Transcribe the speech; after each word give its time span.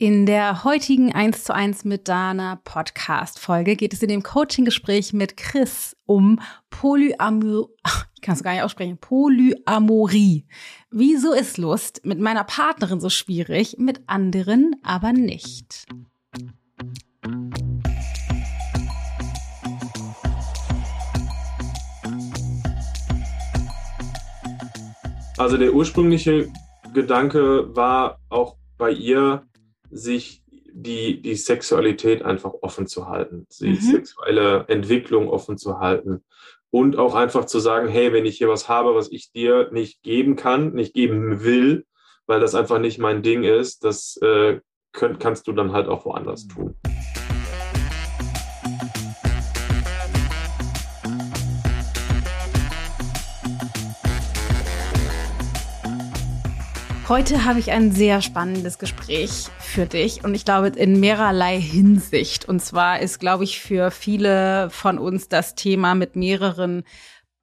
In 0.00 0.26
der 0.26 0.62
heutigen 0.62 1.12
1 1.12 1.42
zu 1.42 1.52
1 1.52 1.84
mit 1.84 2.06
Dana 2.06 2.60
Podcast 2.62 3.40
Folge 3.40 3.74
geht 3.74 3.92
es 3.92 4.00
in 4.00 4.08
dem 4.08 4.22
Coaching-Gespräch 4.22 5.12
mit 5.12 5.36
Chris 5.36 5.96
um 6.06 6.38
Polyamor, 6.70 7.70
ich 8.14 8.20
kann 8.22 8.36
es 8.36 8.44
gar 8.44 8.52
nicht 8.52 8.62
aussprechen, 8.62 8.98
Polyamorie. 8.98 10.46
Wieso 10.92 11.32
ist 11.32 11.58
Lust 11.58 12.02
mit 12.04 12.20
meiner 12.20 12.44
Partnerin 12.44 13.00
so 13.00 13.10
schwierig, 13.10 13.74
mit 13.78 14.02
anderen 14.06 14.76
aber 14.84 15.12
nicht? 15.12 15.86
Also 25.36 25.56
der 25.56 25.74
ursprüngliche 25.74 26.52
Gedanke 26.94 27.74
war 27.74 28.20
auch 28.28 28.54
bei 28.76 28.92
ihr, 28.92 29.47
sich 29.90 30.42
die, 30.72 31.20
die 31.22 31.34
Sexualität 31.34 32.22
einfach 32.22 32.52
offen 32.60 32.86
zu 32.86 33.08
halten, 33.08 33.46
die 33.60 33.70
mhm. 33.70 33.80
sexuelle 33.80 34.64
Entwicklung 34.68 35.28
offen 35.28 35.58
zu 35.58 35.80
halten 35.80 36.22
und 36.70 36.96
auch 36.96 37.14
einfach 37.14 37.46
zu 37.46 37.58
sagen, 37.58 37.88
hey, 37.88 38.12
wenn 38.12 38.26
ich 38.26 38.38
hier 38.38 38.48
was 38.48 38.68
habe, 38.68 38.94
was 38.94 39.10
ich 39.10 39.32
dir 39.32 39.70
nicht 39.72 40.02
geben 40.02 40.36
kann, 40.36 40.72
nicht 40.74 40.94
geben 40.94 41.42
will, 41.42 41.86
weil 42.26 42.40
das 42.40 42.54
einfach 42.54 42.78
nicht 42.78 42.98
mein 42.98 43.22
Ding 43.22 43.42
ist, 43.42 43.84
das 43.84 44.18
äh, 44.22 44.60
könnt, 44.92 45.20
kannst 45.20 45.46
du 45.48 45.52
dann 45.52 45.72
halt 45.72 45.88
auch 45.88 46.04
woanders 46.04 46.46
tun. 46.46 46.76
Heute 57.08 57.46
habe 57.46 57.58
ich 57.58 57.70
ein 57.70 57.90
sehr 57.90 58.20
spannendes 58.20 58.78
Gespräch 58.78 59.46
für 59.60 59.86
dich 59.86 60.24
und 60.24 60.34
ich 60.34 60.44
glaube 60.44 60.68
in 60.68 61.00
mehrerlei 61.00 61.58
Hinsicht. 61.58 62.46
Und 62.46 62.60
zwar 62.60 63.00
ist, 63.00 63.18
glaube 63.18 63.44
ich, 63.44 63.60
für 63.60 63.90
viele 63.90 64.68
von 64.68 64.98
uns 64.98 65.26
das 65.26 65.54
Thema 65.54 65.94
mit 65.94 66.16
mehreren 66.16 66.84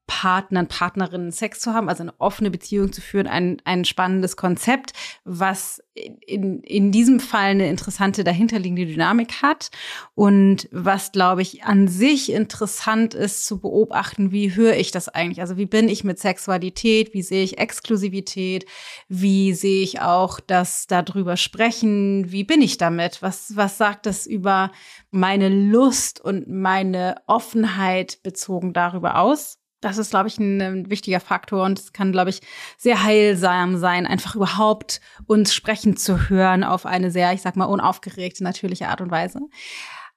Partnern, 0.08 0.68
Partnerinnen 0.68 1.32
Sex 1.32 1.60
zu 1.60 1.74
haben, 1.74 1.90
also 1.90 2.04
eine 2.04 2.14
offene 2.20 2.52
Beziehung 2.52 2.92
zu 2.92 3.02
führen, 3.02 3.28
ein, 3.28 3.58
ein 3.66 3.86
spannendes 3.86 4.38
Konzept, 4.38 4.94
was 5.24 5.82
in, 5.96 6.62
in 6.62 6.92
diesem 6.92 7.20
Fall 7.20 7.52
eine 7.52 7.70
interessante 7.70 8.24
dahinterliegende 8.24 8.86
Dynamik 8.86 9.42
hat 9.42 9.72
und 10.14 10.68
was, 10.72 11.12
glaube 11.12 11.42
ich, 11.42 11.64
an 11.64 11.88
sich 11.88 12.32
interessant 12.32 13.14
ist 13.14 13.46
zu 13.46 13.60
beobachten, 13.60 14.32
wie 14.32 14.54
höre 14.54 14.76
ich 14.76 14.92
das 14.92 15.10
eigentlich? 15.10 15.42
Also 15.42 15.58
wie 15.58 15.66
bin 15.66 15.88
ich 15.88 16.04
mit 16.04 16.20
Sexualität? 16.20 17.14
Wie 17.14 17.22
sehe 17.22 17.44
ich 17.44 17.58
Exklusivität? 17.58 18.66
Wie 19.08 19.54
sehe 19.54 19.84
ich 19.84 20.02
auch 20.02 20.40
das 20.40 20.86
darüber 20.88 21.38
sprechen? 21.38 22.32
Wie 22.32 22.44
bin 22.44 22.62
ich 22.62 22.78
damit? 22.78 23.22
Was, 23.22 23.56
was 23.56 23.78
sagt 23.78 24.06
das 24.06 24.28
über 24.28 24.72
meine 25.12 25.50
Lust 25.50 26.20
und 26.20 26.48
meine 26.48 27.22
Offenheit 27.26 28.22
bezogen 28.22 28.74
darüber 28.74 29.20
aus? 29.20 29.60
Das 29.82 29.98
ist, 29.98 30.10
glaube 30.10 30.28
ich, 30.28 30.38
ein, 30.38 30.62
ein, 30.62 30.90
wichtiger 30.90 31.20
Faktor 31.20 31.64
und 31.64 31.78
es 31.78 31.94
kann, 31.94 32.12
glaube 32.12 32.30
ich, 32.30 32.42
sehr 32.78 33.04
heilsam 33.04 33.78
sein, 33.78 34.08
einfach 34.08 34.36
überhaupt 34.36 35.02
uns 35.28 35.54
sprechen 35.54 35.98
zu 35.98 36.30
hören 36.30 36.64
auf 36.64 36.86
eine 36.86 37.12
sehr, 37.12 37.34
ich 37.34 37.42
sag 37.42 37.56
mal, 37.56 37.66
unaufgeregte, 37.66 38.44
natürliche 38.44 38.88
Art 38.88 39.02
und 39.02 39.12
Weise. 39.12 39.42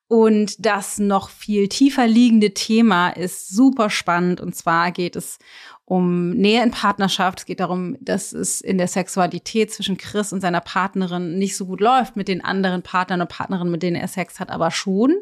Und 0.09 0.65
das 0.65 0.99
noch 0.99 1.29
viel 1.29 1.69
tiefer 1.69 2.07
liegende 2.07 2.55
Thema 2.55 3.11
ist 3.11 3.51
super 3.51 3.91
spannend. 3.91 4.41
Und 4.41 4.57
zwar 4.57 4.91
geht 4.91 5.17
es 5.17 5.39
um 5.89 6.31
Nähe 6.31 6.63
in 6.63 6.71
Partnerschaft. 6.71 7.41
Es 7.41 7.47
geht 7.47 7.61
darum, 7.61 7.97
dass 8.01 8.33
es 8.33 8.61
in 8.61 8.77
der 8.77 8.89
Sexualität 8.89 9.73
zwischen 9.73 9.97
Chris 9.97 10.35
und 10.35 10.43
seiner 10.43 10.61
Partnerin 10.61 11.39
nicht 11.39 11.57
so 11.57 11.65
gut 11.65 11.81
läuft 11.81 12.15
mit 12.15 12.29
den 12.29 12.45
anderen 12.45 12.83
Partnern 12.83 13.23
und 13.23 13.31
Partnerinnen, 13.31 13.73
mit 13.73 13.83
denen 13.83 13.97
er 13.97 14.09
Sex 14.09 14.39
hat, 14.39 14.51
aber 14.51 14.71
schon 14.71 15.15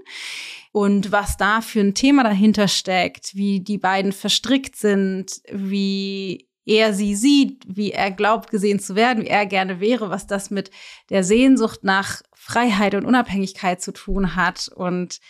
und 0.73 1.11
was 1.11 1.39
da 1.39 1.63
für 1.63 1.81
ein 1.81 1.95
Thema 1.95 2.23
dahinter 2.23 2.69
steckt, 2.69 3.35
wie 3.35 3.61
die 3.61 3.79
beiden 3.79 4.13
verstrickt 4.13 4.77
sind, 4.77 5.41
wie 5.51 6.51
er 6.67 6.93
sie 6.93 7.15
sieht, 7.15 7.65
wie 7.67 7.93
er 7.93 8.11
glaubt 8.11 8.51
gesehen 8.51 8.79
zu 8.79 8.95
werden, 8.95 9.23
wie 9.23 9.29
er 9.29 9.47
gerne 9.47 9.81
wäre, 9.81 10.11
was 10.11 10.27
das 10.27 10.51
mit 10.51 10.71
der 11.09 11.25
Sehnsucht 11.25 11.85
nach 11.85 12.21
Freiheit 12.35 12.95
und 12.95 13.07
Unabhängigkeit 13.07 13.81
zu 13.81 13.93
tun 13.93 14.37
hat 14.37 14.69
und 14.69 15.21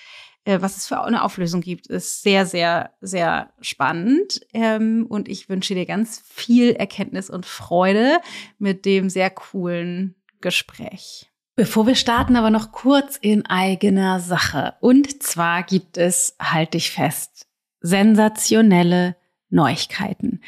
was 0.47 0.77
es 0.77 0.87
für 0.87 1.03
eine 1.03 1.25
Auflösung 1.25 1.61
gibt, 1.61 1.89
ist 1.89 2.23
sehr, 2.23 2.47
sehr, 2.47 2.91
sehr 3.01 3.51
spannend. 3.61 4.41
Ähm, 4.53 5.07
und 5.09 5.29
ich 5.29 5.49
wünsche 5.49 5.75
dir 5.75 5.87
ganz 5.87 6.23
viel 6.27 6.73
Erkenntnis 6.73 7.31
und 7.31 7.47
Freude 7.47 8.19
mit 8.59 8.85
dem 8.85 9.11
sehr 9.11 9.31
coolen 9.31 10.15
Gespräch. 10.41 11.29
Bevor 11.57 11.87
wir 11.87 11.95
starten, 11.95 12.37
aber 12.37 12.51
noch 12.51 12.71
kurz 12.71 13.17
in 13.17 13.47
eigener 13.47 14.21
Sache. 14.21 14.75
Und 14.81 15.23
zwar 15.23 15.63
gibt 15.63 15.97
es, 15.97 16.37
halte 16.39 16.77
ich 16.77 16.91
fest, 16.91 17.47
sensationelle 17.81 19.17
Neuigkeiten. 19.49 20.43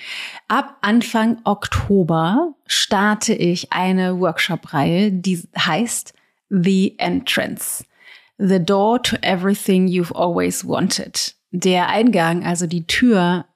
Ab 0.49 0.77
Anfang 0.83 1.41
Oktober 1.45 2.55
starte 2.67 3.33
ich 3.33 3.73
eine 3.73 4.21
Workshop-Reihe, 4.21 5.13
die 5.13 5.43
heißt 5.57 6.13
The 6.51 6.99
Entrance. 6.99 7.85
The 8.39 8.61
Door 8.61 9.01
to 9.01 9.19
Everything 9.23 9.89
You've 9.89 10.13
Always 10.13 10.65
Wanted. 10.65 11.35
Der 11.51 11.89
Eingang, 11.89 12.45
also 12.45 12.67
die 12.67 12.87
Tür 12.87 13.47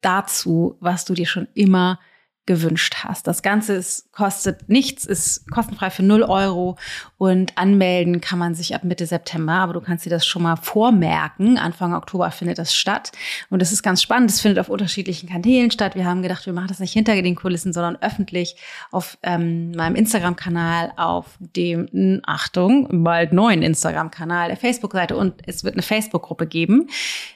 dazu, 0.00 0.76
was 0.80 1.04
du 1.04 1.14
dir 1.14 1.26
schon 1.26 1.48
immer 1.54 1.98
gewünscht 2.48 3.04
hast. 3.04 3.26
Das 3.26 3.42
Ganze 3.42 3.74
ist, 3.74 4.10
kostet 4.10 4.70
nichts, 4.70 5.04
ist 5.04 5.48
kostenfrei 5.50 5.90
für 5.90 6.02
0 6.02 6.22
Euro 6.22 6.76
und 7.18 7.56
anmelden 7.58 8.22
kann 8.22 8.38
man 8.38 8.54
sich 8.54 8.74
ab 8.74 8.84
Mitte 8.84 9.04
September, 9.04 9.52
aber 9.52 9.74
du 9.74 9.82
kannst 9.82 10.06
dir 10.06 10.10
das 10.10 10.26
schon 10.26 10.42
mal 10.42 10.56
vormerken. 10.56 11.58
Anfang 11.58 11.94
Oktober 11.94 12.30
findet 12.30 12.58
das 12.58 12.74
statt 12.74 13.12
und 13.50 13.60
es 13.60 13.70
ist 13.70 13.82
ganz 13.82 14.00
spannend. 14.00 14.30
Es 14.30 14.40
findet 14.40 14.58
auf 14.60 14.70
unterschiedlichen 14.70 15.28
Kanälen 15.28 15.70
statt. 15.70 15.94
Wir 15.94 16.06
haben 16.06 16.22
gedacht, 16.22 16.46
wir 16.46 16.54
machen 16.54 16.68
das 16.68 16.80
nicht 16.80 16.94
hinter 16.94 17.20
den 17.20 17.34
Kulissen, 17.34 17.74
sondern 17.74 17.96
öffentlich 18.00 18.56
auf 18.90 19.18
ähm, 19.22 19.72
meinem 19.72 19.94
Instagram-Kanal, 19.94 20.92
auf 20.96 21.36
dem, 21.38 22.22
Achtung, 22.24 23.04
bald 23.04 23.34
neuen 23.34 23.62
Instagram-Kanal, 23.62 24.48
der 24.48 24.56
Facebook-Seite 24.56 25.18
und 25.18 25.34
es 25.46 25.64
wird 25.64 25.74
eine 25.74 25.82
Facebook-Gruppe 25.82 26.46
geben. 26.46 26.88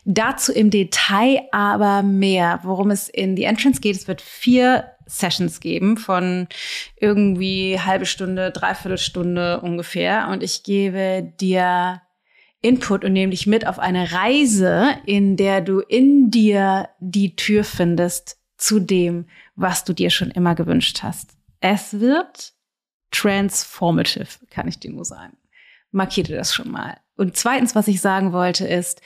Dazu 0.07 0.53
im 0.53 0.71
Detail 0.71 1.43
aber 1.53 2.03
mehr, 2.03 2.61
worum 2.63 2.91
es 2.91 3.11
in 3.11 3.37
die 3.37 3.45
Entrance 3.45 3.83
geht. 3.83 3.97
Es 3.97 4.09
wird 4.09 4.23
vier 4.23 4.87
Sessions 5.13 5.61
geben 5.61 5.97
von 5.97 6.49
irgendwie 6.97 7.79
halbe 7.79 8.07
Stunde, 8.07 8.51
dreiviertel 8.51 8.99
Stunde 8.99 9.61
ungefähr. 9.61 10.29
Und 10.29 10.43
ich 10.43 10.63
gebe 10.63 11.33
dir 11.41 12.03
Input 12.63 13.05
und 13.05 13.13
nehme 13.13 13.31
dich 13.31 13.47
mit 13.47 13.67
auf 13.67 13.79
eine 13.79 14.13
Reise, 14.13 14.97
in 15.05 15.37
der 15.37 15.61
du 15.61 15.81
in 15.81 16.31
dir 16.31 16.89
die 17.01 17.37
Tür 17.37 17.65
findest 17.65 18.39
zu 18.57 18.79
dem, 18.79 19.27
was 19.57 19.85
du 19.85 19.93
dir 19.93 20.11
schon 20.11 20.31
immer 20.31 20.55
gewünscht 20.55 21.03
hast. 21.03 21.37
Es 21.61 22.01
wird 22.01 22.53
transformative, 23.11 24.27
kann 24.51 24.69
ich 24.69 24.79
dir 24.79 24.93
nur 24.93 25.05
sagen. 25.05 25.37
Markierte 25.91 26.35
das 26.35 26.55
schon 26.55 26.71
mal. 26.71 26.99
Und 27.17 27.37
zweitens, 27.37 27.75
was 27.75 27.89
ich 27.89 28.01
sagen 28.01 28.33
wollte, 28.33 28.67
ist, 28.67 29.03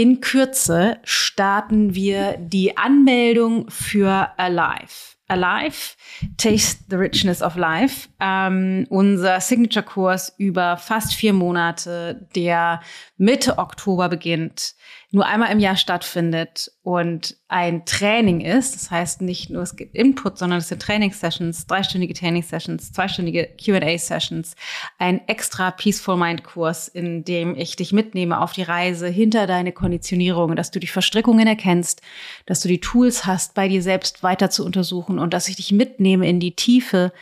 in 0.00 0.20
Kürze 0.20 0.98
starten 1.02 1.92
wir 1.92 2.36
die 2.38 2.76
Anmeldung 2.76 3.68
für 3.68 4.28
Alive. 4.36 5.16
Alive, 5.26 5.96
Taste 6.36 6.84
the 6.88 6.94
Richness 6.94 7.42
of 7.42 7.56
Life, 7.56 8.08
ähm, 8.20 8.86
unser 8.90 9.40
Signature-Kurs 9.40 10.34
über 10.38 10.76
fast 10.76 11.14
vier 11.14 11.32
Monate, 11.32 12.28
der 12.36 12.80
Mitte 13.16 13.58
Oktober 13.58 14.08
beginnt, 14.08 14.76
nur 15.10 15.26
einmal 15.26 15.50
im 15.50 15.58
Jahr 15.58 15.76
stattfindet 15.76 16.70
und 16.82 17.36
ein 17.48 17.86
Training 17.86 18.42
ist. 18.42 18.74
Das 18.74 18.90
heißt 18.90 19.22
nicht 19.22 19.48
nur 19.48 19.62
es 19.62 19.76
gibt 19.76 19.94
Input, 19.94 20.36
sondern 20.36 20.58
es 20.58 20.68
sind 20.68 20.82
Trainingssessions, 20.82 21.66
dreistündige 21.66 22.12
Trainingssessions, 22.12 22.92
zweistündige 22.92 23.48
Q&A-Sessions, 23.64 24.54
ein 24.98 25.26
extra 25.26 25.70
Peaceful 25.70 26.16
Mind 26.16 26.44
Kurs, 26.44 26.88
in 26.88 27.24
dem 27.24 27.56
ich 27.56 27.76
dich 27.76 27.92
mitnehme 27.92 28.40
auf 28.40 28.52
die 28.52 28.62
Reise 28.62 29.08
hinter 29.08 29.46
deine 29.46 29.72
Konditionierung, 29.72 30.56
dass 30.56 30.70
du 30.70 30.78
die 30.78 30.86
Verstrickungen 30.86 31.46
erkennst, 31.46 32.02
dass 32.44 32.60
du 32.60 32.68
die 32.68 32.80
Tools 32.80 33.24
hast, 33.24 33.54
bei 33.54 33.68
dir 33.68 33.82
selbst 33.82 34.22
weiter 34.22 34.50
zu 34.50 34.64
untersuchen 34.64 35.18
und 35.18 35.32
dass 35.32 35.48
ich 35.48 35.56
dich 35.56 35.72
mitnehme 35.72 36.28
in 36.28 36.38
die 36.38 36.54
Tiefe, 36.54 37.12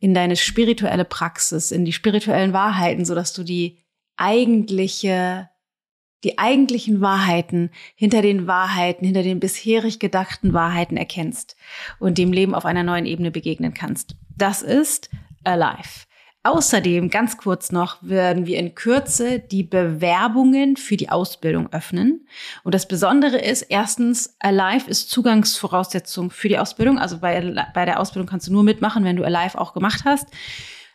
in 0.00 0.14
deine 0.14 0.36
spirituelle 0.36 1.04
Praxis, 1.04 1.70
in 1.70 1.84
die 1.84 1.92
spirituellen 1.92 2.52
Wahrheiten, 2.52 3.04
so 3.04 3.14
dass 3.14 3.32
du 3.32 3.42
die 3.42 3.84
eigentliche, 4.16 5.48
die 6.24 6.38
eigentlichen 6.38 7.00
Wahrheiten 7.00 7.70
hinter 7.94 8.22
den 8.22 8.46
Wahrheiten, 8.46 9.04
hinter 9.04 9.22
den 9.22 9.40
bisherig 9.40 9.98
gedachten 9.98 10.52
Wahrheiten 10.52 10.96
erkennst 10.96 11.56
und 11.98 12.18
dem 12.18 12.32
Leben 12.32 12.54
auf 12.54 12.64
einer 12.64 12.82
neuen 12.82 13.06
Ebene 13.06 13.30
begegnen 13.30 13.74
kannst. 13.74 14.16
Das 14.36 14.62
ist 14.62 15.10
Alive. 15.44 16.06
Außerdem, 16.46 17.08
ganz 17.08 17.38
kurz 17.38 17.72
noch, 17.72 17.96
werden 18.02 18.46
wir 18.46 18.58
in 18.58 18.74
Kürze 18.74 19.38
die 19.38 19.62
Bewerbungen 19.62 20.76
für 20.76 20.98
die 20.98 21.08
Ausbildung 21.08 21.72
öffnen. 21.72 22.26
Und 22.64 22.74
das 22.74 22.86
Besondere 22.86 23.38
ist, 23.38 23.62
erstens, 23.62 24.36
Alive 24.40 24.90
ist 24.90 25.08
Zugangsvoraussetzung 25.08 26.30
für 26.30 26.48
die 26.48 26.58
Ausbildung. 26.58 26.98
Also 26.98 27.20
bei, 27.20 27.66
bei 27.72 27.86
der 27.86 27.98
Ausbildung 27.98 28.28
kannst 28.28 28.46
du 28.46 28.52
nur 28.52 28.62
mitmachen, 28.62 29.04
wenn 29.04 29.16
du 29.16 29.24
Alive 29.24 29.58
auch 29.58 29.72
gemacht 29.72 30.02
hast. 30.04 30.28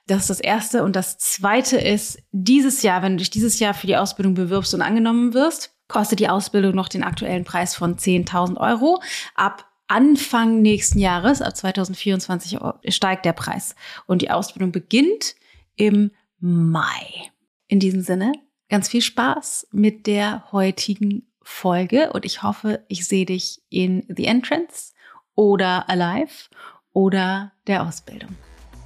Das 0.09 0.21
ist 0.21 0.29
das 0.31 0.39
Erste. 0.39 0.83
Und 0.83 0.95
das 0.95 1.19
Zweite 1.19 1.77
ist, 1.77 2.19
dieses 2.31 2.81
Jahr, 2.81 3.03
wenn 3.03 3.13
du 3.13 3.17
dich 3.17 3.29
dieses 3.29 3.59
Jahr 3.59 3.75
für 3.75 3.85
die 3.85 3.95
Ausbildung 3.95 4.33
bewirbst 4.33 4.73
und 4.73 4.81
angenommen 4.81 5.35
wirst, 5.35 5.75
kostet 5.87 6.19
die 6.19 6.29
Ausbildung 6.29 6.73
noch 6.73 6.89
den 6.89 7.03
aktuellen 7.03 7.43
Preis 7.43 7.75
von 7.75 7.95
10.000 7.95 8.57
Euro. 8.57 9.01
Ab 9.35 9.67
Anfang 9.87 10.63
nächsten 10.63 10.97
Jahres, 10.97 11.43
ab 11.43 11.55
2024, 11.55 12.57
steigt 12.87 13.23
der 13.23 13.33
Preis. 13.33 13.75
Und 14.07 14.23
die 14.23 14.31
Ausbildung 14.31 14.71
beginnt 14.71 15.35
im 15.75 16.09
Mai. 16.39 17.31
In 17.67 17.79
diesem 17.79 18.01
Sinne, 18.01 18.31
ganz 18.67 18.89
viel 18.89 19.01
Spaß 19.01 19.67
mit 19.71 20.07
der 20.07 20.51
heutigen 20.51 21.27
Folge 21.43 22.11
und 22.13 22.25
ich 22.25 22.41
hoffe, 22.41 22.83
ich 22.87 23.07
sehe 23.07 23.25
dich 23.25 23.61
in 23.69 24.05
The 24.07 24.25
Entrance 24.25 24.93
oder 25.35 25.87
Alive 25.87 26.49
oder 26.93 27.51
der 27.67 27.83
Ausbildung. 27.83 28.35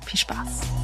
Viel 0.06 0.20
Spaß. 0.20 0.83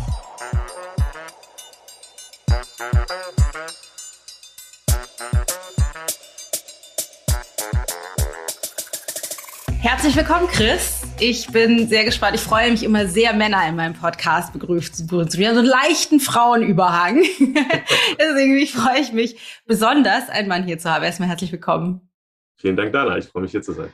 Herzlich 9.81 10.13
willkommen, 10.17 10.47
Chris. 10.47 11.03
Ich 11.21 11.47
bin 11.47 11.87
sehr 11.87 12.03
gespannt. 12.03 12.35
Ich 12.35 12.41
freue 12.41 12.69
mich 12.69 12.83
immer 12.83 13.07
sehr, 13.07 13.31
Männer 13.33 13.65
in 13.65 13.77
meinem 13.77 13.93
Podcast 13.93 14.51
begrüßt 14.51 14.93
zu 14.93 15.07
begrüßen. 15.07 15.39
Wir 15.39 15.47
haben 15.47 15.55
so 15.55 15.61
einen 15.61 15.69
leichten 15.69 16.19
Frauenüberhang. 16.19 17.21
Deswegen 18.19 18.67
freue 18.67 18.99
ich 18.99 19.13
mich 19.13 19.61
besonders, 19.65 20.27
einen 20.27 20.49
Mann 20.49 20.65
hier 20.65 20.79
zu 20.79 20.91
haben. 20.91 21.05
Erstmal 21.05 21.29
herzlich 21.29 21.53
willkommen. 21.53 22.11
Vielen 22.57 22.75
Dank, 22.75 22.91
Dana. 22.91 23.17
Ich 23.17 23.27
freue 23.27 23.43
mich, 23.43 23.51
hier 23.51 23.61
zu 23.61 23.71
sein. 23.71 23.93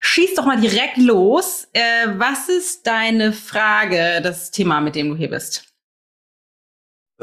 Schieß 0.00 0.36
doch 0.36 0.46
mal 0.46 0.58
direkt 0.58 0.96
los. 0.96 1.68
Äh, 1.74 2.08
was 2.16 2.48
ist 2.48 2.86
deine 2.86 3.34
Frage, 3.34 4.22
das 4.22 4.52
Thema, 4.52 4.80
mit 4.80 4.94
dem 4.94 5.10
du 5.10 5.16
hier 5.16 5.28
bist? 5.28 5.73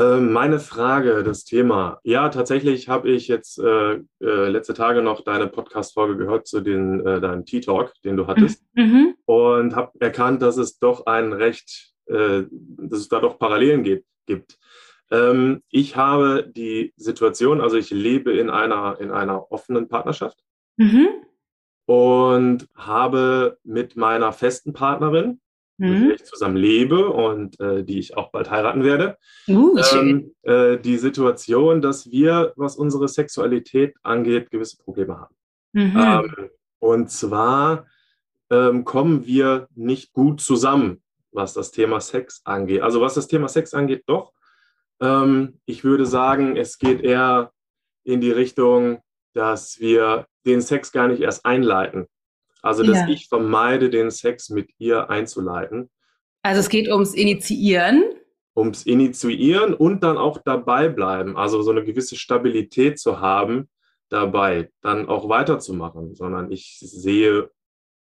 Ähm, 0.02 0.32
meine 0.32 0.60
Frage, 0.60 1.22
das 1.24 1.44
Thema. 1.44 2.00
Ja, 2.04 2.30
tatsächlich 2.30 2.90
habe 2.90 3.10
ich 3.12 3.28
jetzt 3.28 3.60
äh, 3.60 3.94
äh, 3.94 4.00
letzte 4.20 4.74
Tage 4.74 5.04
noch 5.04 5.22
deine 5.22 5.48
Podcast-Folge 5.48 6.18
gehört 6.18 6.48
zu 6.48 6.62
den, 6.62 7.06
äh, 7.06 7.22
deinem 7.22 7.46
Tea-Talk, 7.46 7.94
den 8.04 8.18
du 8.18 8.26
hattest. 8.26 8.64
Mhm. 8.74 8.84
mhm. 8.84 9.16
Und 9.26 9.76
habe 9.76 9.92
erkannt, 10.00 10.42
dass 10.42 10.58
es 10.58 10.80
doch 10.80 11.06
ein 11.06 11.34
recht, 11.34 11.94
äh, 12.08 12.44
dass 12.50 13.00
es 13.00 13.10
da 13.10 13.20
doch 13.20 13.38
Parallelen 13.38 13.84
gibt. 13.84 14.08
gibt. 14.26 14.58
Ähm, 15.12 15.62
ich 15.70 15.96
habe 15.96 16.50
die 16.52 16.94
Situation, 16.96 17.62
also 17.62 17.78
ich 17.78 17.92
lebe 17.92 18.32
in 18.32 18.50
einer, 18.50 19.00
in 19.00 19.12
einer 19.12 19.52
offenen 19.52 19.88
Partnerschaft 19.88 20.40
mhm. 20.78 21.10
und 21.86 22.68
habe 22.76 23.60
mit 23.64 23.96
meiner 23.98 24.34
festen 24.34 24.74
Partnerin. 24.74 25.42
Mit 25.90 26.10
der 26.10 26.16
ich 26.16 26.24
zusammen 26.26 26.58
lebe 26.58 27.10
und 27.10 27.60
äh, 27.60 27.84
die 27.84 28.00
ich 28.00 28.16
auch 28.18 28.32
bald 28.32 28.50
heiraten 28.52 28.84
werde. 28.84 29.18
Uh, 29.48 29.78
ähm, 29.94 30.34
äh, 30.44 30.78
die 30.78 30.98
Situation, 30.98 31.82
dass 31.82 32.10
wir, 32.12 32.54
was 32.56 32.76
unsere 32.76 33.08
Sexualität 33.08 33.96
angeht, 34.04 34.52
gewisse 34.52 34.78
Probleme 34.78 35.20
haben. 35.20 35.36
Mhm. 35.74 35.94
Ähm, 35.96 36.50
und 36.80 37.10
zwar 37.10 37.86
ähm, 38.50 38.86
kommen 38.86 39.26
wir 39.26 39.68
nicht 39.76 40.14
gut 40.14 40.42
zusammen, 40.42 41.02
was 41.32 41.54
das 41.54 41.72
Thema 41.72 42.00
Sex 42.02 42.42
angeht. 42.44 42.82
Also 42.82 43.02
was 43.02 43.16
das 43.16 43.28
Thema 43.28 43.48
Sex 43.48 43.74
angeht, 43.74 44.04
doch. 44.06 44.34
Ähm, 45.00 45.60
ich 45.66 45.84
würde 45.84 46.06
sagen, 46.06 46.58
es 46.58 46.78
geht 46.78 47.02
eher 47.02 47.52
in 48.04 48.22
die 48.22 48.32
Richtung, 48.32 49.00
dass 49.34 49.80
wir 49.80 50.26
den 50.46 50.62
Sex 50.62 50.92
gar 50.92 51.08
nicht 51.08 51.22
erst 51.22 51.46
einleiten, 51.46 52.08
also, 52.62 52.84
dass 52.84 52.98
ja. 52.98 53.10
ich 53.10 53.28
vermeide, 53.28 53.90
den 53.90 54.12
Sex 54.12 54.50
mit 54.50 54.70
ihr 54.78 55.10
einzuleiten. 55.10 55.90
Also, 56.44 56.60
es 56.60 56.70
geht 56.70 56.88
ums 56.90 57.14
Initiieren. 57.14 58.04
Ums 58.56 58.84
Initiieren 58.84 59.74
und 59.74 60.04
dann 60.04 60.18
auch 60.18 60.38
dabei 60.44 60.90
bleiben. 60.90 61.38
Also, 61.38 61.62
so 61.62 61.72
eine 61.72 61.84
gewisse 61.84 62.16
Stabilität 62.16 63.00
zu 63.00 63.20
haben, 63.20 63.70
dabei 64.10 64.70
dann 64.82 65.08
auch 65.08 65.30
weiterzumachen. 65.30 66.16
Sondern 66.16 66.52
ich 66.52 66.78
sehe 66.80 67.50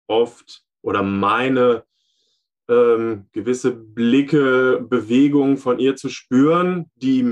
oft 0.08 0.64
oder 0.82 1.04
meine 1.04 1.84
ähm, 2.70 3.28
gewisse 3.32 3.72
Blicke, 3.72 4.86
Bewegungen 4.90 5.58
von 5.58 5.80
ihr 5.80 5.96
zu 5.96 6.10
spüren, 6.10 6.92
die, 6.96 7.24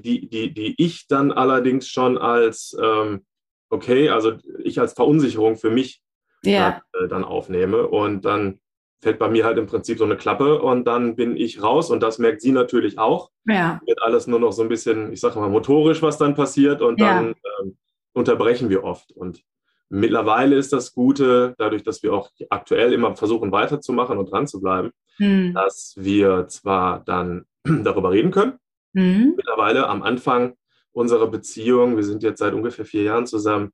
die, 0.00 0.28
die, 0.28 0.54
die 0.54 0.74
ich 0.78 1.06
dann 1.08 1.32
allerdings 1.32 1.88
schon 1.88 2.18
als, 2.18 2.76
ähm, 2.80 3.24
okay, 3.70 4.10
also 4.10 4.34
ich 4.62 4.78
als 4.80 4.92
Verunsicherung 4.92 5.56
für 5.56 5.70
mich 5.70 6.00
ja. 6.46 6.82
dann, 6.92 7.04
äh, 7.04 7.08
dann 7.08 7.24
aufnehme. 7.24 7.86
Und 7.86 8.24
dann 8.24 8.60
fällt 9.04 9.18
bei 9.18 9.28
mir 9.28 9.44
halt 9.44 9.58
im 9.58 9.66
Prinzip 9.66 9.98
so 9.98 10.04
eine 10.04 10.16
Klappe 10.16 10.60
und 10.62 10.86
dann 10.86 11.14
bin 11.14 11.36
ich 11.36 11.62
raus 11.62 11.90
und 11.90 12.02
das 12.02 12.18
merkt 12.18 12.40
sie 12.40 12.52
natürlich 12.52 12.98
auch. 12.98 13.30
Ja. 13.46 13.80
Wird 13.86 14.02
alles 14.02 14.26
nur 14.26 14.40
noch 14.40 14.52
so 14.52 14.62
ein 14.62 14.68
bisschen, 14.68 15.12
ich 15.12 15.20
sage 15.20 15.38
mal, 15.38 15.50
motorisch, 15.50 16.00
was 16.00 16.16
dann 16.16 16.34
passiert 16.34 16.80
und 16.80 17.00
dann 17.00 17.26
ja. 17.28 17.62
ähm, 17.62 17.76
unterbrechen 18.14 18.70
wir 18.70 18.82
oft. 18.82 19.12
Und 19.12 19.42
mittlerweile 19.90 20.56
ist 20.56 20.72
das 20.72 20.94
Gute, 20.94 21.54
dadurch, 21.58 21.82
dass 21.82 22.02
wir 22.02 22.14
auch 22.14 22.30
aktuell 22.48 22.94
immer 22.94 23.14
versuchen 23.14 23.52
weiterzumachen 23.52 24.16
und 24.16 24.30
dran 24.30 24.46
zu 24.46 24.60
bleiben, 24.60 24.90
hm. 25.18 25.52
dass 25.52 25.94
wir 25.98 26.48
zwar 26.48 27.00
dann 27.04 27.44
darüber 27.64 28.10
reden 28.10 28.30
können, 28.30 28.54
hm. 28.94 29.34
mittlerweile 29.36 29.86
am 29.86 30.02
Anfang 30.02 30.54
unserer 30.92 31.26
Beziehung, 31.26 31.96
wir 31.96 32.04
sind 32.04 32.22
jetzt 32.22 32.38
seit 32.38 32.54
ungefähr 32.54 32.86
vier 32.86 33.02
Jahren 33.02 33.26
zusammen, 33.26 33.72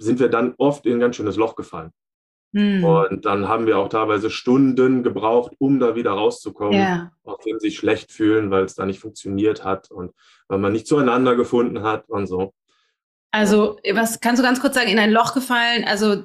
sind 0.00 0.18
wir 0.18 0.28
dann 0.28 0.54
oft 0.58 0.86
in 0.86 0.94
ein 0.94 1.00
ganz 1.00 1.16
schönes 1.16 1.36
Loch 1.36 1.54
gefallen. 1.54 1.92
Hm. 2.52 2.82
Und 2.84 3.24
dann 3.26 3.48
haben 3.48 3.66
wir 3.66 3.78
auch 3.78 3.88
teilweise 3.88 4.28
Stunden 4.28 5.02
gebraucht, 5.04 5.52
um 5.58 5.78
da 5.78 5.94
wieder 5.94 6.10
rauszukommen, 6.10 6.72
ja. 6.78 7.12
auch 7.22 7.38
wenn 7.44 7.60
sie 7.60 7.68
sich 7.68 7.78
schlecht 7.78 8.10
fühlen, 8.10 8.50
weil 8.50 8.64
es 8.64 8.74
da 8.74 8.86
nicht 8.86 8.98
funktioniert 8.98 9.64
hat 9.64 9.90
und 9.90 10.12
weil 10.48 10.58
man 10.58 10.72
nicht 10.72 10.88
zueinander 10.88 11.36
gefunden 11.36 11.82
hat 11.82 12.08
und 12.08 12.26
so. 12.26 12.52
Also, 13.32 13.78
was 13.92 14.18
kannst 14.18 14.40
du 14.40 14.44
ganz 14.44 14.60
kurz 14.60 14.74
sagen, 14.74 14.88
in 14.88 14.98
ein 14.98 15.12
Loch 15.12 15.34
gefallen? 15.34 15.84
Also 15.84 16.24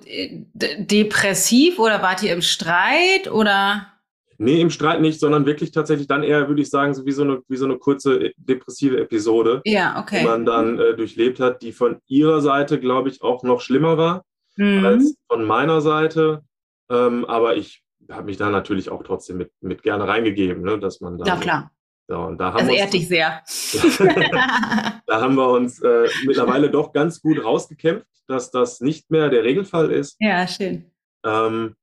depressiv 0.55 1.77
oder 1.77 2.01
wart 2.01 2.23
ihr 2.23 2.33
im 2.33 2.41
Streit 2.41 3.29
oder? 3.31 3.91
Nee, 4.37 4.61
im 4.61 4.69
Streit 4.69 5.01
nicht, 5.01 5.19
sondern 5.19 5.45
wirklich 5.45 5.71
tatsächlich 5.71 6.07
dann 6.07 6.23
eher, 6.23 6.47
würde 6.47 6.61
ich 6.61 6.69
sagen, 6.69 6.93
so 6.93 7.05
wie 7.05 7.11
so 7.11 7.23
eine, 7.23 7.41
wie 7.47 7.57
so 7.57 7.65
eine 7.65 7.77
kurze 7.77 8.15
äh, 8.25 8.33
depressive 8.37 8.99
Episode, 8.99 9.61
ja, 9.65 9.99
okay. 9.99 10.19
die 10.19 10.25
man 10.25 10.45
dann 10.45 10.79
äh, 10.79 10.95
durchlebt 10.95 11.39
hat, 11.39 11.61
die 11.61 11.71
von 11.71 11.99
ihrer 12.07 12.41
Seite, 12.41 12.79
glaube 12.79 13.09
ich, 13.09 13.21
auch 13.21 13.43
noch 13.43 13.61
schlimmer 13.61 13.97
war 13.97 14.23
mhm. 14.57 14.85
als 14.85 15.15
von 15.27 15.45
meiner 15.45 15.81
Seite. 15.81 16.43
Ähm, 16.89 17.25
aber 17.25 17.55
ich 17.55 17.83
habe 18.11 18.25
mich 18.25 18.37
da 18.37 18.49
natürlich 18.49 18.89
auch 18.89 19.03
trotzdem 19.03 19.37
mit, 19.37 19.51
mit 19.61 19.83
gerne 19.83 20.07
reingegeben, 20.07 20.63
ne, 20.63 20.79
dass 20.79 21.01
man 21.01 21.17
da. 21.17 21.25
Ja, 21.25 21.37
klar. 21.37 21.71
So, 22.07 22.19
und 22.19 22.37
da 22.37 22.53
haben 22.53 22.67
das 22.67 22.75
ehrt 22.75 22.93
dich 22.93 23.07
sehr. 23.07 23.41
da 25.07 25.21
haben 25.21 25.35
wir 25.35 25.49
uns 25.49 25.81
äh, 25.81 26.07
mittlerweile 26.25 26.69
doch 26.69 26.93
ganz 26.93 27.19
gut 27.19 27.43
rausgekämpft, 27.43 28.05
dass 28.27 28.51
das 28.51 28.79
nicht 28.79 29.09
mehr 29.09 29.29
der 29.29 29.43
Regelfall 29.43 29.91
ist. 29.91 30.15
Ja, 30.19 30.47
schön. 30.47 30.91
Ähm, 31.25 31.75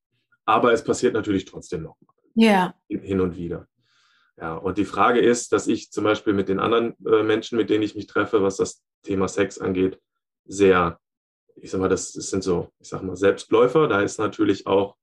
aber 0.45 0.73
es 0.73 0.85
passiert 0.85 1.15
natürlich 1.15 1.45
trotzdem 1.45 1.83
noch. 1.83 1.97
Ja. 2.35 2.75
Hin 2.89 3.21
und 3.21 3.37
wieder. 3.37 3.67
Ja, 4.39 4.57
und 4.57 4.79
die 4.79 4.85
Frage 4.85 5.21
ist, 5.21 5.53
dass 5.53 5.67
ich 5.69 5.91
zum 5.91 6.05
Beispiel 6.05 6.33
mit 6.33 6.49
den 6.49 6.59
anderen 6.59 6.97
äh, 7.07 7.23
Menschen, 7.23 7.59
mit 7.59 7.71
denen 7.71 7.83
ich 7.83 7.95
mich 7.95 8.07
treffe, 8.07 8.43
was 8.43 8.57
das 8.57 8.83
Thema 9.03 9.29
Sex 9.29 9.59
angeht, 9.59 10.01
sehr, 10.45 10.99
ich 11.57 11.71
sag 11.71 11.81
mal, 11.81 11.89
das, 11.89 12.13
das 12.13 12.31
sind 12.31 12.43
so, 12.43 12.71
ich 12.81 12.89
sag 12.89 13.03
mal, 13.03 13.17
Selbstläufer. 13.17 13.89
Da 13.89 14.01
ist 14.01 14.19
natürlich 14.19 14.67
auch 14.67 14.97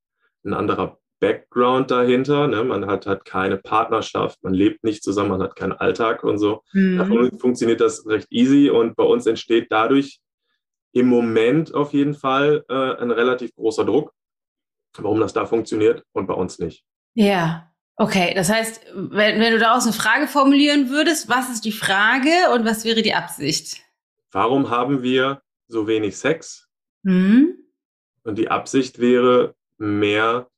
ein 0.43 0.53
anderer 0.53 0.99
Background 1.19 1.91
dahinter. 1.91 2.47
Ne? 2.47 2.63
Man 2.63 2.87
hat 2.87 3.05
halt 3.05 3.25
keine 3.25 3.57
Partnerschaft, 3.57 4.41
man 4.41 4.53
lebt 4.53 4.83
nicht 4.83 5.03
zusammen, 5.03 5.29
man 5.29 5.43
hat 5.43 5.55
keinen 5.55 5.73
Alltag 5.73 6.23
und 6.23 6.37
so. 6.37 6.63
Mhm. 6.73 6.97
Da 6.97 7.37
funktioniert 7.37 7.81
das 7.81 8.05
recht 8.07 8.27
easy 8.31 8.69
und 8.69 8.95
bei 8.95 9.03
uns 9.03 9.25
entsteht 9.25 9.67
dadurch 9.69 10.19
im 10.91 11.07
Moment 11.07 11.73
auf 11.73 11.93
jeden 11.93 12.15
Fall 12.15 12.65
äh, 12.67 12.73
ein 12.73 13.11
relativ 13.11 13.53
großer 13.55 13.85
Druck, 13.85 14.11
warum 14.97 15.19
das 15.19 15.33
da 15.33 15.45
funktioniert 15.45 16.03
und 16.13 16.25
bei 16.27 16.33
uns 16.33 16.59
nicht. 16.59 16.83
Ja, 17.13 17.71
okay. 17.95 18.33
Das 18.35 18.49
heißt, 18.49 18.81
wenn, 18.93 19.39
wenn 19.39 19.53
du 19.53 19.59
daraus 19.59 19.83
eine 19.83 19.93
Frage 19.93 20.27
formulieren 20.27 20.89
würdest, 20.89 21.29
was 21.29 21.49
ist 21.49 21.65
die 21.65 21.71
Frage 21.71 22.29
und 22.53 22.65
was 22.65 22.85
wäre 22.85 23.01
die 23.01 23.13
Absicht? 23.13 23.81
Warum 24.31 24.69
haben 24.69 25.01
wir 25.01 25.41
so 25.67 25.87
wenig 25.87 26.17
Sex? 26.17 26.67
Mhm. 27.03 27.55
Und 28.23 28.37
die 28.37 28.49
Absicht 28.49 28.99
wäre, 28.99 29.55
mehr 29.77 30.49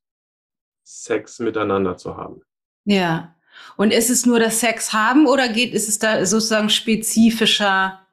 Sex 0.83 1.39
miteinander 1.39 1.97
zu 1.97 2.17
haben. 2.17 2.41
Ja. 2.85 3.35
Und 3.77 3.91
ist 3.91 4.09
es 4.09 4.25
nur 4.25 4.39
das 4.39 4.59
Sex 4.59 4.93
haben 4.93 5.27
oder 5.27 5.47
geht, 5.47 5.73
ist 5.73 5.87
es 5.87 5.99
da 5.99 6.25
sozusagen 6.25 6.69
spezifischer? 6.69 8.05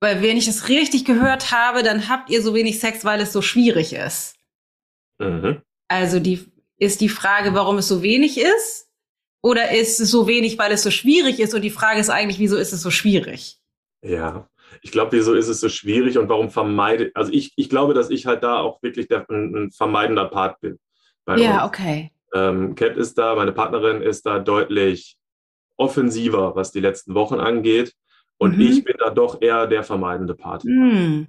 Weil 0.00 0.22
wenn 0.22 0.36
ich 0.36 0.48
es 0.48 0.68
richtig 0.68 1.04
gehört 1.04 1.52
habe, 1.52 1.82
dann 1.82 2.08
habt 2.08 2.30
ihr 2.30 2.42
so 2.42 2.54
wenig 2.54 2.80
Sex, 2.80 3.04
weil 3.04 3.20
es 3.20 3.32
so 3.32 3.42
schwierig 3.42 3.92
ist. 3.92 4.36
Mhm. 5.18 5.62
Also 5.88 6.20
die, 6.20 6.51
ist 6.82 7.00
die 7.00 7.08
Frage, 7.08 7.54
warum 7.54 7.78
es 7.78 7.86
so 7.86 8.02
wenig 8.02 8.38
ist? 8.38 8.88
Oder 9.40 9.70
ist 9.70 10.00
es 10.00 10.10
so 10.10 10.26
wenig, 10.26 10.58
weil 10.58 10.72
es 10.72 10.82
so 10.82 10.90
schwierig 10.90 11.38
ist? 11.38 11.54
Und 11.54 11.62
die 11.62 11.70
Frage 11.70 12.00
ist 12.00 12.10
eigentlich, 12.10 12.40
wieso 12.40 12.56
ist 12.56 12.72
es 12.72 12.82
so 12.82 12.90
schwierig? 12.90 13.58
Ja, 14.02 14.48
ich 14.80 14.90
glaube, 14.90 15.12
wieso 15.12 15.34
ist 15.34 15.46
es 15.46 15.60
so 15.60 15.68
schwierig 15.68 16.18
und 16.18 16.28
warum 16.28 16.50
vermeide, 16.50 17.12
also 17.14 17.32
ich, 17.32 17.52
ich 17.54 17.68
glaube, 17.68 17.94
dass 17.94 18.10
ich 18.10 18.26
halt 18.26 18.42
da 18.42 18.58
auch 18.58 18.82
wirklich 18.82 19.06
der, 19.06 19.28
ein, 19.30 19.54
ein 19.54 19.70
vermeidender 19.70 20.24
Part 20.24 20.60
bin. 20.60 20.78
ja, 21.36 21.64
uns. 21.64 21.68
okay. 21.68 22.10
Ähm, 22.34 22.74
Cat 22.74 22.96
ist 22.96 23.16
da, 23.16 23.36
meine 23.36 23.52
Partnerin 23.52 24.02
ist 24.02 24.26
da 24.26 24.40
deutlich 24.40 25.16
offensiver, 25.76 26.56
was 26.56 26.72
die 26.72 26.80
letzten 26.80 27.14
Wochen 27.14 27.38
angeht. 27.38 27.94
Und 28.38 28.56
mhm. 28.56 28.62
ich 28.62 28.82
bin 28.82 28.96
da 28.98 29.10
doch 29.10 29.40
eher 29.40 29.68
der 29.68 29.84
vermeidende 29.84 30.34
Part. 30.34 30.64
Mm. 30.64 31.26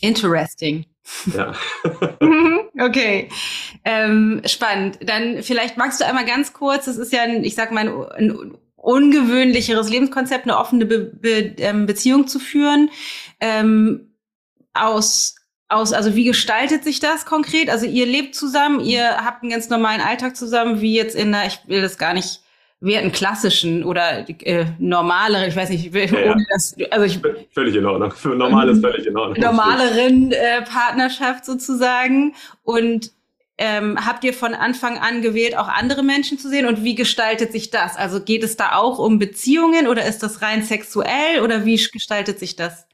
Interesting. 0.00 0.86
Ja. 1.34 1.54
okay. 2.80 3.28
Ähm, 3.84 4.42
spannend. 4.44 4.98
Dann 5.02 5.42
vielleicht 5.42 5.76
magst 5.76 6.00
du 6.00 6.06
einmal 6.06 6.26
ganz 6.26 6.52
kurz, 6.52 6.86
das 6.86 6.96
ist 6.96 7.12
ja, 7.12 7.22
ein, 7.22 7.44
ich 7.44 7.54
sag 7.54 7.72
mal, 7.72 7.88
ein, 7.88 8.10
ein 8.12 8.58
ungewöhnlicheres 8.76 9.88
Lebenskonzept, 9.88 10.44
eine 10.44 10.58
offene 10.58 10.86
Be 10.86 11.00
Be 11.00 11.54
ähm, 11.58 11.86
Beziehung 11.86 12.26
zu 12.28 12.38
führen. 12.38 12.90
Ähm, 13.40 14.12
aus, 14.74 15.36
aus, 15.68 15.92
also 15.92 16.14
wie 16.14 16.24
gestaltet 16.24 16.84
sich 16.84 17.00
das 17.00 17.26
konkret? 17.26 17.70
Also 17.70 17.86
ihr 17.86 18.06
lebt 18.06 18.34
zusammen, 18.34 18.80
ihr 18.80 19.24
habt 19.24 19.42
einen 19.42 19.50
ganz 19.50 19.68
normalen 19.68 20.00
Alltag 20.00 20.36
zusammen, 20.36 20.80
wie 20.80 20.94
jetzt 20.94 21.16
in 21.16 21.34
einer, 21.34 21.46
ich 21.46 21.60
will 21.66 21.82
das 21.82 21.98
gar 21.98 22.14
nicht 22.14 22.42
wir 22.86 22.98
hatten 22.98 23.12
klassischen 23.12 23.84
oder 23.84 24.24
äh, 24.28 24.66
normaleren, 24.78 25.48
ich 25.48 25.56
weiß 25.56 25.70
nicht, 25.70 25.92
ja, 25.92 26.04
ohne 26.04 26.24
ja. 26.24 26.36
das, 26.50 26.76
also 26.90 27.04
ich 27.04 27.20
völlig 27.52 27.74
in 27.74 27.84
Ordnung. 27.84 28.12
Für 28.12 28.28
normales 28.36 28.80
völlig 28.80 29.06
in 29.06 29.16
Ordnung. 29.16 29.38
Normaleren 29.40 30.30
äh, 30.30 30.62
Partnerschaft 30.62 31.44
sozusagen. 31.44 32.34
Und 32.62 33.10
ähm, 33.58 33.98
habt 34.06 34.22
ihr 34.22 34.32
von 34.32 34.54
Anfang 34.54 34.98
an 34.98 35.20
gewählt, 35.20 35.56
auch 35.56 35.68
andere 35.68 36.04
Menschen 36.04 36.38
zu 36.38 36.48
sehen? 36.48 36.66
Und 36.66 36.84
wie 36.84 36.94
gestaltet 36.94 37.50
sich 37.52 37.70
das? 37.70 37.96
Also 37.96 38.20
geht 38.20 38.44
es 38.44 38.56
da 38.56 38.76
auch 38.76 38.98
um 39.00 39.18
Beziehungen 39.18 39.88
oder 39.88 40.06
ist 40.06 40.22
das 40.22 40.40
rein 40.40 40.62
sexuell 40.62 41.42
oder 41.42 41.64
wie 41.64 41.76
gestaltet 41.76 42.38
sich 42.38 42.54
das? 42.54 42.86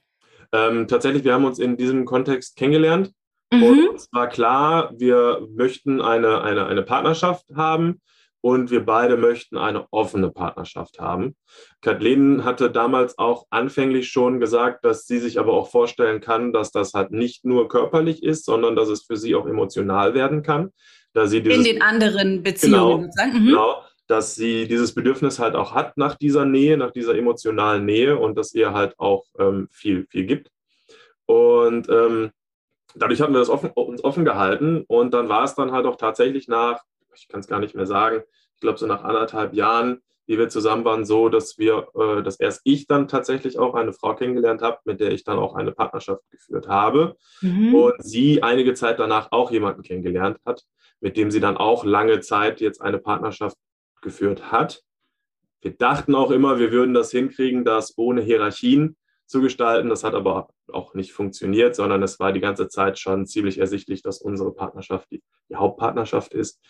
Ähm, 0.52 0.88
tatsächlich, 0.88 1.24
wir 1.24 1.34
haben 1.34 1.44
uns 1.44 1.58
in 1.58 1.76
diesem 1.76 2.06
Kontext 2.06 2.56
kennengelernt. 2.56 3.12
Mhm. 3.52 3.62
Und 3.62 3.96
es 3.96 4.08
war 4.12 4.28
klar, 4.28 4.90
wir 4.96 5.46
möchten 5.54 6.00
eine, 6.00 6.42
eine, 6.42 6.66
eine 6.66 6.82
Partnerschaft 6.82 7.44
haben 7.54 8.00
und 8.42 8.70
wir 8.70 8.84
beide 8.84 9.16
möchten 9.16 9.56
eine 9.56 9.86
offene 9.92 10.30
Partnerschaft 10.30 10.98
haben. 10.98 11.36
Kathleen 11.80 12.44
hatte 12.44 12.70
damals 12.70 13.16
auch 13.16 13.46
anfänglich 13.50 14.10
schon 14.10 14.40
gesagt, 14.40 14.84
dass 14.84 15.06
sie 15.06 15.20
sich 15.20 15.38
aber 15.38 15.54
auch 15.54 15.70
vorstellen 15.70 16.20
kann, 16.20 16.52
dass 16.52 16.72
das 16.72 16.92
halt 16.92 17.12
nicht 17.12 17.44
nur 17.44 17.68
körperlich 17.68 18.22
ist, 18.22 18.44
sondern 18.44 18.76
dass 18.76 18.88
es 18.88 19.04
für 19.04 19.16
sie 19.16 19.34
auch 19.36 19.46
emotional 19.46 20.12
werden 20.14 20.42
kann. 20.42 20.70
Da 21.14 21.26
sie 21.26 21.42
dieses, 21.42 21.58
In 21.58 21.64
den 21.64 21.82
anderen 21.82 22.42
Beziehungen 22.42 23.10
genau, 23.16 23.38
mhm. 23.38 23.46
genau, 23.46 23.82
dass 24.08 24.34
sie 24.34 24.66
dieses 24.66 24.92
Bedürfnis 24.92 25.38
halt 25.38 25.54
auch 25.54 25.72
hat 25.72 25.96
nach 25.96 26.16
dieser 26.16 26.44
Nähe, 26.44 26.76
nach 26.76 26.90
dieser 26.90 27.16
emotionalen 27.16 27.84
Nähe 27.84 28.18
und 28.18 28.36
dass 28.36 28.54
ihr 28.54 28.72
halt 28.72 28.98
auch 28.98 29.24
ähm, 29.38 29.68
viel, 29.70 30.06
viel 30.10 30.26
gibt. 30.26 30.50
Und 31.26 31.88
ähm, 31.88 32.30
dadurch 32.96 33.20
hatten 33.20 33.34
wir 33.34 33.38
das 33.38 33.50
offen, 33.50 33.70
uns 33.70 34.02
offen 34.02 34.24
gehalten 34.24 34.84
und 34.88 35.14
dann 35.14 35.28
war 35.28 35.44
es 35.44 35.54
dann 35.54 35.70
halt 35.70 35.86
auch 35.86 35.96
tatsächlich 35.96 36.48
nach 36.48 36.80
ich 37.14 37.28
kann 37.28 37.40
es 37.40 37.46
gar 37.46 37.60
nicht 37.60 37.74
mehr 37.74 37.86
sagen, 37.86 38.22
ich 38.54 38.60
glaube 38.60 38.78
so 38.78 38.86
nach 38.86 39.04
anderthalb 39.04 39.54
Jahren, 39.54 40.02
wie 40.26 40.38
wir 40.38 40.48
zusammen 40.48 40.84
waren, 40.84 41.04
so, 41.04 41.28
dass 41.28 41.58
wir, 41.58 41.88
äh, 41.94 42.22
dass 42.22 42.38
erst 42.38 42.60
ich 42.64 42.86
dann 42.86 43.08
tatsächlich 43.08 43.58
auch 43.58 43.74
eine 43.74 43.92
Frau 43.92 44.14
kennengelernt 44.14 44.62
habe, 44.62 44.78
mit 44.84 45.00
der 45.00 45.10
ich 45.12 45.24
dann 45.24 45.38
auch 45.38 45.54
eine 45.54 45.72
Partnerschaft 45.72 46.22
geführt 46.30 46.68
habe. 46.68 47.16
Mhm. 47.40 47.74
Und 47.74 47.94
sie 47.98 48.42
einige 48.42 48.74
Zeit 48.74 48.98
danach 48.98 49.32
auch 49.32 49.50
jemanden 49.50 49.82
kennengelernt 49.82 50.38
hat, 50.46 50.62
mit 51.00 51.16
dem 51.16 51.30
sie 51.30 51.40
dann 51.40 51.56
auch 51.56 51.84
lange 51.84 52.20
Zeit 52.20 52.60
jetzt 52.60 52.80
eine 52.80 52.98
Partnerschaft 52.98 53.56
geführt 54.00 54.52
hat. 54.52 54.82
Wir 55.60 55.72
dachten 55.72 56.14
auch 56.14 56.30
immer, 56.30 56.58
wir 56.58 56.72
würden 56.72 56.94
das 56.94 57.10
hinkriegen, 57.10 57.64
das 57.64 57.94
ohne 57.96 58.20
Hierarchien 58.20 58.96
zu 59.26 59.40
gestalten. 59.40 59.88
Das 59.88 60.04
hat 60.04 60.14
aber 60.14 60.48
auch 60.72 60.94
nicht 60.94 61.12
funktioniert, 61.12 61.74
sondern 61.74 62.02
es 62.02 62.20
war 62.20 62.32
die 62.32 62.40
ganze 62.40 62.68
Zeit 62.68 62.98
schon 62.98 63.26
ziemlich 63.26 63.58
ersichtlich, 63.58 64.02
dass 64.02 64.20
unsere 64.20 64.52
Partnerschaft 64.52 65.10
die, 65.10 65.22
die 65.48 65.56
Hauptpartnerschaft 65.56 66.34
ist. 66.34 66.60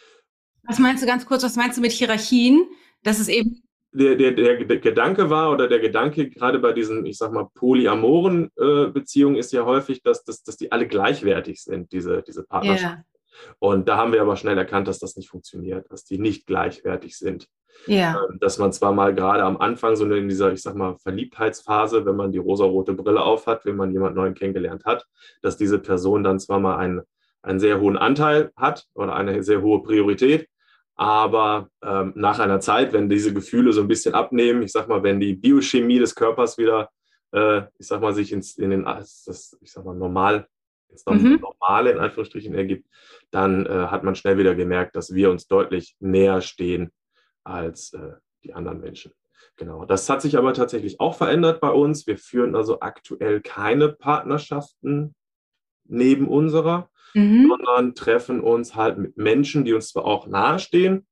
Was 0.65 0.79
meinst 0.79 1.03
du 1.03 1.07
ganz 1.07 1.27
kurz, 1.27 1.43
was 1.43 1.57
meinst 1.57 1.77
du 1.77 1.81
mit 1.81 1.93
Hierarchien? 1.93 2.67
Das 3.03 3.19
ist 3.19 3.29
eben. 3.29 3.63
Der, 3.95 4.15
der, 4.15 4.33
der, 4.33 4.65
der 4.65 4.79
Gedanke 4.79 5.29
war 5.29 5.53
oder 5.53 5.69
der 5.69 5.79
Gedanke 5.79 6.31
gerade 6.31 6.59
bei 6.59 6.73
diesen, 6.73 7.05
ich 7.05 7.19
sag 7.19 7.33
mal, 7.33 7.49
polyamoren 7.55 8.51
äh, 8.57 8.87
Beziehungen 8.87 9.37
ist 9.37 9.53
ja 9.53 9.67
häufig, 9.67 10.03
dass, 10.03 10.25
dass, 10.25 10.43
dass 10.43 10.57
die 10.57 10.73
alle 10.73 10.87
gleichwertig 10.87 11.63
sind, 11.63 11.93
diese, 11.93 12.23
diese 12.23 12.45
Partnerschaft. 12.45 12.95
Yeah. 12.95 13.05
Und 13.59 13.89
da 13.89 13.97
haben 13.97 14.13
wir 14.13 14.23
aber 14.23 14.37
schnell 14.37 14.57
erkannt, 14.57 14.89
dass 14.89 14.99
das 14.99 15.17
nicht 15.17 15.29
funktioniert, 15.29 15.91
dass 15.91 16.05
die 16.05 16.19
nicht 16.19 16.47
gleichwertig 16.47 17.17
sind. 17.17 17.49
Ja. 17.87 18.23
Ähm, 18.31 18.39
dass 18.41 18.59
man 18.59 18.73
zwar 18.73 18.93
mal 18.93 19.15
gerade 19.15 19.43
am 19.43 19.57
Anfang 19.57 19.97
so 19.97 20.05
in 20.05 20.29
dieser, 20.29 20.53
ich 20.53 20.63
sag 20.63 20.75
mal, 20.75 20.97
Verliebtheitsphase, 20.97 22.05
wenn 22.07 22.17
man 22.17 22.33
die 22.33 22.39
rosarote 22.39 22.95
Brille 22.95 23.23
aufhat, 23.23 23.65
wenn 23.65 23.77
man 23.77 23.93
jemand 23.93 24.17
neuen 24.17 24.35
kennengelernt 24.35 24.85
hat, 24.85 25.07
dass 25.41 25.57
diese 25.57 25.79
Person 25.79 26.23
dann 26.23 26.39
zwar 26.39 26.61
mal 26.61 26.77
einen, 26.77 27.03
einen 27.43 27.61
sehr 27.61 27.81
hohen 27.81 27.97
Anteil 27.97 28.53
hat 28.57 28.87
oder 28.95 29.15
eine 29.15 29.43
sehr 29.43 29.63
hohe 29.63 29.83
Priorität, 29.83 30.49
aber 30.97 31.71
ähm, 31.83 32.13
nach 32.17 32.39
einer 32.39 32.61
Zeit, 32.61 32.93
wenn 32.93 33.09
diese 33.09 33.33
Gefühle 33.33 33.73
so 33.73 33.81
ein 33.81 33.89
bisschen 33.89 34.15
abnehmen, 34.15 34.63
ich 34.63 34.73
sag 34.73 34.89
mal, 34.89 35.03
wenn 35.03 35.21
die 35.21 35.35
Biochemie 35.35 35.99
des 35.99 36.15
Körpers 36.15 36.59
wieder, 36.59 36.91
äh, 37.33 37.63
ich 37.79 37.87
sag 37.87 38.01
mal, 38.01 38.15
sich 38.15 38.33
ins, 38.33 38.57
in 38.59 38.71
den, 38.71 38.85
das, 38.85 39.57
ich 39.61 39.73
sag 39.73 39.85
mal, 39.85 39.95
normal, 39.95 40.47
ins 40.91 41.05
mhm. 41.07 41.41
Normale 41.41 41.93
in 41.93 41.99
Anführungsstrichen 41.99 42.55
ergibt, 42.55 42.87
dann 43.31 43.67
äh, 43.67 43.87
hat 43.87 44.05
man 44.05 44.15
schnell 44.15 44.39
wieder 44.39 44.55
gemerkt, 44.55 44.95
dass 44.95 45.15
wir 45.15 45.31
uns 45.31 45.47
deutlich 45.47 45.97
näher 46.01 46.41
stehen 46.43 46.93
als 47.45 47.95
äh, 47.95 48.13
die 48.45 48.53
anderen 48.53 48.81
Menschen. 48.81 49.13
Genau. 49.57 49.85
Das 49.85 50.09
hat 50.09 50.23
sich 50.23 50.37
aber 50.37 50.55
tatsächlich 50.55 51.01
auch 51.01 51.15
verändert 51.15 51.61
bei 51.61 51.71
uns. 51.71 52.07
Wir 52.07 52.19
führen 52.19 52.55
also 52.55 52.81
aktuell 52.81 53.41
keine 53.41 53.89
Partnerschaften 53.89 55.15
neben 55.85 56.29
unserer, 56.29 56.91
mhm. 57.15 57.49
sondern 57.49 57.95
treffen 57.95 58.41
uns 58.41 58.75
halt 58.75 58.99
mit 58.99 59.17
Menschen, 59.17 59.65
die 59.65 59.73
uns 59.73 59.89
zwar 59.89 60.05
auch 60.05 60.27
nahestehen, 60.27 61.07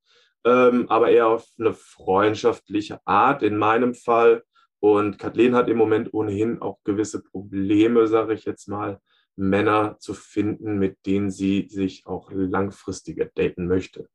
ähm, 0.44 0.88
aber 0.88 1.10
eher 1.10 1.28
auf 1.28 1.46
eine 1.58 1.74
freundschaftliche 1.74 3.00
Art 3.06 3.42
in 3.42 3.56
meinem 3.56 3.94
Fall. 3.94 4.44
Und 4.80 5.18
Kathleen 5.18 5.54
hat 5.54 5.68
im 5.68 5.76
Moment 5.76 6.14
ohnehin 6.14 6.62
auch 6.62 6.78
gewisse 6.84 7.22
Probleme, 7.22 8.06
sage 8.06 8.34
ich 8.34 8.44
jetzt 8.44 8.68
mal, 8.68 9.00
Männer 9.36 9.96
zu 9.98 10.14
finden, 10.14 10.78
mit 10.78 10.98
denen 11.06 11.30
sie 11.30 11.68
sich 11.68 12.06
auch 12.06 12.30
langfristiger 12.32 13.26
daten 13.34 13.66
möchte. 13.66 14.08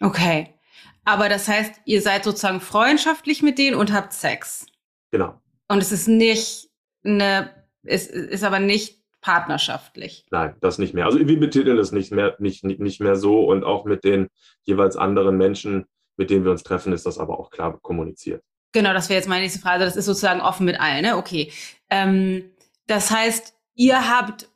Okay. 0.00 0.54
Aber 1.04 1.28
das 1.28 1.48
heißt, 1.48 1.80
ihr 1.86 2.02
seid 2.02 2.24
sozusagen 2.24 2.60
freundschaftlich 2.60 3.42
mit 3.42 3.58
denen 3.58 3.76
und 3.76 3.92
habt 3.92 4.12
Sex. 4.12 4.66
Genau. 5.10 5.40
Und 5.68 5.78
es 5.78 5.92
ist 5.92 6.08
nicht 6.08 6.70
eine, 7.04 7.50
es 7.82 8.06
ist 8.06 8.44
aber 8.44 8.60
nicht 8.60 8.97
partnerschaftlich. 9.20 10.26
Nein, 10.30 10.54
das 10.60 10.78
nicht 10.78 10.94
mehr. 10.94 11.06
Also 11.06 11.18
wir 11.18 11.40
betiteln 11.40 11.76
das 11.76 11.92
nicht 11.92 12.12
mehr, 12.12 12.36
nicht, 12.38 12.64
nicht, 12.64 12.80
nicht 12.80 13.00
mehr 13.00 13.16
so 13.16 13.44
und 13.44 13.64
auch 13.64 13.84
mit 13.84 14.04
den 14.04 14.28
jeweils 14.62 14.96
anderen 14.96 15.36
Menschen, 15.36 15.86
mit 16.16 16.30
denen 16.30 16.44
wir 16.44 16.50
uns 16.50 16.62
treffen, 16.62 16.92
ist 16.92 17.06
das 17.06 17.18
aber 17.18 17.38
auch 17.38 17.50
klar 17.50 17.78
kommuniziert. 17.80 18.42
Genau, 18.72 18.92
das 18.92 19.08
wäre 19.08 19.18
jetzt 19.18 19.28
meine 19.28 19.42
nächste 19.42 19.60
Frage. 19.60 19.84
Das 19.84 19.96
ist 19.96 20.04
sozusagen 20.04 20.40
offen 20.40 20.66
mit 20.66 20.78
allen, 20.78 21.02
ne? 21.02 21.16
Okay. 21.16 21.50
Ähm, 21.90 22.50
das 22.86 23.10
heißt, 23.10 23.54
ihr 23.74 24.08
habt 24.10 24.48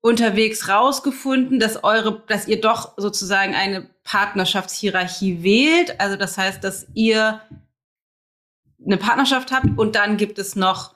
unterwegs 0.00 0.68
rausgefunden, 0.68 1.58
dass 1.58 1.84
eure, 1.84 2.22
dass 2.26 2.48
ihr 2.48 2.60
doch 2.60 2.94
sozusagen 2.96 3.54
eine 3.54 3.90
Partnerschaftshierarchie 4.04 5.42
wählt. 5.42 6.00
Also 6.00 6.16
das 6.16 6.38
heißt, 6.38 6.64
dass 6.64 6.86
ihr 6.94 7.40
eine 8.84 8.96
Partnerschaft 8.96 9.52
habt 9.52 9.78
und 9.78 9.94
dann 9.94 10.16
gibt 10.16 10.38
es 10.38 10.56
noch 10.56 10.94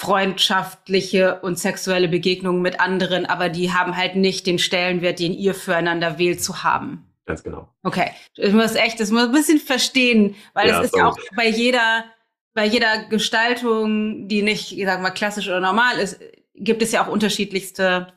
freundschaftliche 0.00 1.40
und 1.42 1.58
sexuelle 1.58 2.08
Begegnungen 2.08 2.62
mit 2.62 2.80
anderen, 2.80 3.26
aber 3.26 3.50
die 3.50 3.70
haben 3.70 3.98
halt 3.98 4.16
nicht 4.16 4.46
den 4.46 4.58
Stellenwert, 4.58 5.18
den 5.18 5.34
ihr 5.34 5.54
füreinander 5.54 6.18
wählt 6.18 6.42
zu 6.42 6.62
haben. 6.62 7.04
Ganz 7.26 7.42
genau. 7.42 7.68
Okay. 7.82 8.10
Ich 8.36 8.54
muss 8.54 8.76
echt, 8.76 8.98
das 8.98 9.10
muss 9.10 9.24
ein 9.24 9.32
bisschen 9.32 9.58
verstehen, 9.58 10.36
weil 10.54 10.68
ja, 10.68 10.78
es 10.78 10.86
ist 10.86 10.96
ja 10.96 11.06
auch 11.06 11.18
bei 11.36 11.46
jeder, 11.46 12.06
bei 12.54 12.64
jeder 12.64 13.04
Gestaltung, 13.10 14.26
die 14.26 14.40
nicht, 14.40 14.72
ich 14.72 14.86
sag 14.86 15.02
mal, 15.02 15.10
klassisch 15.10 15.48
oder 15.48 15.60
normal 15.60 15.98
ist, 15.98 16.18
gibt 16.54 16.80
es 16.80 16.92
ja 16.92 17.04
auch 17.04 17.12
unterschiedlichste 17.12 18.10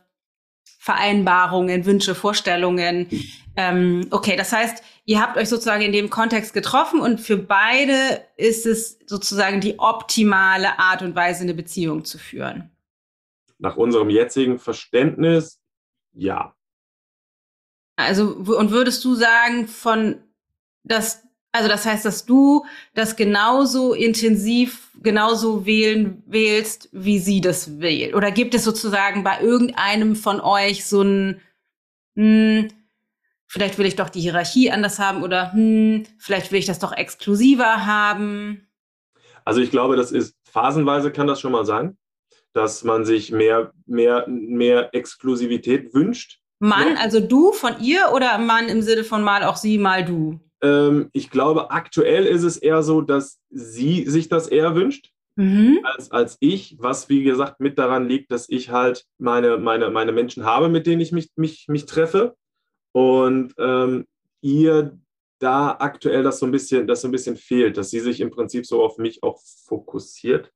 Vereinbarungen, 0.79 1.85
Wünsche, 1.85 2.15
Vorstellungen. 2.15 3.09
Ähm, 3.55 4.07
okay, 4.11 4.35
das 4.35 4.51
heißt, 4.51 4.83
ihr 5.05 5.21
habt 5.21 5.37
euch 5.37 5.49
sozusagen 5.49 5.83
in 5.83 5.91
dem 5.91 6.09
Kontext 6.09 6.53
getroffen 6.53 6.99
und 6.99 7.21
für 7.21 7.37
beide 7.37 8.25
ist 8.35 8.65
es 8.65 8.99
sozusagen 9.05 9.61
die 9.61 9.77
optimale 9.79 10.79
Art 10.79 11.01
und 11.01 11.15
Weise, 11.15 11.43
eine 11.43 11.53
Beziehung 11.53 12.03
zu 12.03 12.17
führen. 12.17 12.71
Nach 13.59 13.77
unserem 13.77 14.09
jetzigen 14.09 14.59
Verständnis, 14.59 15.61
ja. 16.13 16.55
Also, 17.95 18.35
und 18.35 18.71
würdest 18.71 19.05
du 19.05 19.13
sagen, 19.13 19.67
von, 19.67 20.23
dass 20.83 21.23
also 21.53 21.69
das 21.69 21.85
heißt, 21.85 22.03
dass 22.03 22.25
du 22.25 22.65
das 22.95 23.15
genauso 23.15 23.93
intensiv, 23.93 24.89
genauso 25.01 25.67
wählen 25.67 26.23
wählst, 26.25 26.89
wie 26.91 27.19
sie 27.19 27.41
das 27.41 27.79
wählt. 27.79 28.15
Oder 28.15 28.31
gibt 28.31 28.55
es 28.55 28.63
sozusagen 28.63 29.23
bei 29.23 29.39
irgendeinem 29.39 30.15
von 30.15 30.41
euch 30.41 30.83
so 30.83 31.03
ein, 31.03 31.41
hm, 32.15 32.69
vielleicht 33.53 33.77
will 33.77 33.85
ich 33.85 33.95
doch 33.95 34.09
die 34.09 34.21
Hierarchie 34.21 34.71
anders 34.71 34.99
haben 34.99 35.23
oder 35.23 35.53
hm, 35.53 36.03
vielleicht 36.17 36.51
will 36.51 36.59
ich 36.59 36.65
das 36.65 36.79
doch 36.79 36.91
exklusiver 36.91 37.85
haben? 37.85 38.67
Also 39.45 39.61
ich 39.61 39.71
glaube, 39.71 39.95
das 39.95 40.11
ist 40.11 40.35
phasenweise 40.43 41.11
kann 41.11 41.27
das 41.27 41.39
schon 41.39 41.51
mal 41.51 41.65
sein, 41.65 41.97
dass 42.53 42.83
man 42.83 43.05
sich 43.05 43.31
mehr, 43.31 43.71
mehr, 43.85 44.25
mehr 44.27 44.93
Exklusivität 44.93 45.93
wünscht. 45.93 46.39
Mann, 46.59 46.97
also 46.97 47.19
du 47.19 47.51
von 47.51 47.79
ihr 47.81 48.11
oder 48.13 48.37
Mann 48.37 48.69
im 48.69 48.81
Sinne 48.81 49.03
von 49.03 49.23
mal 49.23 49.43
auch 49.43 49.57
sie, 49.57 49.77
mal 49.77 50.03
du? 50.05 50.39
ähm, 50.63 51.09
ich 51.13 51.29
glaube, 51.29 51.69
aktuell 51.69 52.25
ist 52.25 52.43
es 52.43 52.57
eher 52.57 52.81
so, 52.81 53.01
dass 53.01 53.39
sie 53.51 54.05
sich 54.09 54.29
das 54.29 54.47
eher 54.47 54.73
wünscht. 54.75 55.11
Mhm. 55.35 55.79
Als, 55.83 56.11
als 56.11 56.37
ich, 56.39 56.77
was 56.79 57.09
wie 57.09 57.23
gesagt 57.23 57.59
mit 57.59 57.77
daran 57.77 58.07
liegt, 58.07 58.31
dass 58.31 58.47
ich 58.49 58.69
halt 58.69 59.05
meine, 59.17 59.57
meine, 59.57 59.89
meine 59.89 60.11
Menschen 60.11 60.45
habe, 60.45 60.69
mit 60.69 60.87
denen 60.87 61.01
ich 61.01 61.11
mich, 61.11 61.29
mich, 61.35 61.65
mich 61.67 61.85
treffe 61.85 62.35
und 62.93 63.53
ähm, 63.57 64.05
ihr 64.41 64.97
da 65.39 65.75
aktuell 65.79 66.23
das 66.23 66.39
so 66.39 66.45
ein 66.45 66.51
bisschen, 66.51 66.87
das 66.87 67.01
so 67.01 67.09
ein 67.09 67.11
bisschen 67.11 67.35
fehlt, 67.35 67.77
dass 67.77 67.89
sie 67.89 67.99
sich 67.99 68.21
im 68.21 68.31
Prinzip 68.31 68.65
so 68.65 68.81
auf 68.81 68.97
mich 68.97 69.23
auch 69.23 69.41
fokussiert 69.65 70.51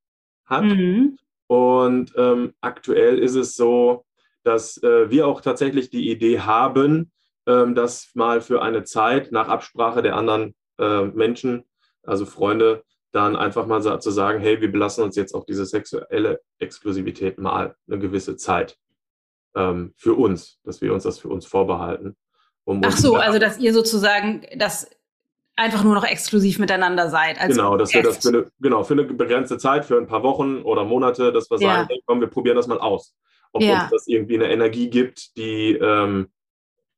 hat. 0.46 0.64
Mhm. 0.64 1.18
Und 1.48 2.14
ähm, 2.16 2.54
aktuell 2.62 3.20
ist 3.20 3.36
es 3.36 3.56
so, 3.56 4.06
dass 4.44 4.82
äh, 4.84 5.10
wir 5.10 5.28
auch 5.28 5.42
tatsächlich 5.42 5.90
die 5.90 6.10
Idee 6.10 6.40
haben, 6.40 7.12
ähm, 7.46 7.76
das 7.76 8.12
mal 8.14 8.40
für 8.40 8.62
eine 8.62 8.84
Zeit 8.84 9.32
nach 9.32 9.50
Absprache 9.50 10.02
der 10.02 10.16
anderen 10.16 10.56
äh, 10.78 11.04
Menschen, 11.04 11.64
also 12.04 12.26
Freunde, 12.26 12.84
dann 13.12 13.36
einfach 13.36 13.66
mal 13.66 13.82
zu 14.00 14.12
sagen, 14.12 14.40
hey, 14.40 14.62
wir 14.62 14.72
belassen 14.72 15.04
uns 15.04 15.16
jetzt 15.16 15.34
auch 15.34 15.46
diese 15.46 15.66
sexuelle 15.66 16.40
Exklusivität 16.60 17.40
mal 17.40 17.76
eine 17.88 18.00
gewisse 18.00 18.36
Zeit 18.36 18.78
ähm, 19.56 19.94
für 19.98 20.14
uns, 20.14 20.60
dass 20.64 20.82
wir 20.82 20.94
uns 20.94 21.04
das 21.04 21.20
für 21.20 21.30
uns 21.30 21.46
vorbehalten. 21.46 22.16
Um 22.68 22.82
Ach 22.84 22.98
so, 22.98 23.16
also 23.16 23.40
dass 23.40 23.58
ihr 23.60 23.74
sozusagen 23.74 24.46
das 24.58 24.90
einfach 25.56 25.86
nur 25.86 25.96
noch 25.96 26.04
exklusiv 26.04 26.60
miteinander 26.60 27.10
seid. 27.10 27.40
genau, 27.40 27.78
dass 27.78 27.94
wir 27.94 28.04
das 28.04 28.18
für 28.18 28.28
eine, 28.28 28.52
genau, 28.60 28.84
für 28.84 28.94
eine 28.94 29.06
begrenzte 29.06 29.58
Zeit, 29.58 29.86
für 29.86 29.98
ein 29.98 30.06
paar 30.06 30.22
Wochen 30.22 30.64
oder 30.64 30.84
Monate, 30.84 31.32
dass 31.32 31.50
wir 31.50 31.60
ja. 31.62 31.76
sagen, 31.76 31.88
hey, 31.90 32.04
komm, 32.06 32.20
wir 32.20 32.28
probieren 32.28 32.58
das 32.58 32.68
mal 32.68 32.78
aus. 32.78 33.16
Ob 33.54 33.62
ja. 33.62 33.84
uns 33.84 33.92
das 33.92 34.08
irgendwie 34.08 34.36
eine 34.36 34.52
Energie 34.52 34.90
gibt, 34.90 35.38
die 35.38 35.78
ähm, 35.82 36.28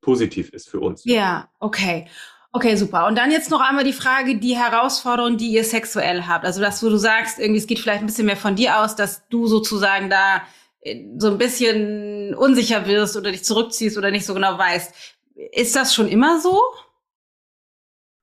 positiv 0.00 0.50
ist 0.50 0.68
für 0.68 0.80
uns. 0.80 1.04
Ja, 1.04 1.48
okay. 1.60 2.08
Okay, 2.50 2.74
super. 2.74 3.06
Und 3.06 3.16
dann 3.16 3.30
jetzt 3.30 3.52
noch 3.52 3.60
einmal 3.60 3.84
die 3.84 3.92
Frage, 3.92 4.38
die 4.38 4.56
Herausforderung, 4.56 5.36
die 5.36 5.52
ihr 5.52 5.62
sexuell 5.62 6.24
habt. 6.24 6.44
Also, 6.44 6.60
dass 6.60 6.80
du 6.80 6.96
sagst, 6.96 7.38
irgendwie, 7.38 7.60
es 7.60 7.68
geht 7.68 7.78
vielleicht 7.78 8.00
ein 8.00 8.06
bisschen 8.06 8.26
mehr 8.26 8.36
von 8.36 8.56
dir 8.56 8.80
aus, 8.80 8.96
dass 8.96 9.28
du 9.28 9.46
sozusagen 9.46 10.10
da 10.10 10.42
äh, 10.80 11.04
so 11.16 11.28
ein 11.28 11.38
bisschen 11.38 12.34
unsicher 12.34 12.88
wirst 12.88 13.16
oder 13.16 13.30
dich 13.30 13.44
zurückziehst 13.44 13.96
oder 13.96 14.10
nicht 14.10 14.26
so 14.26 14.34
genau 14.34 14.58
weißt. 14.58 15.16
Ist 15.52 15.76
das 15.76 15.94
schon 15.94 16.08
immer 16.08 16.40
so? 16.40 16.60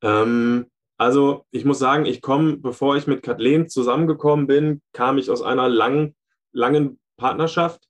Ähm, 0.02 0.68
also, 0.98 1.46
ich 1.52 1.66
muss 1.66 1.80
sagen, 1.80 2.06
ich 2.06 2.22
komme, 2.22 2.58
bevor 2.58 2.96
ich 2.96 3.08
mit 3.08 3.24
Kathleen 3.24 3.70
zusammengekommen 3.70 4.48
bin, 4.48 4.82
kam 4.94 5.18
ich 5.18 5.30
aus 5.30 5.42
einer 5.42 5.70
langen, 5.70 6.16
langen 6.52 7.00
Partnerschaft, 7.18 7.88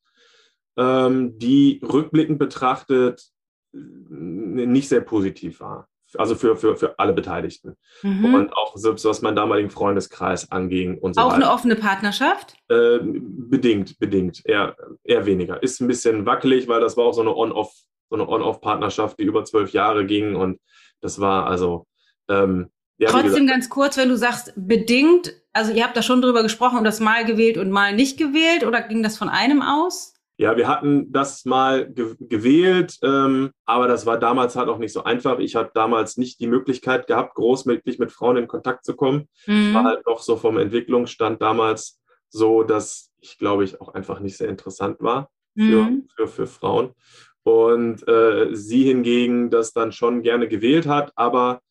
ähm, 0.78 1.38
die 1.40 1.82
rückblickend 1.84 2.40
betrachtet 2.40 3.32
nicht 3.74 4.90
sehr 4.90 5.02
positiv 5.02 5.60
war. 5.60 5.88
Also 6.16 6.36
für, 6.36 6.56
für, 6.56 6.78
für 6.78 6.98
alle 7.00 7.12
Beteiligten. 7.12 7.76
Mhm. 8.02 8.34
Und 8.34 8.54
auch 8.54 8.78
selbst 8.78 9.04
was 9.04 9.22
meinen 9.22 9.36
damaligen 9.36 9.70
Freundeskreis 9.70 10.50
anging 10.52 10.98
und 10.98 11.16
so 11.16 11.22
Auch 11.22 11.28
weiter. 11.28 11.36
eine 11.36 11.52
offene 11.52 11.76
Partnerschaft? 11.76 12.56
Äh, 12.70 13.00
bedingt, 13.02 14.00
bedingt. 14.00 14.42
Eher, 14.46 14.78
eher 15.04 15.26
weniger. 15.26 15.62
Ist 15.62 15.82
ein 15.82 15.88
bisschen 15.88 16.26
wackelig, 16.26 16.70
weil 16.70 16.80
das 16.80 16.96
war 16.96 17.06
auch 17.06 17.14
so 17.14 17.22
eine 17.22 17.36
On-Off, 17.36 17.74
so 18.10 18.16
eine 18.16 18.28
On-Off-Partnerschaft, 18.28 19.20
die 19.20 19.24
über 19.24 19.44
zwölf 19.46 19.72
Jahre 19.72 20.06
ging. 20.06 20.36
Und 20.36 20.60
das 21.02 21.20
war 21.20 21.48
also. 21.48 21.86
Ähm, 22.30 22.70
ja, 23.00 23.10
Trotzdem 23.10 23.46
ganz 23.46 23.70
kurz, 23.70 23.96
wenn 23.98 24.10
du 24.10 24.18
sagst, 24.18 24.54
bedingt, 24.56 25.32
also 25.54 25.72
ihr 25.72 25.84
habt 25.84 25.96
da 25.96 26.02
schon 26.02 26.22
drüber 26.22 26.42
gesprochen 26.42 26.80
und 26.80 26.84
das 26.84 27.00
mal 27.00 27.26
gewählt 27.26 27.58
und 27.58 27.70
mal 27.70 27.94
nicht 27.94 28.18
gewählt 28.18 28.66
oder 28.66 28.82
ging 28.82 29.04
das 29.04 29.18
von 29.18 29.30
einem 29.30 29.62
aus? 29.62 30.16
Ja, 30.40 30.56
wir 30.56 30.68
hatten 30.68 31.12
das 31.12 31.46
mal 31.46 31.92
ge 31.92 32.16
gewählt, 32.20 32.98
ähm, 33.04 33.52
aber 33.66 33.88
das 33.88 34.06
war 34.06 34.20
damals 34.20 34.56
halt 34.56 34.70
auch 34.70 34.78
nicht 34.78 34.94
so 34.94 35.04
einfach. 35.04 35.40
Ich 35.40 35.56
hatte 35.56 35.72
damals 35.74 36.18
nicht 36.18 36.40
die 36.40 36.46
Möglichkeit 36.46 37.08
gehabt, 37.08 37.34
großmöglich 37.36 37.98
mit 37.98 38.12
Frauen 38.12 38.38
in 38.38 38.48
Kontakt 38.48 38.86
zu 38.86 38.96
kommen. 38.96 39.28
Mhm. 39.48 39.70
Ich 39.70 39.74
war 39.74 39.84
halt 39.84 40.06
noch 40.06 40.20
so 40.22 40.38
vom 40.38 40.58
Entwicklungsstand 40.58 41.42
damals 41.42 42.00
so, 42.30 42.62
dass 42.62 43.12
ich 43.20 43.40
glaube 43.40 43.64
ich 43.64 43.82
auch 43.82 43.96
einfach 43.96 44.20
nicht 44.20 44.38
sehr 44.38 44.50
interessant 44.50 44.98
war 45.00 45.32
für, 45.56 45.84
mhm. 45.84 46.08
für, 46.16 46.28
für 46.28 46.46
Frauen. 46.46 46.94
Und 47.48 48.06
äh, 48.10 48.54
sie 48.54 48.84
hingegen 48.84 49.50
das 49.50 49.72
dann 49.72 49.94
schon 49.94 50.22
gerne 50.22 50.50
gewählt 50.50 50.86
hat, 50.86 51.14
aber 51.16 51.62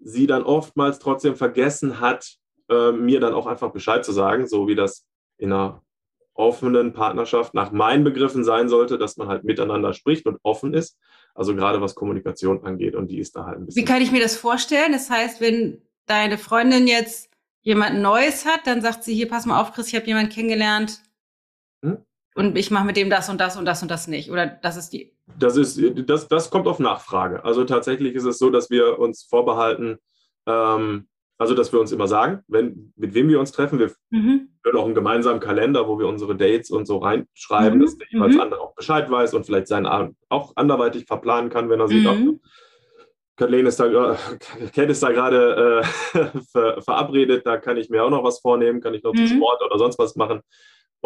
sie 0.00 0.26
dann 0.26 0.42
oftmals 0.42 0.98
trotzdem 0.98 1.36
vergessen 1.36 2.00
hat, 2.00 2.36
äh, 2.70 2.92
mir 2.92 3.20
dann 3.20 3.34
auch 3.34 3.46
einfach 3.46 3.70
Bescheid 3.70 4.02
zu 4.02 4.12
sagen, 4.12 4.46
so 4.46 4.66
wie 4.66 4.74
das 4.74 5.04
in 5.36 5.52
einer 5.52 5.82
offenen 6.32 6.94
Partnerschaft 6.94 7.52
nach 7.52 7.70
meinen 7.70 8.02
Begriffen 8.02 8.44
sein 8.44 8.70
sollte, 8.70 8.96
dass 8.96 9.18
man 9.18 9.28
halt 9.28 9.44
miteinander 9.44 9.92
spricht 9.92 10.24
und 10.24 10.38
offen 10.42 10.72
ist. 10.72 10.96
Also 11.34 11.54
gerade 11.54 11.82
was 11.82 11.94
Kommunikation 11.94 12.64
angeht 12.64 12.94
und 12.94 13.08
die 13.08 13.18
ist 13.18 13.36
da 13.36 13.44
halt 13.44 13.58
ein 13.58 13.66
bisschen. 13.66 13.82
Wie 13.82 13.86
kann 13.86 14.00
ich 14.00 14.12
mir 14.12 14.22
das 14.22 14.38
vorstellen? 14.38 14.92
Das 14.92 15.10
heißt, 15.10 15.42
wenn 15.42 15.82
deine 16.06 16.38
Freundin 16.38 16.86
jetzt 16.86 17.28
jemand 17.60 18.00
Neues 18.00 18.46
hat, 18.46 18.66
dann 18.66 18.80
sagt 18.80 19.04
sie 19.04 19.14
hier, 19.14 19.28
pass 19.28 19.44
mal 19.44 19.60
auf, 19.60 19.74
Chris, 19.74 19.88
ich 19.88 19.96
habe 19.96 20.06
jemanden 20.06 20.32
kennengelernt 20.32 21.02
hm? 21.84 21.98
Und 22.36 22.56
ich 22.56 22.70
mache 22.70 22.84
mit 22.84 22.96
dem 22.96 23.10
das 23.10 23.28
und 23.28 23.40
das 23.40 23.56
und 23.56 23.64
das 23.64 23.82
und 23.82 23.90
das 23.90 24.08
nicht. 24.08 24.30
Oder 24.30 24.46
das 24.46 24.76
ist 24.76 24.90
die. 24.90 25.12
Das 25.38 25.56
ist, 25.56 25.80
das, 26.06 26.28
das 26.28 26.50
kommt 26.50 26.66
auf 26.66 26.78
Nachfrage. 26.78 27.44
Also 27.44 27.64
tatsächlich 27.64 28.14
ist 28.14 28.24
es 28.24 28.38
so, 28.38 28.50
dass 28.50 28.70
wir 28.70 28.98
uns 28.98 29.24
vorbehalten, 29.24 29.98
ähm, 30.46 31.08
also, 31.38 31.54
dass 31.54 31.72
wir 31.72 31.80
uns 31.80 31.92
immer 31.92 32.08
sagen, 32.08 32.42
wenn, 32.48 32.92
mit 32.96 33.12
wem 33.12 33.28
wir 33.28 33.40
uns 33.40 33.52
treffen, 33.52 33.78
wir 33.78 33.92
mhm. 34.10 34.48
führen 34.62 34.76
auch 34.76 34.86
einen 34.86 34.94
gemeinsamen 34.94 35.40
Kalender, 35.40 35.86
wo 35.86 35.98
wir 35.98 36.06
unsere 36.06 36.34
Dates 36.34 36.70
und 36.70 36.86
so 36.86 36.98
reinschreiben, 36.98 37.78
mhm. 37.78 37.82
dass 37.82 37.98
der 37.98 38.06
jeweils 38.10 38.34
mhm. 38.34 38.40
andere 38.40 38.60
auch 38.60 38.74
Bescheid 38.74 39.10
weiß 39.10 39.34
und 39.34 39.44
vielleicht 39.44 39.68
seinen 39.68 39.86
Abend 39.86 40.16
auch 40.28 40.56
anderweitig 40.56 41.04
verplanen 41.06 41.50
kann, 41.50 41.68
wenn 41.68 41.80
er 41.80 41.88
sieht, 41.88 42.04
mhm. 42.04 42.40
Kathleen 43.36 43.66
ist 43.66 43.78
da, 43.78 44.16
Kat 44.74 44.88
ist 44.88 45.02
da 45.02 45.12
gerade 45.12 45.82
äh, 46.14 46.28
ver, 46.52 46.80
verabredet, 46.80 47.46
da 47.46 47.58
kann 47.58 47.76
ich 47.76 47.90
mir 47.90 48.02
auch 48.02 48.10
noch 48.10 48.24
was 48.24 48.40
vornehmen, 48.40 48.80
kann 48.80 48.94
ich 48.94 49.02
noch 49.02 49.12
mhm. 49.12 49.26
Sport 49.26 49.62
oder 49.62 49.78
sonst 49.78 49.98
was 49.98 50.16
machen. 50.16 50.40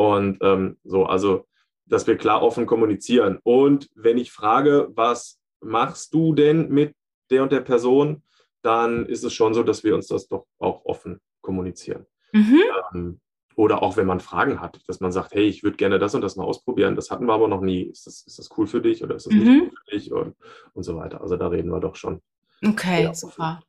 Und 0.01 0.39
ähm, 0.41 0.79
so, 0.83 1.05
also, 1.05 1.47
dass 1.85 2.07
wir 2.07 2.17
klar 2.17 2.43
offen 2.43 2.65
kommunizieren. 2.65 3.39
Und 3.43 3.91
wenn 3.95 4.17
ich 4.17 4.33
frage, 4.33 4.89
was 4.95 5.39
machst 5.61 6.15
du 6.15 6.33
denn 6.33 6.71
mit 6.71 6.95
der 7.29 7.43
und 7.43 7.53
der 7.53 7.61
Person, 7.61 8.23
dann 8.63 9.05
ist 9.05 9.25
es 9.25 9.35
schon 9.35 9.53
so, 9.53 9.63
dass 9.63 9.85
wir 9.85 9.95
uns 9.95 10.07
das 10.07 10.27
doch 10.27 10.47
auch 10.59 10.87
offen 10.87 11.21
kommunizieren. 11.43 12.07
Mhm. 12.33 12.63
Ähm, 12.95 13.21
oder 13.57 13.83
auch 13.83 13.99
wenn 13.99 14.07
man 14.07 14.21
Fragen 14.21 14.59
hat, 14.63 14.81
dass 14.89 15.01
man 15.01 15.13
sagt, 15.13 15.35
hey, 15.35 15.45
ich 15.45 15.63
würde 15.63 15.77
gerne 15.77 15.99
das 15.99 16.15
und 16.15 16.23
das 16.23 16.35
mal 16.35 16.45
ausprobieren, 16.45 16.97
das 16.97 17.11
hatten 17.11 17.27
wir 17.27 17.35
aber 17.35 17.49
noch 17.49 17.61
nie. 17.61 17.83
Ist 17.83 18.07
das, 18.07 18.23
ist 18.23 18.39
das 18.39 18.49
cool 18.57 18.67
für 18.67 18.81
dich 18.81 19.05
oder 19.05 19.17
ist 19.17 19.27
das 19.27 19.35
mhm. 19.35 19.41
nicht 19.41 19.63
cool 19.65 19.71
für 19.85 19.91
dich 19.91 20.13
und, 20.13 20.35
und 20.73 20.83
so 20.83 20.97
weiter. 20.97 21.21
Also 21.21 21.37
da 21.37 21.49
reden 21.49 21.71
wir 21.71 21.81
doch 21.81 21.97
schon. 21.97 22.23
Okay, 22.67 23.11
super. 23.13 23.63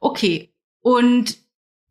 Okay, 0.00 0.52
und 0.80 1.38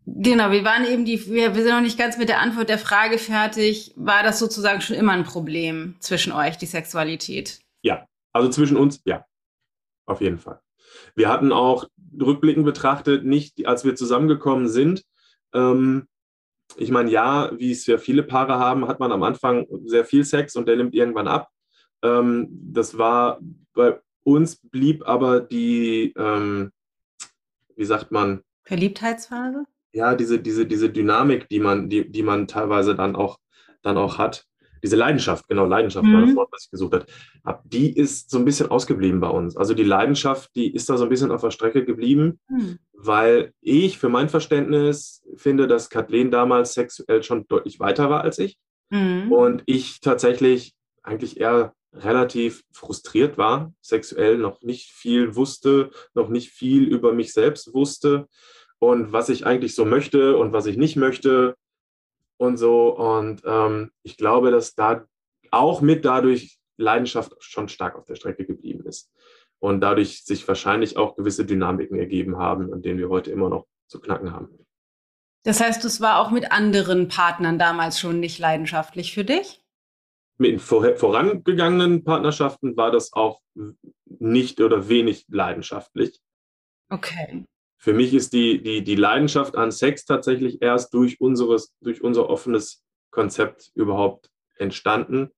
genau, 0.07 0.51
wir 0.51 0.63
waren 0.63 0.85
eben 0.85 1.05
die, 1.05 1.25
wir, 1.27 1.55
wir 1.55 1.63
sind 1.63 1.73
noch 1.73 1.81
nicht 1.81 1.97
ganz 1.97 2.17
mit 2.17 2.29
der 2.29 2.39
Antwort 2.39 2.69
der 2.69 2.79
Frage 2.79 3.17
fertig. 3.17 3.93
War 3.95 4.23
das 4.23 4.39
sozusagen 4.39 4.81
schon 4.81 4.95
immer 4.95 5.11
ein 5.11 5.23
Problem 5.23 5.95
zwischen 5.99 6.31
euch, 6.31 6.57
die 6.57 6.65
Sexualität? 6.65 7.59
Ja, 7.83 8.07
also 8.33 8.49
zwischen 8.49 8.77
uns, 8.77 9.01
ja, 9.05 9.25
auf 10.05 10.21
jeden 10.21 10.39
Fall. 10.39 10.59
Wir 11.15 11.29
hatten 11.29 11.51
auch 11.51 11.85
rückblickend 12.19 12.65
betrachtet 12.65 13.25
nicht, 13.25 13.67
als 13.67 13.85
wir 13.85 13.95
zusammengekommen 13.95 14.67
sind, 14.67 15.03
ähm, 15.53 16.07
ich 16.75 16.91
meine, 16.91 17.09
ja, 17.09 17.51
wie 17.57 17.71
es 17.71 17.85
ja 17.85 17.97
viele 17.97 18.23
Paare 18.23 18.59
haben, 18.59 18.87
hat 18.87 18.99
man 18.99 19.11
am 19.11 19.23
Anfang 19.23 19.67
sehr 19.85 20.05
viel 20.05 20.25
Sex 20.25 20.55
und 20.55 20.67
der 20.67 20.75
nimmt 20.75 20.93
irgendwann 20.93 21.27
ab. 21.27 21.49
Ähm, 22.03 22.47
das 22.51 22.97
war 22.97 23.39
bei 23.73 23.99
uns 24.23 24.57
blieb 24.57 25.07
aber 25.07 25.39
die, 25.39 26.13
ähm, 26.17 26.71
wie 27.75 27.85
sagt 27.85 28.11
man? 28.11 28.43
Verliebtheitsphase? 28.63 29.65
Ja, 29.97 30.13
diese, 30.13 30.37
diese, 30.37 30.67
diese 30.67 30.91
Dynamik, 30.91 31.49
die 31.49 31.59
man, 31.59 31.89
die, 31.89 32.07
die 32.07 32.21
man 32.21 32.47
teilweise 32.47 32.93
dann 32.93 33.15
auch, 33.15 33.39
dann 33.81 33.97
auch 33.97 34.19
hat, 34.19 34.45
diese 34.83 34.95
Leidenschaft, 34.95 35.47
genau, 35.47 35.65
Leidenschaft 35.65 36.05
mhm. 36.05 36.13
war 36.13 36.21
das 36.21 36.35
Wort, 36.35 36.49
was 36.51 36.65
ich 36.65 36.69
gesucht 36.69 37.05
habe, 37.43 37.61
die 37.65 37.97
ist 37.97 38.29
so 38.29 38.37
ein 38.37 38.45
bisschen 38.45 38.69
ausgeblieben 38.69 39.19
bei 39.19 39.29
uns. 39.29 39.57
Also 39.57 39.73
die 39.73 39.83
Leidenschaft, 39.83 40.51
die 40.55 40.71
ist 40.71 40.87
da 40.87 40.97
so 40.97 41.05
ein 41.05 41.09
bisschen 41.09 41.31
auf 41.31 41.41
der 41.41 41.49
Strecke 41.49 41.83
geblieben, 41.83 42.39
mhm. 42.47 42.77
weil 42.93 43.53
ich 43.59 43.97
für 43.97 44.07
mein 44.07 44.29
Verständnis 44.29 45.23
finde, 45.35 45.67
dass 45.67 45.89
Kathleen 45.89 46.29
damals 46.29 46.75
sexuell 46.75 47.23
schon 47.23 47.47
deutlich 47.47 47.79
weiter 47.79 48.11
war 48.11 48.21
als 48.21 48.37
ich. 48.37 48.59
Mhm. 48.91 49.31
Und 49.31 49.63
ich 49.65 49.99
tatsächlich 49.99 50.75
eigentlich 51.01 51.39
eher 51.39 51.73
relativ 51.91 52.61
frustriert 52.71 53.39
war, 53.39 53.73
sexuell 53.81 54.37
noch 54.37 54.61
nicht 54.61 54.91
viel 54.91 55.35
wusste, 55.35 55.89
noch 56.13 56.29
nicht 56.29 56.51
viel 56.51 56.83
über 56.83 57.13
mich 57.13 57.33
selbst 57.33 57.73
wusste 57.73 58.27
und 58.79 59.11
was 59.11 59.29
ich 59.29 59.45
eigentlich 59.45 59.75
so 59.75 59.85
möchte 59.85 60.37
und 60.37 60.53
was 60.53 60.65
ich 60.65 60.77
nicht 60.77 60.95
möchte 60.95 61.55
und 62.37 62.57
so. 62.57 62.95
Und 62.95 63.41
ähm, 63.45 63.91
ich 64.03 64.17
glaube, 64.17 64.51
dass 64.51 64.75
da 64.75 65.05
auch 65.51 65.81
mit 65.81 66.05
dadurch 66.05 66.57
Leidenschaft 66.77 67.35
schon 67.39 67.69
stark 67.69 67.95
auf 67.95 68.05
der 68.05 68.15
Strecke 68.15 68.45
geblieben 68.45 68.85
ist. 68.85 69.11
Und 69.59 69.81
dadurch 69.81 70.23
sich 70.23 70.47
wahrscheinlich 70.47 70.97
auch 70.97 71.15
gewisse 71.15 71.45
Dynamiken 71.45 71.97
ergeben 71.97 72.37
haben, 72.37 72.71
an 72.71 72.83
denen 72.83 72.99
wir 72.99 73.09
heute 73.09 73.31
immer 73.31 73.49
noch 73.49 73.65
zu 73.87 73.99
knacken 73.99 74.31
haben. 74.31 74.49
Das 75.43 75.59
heißt, 75.59 75.83
es 75.85 75.99
war 76.01 76.19
auch 76.19 76.29
mit 76.29 76.51
anderen 76.51 77.07
Partnern 77.07 77.57
damals 77.57 77.99
schon 77.99 78.19
nicht 78.19 78.37
leidenschaftlich 78.37 79.13
für 79.13 79.23
dich? 79.23 79.63
Mit 80.37 80.61
vorangegangenen 80.61 82.03
Partnerschaften 82.03 82.77
war 82.77 82.91
das 82.91 83.13
auch 83.13 83.41
nicht 84.05 84.61
oder 84.61 84.87
wenig 84.89 85.25
leidenschaftlich. 85.29 86.19
Okay. 86.89 87.45
Für 87.77 87.93
mich 87.93 88.13
ist 88.13 88.33
die, 88.33 88.61
die, 88.61 88.83
die 88.83 88.95
Leidenschaft 88.95 89.55
an 89.55 89.71
Sex 89.71 90.05
tatsächlich 90.05 90.61
erst 90.61 90.93
durch, 90.93 91.21
unseres, 91.21 91.73
durch 91.81 92.03
unser 92.03 92.29
offenes 92.29 92.83
Konzept 93.11 93.71
überhaupt 93.75 94.29
entstanden. 94.57 95.31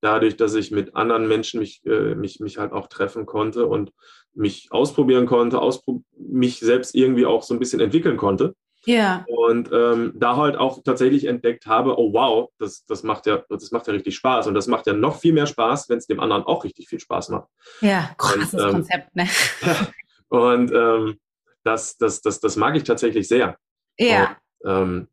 Dadurch, 0.00 0.36
dass 0.36 0.54
ich 0.54 0.70
mit 0.70 0.94
anderen 0.94 1.26
Menschen 1.26 1.60
mich, 1.60 1.84
äh, 1.86 2.14
mich, 2.14 2.38
mich 2.40 2.58
halt 2.58 2.72
auch 2.72 2.88
treffen 2.88 3.24
konnte 3.24 3.66
und 3.66 3.92
mich 4.34 4.68
ausprobieren 4.70 5.26
konnte, 5.26 5.60
auspro 5.60 6.04
mich 6.18 6.60
selbst 6.60 6.94
irgendwie 6.94 7.24
auch 7.24 7.42
so 7.42 7.54
ein 7.54 7.58
bisschen 7.58 7.80
entwickeln 7.80 8.18
konnte. 8.18 8.54
Ja. 8.84 9.24
Und 9.26 9.70
ähm, 9.72 10.12
da 10.14 10.36
halt 10.36 10.56
auch 10.56 10.82
tatsächlich 10.84 11.24
entdeckt 11.24 11.66
habe, 11.66 11.98
oh 11.98 12.12
wow, 12.12 12.50
das, 12.58 12.84
das, 12.84 13.02
macht 13.02 13.26
ja, 13.26 13.42
das 13.48 13.72
macht 13.72 13.86
ja 13.88 13.94
richtig 13.94 14.14
Spaß. 14.16 14.46
Und 14.46 14.54
das 14.54 14.68
macht 14.68 14.86
ja 14.86 14.92
noch 14.92 15.18
viel 15.18 15.32
mehr 15.32 15.46
Spaß, 15.46 15.88
wenn 15.88 15.98
es 15.98 16.06
dem 16.06 16.20
anderen 16.20 16.44
auch 16.44 16.62
richtig 16.62 16.88
viel 16.88 17.00
Spaß 17.00 17.30
macht. 17.30 17.48
Ja, 17.80 18.10
krasses 18.16 18.54
und, 18.54 18.60
ähm, 18.60 18.70
Konzept, 18.72 19.16
ne? 19.16 19.28
und 20.28 20.72
ähm, 20.72 21.18
das, 21.66 21.96
das, 21.98 22.20
das, 22.22 22.40
das 22.40 22.56
mag 22.56 22.76
ich 22.76 22.84
tatsächlich 22.84 23.28
sehr. 23.28 23.56
Ja. 23.98 24.36
Und, 24.60 24.70
ähm, 24.70 25.08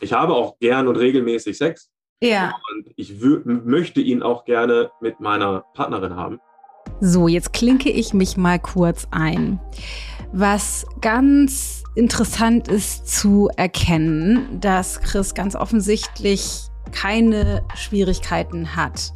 ich 0.00 0.12
habe 0.12 0.34
auch 0.34 0.58
gern 0.58 0.88
und 0.88 0.96
regelmäßig 0.96 1.56
Sex. 1.56 1.90
Ja. 2.20 2.54
Und 2.70 2.92
ich 2.96 3.14
möchte 3.44 4.00
ihn 4.00 4.22
auch 4.22 4.44
gerne 4.44 4.90
mit 5.00 5.20
meiner 5.20 5.64
Partnerin 5.74 6.16
haben. 6.16 6.40
So, 7.00 7.28
jetzt 7.28 7.52
klinke 7.52 7.90
ich 7.90 8.14
mich 8.14 8.36
mal 8.36 8.58
kurz 8.58 9.06
ein. 9.10 9.60
Was 10.32 10.86
ganz 11.00 11.82
interessant 11.94 12.68
ist 12.68 13.08
zu 13.08 13.50
erkennen, 13.56 14.60
dass 14.60 15.00
Chris 15.00 15.34
ganz 15.34 15.54
offensichtlich 15.54 16.68
keine 16.92 17.64
Schwierigkeiten 17.74 18.76
hat, 18.76 19.12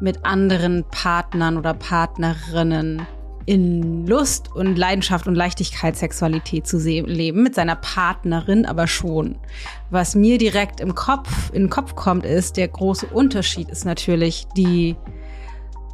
mit 0.00 0.24
anderen 0.24 0.84
Partnern 0.90 1.56
oder 1.56 1.74
Partnerinnen 1.74 3.06
in 3.46 4.06
Lust 4.06 4.54
und 4.54 4.76
Leidenschaft 4.76 5.28
und 5.28 5.36
Leichtigkeit 5.36 5.96
Sexualität 5.96 6.66
zu 6.66 6.78
leben, 6.78 7.44
mit 7.44 7.54
seiner 7.54 7.76
Partnerin 7.76 8.66
aber 8.66 8.88
schon. 8.88 9.36
Was 9.90 10.16
mir 10.16 10.36
direkt 10.36 10.80
im 10.80 10.94
Kopf, 10.96 11.50
in 11.52 11.64
den 11.64 11.70
Kopf 11.70 11.94
kommt, 11.94 12.26
ist, 12.26 12.56
der 12.56 12.68
große 12.68 13.06
Unterschied 13.06 13.70
ist 13.70 13.84
natürlich 13.84 14.48
die 14.56 14.96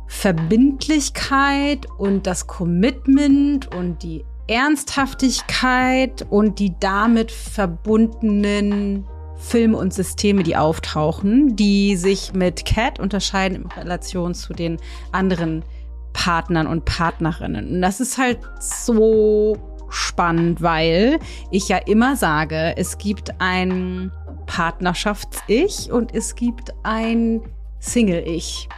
Verbindlichkeit 0.06 1.86
und 1.98 2.26
das 2.26 2.46
Commitment 2.46 3.74
und 3.74 4.02
die 4.02 4.24
Ernsthaftigkeit 4.46 6.26
und 6.30 6.58
die 6.58 6.74
damit 6.80 7.30
verbundenen 7.30 9.04
Filme 9.36 9.76
und 9.76 9.92
Systeme, 9.92 10.42
die 10.42 10.56
auftauchen, 10.56 11.56
die 11.56 11.96
sich 11.96 12.32
mit 12.32 12.64
Cat 12.64 13.00
unterscheiden 13.00 13.62
in 13.62 13.66
Relation 13.66 14.34
zu 14.34 14.52
den 14.52 14.78
anderen 15.10 15.64
Partnern 16.12 16.66
und 16.66 16.84
Partnerinnen. 16.84 17.74
Und 17.74 17.82
das 17.82 18.00
ist 18.00 18.18
halt 18.18 18.38
so 18.60 19.56
spannend, 19.90 20.62
weil 20.62 21.18
ich 21.50 21.68
ja 21.68 21.78
immer 21.78 22.16
sage, 22.16 22.74
es 22.76 22.98
gibt 22.98 23.30
ein 23.40 24.10
Partnerschafts-Ich 24.46 25.90
und 25.92 26.14
es 26.14 26.34
gibt 26.34 26.72
ein 26.82 27.42
Single-Ich. 27.80 28.68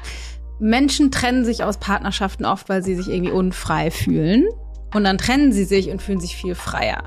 Menschen 0.59 1.11
trennen 1.11 1.45
sich 1.45 1.63
aus 1.65 1.79
Partnerschaften 1.79 2.45
oft, 2.45 2.69
weil 2.69 2.83
sie 2.83 2.95
sich 2.95 3.09
irgendwie 3.09 3.33
unfrei 3.33 3.91
fühlen. 3.91 4.47
Und 4.95 5.05
dann 5.05 5.19
trennen 5.19 5.53
sie 5.53 5.65
sich 5.65 5.91
und 5.91 6.01
fühlen 6.01 6.21
sich 6.21 6.37
viel 6.37 6.55
freier. 6.55 7.03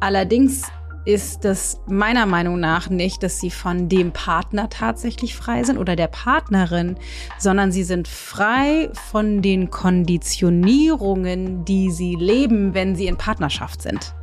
Allerdings 0.00 0.64
ist 1.04 1.44
das 1.44 1.80
meiner 1.88 2.26
Meinung 2.26 2.60
nach 2.60 2.88
nicht, 2.88 3.22
dass 3.22 3.40
sie 3.40 3.50
von 3.50 3.88
dem 3.88 4.12
Partner 4.12 4.68
tatsächlich 4.68 5.34
frei 5.34 5.64
sind 5.64 5.78
oder 5.78 5.96
der 5.96 6.06
Partnerin, 6.06 6.96
sondern 7.38 7.72
sie 7.72 7.82
sind 7.82 8.06
frei 8.06 8.90
von 9.10 9.42
den 9.42 9.70
Konditionierungen, 9.70 11.64
die 11.64 11.90
sie 11.90 12.14
leben, 12.14 12.74
wenn 12.74 12.94
sie 12.94 13.06
in 13.06 13.16
Partnerschaft 13.16 13.82
sind. 13.82 14.14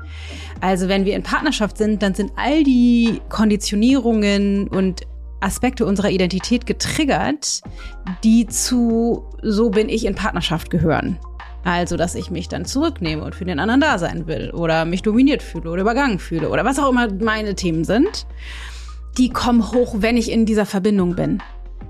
Also 0.61 0.87
wenn 0.87 1.05
wir 1.05 1.15
in 1.15 1.23
Partnerschaft 1.23 1.77
sind, 1.77 2.01
dann 2.01 2.13
sind 2.13 2.31
all 2.35 2.63
die 2.63 3.21
Konditionierungen 3.29 4.67
und 4.67 5.01
Aspekte 5.41 5.85
unserer 5.85 6.09
Identität 6.09 6.65
getriggert, 6.65 7.61
die 8.23 8.45
zu 8.47 9.29
so 9.41 9.69
bin 9.69 9.87
ich 9.87 10.05
in 10.05 10.15
Partnerschaft 10.15 10.69
gehören. 10.69 11.17
Also, 11.63 11.97
dass 11.97 12.15
ich 12.15 12.31
mich 12.31 12.47
dann 12.47 12.65
zurücknehme 12.65 13.23
und 13.23 13.35
für 13.35 13.45
den 13.45 13.59
anderen 13.59 13.81
da 13.81 13.97
sein 13.97 14.27
will 14.27 14.51
oder 14.51 14.85
mich 14.85 15.01
dominiert 15.01 15.43
fühle 15.43 15.69
oder 15.71 15.81
übergangen 15.81 16.19
fühle 16.19 16.49
oder 16.49 16.63
was 16.65 16.79
auch 16.79 16.89
immer 16.89 17.11
meine 17.11 17.55
Themen 17.55 17.83
sind, 17.83 18.25
die 19.17 19.29
kommen 19.29 19.71
hoch, 19.71 19.95
wenn 19.97 20.17
ich 20.17 20.31
in 20.31 20.45
dieser 20.45 20.65
Verbindung 20.65 21.15
bin. 21.15 21.41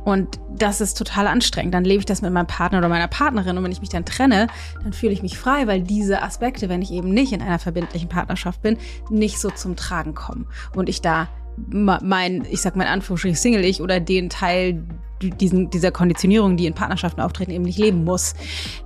Und 0.05 0.39
das 0.55 0.81
ist 0.81 0.97
total 0.97 1.27
anstrengend. 1.27 1.73
Dann 1.73 1.83
lebe 1.83 1.99
ich 1.99 2.05
das 2.05 2.21
mit 2.21 2.31
meinem 2.33 2.47
Partner 2.47 2.79
oder 2.79 2.89
meiner 2.89 3.07
Partnerin 3.07 3.57
und 3.57 3.63
wenn 3.63 3.71
ich 3.71 3.81
mich 3.81 3.89
dann 3.89 4.05
trenne, 4.05 4.47
dann 4.81 4.93
fühle 4.93 5.11
ich 5.11 5.21
mich 5.21 5.37
frei, 5.37 5.67
weil 5.67 5.81
diese 5.81 6.23
Aspekte, 6.23 6.69
wenn 6.69 6.81
ich 6.81 6.91
eben 6.91 7.09
nicht 7.09 7.31
in 7.31 7.41
einer 7.41 7.59
verbindlichen 7.59 8.09
Partnerschaft 8.09 8.61
bin, 8.61 8.77
nicht 9.09 9.39
so 9.39 9.49
zum 9.49 9.75
Tragen 9.75 10.15
kommen. 10.15 10.47
Und 10.75 10.89
ich 10.89 11.01
da 11.01 11.27
mein, 11.67 12.45
ich 12.49 12.61
sag 12.61 12.75
mal 12.75 12.85
in 12.85 12.89
Anführungsstrichen 12.89 13.35
Single 13.35 13.65
ich 13.65 13.81
oder 13.81 13.99
den 13.99 14.29
Teil 14.29 14.83
diesen, 15.21 15.69
dieser 15.69 15.91
Konditionierung, 15.91 16.57
die 16.57 16.65
in 16.65 16.73
Partnerschaften 16.73 17.21
auftreten, 17.21 17.51
eben 17.51 17.63
nicht 17.63 17.77
leben 17.77 18.03
muss. 18.03 18.33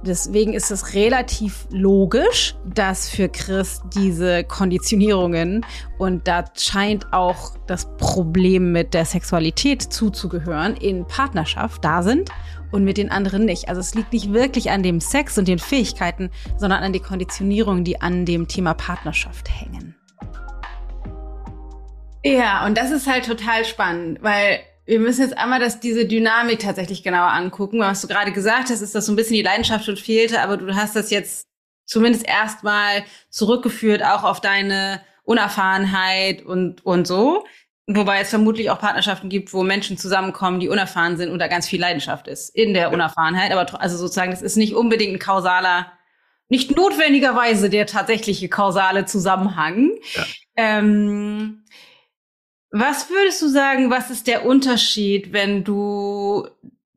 Deswegen 0.05 0.53
ist 0.53 0.71
es 0.71 0.93
relativ 0.93 1.67
logisch, 1.71 2.55
dass 2.65 3.09
für 3.09 3.29
Chris 3.29 3.81
diese 3.95 4.43
Konditionierungen 4.43 5.65
und 5.97 6.27
da 6.27 6.45
scheint 6.57 7.13
auch 7.13 7.57
das 7.67 7.87
Problem 7.97 8.71
mit 8.71 8.93
der 8.93 9.05
Sexualität 9.05 9.81
zuzugehören, 9.81 10.75
in 10.75 11.05
Partnerschaft 11.05 11.83
da 11.85 12.03
sind 12.03 12.29
und 12.71 12.83
mit 12.83 12.97
den 12.97 13.11
anderen 13.11 13.45
nicht. 13.45 13.69
Also 13.69 13.79
es 13.79 13.93
liegt 13.93 14.11
nicht 14.13 14.33
wirklich 14.33 14.71
an 14.71 14.83
dem 14.83 14.99
Sex 14.99 15.37
und 15.37 15.47
den 15.47 15.59
Fähigkeiten, 15.59 16.31
sondern 16.57 16.83
an 16.83 16.91
die 16.91 16.99
Konditionierungen, 16.99 17.83
die 17.83 18.01
an 18.01 18.25
dem 18.25 18.47
Thema 18.47 18.73
Partnerschaft 18.73 19.49
hängen. 19.49 19.95
Ja, 22.25 22.65
und 22.65 22.77
das 22.77 22.91
ist 22.91 23.05
halt 23.05 23.25
total 23.25 23.65
spannend, 23.65 24.19
weil 24.21 24.61
wir 24.85 24.99
müssen 24.99 25.21
jetzt 25.21 25.37
einmal 25.37 25.59
das, 25.59 25.79
diese 25.79 26.05
Dynamik 26.05 26.59
tatsächlich 26.59 27.03
genauer 27.03 27.31
angucken. 27.31 27.79
Was 27.79 28.01
du 28.01 28.07
gerade 28.07 28.31
gesagt 28.31 28.69
hast, 28.69 28.81
ist, 28.81 28.95
dass 28.95 29.05
so 29.05 29.13
ein 29.13 29.15
bisschen 29.15 29.35
die 29.35 29.41
Leidenschaft 29.41 29.85
schon 29.85 29.97
fehlte, 29.97 30.41
aber 30.41 30.57
du 30.57 30.75
hast 30.75 30.95
das 30.95 31.09
jetzt 31.09 31.47
zumindest 31.85 32.27
erstmal 32.27 33.03
zurückgeführt, 33.29 34.03
auch 34.03 34.23
auf 34.23 34.41
deine 34.41 35.01
Unerfahrenheit 35.23 36.43
und, 36.43 36.85
und 36.85 37.07
so. 37.07 37.45
Wobei 37.87 38.21
es 38.21 38.29
vermutlich 38.29 38.69
auch 38.69 38.79
Partnerschaften 38.79 39.27
gibt, 39.27 39.53
wo 39.53 39.63
Menschen 39.63 39.97
zusammenkommen, 39.97 40.61
die 40.61 40.69
unerfahren 40.69 41.17
sind 41.17 41.31
und 41.31 41.39
da 41.39 41.47
ganz 41.47 41.67
viel 41.67 41.81
Leidenschaft 41.81 42.27
ist 42.27 42.55
in 42.55 42.73
der 42.73 42.91
Unerfahrenheit. 42.93 43.51
Aber 43.51 43.81
also 43.81 43.97
sozusagen, 43.97 44.31
das 44.31 44.41
ist 44.41 44.55
nicht 44.55 44.73
unbedingt 44.73 45.13
ein 45.13 45.19
kausaler, 45.19 45.91
nicht 46.47 46.75
notwendigerweise 46.75 47.69
der 47.69 47.85
tatsächliche 47.85 48.47
kausale 48.47 49.05
Zusammenhang. 49.05 49.91
Ja. 50.13 50.23
Ähm, 50.55 51.62
was 52.73 53.11
würdest 53.11 53.39
du 53.39 53.47
sagen, 53.47 53.91
was 53.91 54.09
ist 54.09 54.25
der 54.25 54.45
Unterschied, 54.47 55.31
wenn 55.31 55.63
du 55.63 56.47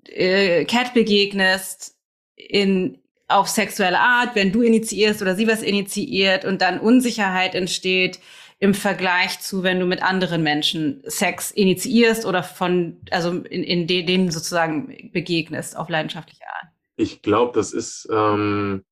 äh, 0.08 0.64
Cat 0.64 0.94
begegnest 0.94 1.94
in 2.34 2.98
auf 3.28 3.48
sexuelle 3.48 4.00
Art, 4.00 4.34
wenn 4.34 4.52
du 4.52 4.62
initiierst 4.62 5.20
oder 5.20 5.34
sie 5.34 5.46
was 5.46 5.62
initiiert 5.62 6.46
und 6.46 6.62
dann 6.62 6.80
Unsicherheit 6.80 7.54
entsteht 7.54 8.20
im 8.58 8.72
Vergleich 8.72 9.40
zu, 9.40 9.62
wenn 9.62 9.78
du 9.78 9.84
mit 9.84 10.02
anderen 10.02 10.42
Menschen 10.42 11.02
Sex 11.04 11.50
initiierst 11.50 12.24
oder 12.24 12.42
von, 12.42 12.96
also 13.10 13.32
in, 13.32 13.62
in 13.62 13.86
denen 13.86 14.30
sozusagen 14.30 15.10
begegnest 15.12 15.76
auf 15.76 15.90
leidenschaftliche 15.90 16.44
Art? 16.44 16.72
Ich 16.96 17.20
glaube, 17.20 17.52
das 17.54 17.74
ist 17.74 18.08
ähm, 18.10 18.82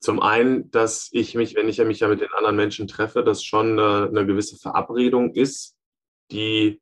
zum 0.00 0.20
einen, 0.20 0.70
dass 0.70 1.10
ich 1.12 1.34
mich, 1.34 1.54
wenn 1.54 1.68
ich 1.68 1.78
mich 1.78 2.00
ja 2.00 2.08
mit 2.08 2.20
den 2.20 2.32
anderen 2.32 2.56
Menschen 2.56 2.88
treffe, 2.88 3.22
dass 3.22 3.44
schon 3.44 3.78
eine, 3.78 4.08
eine 4.08 4.26
gewisse 4.26 4.56
Verabredung 4.56 5.34
ist, 5.34 5.76
die, 6.30 6.80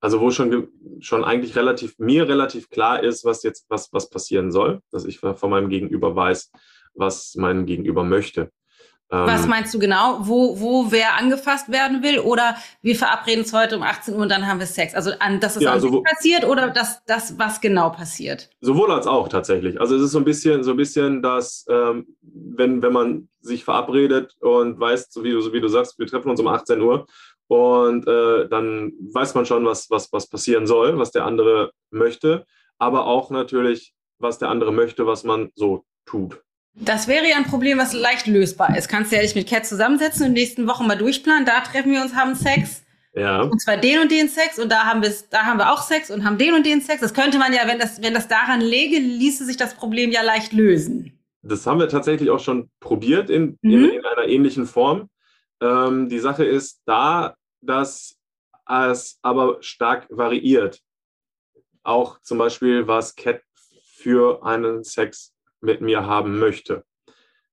also 0.00 0.20
wo 0.20 0.32
schon, 0.32 0.68
schon 0.98 1.24
eigentlich 1.24 1.54
relativ, 1.54 1.98
mir 1.98 2.28
relativ 2.28 2.68
klar 2.68 3.02
ist, 3.02 3.24
was 3.24 3.44
jetzt, 3.44 3.66
was, 3.68 3.92
was 3.92 4.10
passieren 4.10 4.50
soll, 4.50 4.82
dass 4.90 5.04
ich 5.04 5.20
von 5.20 5.50
meinem 5.50 5.68
Gegenüber 5.68 6.16
weiß, 6.16 6.50
was 6.94 7.36
mein 7.36 7.64
Gegenüber 7.64 8.02
möchte. 8.02 8.50
Was 9.10 9.42
ähm, 9.42 9.50
meinst 9.50 9.74
du 9.74 9.80
genau? 9.80 10.18
Wo, 10.20 10.60
wo 10.60 10.92
wer 10.92 11.16
angefasst 11.16 11.70
werden 11.70 12.02
will? 12.02 12.20
Oder 12.20 12.54
wir 12.80 12.94
verabreden 12.94 13.42
es 13.42 13.52
heute 13.52 13.76
um 13.76 13.82
18 13.82 14.14
Uhr 14.14 14.22
und 14.22 14.30
dann 14.30 14.46
haben 14.46 14.60
wir 14.60 14.66
Sex? 14.66 14.94
Also, 14.94 15.10
an, 15.18 15.40
dass 15.40 15.56
es 15.56 15.62
ja, 15.62 15.72
also, 15.72 16.02
passiert 16.02 16.44
oder 16.44 16.70
das, 16.70 17.04
das, 17.06 17.36
was 17.36 17.60
genau 17.60 17.90
passiert? 17.90 18.50
Sowohl 18.60 18.92
als 18.92 19.08
auch 19.08 19.28
tatsächlich. 19.28 19.80
Also, 19.80 19.96
es 19.96 20.02
ist 20.02 20.12
so 20.12 20.18
ein 20.18 20.24
bisschen, 20.24 20.62
so 20.62 20.70
ein 20.70 20.76
bisschen, 20.76 21.22
dass, 21.22 21.66
ähm, 21.68 22.06
wenn, 22.22 22.82
wenn 22.82 22.92
man 22.92 23.28
sich 23.40 23.64
verabredet 23.64 24.36
und 24.40 24.78
weiß, 24.78 25.08
so 25.10 25.24
wie, 25.24 25.32
du, 25.32 25.40
so 25.40 25.52
wie 25.52 25.60
du 25.60 25.68
sagst, 25.68 25.98
wir 25.98 26.06
treffen 26.06 26.30
uns 26.30 26.38
um 26.38 26.46
18 26.46 26.80
Uhr 26.80 27.06
und 27.48 28.06
äh, 28.06 28.48
dann 28.48 28.92
weiß 29.12 29.34
man 29.34 29.44
schon, 29.44 29.64
was, 29.66 29.90
was, 29.90 30.12
was 30.12 30.28
passieren 30.28 30.68
soll, 30.68 30.98
was 30.98 31.10
der 31.10 31.24
andere 31.24 31.72
möchte, 31.90 32.46
aber 32.78 33.06
auch 33.06 33.30
natürlich, 33.30 33.92
was 34.20 34.38
der 34.38 34.50
andere 34.50 34.72
möchte, 34.72 35.04
was 35.04 35.24
man 35.24 35.50
so 35.56 35.84
tut. 36.04 36.40
Das 36.74 37.08
wäre 37.08 37.28
ja 37.28 37.36
ein 37.36 37.44
Problem, 37.44 37.78
was 37.78 37.92
leicht 37.92 38.26
lösbar 38.26 38.76
ist. 38.76 38.88
Kannst 38.88 39.12
du 39.12 39.16
ja 39.16 39.22
dich 39.22 39.34
mit 39.34 39.48
Cat 39.48 39.66
zusammensetzen 39.66 40.22
und 40.22 40.28
in 40.28 40.34
den 40.34 40.42
nächsten 40.42 40.66
Wochen 40.66 40.86
mal 40.86 40.96
durchplanen. 40.96 41.44
Da 41.44 41.60
treffen 41.60 41.92
wir 41.92 42.00
uns, 42.00 42.14
haben 42.14 42.34
Sex. 42.34 42.82
Ja. 43.14 43.42
Und 43.42 43.60
zwar 43.60 43.76
den 43.76 43.98
und 44.00 44.12
den 44.12 44.28
Sex 44.28 44.58
und 44.58 44.70
da 44.70 44.84
haben 44.84 45.02
wir 45.02 45.12
da 45.30 45.44
haben 45.44 45.58
wir 45.58 45.72
auch 45.72 45.82
Sex 45.82 46.10
und 46.10 46.24
haben 46.24 46.38
den 46.38 46.54
und 46.54 46.64
den 46.64 46.80
Sex. 46.80 47.00
Das 47.00 47.12
könnte 47.12 47.38
man 47.38 47.52
ja, 47.52 47.66
wenn 47.66 47.78
das 47.78 48.00
wenn 48.02 48.14
das 48.14 48.28
daran 48.28 48.60
läge, 48.60 48.98
ließe 48.98 49.44
sich 49.44 49.56
das 49.56 49.74
Problem 49.74 50.12
ja 50.12 50.22
leicht 50.22 50.52
lösen. 50.52 51.18
das 51.42 51.66
haben 51.66 51.80
wir 51.80 51.88
tatsächlich 51.88 52.30
auch 52.30 52.38
schon 52.38 52.70
probiert 52.78 53.28
in, 53.28 53.58
mhm. 53.62 53.72
in, 53.72 53.90
in 53.90 54.04
einer 54.04 54.28
ähnlichen 54.28 54.64
Form. 54.64 55.08
Ähm, 55.60 56.08
die 56.08 56.20
Sache 56.20 56.44
ist 56.44 56.82
da, 56.86 57.34
dass 57.60 58.16
es 58.68 59.18
aber 59.22 59.58
stark 59.60 60.06
variiert. 60.10 60.80
Auch 61.82 62.20
zum 62.20 62.38
Beispiel, 62.38 62.86
was 62.86 63.16
Cat 63.16 63.42
für 63.96 64.44
einen 64.44 64.84
Sex 64.84 65.32
mit 65.60 65.80
mir 65.80 66.06
haben 66.06 66.38
möchte. 66.38 66.84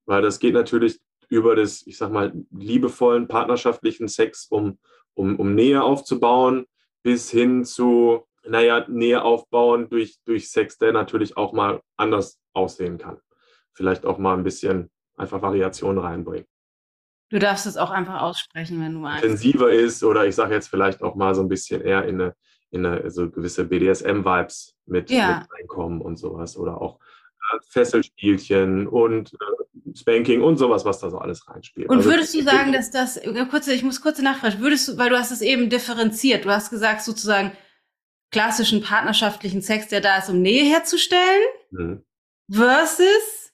Weil 0.06 0.22
das 0.22 0.40
geht 0.40 0.54
natürlich 0.54 1.00
über 1.30 1.56
das, 1.56 1.86
ich 1.86 1.98
sag 1.98 2.12
mal, 2.12 2.34
liebevollen, 2.52 3.28
partnerschaftlichen 3.28 4.08
Sex, 4.08 4.48
um, 4.50 4.80
um, 5.14 5.38
um 5.38 5.56
Nähe 5.56 5.84
aufzubauen, 5.84 6.66
bis 7.04 7.30
hin 7.30 7.66
zu, 7.66 8.26
naja, 8.46 8.86
Nähe 8.88 9.24
aufbauen 9.24 9.90
durch, 9.90 10.18
durch 10.26 10.50
Sex, 10.50 10.78
der 10.78 10.94
natürlich 10.94 11.36
auch 11.36 11.54
mal 11.54 11.82
anders 11.98 12.40
aussehen 12.54 12.98
kann. 12.98 13.20
Vielleicht 13.74 14.06
auch 14.06 14.18
mal 14.18 14.38
ein 14.38 14.44
bisschen 14.44 14.90
einfach 15.18 15.42
Variation 15.42 15.98
reinbringen. 15.98 16.48
Du 17.30 17.40
darfst 17.40 17.66
es 17.66 17.76
auch 17.76 17.92
einfach 17.92 18.22
aussprechen, 18.22 18.82
wenn 18.82 18.94
du 18.94 19.00
magst. 19.00 19.24
Intensiver 19.24 19.70
ist 19.70 20.04
oder 20.04 20.26
ich 20.26 20.36
sage 20.36 20.54
jetzt 20.54 20.70
vielleicht 20.70 21.02
auch 21.02 21.16
mal 21.16 21.36
so 21.36 21.42
ein 21.42 21.50
bisschen 21.50 21.82
eher 21.82 22.06
in 22.06 22.22
eine, 22.22 22.36
in 22.70 22.86
eine 22.86 23.12
so 23.12 23.30
gewisse 23.30 23.66
BDSM-Vibes 23.66 24.76
mit, 24.86 25.10
ja. 25.10 25.40
mit 25.40 25.60
reinkommen 25.60 26.02
und 26.02 26.18
sowas. 26.18 26.56
Oder 26.56 26.80
auch 26.82 27.00
Fesselspielchen 27.70 28.88
und 28.88 29.34
äh, 29.34 29.94
Spanking 29.96 30.42
und 30.42 30.58
sowas, 30.58 30.86
was 30.86 31.00
da 31.00 31.10
so 31.10 31.18
alles 31.18 31.48
reinspielt. 31.48 31.90
Und 31.90 31.98
also, 31.98 32.10
würdest 32.10 32.34
du 32.34 32.44
sagen, 32.44 32.72
dass 32.72 32.92
das, 32.92 33.20
kurze, 33.50 33.74
ich 33.74 33.84
muss 33.84 34.02
kurze 34.02 34.24
Nachfrage, 34.24 34.60
würdest 34.60 34.88
du, 34.88 34.98
weil 34.98 35.10
du 35.10 35.18
hast 35.18 35.32
es 35.32 35.42
eben 35.42 35.70
differenziert, 35.70 36.46
du 36.46 36.50
hast 36.50 36.70
gesagt 36.70 37.02
sozusagen 37.02 37.52
klassischen 38.32 38.82
partnerschaftlichen 38.82 39.62
Sex, 39.62 39.88
der 39.88 40.02
da 40.02 40.18
ist, 40.18 40.30
um 40.30 40.42
Nähe 40.42 40.64
herzustellen, 40.66 41.44
mhm. 41.72 42.04
versus 42.52 43.52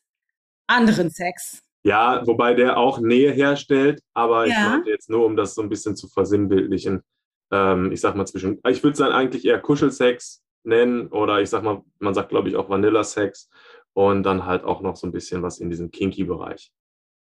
anderen 0.67 1.09
Sex. 1.09 1.61
Ja, 1.83 2.25
wobei 2.25 2.53
der 2.53 2.77
auch 2.77 2.99
Nähe 2.99 3.31
herstellt, 3.31 4.01
aber 4.13 4.47
ja. 4.47 4.53
ich 4.53 4.69
meinte 4.69 4.89
jetzt 4.89 5.09
nur, 5.09 5.25
um 5.25 5.35
das 5.35 5.53
so 5.53 5.61
ein 5.61 5.69
bisschen 5.69 5.95
zu 5.95 6.07
versinnbildlichen. 6.07 7.03
Ähm, 7.51 7.91
ich 7.91 8.01
sag 8.01 8.15
mal 8.15 8.25
zwischen, 8.25 8.59
ich 8.67 8.83
würde 8.83 8.93
es 8.93 8.99
dann 8.99 9.11
eigentlich 9.11 9.45
eher 9.45 9.59
Kuschelsex 9.59 10.41
nennen 10.63 11.07
oder 11.07 11.41
ich 11.41 11.49
sag 11.49 11.63
mal, 11.63 11.83
man 11.99 12.13
sagt 12.13 12.29
glaube 12.29 12.49
ich 12.49 12.55
auch 12.55 12.69
Vanilla-Sex 12.69 13.49
und 13.93 14.23
dann 14.23 14.45
halt 14.45 14.63
auch 14.63 14.81
noch 14.81 14.95
so 14.95 15.07
ein 15.07 15.11
bisschen 15.11 15.41
was 15.43 15.59
in 15.59 15.69
diesem 15.69 15.91
Kinky-Bereich. 15.91 16.71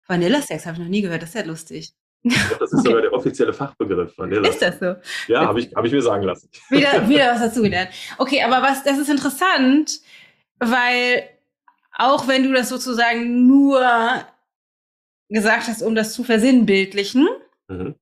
Vanilla-Sex 0.07 0.67
habe 0.67 0.77
ich 0.77 0.83
noch 0.83 0.89
nie 0.89 1.03
gehört, 1.03 1.23
das 1.23 1.31
ist 1.31 1.35
ja 1.35 1.45
lustig. 1.45 1.93
Das 2.23 2.35
ist 2.35 2.51
okay. 2.61 2.89
sogar 2.89 3.03
der 3.03 3.13
offizielle 3.13 3.53
Fachbegriff. 3.53 4.17
Vanilla. 4.17 4.49
Ist 4.49 4.63
das 4.63 4.79
so? 4.79 4.97
Ja, 5.29 5.47
habe 5.47 5.61
ich, 5.61 5.75
hab 5.75 5.85
ich 5.85 5.93
mir 5.93 6.03
sagen 6.03 6.25
lassen. 6.25 6.49
Wieder, 6.71 7.09
wieder 7.09 7.33
was 7.33 7.41
dazugelernt. 7.41 7.91
Okay, 8.19 8.43
aber 8.43 8.63
was, 8.63 8.85
das 8.85 8.99
ist 8.99 9.09
interessant, 9.09 10.01
weil 10.59 11.29
auch 11.93 12.29
wenn 12.29 12.43
du 12.43 12.53
das 12.53 12.69
sozusagen 12.69 13.47
nur 13.47 13.81
gesagt 15.29 15.69
hast, 15.69 15.83
um 15.83 15.95
das 15.95 16.13
zu 16.13 16.25
versinnbildlichen, 16.25 17.29
mhm. 17.69 17.95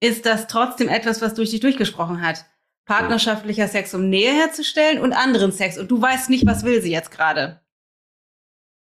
ist 0.00 0.24
das 0.24 0.46
trotzdem 0.46 0.88
etwas, 0.88 1.20
was 1.20 1.34
durch 1.34 1.50
dich 1.50 1.60
durchgesprochen 1.60 2.22
hat. 2.22 2.44
Partnerschaftlicher 2.86 3.68
Sex, 3.68 3.94
um 3.94 4.08
Nähe 4.08 4.32
herzustellen 4.32 5.00
und 5.00 5.12
anderen 5.12 5.52
Sex. 5.52 5.76
Und 5.76 5.90
du 5.90 6.00
weißt 6.00 6.30
nicht, 6.30 6.46
was 6.46 6.64
will 6.64 6.80
sie 6.80 6.92
jetzt 6.92 7.10
gerade. 7.10 7.60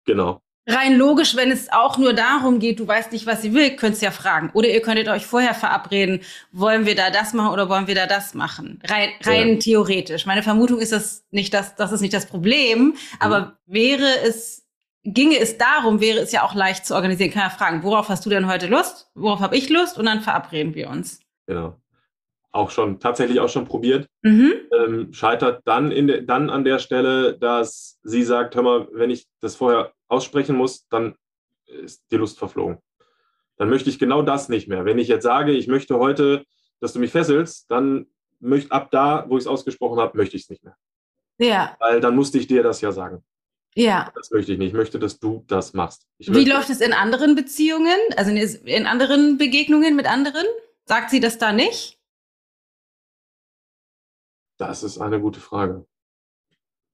Genau. 0.05 0.41
Rein 0.67 0.97
logisch, 0.97 1.37
wenn 1.37 1.51
es 1.51 1.71
auch 1.71 1.99
nur 1.99 2.15
darum 2.15 2.59
geht, 2.59 2.81
du 2.81 2.89
weißt 2.89 3.13
nicht, 3.13 3.27
was 3.27 3.43
sie 3.43 3.53
will, 3.53 3.77
könntest 3.77 4.03
ja 4.03 4.11
fragen. 4.11 4.51
Oder 4.55 4.69
ihr 4.69 4.81
könntet 4.81 5.09
euch 5.09 5.27
vorher 5.27 5.55
verabreden, 5.55 6.21
wollen 6.53 6.87
wir 6.87 6.95
da 6.95 7.11
das 7.11 7.35
machen 7.35 7.53
oder 7.53 7.69
wollen 7.69 7.87
wir 7.87 7.95
da 7.95 8.07
das 8.07 8.33
machen? 8.33 8.81
Rein, 8.85 9.11
rein 9.23 9.55
ja. 9.55 9.59
theoretisch. 9.59 10.25
Meine 10.25 10.43
Vermutung 10.43 10.81
ist 10.81 10.93
das 10.93 11.27
nicht 11.31 11.53
das, 11.53 11.75
das 11.77 11.93
ist 11.93 12.01
nicht 12.01 12.15
das 12.15 12.27
Problem, 12.27 12.97
aber 13.21 13.41
mhm. 13.41 13.75
wäre 13.75 14.09
es 14.27 14.65
ginge 15.05 15.39
es 15.39 15.59
darum, 15.59 16.01
wäre 16.01 16.21
es 16.21 16.33
ja 16.33 16.43
auch 16.43 16.55
leicht 16.55 16.87
zu 16.87 16.95
organisieren. 16.95 17.31
Kann 17.31 17.43
ja 17.43 17.51
fragen, 17.51 17.83
worauf 17.83 18.09
hast 18.09 18.25
du 18.25 18.31
denn 18.31 18.47
heute 18.47 18.67
Lust? 18.67 19.11
Worauf 19.15 19.41
habe 19.41 19.57
ich 19.57 19.69
Lust? 19.69 19.99
Und 19.99 20.07
dann 20.07 20.23
verabreden 20.23 20.75
wir 20.75 20.89
uns. 20.89 21.21
Genau. 21.47 21.77
Auch 22.55 22.71
schon, 22.71 23.01
tatsächlich 23.01 23.41
auch 23.41 23.49
schon 23.49 23.65
probiert. 23.65 24.07
Mhm. 24.23 24.53
Ähm, 24.73 25.13
scheitert 25.13 25.63
dann, 25.65 25.91
in 25.91 26.07
de, 26.07 26.25
dann 26.25 26.51
an 26.51 26.63
der 26.63 26.79
Stelle, 26.79 27.37
dass 27.37 27.99
sie 28.05 28.23
sagt, 28.23 28.55
hör 28.55 28.63
mal, 28.63 28.89
wenn 28.93 29.11
ich 29.11 29.27
das 29.41 29.57
vorher 29.57 29.93
aussprechen 30.07 30.55
muss, 30.55 30.87
dann 30.89 31.17
ist 31.67 32.05
die 32.13 32.17
Lust 32.17 32.39
verflogen. 32.39 32.79
Dann 33.57 33.71
möchte 33.71 33.91
ich 33.91 33.99
genau 33.99 34.23
das 34.23 34.49
nicht 34.49 34.69
mehr. 34.69 34.85
Wenn 34.85 34.99
ich 34.99 35.09
jetzt 35.09 35.25
sage, 35.25 35.51
ich 35.51 35.67
möchte 35.67 35.99
heute, 35.99 36.45
dass 36.79 36.93
du 36.93 37.01
mich 37.01 37.11
fesselst, 37.11 37.69
dann 37.73 38.07
möchte 38.39 38.71
ab 38.71 38.93
da, 38.93 39.25
wo 39.29 39.37
ich 39.37 39.43
es 39.43 39.49
ausgesprochen 39.49 39.99
habe, 39.99 40.17
möchte 40.17 40.37
ich 40.37 40.45
es 40.45 40.51
nicht 40.51 40.63
mehr. 40.63 40.77
Ja. 41.39 41.77
Weil 41.81 42.01
dann 42.01 42.15
musste 42.15 42.39
ich 42.39 42.47
dir 42.47 42.63
das 42.63 42.81
ja 42.81 42.93
sagen. 42.93 43.25
Ja. 43.75 44.13
Das 44.15 44.31
möchte 44.31 44.53
ich 44.53 44.59
nicht. 44.59 44.69
Ich 44.69 44.75
möchte, 44.75 45.01
dass 45.01 45.19
du 45.19 45.43
das 45.49 45.75
machst. 45.75 46.07
Wie 46.19 46.45
läuft 46.45 46.71
es 46.71 46.81
in 46.81 46.93
anderen 46.93 47.35
Beziehungen? 47.35 47.99
Also 48.17 48.31
in 48.31 48.87
anderen 48.87 49.39
Begegnungen 49.39 49.97
mit 49.97 50.07
anderen? 50.07 50.47
Sagt 50.85 51.11
sie 51.11 51.19
das 51.19 51.39
da 51.39 51.53
nicht? 51.53 51.99
Das 54.67 54.83
ist 54.83 54.99
eine 54.99 55.21
gute 55.21 55.41
Frage. 55.41 55.87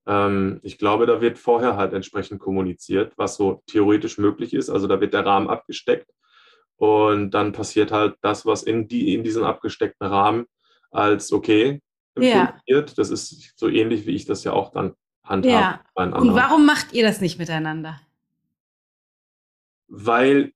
Ähm, 0.07 0.61
ich 0.63 0.79
glaube, 0.79 1.07
da 1.07 1.21
wird 1.21 1.39
vorher 1.39 1.77
halt 1.77 1.93
entsprechend 1.93 2.41
kommuniziert, 2.41 3.13
was 3.17 3.37
so 3.37 3.63
theoretisch 3.67 4.19
möglich 4.19 4.55
ist. 4.55 4.71
Also 4.71 4.87
da 4.87 5.01
wird 5.01 5.15
der 5.15 5.27
Rahmen 5.27 5.49
abgesteckt 5.49 6.11
und 6.77 7.31
dann 7.33 7.53
passiert 7.53 7.93
halt 7.93 8.17
das, 8.23 8.47
was 8.47 8.63
in, 8.63 8.89
die, 8.89 9.15
in 9.15 9.23
diesem 9.23 9.45
abgesteckten 9.45 10.07
Rahmen 10.07 10.47
als 10.91 11.33
okay 11.33 11.81
empfunden 12.15 12.55
ja. 12.57 12.61
wird. 12.67 12.99
Das 12.99 13.11
ist 13.11 13.53
so 13.57 13.69
ähnlich, 13.69 14.07
wie 14.07 14.15
ich 14.15 14.25
das 14.25 14.45
ja 14.45 14.53
auch 14.53 14.73
dann 14.73 14.95
handhaben. 15.23 15.81
Ja. 15.97 16.19
Und 16.19 16.35
warum 16.35 16.67
macht 16.67 16.93
ihr 16.93 17.05
das 17.05 17.21
nicht 17.21 17.39
miteinander? 17.39 18.01
Weil, 19.89 20.53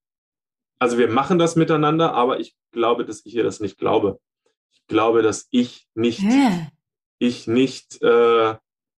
also 0.78 0.96
wir 0.96 1.08
machen 1.08 1.38
das 1.38 1.56
miteinander, 1.56 2.14
aber 2.14 2.40
ich 2.40 2.56
glaube, 2.72 3.04
dass 3.04 3.24
ich 3.26 3.34
ihr 3.34 3.44
das 3.44 3.60
nicht 3.60 3.78
glaube. 3.78 4.18
Ich 4.72 4.86
glaube, 4.86 5.22
dass 5.22 5.46
ich 5.50 5.86
nicht, 5.94 6.20
Hä? 6.20 6.68
Ich 7.26 7.46
nicht 7.46 8.00
äh, 8.02 8.54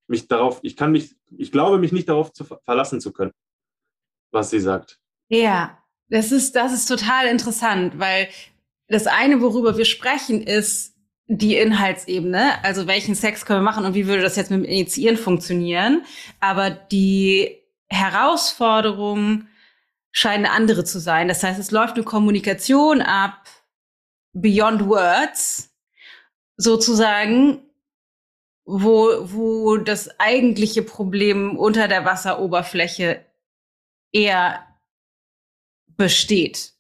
mich 0.08 0.28
darauf, 0.28 0.60
ich 0.62 0.78
kann 0.78 0.92
mich, 0.92 1.16
ich 1.38 1.52
glaube 1.52 1.78
mich 1.78 1.92
nicht 1.92 2.10
darauf 2.10 2.32
zu 2.32 2.44
verlassen 2.44 3.02
zu 3.02 3.12
können, 3.12 3.32
was 4.32 4.50
sie 4.50 4.60
sagt. 4.60 5.00
Ja, 5.30 5.78
das 6.10 6.32
ist, 6.32 6.56
das 6.56 6.74
ist 6.74 6.88
total 6.88 7.28
interessant, 7.28 7.98
weil 8.00 8.28
das 8.88 9.08
eine, 9.08 9.42
worüber 9.42 9.78
wir 9.78 9.86
sprechen, 9.86 10.42
ist, 10.42 10.96
die 11.28 11.58
Inhaltsebene, 11.58 12.64
also 12.64 12.86
welchen 12.86 13.16
Sex 13.16 13.46
können 13.46 13.62
wir 13.62 13.72
machen 13.72 13.86
und 13.86 13.96
wie 13.96 14.06
würde 14.06 14.22
das 14.22 14.36
jetzt 14.36 14.52
mit 14.52 14.60
dem 14.60 14.70
Initiieren 14.70 15.18
funktionieren. 15.18 16.06
Aber 16.40 16.70
die 16.70 17.58
Herausforderung 17.88 19.48
scheint 20.12 20.46
eine 20.46 20.52
andere 20.52 20.84
zu 20.84 21.00
sein. 21.00 21.28
Das 21.28 21.42
heißt, 21.42 21.60
es 21.60 21.72
läuft 21.72 21.96
eine 21.96 22.04
Kommunikation 22.04 23.02
ab, 23.02 23.48
beyond 24.34 24.86
words, 24.86 25.74
sozusagen, 26.58 27.65
wo, 28.66 29.10
wo 29.32 29.78
das 29.78 30.20
eigentliche 30.20 30.84
Problem 30.84 31.58
unter 31.58 31.88
der 31.88 32.04
Wasseroberfläche 32.04 33.24
eher 34.12 34.66
besteht. 35.88 36.74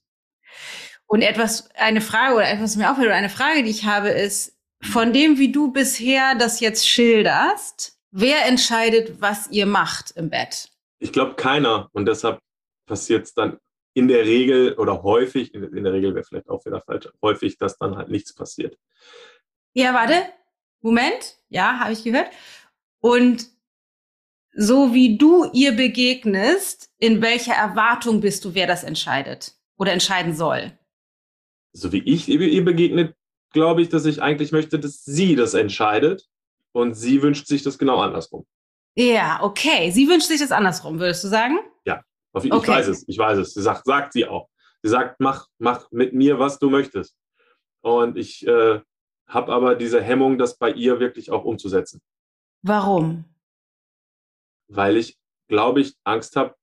Und 1.07 1.21
etwas, 1.21 1.69
eine 1.75 2.01
Frage 2.01 2.35
oder 2.35 2.49
etwas 2.49 2.75
mir 2.75 2.91
auffällt 2.91 3.07
oder 3.07 3.15
eine 3.15 3.29
Frage, 3.29 3.63
die 3.63 3.69
ich 3.69 3.85
habe, 3.85 4.09
ist, 4.09 4.57
von 4.81 5.13
dem, 5.13 5.37
wie 5.37 5.51
du 5.51 5.71
bisher 5.71 6.35
das 6.35 6.59
jetzt 6.59 6.87
schilderst, 6.87 7.97
wer 8.11 8.45
entscheidet, 8.45 9.21
was 9.21 9.49
ihr 9.51 9.65
macht 9.65 10.11
im 10.11 10.29
Bett? 10.29 10.69
Ich 10.99 11.11
glaube 11.11 11.35
keiner. 11.35 11.89
Und 11.93 12.07
deshalb 12.07 12.39
passiert 12.87 13.25
es 13.25 13.33
dann 13.33 13.59
in 13.93 14.07
der 14.07 14.25
Regel 14.25 14.73
oder 14.73 15.03
häufig, 15.03 15.53
in 15.53 15.83
der 15.83 15.93
Regel 15.93 16.13
wäre 16.15 16.25
vielleicht 16.25 16.49
auch 16.49 16.65
wieder 16.65 16.81
falsch, 16.81 17.07
häufig, 17.21 17.57
dass 17.57 17.77
dann 17.77 17.95
halt 17.95 18.09
nichts 18.09 18.33
passiert. 18.33 18.77
Ja, 19.73 19.93
warte. 19.93 20.23
Moment. 20.85 21.37
Ja, 21.49 21.79
habe 21.79 21.93
ich 21.93 22.03
gehört. 22.03 22.29
Und 23.01 23.47
so 24.53 24.93
wie 24.93 25.17
du 25.17 25.49
ihr 25.51 25.75
begegnest, 25.75 26.89
in 26.97 27.21
welcher 27.21 27.53
Erwartung 27.53 28.21
bist 28.21 28.45
du, 28.45 28.55
wer 28.55 28.67
das 28.67 28.83
entscheidet 28.83 29.53
oder 29.77 29.91
entscheiden 29.91 30.33
soll? 30.33 30.71
so 31.75 31.91
wie 31.91 31.99
ich 31.99 32.27
ihr 32.29 32.65
begegnet, 32.65 33.15
glaube 33.51 33.81
ich, 33.81 33.89
dass 33.89 34.05
ich 34.05 34.21
eigentlich 34.21 34.51
möchte, 34.51 34.79
dass 34.79 35.03
sie 35.03 35.35
das 35.35 35.53
entscheidet. 35.53 36.25
Und 36.71 36.93
sie 36.93 37.21
wünscht 37.21 37.47
sich 37.47 37.63
das 37.63 37.77
genau 37.77 37.99
andersrum. 37.99 38.45
Ja, 38.95 39.39
okay. 39.41 39.91
Sie 39.91 40.09
wünscht 40.09 40.27
sich 40.27 40.41
das 40.41 40.51
andersrum, 40.51 40.99
würdest 40.99 41.23
du 41.23 41.29
sagen? 41.29 41.57
Ja, 41.85 42.01
ich 42.43 42.51
okay. 42.51 42.71
weiß 42.71 42.87
es, 42.87 43.05
ich 43.07 43.17
weiß 43.17 43.37
es. 43.37 43.53
Sie 43.53 43.61
sagt, 43.61 43.85
sagt 43.85 44.13
sie 44.13 44.25
auch. 44.25 44.49
Sie 44.83 44.89
sagt, 44.89 45.19
mach, 45.19 45.47
mach 45.57 45.89
mit 45.91 46.13
mir, 46.13 46.37
was 46.37 46.59
du 46.59 46.69
möchtest. 46.69 47.15
Und 47.81 48.17
ich 48.17 48.45
äh, 48.45 48.81
habe 49.27 49.51
aber 49.51 49.75
diese 49.75 50.01
Hemmung, 50.01 50.37
das 50.37 50.57
bei 50.57 50.71
ihr 50.71 50.99
wirklich 50.99 51.31
auch 51.31 51.45
umzusetzen. 51.45 52.01
Warum? 52.61 53.25
Weil 54.67 54.97
ich, 54.97 55.17
glaube 55.47 55.81
ich, 55.81 55.95
Angst 56.03 56.35
habe, 56.35 56.55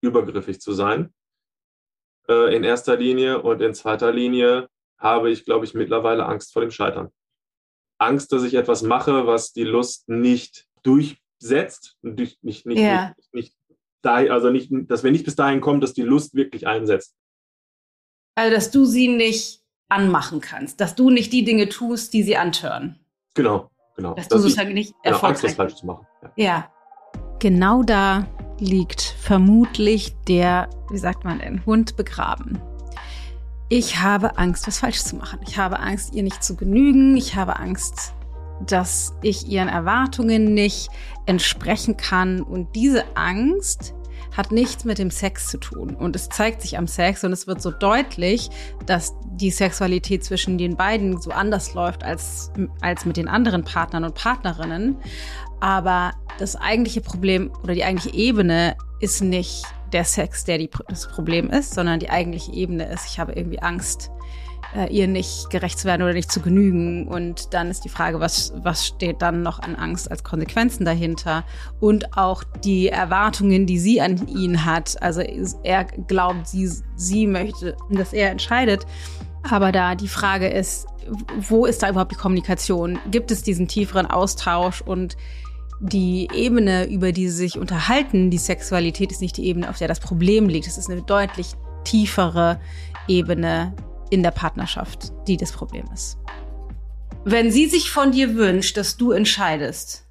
übergriffig 0.00 0.60
zu 0.60 0.72
sein 0.72 1.12
äh, 2.28 2.54
in 2.54 2.64
erster 2.64 2.96
Linie 2.96 3.42
und 3.42 3.60
in 3.60 3.74
zweiter 3.74 4.12
Linie 4.12 4.68
habe 4.98 5.30
ich, 5.30 5.44
glaube 5.44 5.64
ich, 5.64 5.74
mittlerweile 5.74 6.26
Angst 6.26 6.52
vor 6.52 6.62
dem 6.62 6.70
Scheitern. 6.70 7.10
Angst, 7.98 8.32
dass 8.32 8.44
ich 8.44 8.54
etwas 8.54 8.82
mache, 8.82 9.26
was 9.26 9.52
die 9.52 9.64
Lust 9.64 10.08
nicht 10.08 10.66
durchsetzt, 10.82 11.96
nicht, 12.02 12.42
nicht, 12.42 12.66
nicht, 12.66 12.78
ja. 12.78 13.14
nicht, 13.16 13.34
nicht 13.34 13.56
dahin, 14.02 14.30
also 14.30 14.50
nicht, 14.50 14.70
dass 14.70 15.02
wir 15.02 15.10
nicht 15.10 15.24
bis 15.24 15.36
dahin 15.36 15.60
kommen, 15.60 15.80
dass 15.80 15.94
die 15.94 16.02
Lust 16.02 16.34
wirklich 16.34 16.66
einsetzt. 16.66 17.14
Also, 18.34 18.54
dass 18.54 18.70
du 18.70 18.84
sie 18.84 19.08
nicht 19.08 19.62
anmachen 19.88 20.40
kannst, 20.40 20.80
dass 20.80 20.94
du 20.94 21.10
nicht 21.10 21.32
die 21.32 21.44
Dinge 21.44 21.68
tust, 21.68 22.12
die 22.12 22.22
sie 22.22 22.36
antören. 22.36 22.98
Genau, 23.34 23.70
genau. 23.94 24.14
Dass, 24.14 24.28
dass 24.28 24.38
du 24.38 24.42
sozusagen 24.42 24.74
nicht 24.74 24.94
genau, 25.02 25.18
Angst, 25.18 25.44
was 25.44 25.54
falsch 25.54 25.74
zu 25.74 25.86
machen. 25.86 26.06
Ja. 26.22 26.30
ja. 26.36 26.70
Genau 27.38 27.82
da 27.82 28.26
liegt 28.58 29.02
vermutlich 29.02 30.14
der, 30.26 30.70
wie 30.90 30.98
sagt 30.98 31.24
man 31.24 31.38
denn, 31.38 31.64
Hund 31.66 31.96
begraben. 31.96 32.60
Ich 33.68 34.00
habe 34.00 34.38
Angst, 34.38 34.66
was 34.66 34.78
falsch 34.78 35.02
zu 35.02 35.16
machen. 35.16 35.40
Ich 35.46 35.58
habe 35.58 35.80
Angst, 35.80 36.14
ihr 36.14 36.22
nicht 36.22 36.42
zu 36.42 36.56
genügen. 36.56 37.16
Ich 37.16 37.34
habe 37.34 37.56
Angst, 37.58 38.14
dass 38.64 39.12
ich 39.22 39.48
ihren 39.48 39.68
Erwartungen 39.68 40.54
nicht 40.54 40.88
entsprechen 41.26 41.96
kann. 41.96 42.42
Und 42.42 42.74
diese 42.76 43.04
Angst 43.16 43.92
hat 44.36 44.52
nichts 44.52 44.84
mit 44.84 44.98
dem 44.98 45.10
Sex 45.10 45.48
zu 45.48 45.58
tun. 45.58 45.94
Und 45.94 46.14
es 46.14 46.28
zeigt 46.28 46.62
sich 46.62 46.76
am 46.76 46.86
Sex 46.86 47.24
und 47.24 47.32
es 47.32 47.46
wird 47.46 47.62
so 47.62 47.70
deutlich, 47.70 48.50
dass 48.84 49.14
die 49.32 49.50
Sexualität 49.50 50.24
zwischen 50.24 50.58
den 50.58 50.76
beiden 50.76 51.20
so 51.20 51.30
anders 51.30 51.74
läuft 51.74 52.04
als, 52.04 52.52
als 52.80 53.04
mit 53.04 53.16
den 53.16 53.28
anderen 53.28 53.64
Partnern 53.64 54.04
und 54.04 54.14
Partnerinnen. 54.14 54.96
Aber 55.60 56.12
das 56.38 56.56
eigentliche 56.56 57.00
Problem 57.00 57.50
oder 57.62 57.74
die 57.74 57.84
eigentliche 57.84 58.16
Ebene 58.16 58.76
ist 59.00 59.22
nicht 59.22 59.64
der 59.92 60.04
Sex, 60.04 60.44
der 60.44 60.58
die, 60.58 60.70
das 60.88 61.08
Problem 61.08 61.48
ist, 61.48 61.74
sondern 61.74 62.00
die 62.00 62.10
eigentliche 62.10 62.52
Ebene 62.52 62.86
ist, 62.92 63.06
ich 63.06 63.18
habe 63.18 63.32
irgendwie 63.32 63.60
Angst, 63.60 64.10
äh, 64.74 64.92
ihr 64.92 65.06
nicht 65.08 65.50
gerecht 65.50 65.78
zu 65.78 65.86
werden 65.86 66.02
oder 66.02 66.12
nicht 66.12 66.30
zu 66.30 66.40
genügen. 66.40 67.06
Und 67.06 67.54
dann 67.54 67.70
ist 67.70 67.84
die 67.84 67.88
Frage, 67.88 68.20
was, 68.20 68.52
was 68.56 68.86
steht 68.86 69.22
dann 69.22 69.42
noch 69.42 69.60
an 69.60 69.76
Angst 69.76 70.10
als 70.10 70.24
Konsequenzen 70.24 70.84
dahinter? 70.84 71.44
Und 71.80 72.16
auch 72.16 72.42
die 72.64 72.88
Erwartungen, 72.88 73.66
die 73.66 73.78
sie 73.78 74.00
an 74.00 74.26
ihn 74.28 74.64
hat. 74.64 75.00
Also 75.02 75.20
er 75.20 75.84
glaubt, 75.84 76.48
sie, 76.48 76.70
sie 76.96 77.26
möchte, 77.26 77.76
dass 77.90 78.12
er 78.12 78.30
entscheidet. 78.30 78.86
Aber 79.48 79.72
da 79.72 79.94
die 79.94 80.08
Frage 80.08 80.48
ist, 80.48 80.86
wo 81.38 81.66
ist 81.66 81.82
da 81.82 81.90
überhaupt 81.90 82.12
die 82.12 82.16
Kommunikation? 82.16 82.98
Gibt 83.10 83.30
es 83.30 83.42
diesen 83.42 83.68
tieferen 83.68 84.06
Austausch 84.06 84.80
und 84.80 85.16
die 85.80 86.28
Ebene, 86.32 86.86
über 86.86 87.12
die 87.12 87.28
sie 87.28 87.36
sich 87.36 87.58
unterhalten, 87.58 88.30
die 88.30 88.38
Sexualität 88.38 89.12
ist 89.12 89.20
nicht 89.20 89.36
die 89.36 89.46
Ebene, 89.46 89.68
auf 89.68 89.78
der 89.78 89.88
das 89.88 90.00
Problem 90.00 90.48
liegt. 90.48 90.66
Es 90.66 90.78
ist 90.78 90.90
eine 90.90 91.02
deutlich 91.02 91.52
tiefere 91.84 92.58
Ebene 93.08 93.74
in 94.10 94.22
der 94.22 94.30
Partnerschaft, 94.30 95.12
die 95.26 95.36
das 95.36 95.52
Problem 95.52 95.86
ist. 95.92 96.18
Wenn 97.24 97.50
sie 97.50 97.66
sich 97.66 97.90
von 97.90 98.12
dir 98.12 98.36
wünscht, 98.36 98.76
dass 98.76 98.96
du 98.96 99.10
entscheidest, 99.10 100.06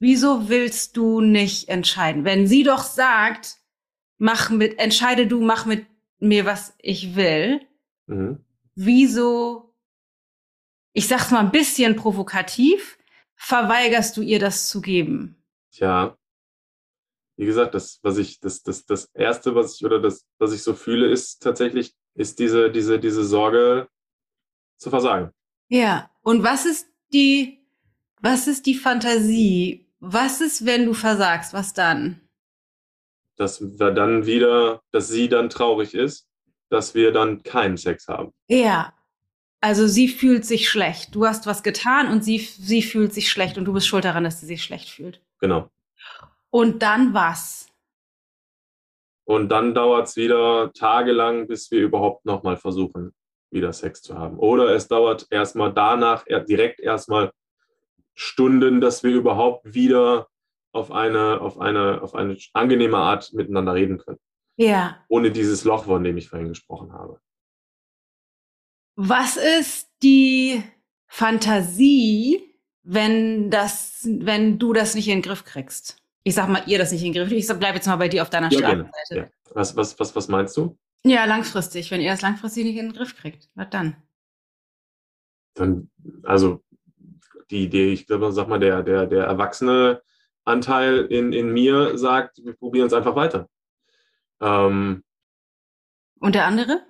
wieso 0.00 0.48
willst 0.48 0.96
du 0.96 1.20
nicht 1.20 1.68
entscheiden? 1.68 2.24
Wenn 2.24 2.46
sie 2.46 2.64
doch 2.64 2.82
sagt, 2.82 3.58
mach 4.18 4.50
mit, 4.50 4.78
entscheide 4.78 5.26
du, 5.26 5.40
mach 5.42 5.66
mit 5.66 5.86
mir, 6.18 6.44
was 6.44 6.74
ich 6.78 7.14
will, 7.14 7.60
mhm. 8.06 8.44
wieso, 8.74 9.74
ich 10.92 11.06
sag's 11.06 11.30
mal 11.30 11.40
ein 11.40 11.52
bisschen 11.52 11.96
provokativ, 11.96 12.98
verweigerst 13.36 14.16
du 14.16 14.22
ihr 14.22 14.38
das 14.38 14.68
zu 14.68 14.80
geben? 14.80 15.42
Tja, 15.72 16.16
wie 17.36 17.46
gesagt, 17.46 17.74
das, 17.74 18.00
was 18.02 18.18
ich, 18.18 18.38
das, 18.40 18.62
das, 18.62 18.84
das 18.84 19.06
erste, 19.14 19.54
was 19.54 19.76
ich 19.76 19.84
oder 19.84 19.98
das, 19.98 20.26
was 20.38 20.52
ich 20.52 20.62
so 20.62 20.74
fühle, 20.74 21.10
ist 21.10 21.42
tatsächlich 21.42 21.94
ist 22.20 22.38
diese, 22.38 22.70
diese, 22.70 23.00
diese 23.00 23.24
Sorge 23.24 23.88
zu 24.76 24.90
versagen. 24.90 25.32
Ja, 25.68 26.10
und 26.20 26.42
was 26.42 26.66
ist 26.66 26.86
die, 27.12 27.66
was 28.20 28.46
ist 28.46 28.66
die 28.66 28.74
Fantasie? 28.74 29.88
Was 30.00 30.40
ist, 30.40 30.66
wenn 30.66 30.84
du 30.84 30.92
versagst? 30.92 31.54
Was 31.54 31.72
dann? 31.72 32.20
Dass 33.36 33.60
wir 33.62 33.90
dann 33.90 34.26
wieder, 34.26 34.82
dass 34.92 35.08
sie 35.08 35.28
dann 35.28 35.48
traurig 35.48 35.94
ist, 35.94 36.28
dass 36.68 36.94
wir 36.94 37.10
dann 37.10 37.42
keinen 37.42 37.78
Sex 37.78 38.06
haben. 38.06 38.32
Ja. 38.48 38.92
Also 39.62 39.86
sie 39.86 40.08
fühlt 40.08 40.44
sich 40.44 40.68
schlecht. 40.68 41.14
Du 41.14 41.26
hast 41.26 41.46
was 41.46 41.62
getan 41.62 42.10
und 42.10 42.22
sie, 42.22 42.38
sie 42.38 42.82
fühlt 42.82 43.12
sich 43.14 43.30
schlecht 43.30 43.58
und 43.58 43.64
du 43.64 43.72
bist 43.72 43.86
schuld 43.86 44.04
daran, 44.04 44.24
dass 44.24 44.40
sie 44.40 44.46
sich 44.46 44.62
schlecht 44.62 44.90
fühlt. 44.90 45.22
Genau. 45.38 45.70
Und 46.50 46.82
dann 46.82 47.14
was? 47.14 47.69
Und 49.30 49.48
dann 49.50 49.74
dauert 49.76 50.08
es 50.08 50.16
wieder 50.16 50.72
tagelang, 50.72 51.46
bis 51.46 51.70
wir 51.70 51.82
überhaupt 51.82 52.26
nochmal 52.26 52.56
versuchen, 52.56 53.14
wieder 53.52 53.72
Sex 53.72 54.02
zu 54.02 54.18
haben. 54.18 54.36
Oder 54.40 54.74
es 54.74 54.88
dauert 54.88 55.28
erstmal 55.30 55.72
danach, 55.72 56.24
direkt 56.48 56.80
erstmal 56.80 57.30
Stunden, 58.12 58.80
dass 58.80 59.04
wir 59.04 59.12
überhaupt 59.12 59.72
wieder 59.72 60.26
auf 60.72 60.90
eine, 60.90 61.40
auf 61.40 61.60
eine, 61.60 62.02
auf 62.02 62.16
eine 62.16 62.36
angenehme 62.54 62.96
Art 62.96 63.32
miteinander 63.32 63.74
reden 63.74 63.98
können. 63.98 64.18
Ja. 64.56 64.98
Ohne 65.06 65.30
dieses 65.30 65.62
Loch, 65.62 65.84
von 65.84 66.02
dem 66.02 66.16
ich 66.16 66.28
vorhin 66.28 66.48
gesprochen 66.48 66.92
habe. 66.92 67.20
Was 68.96 69.36
ist 69.36 69.92
die 70.02 70.60
Fantasie, 71.06 72.52
wenn 72.82 73.48
das, 73.48 74.08
wenn 74.10 74.58
du 74.58 74.72
das 74.72 74.96
nicht 74.96 75.06
in 75.06 75.18
den 75.18 75.22
Griff 75.22 75.44
kriegst? 75.44 75.99
Ich 76.22 76.34
sag 76.34 76.48
mal, 76.48 76.62
ihr 76.66 76.78
das 76.78 76.92
nicht 76.92 77.02
in 77.04 77.12
den 77.12 77.22
Griff. 77.22 77.32
Ich 77.32 77.46
bleibe 77.46 77.76
jetzt 77.76 77.86
mal 77.86 77.96
bei 77.96 78.08
dir 78.08 78.22
auf 78.22 78.30
deiner 78.30 78.50
ja, 78.50 78.58
Startseite. 78.58 79.16
Ja. 79.16 79.28
Was, 79.54 79.76
was, 79.76 79.98
was, 79.98 80.14
was 80.14 80.28
meinst 80.28 80.56
du? 80.56 80.76
Ja, 81.04 81.24
langfristig. 81.24 81.90
Wenn 81.90 82.00
ihr 82.00 82.10
das 82.10 82.22
langfristig 82.22 82.64
nicht 82.64 82.76
in 82.76 82.88
den 82.88 82.92
Griff 82.92 83.16
kriegt, 83.16 83.48
was 83.54 83.70
dann? 83.70 83.96
Dann, 85.54 85.90
also 86.22 86.62
die 87.50 87.64
Idee, 87.64 87.92
ich 87.92 88.06
glaube, 88.06 88.32
sag 88.32 88.48
mal, 88.48 88.60
der, 88.60 88.82
der, 88.82 89.06
der 89.06 89.24
erwachsene 89.24 90.02
Anteil 90.44 91.06
in, 91.06 91.32
in 91.32 91.52
mir 91.52 91.96
sagt, 91.98 92.44
wir 92.44 92.54
probieren 92.54 92.86
es 92.86 92.92
einfach 92.92 93.16
weiter. 93.16 93.48
Ähm, 94.40 95.02
und 96.20 96.34
der 96.34 96.46
andere? 96.46 96.82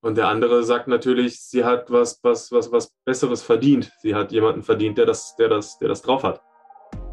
Und 0.00 0.16
der 0.16 0.28
andere 0.28 0.64
sagt 0.64 0.88
natürlich, 0.88 1.40
sie 1.40 1.64
hat 1.64 1.90
was, 1.90 2.18
was, 2.24 2.50
was, 2.50 2.72
was 2.72 2.92
Besseres 3.04 3.42
verdient. 3.42 3.92
Sie 4.00 4.16
hat 4.16 4.32
jemanden 4.32 4.62
verdient, 4.62 4.98
der 4.98 5.06
das, 5.06 5.36
der 5.36 5.48
das, 5.48 5.78
der 5.78 5.88
das 5.88 6.02
drauf 6.02 6.24
hat. 6.24 6.42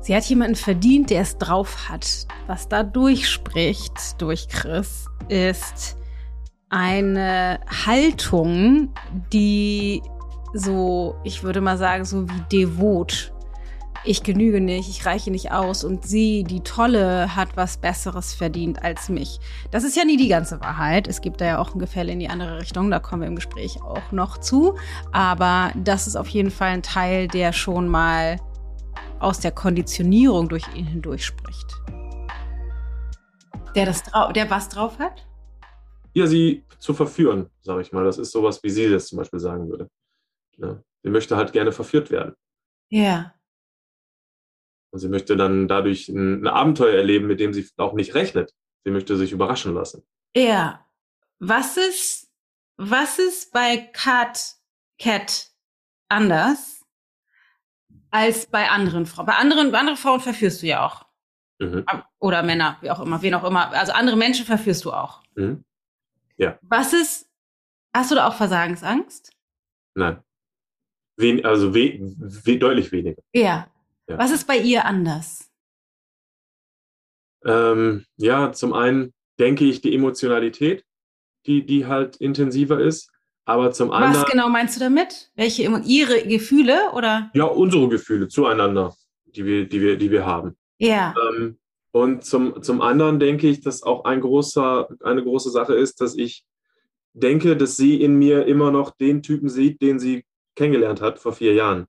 Sie 0.02 0.16
hat 0.16 0.24
jemanden 0.26 0.56
verdient, 0.56 1.10
der 1.10 1.22
es 1.22 1.38
drauf 1.38 1.90
hat. 1.90 2.28
Was 2.48 2.68
da 2.68 2.84
durchspricht 2.84 4.22
durch 4.22 4.48
Chris, 4.48 5.06
ist 5.28 5.98
eine 6.70 7.60
Haltung, 7.86 8.94
die 9.34 10.02
so, 10.54 11.16
ich 11.24 11.44
würde 11.44 11.62
mal 11.62 11.78
sagen, 11.78 12.06
so 12.06 12.28
wie 12.30 12.42
devot. 12.52 13.34
Ich 14.06 14.24
genüge 14.24 14.62
nicht, 14.62 14.90
ich 14.90 15.06
reiche 15.06 15.30
nicht 15.30 15.52
aus 15.52 15.84
und 15.84 16.08
sie, 16.08 16.46
die 16.46 16.62
Tolle, 16.62 17.36
hat 17.36 17.50
was 17.56 17.78
Besseres 17.78 18.34
verdient 18.34 18.82
als 18.82 19.10
mich. 19.10 19.40
Das 19.72 19.84
ist 19.84 19.98
ja 19.98 20.06
nie 20.06 20.16
die 20.16 20.30
ganze 20.30 20.62
Wahrheit. 20.62 21.08
Es 21.08 21.20
gibt 21.20 21.42
da 21.42 21.46
ja 21.46 21.60
auch 21.60 21.76
ein 21.76 21.80
Gefälle 21.80 22.14
in 22.14 22.20
die 22.20 22.30
andere 22.30 22.62
Richtung, 22.62 22.90
da 22.90 23.00
kommen 23.00 23.24
wir 23.24 23.28
im 23.28 23.36
Gespräch 23.36 23.82
auch 23.84 24.12
noch 24.12 24.38
zu. 24.38 24.76
Aber 25.12 25.72
das 25.76 26.08
ist 26.08 26.16
auf 26.16 26.30
jeden 26.30 26.50
Fall 26.50 26.70
ein 26.70 26.84
Teil, 26.84 27.28
der 27.28 27.52
schon 27.52 27.90
mal 27.90 28.38
aus 29.20 29.40
der 29.40 29.52
Konditionierung 29.52 30.50
durch 30.50 30.68
ihn 30.76 30.86
hindurch 30.86 31.26
spricht. 31.26 31.68
Der, 33.76 33.86
das 33.86 34.04
der 34.36 34.50
was 34.50 34.70
drauf 34.70 34.98
hat? 35.00 35.28
Ja, 36.14 36.26
sie 36.26 36.64
zu 36.80 36.94
verführen, 36.94 37.50
sage 37.62 37.82
ich 37.82 37.92
mal. 37.92 38.04
Das 38.04 38.18
ist 38.18 38.32
sowas, 38.32 38.64
wie 38.64 38.70
sie 38.70 38.90
das 38.90 39.08
zum 39.08 39.18
Beispiel 39.18 39.40
sagen 39.40 39.70
würde. 39.70 39.90
Ja. 40.58 40.82
Sie 41.04 41.10
möchte 41.10 41.38
halt 41.38 41.54
gerne 41.54 41.72
verführt 41.72 42.12
werden. 42.12 42.36
Ja. 42.90 43.34
Und 44.92 45.00
sie 45.00 45.10
möchte 45.10 45.38
dann 45.38 45.68
dadurch 45.68 46.10
ein, 46.10 46.44
ein 46.44 46.48
Abenteuer 46.48 46.96
erleben, 46.96 47.28
mit 47.28 47.40
dem 47.40 47.54
sie 47.54 47.68
auch 47.78 47.94
nicht 47.94 48.16
rechnet. 48.16 48.54
Sie 48.84 48.92
möchte 48.92 49.18
sich 49.18 49.32
überraschen 49.32 49.74
lassen. 49.74 50.04
Ja. 50.36 50.86
Was 51.40 51.78
ist, 51.78 52.32
was 52.78 53.20
ist 53.20 53.54
bei 53.54 53.78
Cat, 53.94 54.56
Cat 54.98 55.52
anders? 56.10 56.79
Als 58.12 58.48
bei 58.48 58.70
anderen 58.70 59.06
Frauen. 59.06 59.26
Bei 59.26 59.36
anderen, 59.36 59.72
bei 59.72 59.80
anderen 59.80 59.98
Frauen 59.98 60.20
verführst 60.20 60.62
du 60.62 60.68
ja 60.68 60.86
auch. 60.86 61.06
Mhm. 61.60 61.86
Oder 62.20 62.44
Männer, 62.44 62.78
wie 62.82 62.90
auch 62.90 63.00
immer, 63.00 63.22
wen 63.22 63.34
auch 63.34 63.44
immer. 63.44 63.72
Also 63.72 63.92
andere 63.92 64.18
Menschen 64.18 64.46
verführst 64.46 64.86
du 64.86 64.92
auch. 64.92 65.24
Mhm. 65.36 65.64
Ja. 66.38 66.58
Was 66.62 66.94
ist, 66.94 67.30
hast 67.94 68.12
du 68.12 68.16
da 68.16 68.28
auch 68.28 68.36
Versagensangst? 68.36 69.32
Nein. 69.96 70.24
Wen, 71.18 71.46
also 71.46 71.74
we, 71.74 72.00
we, 72.00 72.58
deutlich 72.58 72.92
weniger. 72.94 73.22
Ja. 73.34 73.70
ja. 74.08 74.18
Was 74.18 74.32
ist 74.32 74.48
bei 74.48 74.58
ihr 74.58 74.86
anders? 74.86 75.52
Ähm, 77.44 78.06
ja, 78.16 78.54
zum 78.54 78.74
einen 78.74 79.14
denke 79.38 79.66
ich 79.66 79.82
die 79.82 79.94
Emotionalität, 79.94 80.86
die, 81.46 81.66
die 81.66 81.86
halt 81.86 82.18
intensiver 82.18 82.80
ist. 82.80 83.12
Aber 83.50 83.72
zum 83.72 83.90
anderen. 83.90 84.14
Was 84.14 84.30
genau 84.30 84.48
meinst 84.48 84.76
du 84.76 84.80
damit? 84.80 85.32
Welche 85.36 85.64
ihre 85.64 86.22
Gefühle 86.28 86.92
oder? 86.94 87.32
Ja, 87.34 87.46
unsere 87.46 87.90
Gefühle 87.90 88.28
zueinander, 88.28 88.96
die 89.26 89.44
wir, 89.44 89.68
die 89.68 89.82
wir, 89.82 89.98
die 89.98 90.12
wir 90.12 90.24
haben. 90.24 90.56
Ja. 90.78 91.16
Ähm, 91.32 91.58
und 91.92 92.24
zum, 92.24 92.62
zum 92.62 92.80
anderen 92.82 93.20
denke 93.20 93.50
ich, 93.50 93.62
dass 93.62 93.82
auch 93.82 94.06
ein 94.06 94.22
großer, 94.22 94.90
eine 95.02 95.24
große 95.24 95.50
Sache 95.50 95.74
ist, 95.74 96.00
dass 96.00 96.16
ich 96.16 96.46
denke, 97.14 97.58
dass 97.58 97.76
sie 97.76 98.00
in 98.00 98.20
mir 98.20 98.46
immer 98.46 98.70
noch 98.70 98.92
den 98.92 99.24
Typen 99.24 99.50
sieht, 99.50 99.82
den 99.82 99.98
sie 99.98 100.26
kennengelernt 100.56 101.02
hat 101.02 101.18
vor 101.18 101.34
vier 101.34 101.56
Jahren. 101.56 101.88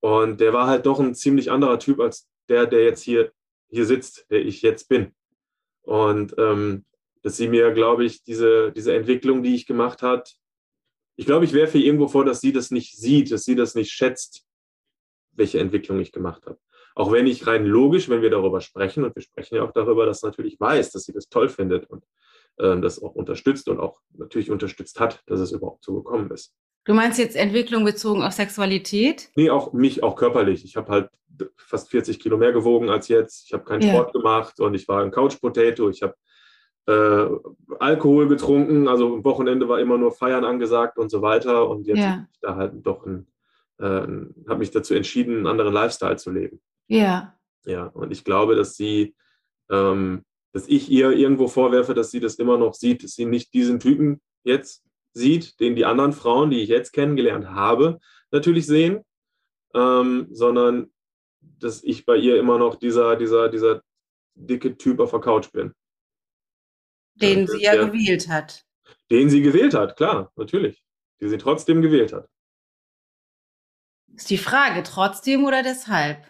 Und 0.00 0.40
der 0.40 0.54
war 0.54 0.68
halt 0.68 0.86
doch 0.86 1.00
ein 1.00 1.14
ziemlich 1.14 1.50
anderer 1.50 1.78
Typ 1.78 2.00
als 2.00 2.26
der, 2.48 2.64
der 2.64 2.84
jetzt 2.84 3.02
hier, 3.02 3.30
hier 3.68 3.84
sitzt, 3.84 4.24
der 4.30 4.40
ich 4.40 4.62
jetzt 4.62 4.88
bin. 4.88 5.12
Und 5.82 6.34
ähm, 6.38 6.86
dass 7.22 7.36
sie 7.36 7.48
mir, 7.48 7.72
glaube 7.72 8.06
ich, 8.06 8.22
diese, 8.22 8.72
diese 8.72 8.94
Entwicklung, 8.94 9.42
die 9.42 9.54
ich 9.54 9.66
gemacht 9.66 10.00
hat, 10.00 10.38
ich 11.18 11.26
glaube, 11.26 11.44
ich 11.44 11.52
werfe 11.52 11.78
irgendwo 11.78 12.06
vor, 12.06 12.24
dass 12.24 12.40
sie 12.40 12.52
das 12.52 12.70
nicht 12.70 12.96
sieht, 12.96 13.32
dass 13.32 13.44
sie 13.44 13.56
das 13.56 13.74
nicht 13.74 13.90
schätzt, 13.90 14.44
welche 15.32 15.58
Entwicklung 15.58 15.98
ich 15.98 16.12
gemacht 16.12 16.46
habe. 16.46 16.58
Auch 16.94 17.10
wenn 17.10 17.26
ich 17.26 17.44
rein 17.48 17.66
logisch, 17.66 18.08
wenn 18.08 18.22
wir 18.22 18.30
darüber 18.30 18.60
sprechen, 18.60 19.02
und 19.02 19.16
wir 19.16 19.22
sprechen 19.22 19.56
ja 19.56 19.64
auch 19.64 19.72
darüber, 19.72 20.06
dass 20.06 20.22
natürlich 20.22 20.60
weiß, 20.60 20.92
dass 20.92 21.04
sie 21.04 21.12
das 21.12 21.28
toll 21.28 21.48
findet 21.48 21.90
und 21.90 22.04
äh, 22.58 22.80
das 22.80 23.02
auch 23.02 23.16
unterstützt 23.16 23.68
und 23.68 23.80
auch 23.80 23.98
natürlich 24.12 24.48
unterstützt 24.48 25.00
hat, 25.00 25.20
dass 25.26 25.40
es 25.40 25.50
überhaupt 25.50 25.84
so 25.84 25.96
gekommen 25.96 26.30
ist. 26.30 26.54
Du 26.84 26.94
meinst 26.94 27.18
jetzt 27.18 27.34
Entwicklung 27.34 27.84
bezogen 27.84 28.22
auf 28.22 28.32
Sexualität? 28.32 29.28
Nee, 29.34 29.50
auch 29.50 29.72
mich, 29.72 30.04
auch 30.04 30.14
körperlich. 30.14 30.64
Ich 30.64 30.76
habe 30.76 30.88
halt 30.92 31.10
fast 31.56 31.90
40 31.90 32.20
Kilo 32.20 32.36
mehr 32.36 32.52
gewogen 32.52 32.90
als 32.90 33.08
jetzt. 33.08 33.44
Ich 33.46 33.52
habe 33.52 33.64
keinen 33.64 33.82
ja. 33.82 33.88
Sport 33.90 34.12
gemacht 34.12 34.60
und 34.60 34.74
ich 34.74 34.86
war 34.86 35.02
ein 35.02 35.10
Couch 35.10 35.40
Potato. 35.40 35.90
Ich 35.90 36.00
habe 36.02 36.14
äh, 36.88 37.28
Alkohol 37.78 38.28
getrunken. 38.28 38.88
Also 38.88 39.14
am 39.16 39.24
Wochenende 39.24 39.68
war 39.68 39.78
immer 39.78 39.98
nur 39.98 40.10
Feiern 40.10 40.44
angesagt 40.44 40.98
und 40.98 41.10
so 41.10 41.20
weiter. 41.20 41.68
Und 41.68 41.86
jetzt 41.86 41.98
ja. 41.98 42.10
habe 42.10 42.26
ich 42.32 42.40
da 42.40 42.56
halt 42.56 42.72
doch 42.86 43.04
ein, 43.04 43.26
äh, 43.78 43.84
habe 44.48 44.58
mich 44.58 44.70
dazu 44.70 44.94
entschieden, 44.94 45.36
einen 45.36 45.46
anderen 45.46 45.74
Lifestyle 45.74 46.16
zu 46.16 46.30
leben. 46.30 46.60
Ja. 46.88 47.34
Ja, 47.66 47.86
und 47.86 48.10
ich 48.10 48.24
glaube, 48.24 48.56
dass 48.56 48.76
sie, 48.76 49.14
ähm, 49.70 50.24
dass 50.52 50.66
ich 50.66 50.90
ihr 50.90 51.10
irgendwo 51.10 51.48
vorwerfe, 51.48 51.92
dass 51.92 52.10
sie 52.10 52.20
das 52.20 52.36
immer 52.36 52.56
noch 52.56 52.72
sieht, 52.72 53.04
dass 53.04 53.12
sie 53.12 53.26
nicht 53.26 53.52
diesen 53.52 53.78
Typen 53.78 54.22
jetzt 54.42 54.82
sieht, 55.12 55.60
den 55.60 55.76
die 55.76 55.84
anderen 55.84 56.14
Frauen, 56.14 56.50
die 56.50 56.62
ich 56.62 56.70
jetzt 56.70 56.92
kennengelernt 56.92 57.50
habe, 57.50 57.98
natürlich 58.30 58.66
sehen, 58.66 59.04
ähm, 59.74 60.28
sondern 60.30 60.90
dass 61.40 61.84
ich 61.84 62.06
bei 62.06 62.16
ihr 62.16 62.38
immer 62.38 62.56
noch 62.56 62.76
dieser, 62.76 63.16
dieser, 63.16 63.50
dieser 63.50 63.82
dicke 64.34 64.78
Typ 64.78 65.00
auf 65.00 65.10
der 65.10 65.20
Couch 65.20 65.52
bin. 65.52 65.74
Den 67.20 67.40
ja, 67.40 67.46
sie 67.46 67.62
ja 67.62 67.72
der, 67.72 67.86
gewählt 67.86 68.28
hat. 68.28 68.64
Den 69.10 69.30
sie 69.30 69.42
gewählt 69.42 69.74
hat, 69.74 69.96
klar, 69.96 70.32
natürlich. 70.36 70.82
Die 71.20 71.28
sie 71.28 71.38
trotzdem 71.38 71.82
gewählt 71.82 72.12
hat. 72.12 72.28
Ist 74.14 74.30
die 74.30 74.38
Frage, 74.38 74.82
trotzdem 74.82 75.44
oder 75.44 75.62
deshalb? 75.62 76.24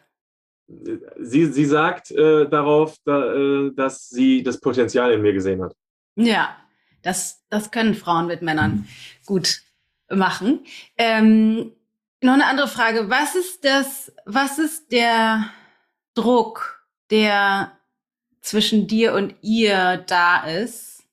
Sie, 0.66 1.46
sie 1.46 1.64
sagt 1.64 2.10
äh, 2.10 2.48
darauf, 2.48 2.96
da, 3.04 3.34
äh, 3.34 3.72
dass 3.74 4.08
sie 4.08 4.42
das 4.42 4.60
Potenzial 4.60 5.12
in 5.12 5.22
mir 5.22 5.32
gesehen 5.32 5.62
hat. 5.62 5.74
Ja, 6.16 6.56
das, 7.02 7.42
das 7.48 7.70
können 7.70 7.94
Frauen 7.94 8.26
mit 8.26 8.42
Männern 8.42 8.86
gut 9.24 9.62
machen. 10.10 10.64
Ähm, 10.98 11.72
noch 12.22 12.34
eine 12.34 12.46
andere 12.46 12.68
Frage. 12.68 13.08
Was 13.08 13.34
ist 13.34 13.64
das, 13.64 14.12
was 14.26 14.58
ist 14.58 14.92
der 14.92 15.50
Druck, 16.14 16.84
der 17.10 17.77
zwischen 18.40 18.86
dir 18.86 19.14
und 19.14 19.34
ihr 19.42 19.98
da 20.06 20.44
ist 20.44 21.04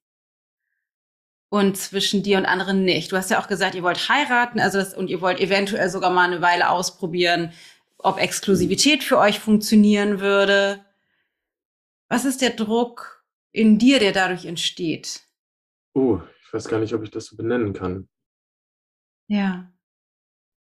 und 1.49 1.77
zwischen 1.77 2.23
dir 2.23 2.37
und 2.37 2.45
anderen 2.45 2.83
nicht? 2.83 3.11
Du 3.11 3.17
hast 3.17 3.31
ja 3.31 3.39
auch 3.41 3.47
gesagt, 3.47 3.75
ihr 3.75 3.83
wollt 3.83 4.09
heiraten, 4.09 4.59
also 4.59 4.77
das, 4.77 4.93
und 4.93 5.09
ihr 5.09 5.21
wollt 5.21 5.39
eventuell 5.39 5.89
sogar 5.89 6.11
mal 6.11 6.29
eine 6.29 6.41
Weile 6.41 6.69
ausprobieren, 6.69 7.51
ob 7.97 8.19
Exklusivität 8.19 9.03
für 9.03 9.17
euch 9.17 9.39
funktionieren 9.39 10.19
würde. 10.19 10.85
Was 12.09 12.25
ist 12.25 12.41
der 12.41 12.51
Druck 12.51 13.23
in 13.51 13.79
dir, 13.79 13.99
der 13.99 14.11
dadurch 14.11 14.45
entsteht? 14.45 15.21
Oh, 15.93 16.19
ich 16.45 16.53
weiß 16.53 16.67
gar 16.67 16.79
nicht, 16.79 16.93
ob 16.93 17.03
ich 17.03 17.11
das 17.11 17.25
so 17.25 17.35
benennen 17.35 17.73
kann. 17.73 18.07
Ja. 19.27 19.71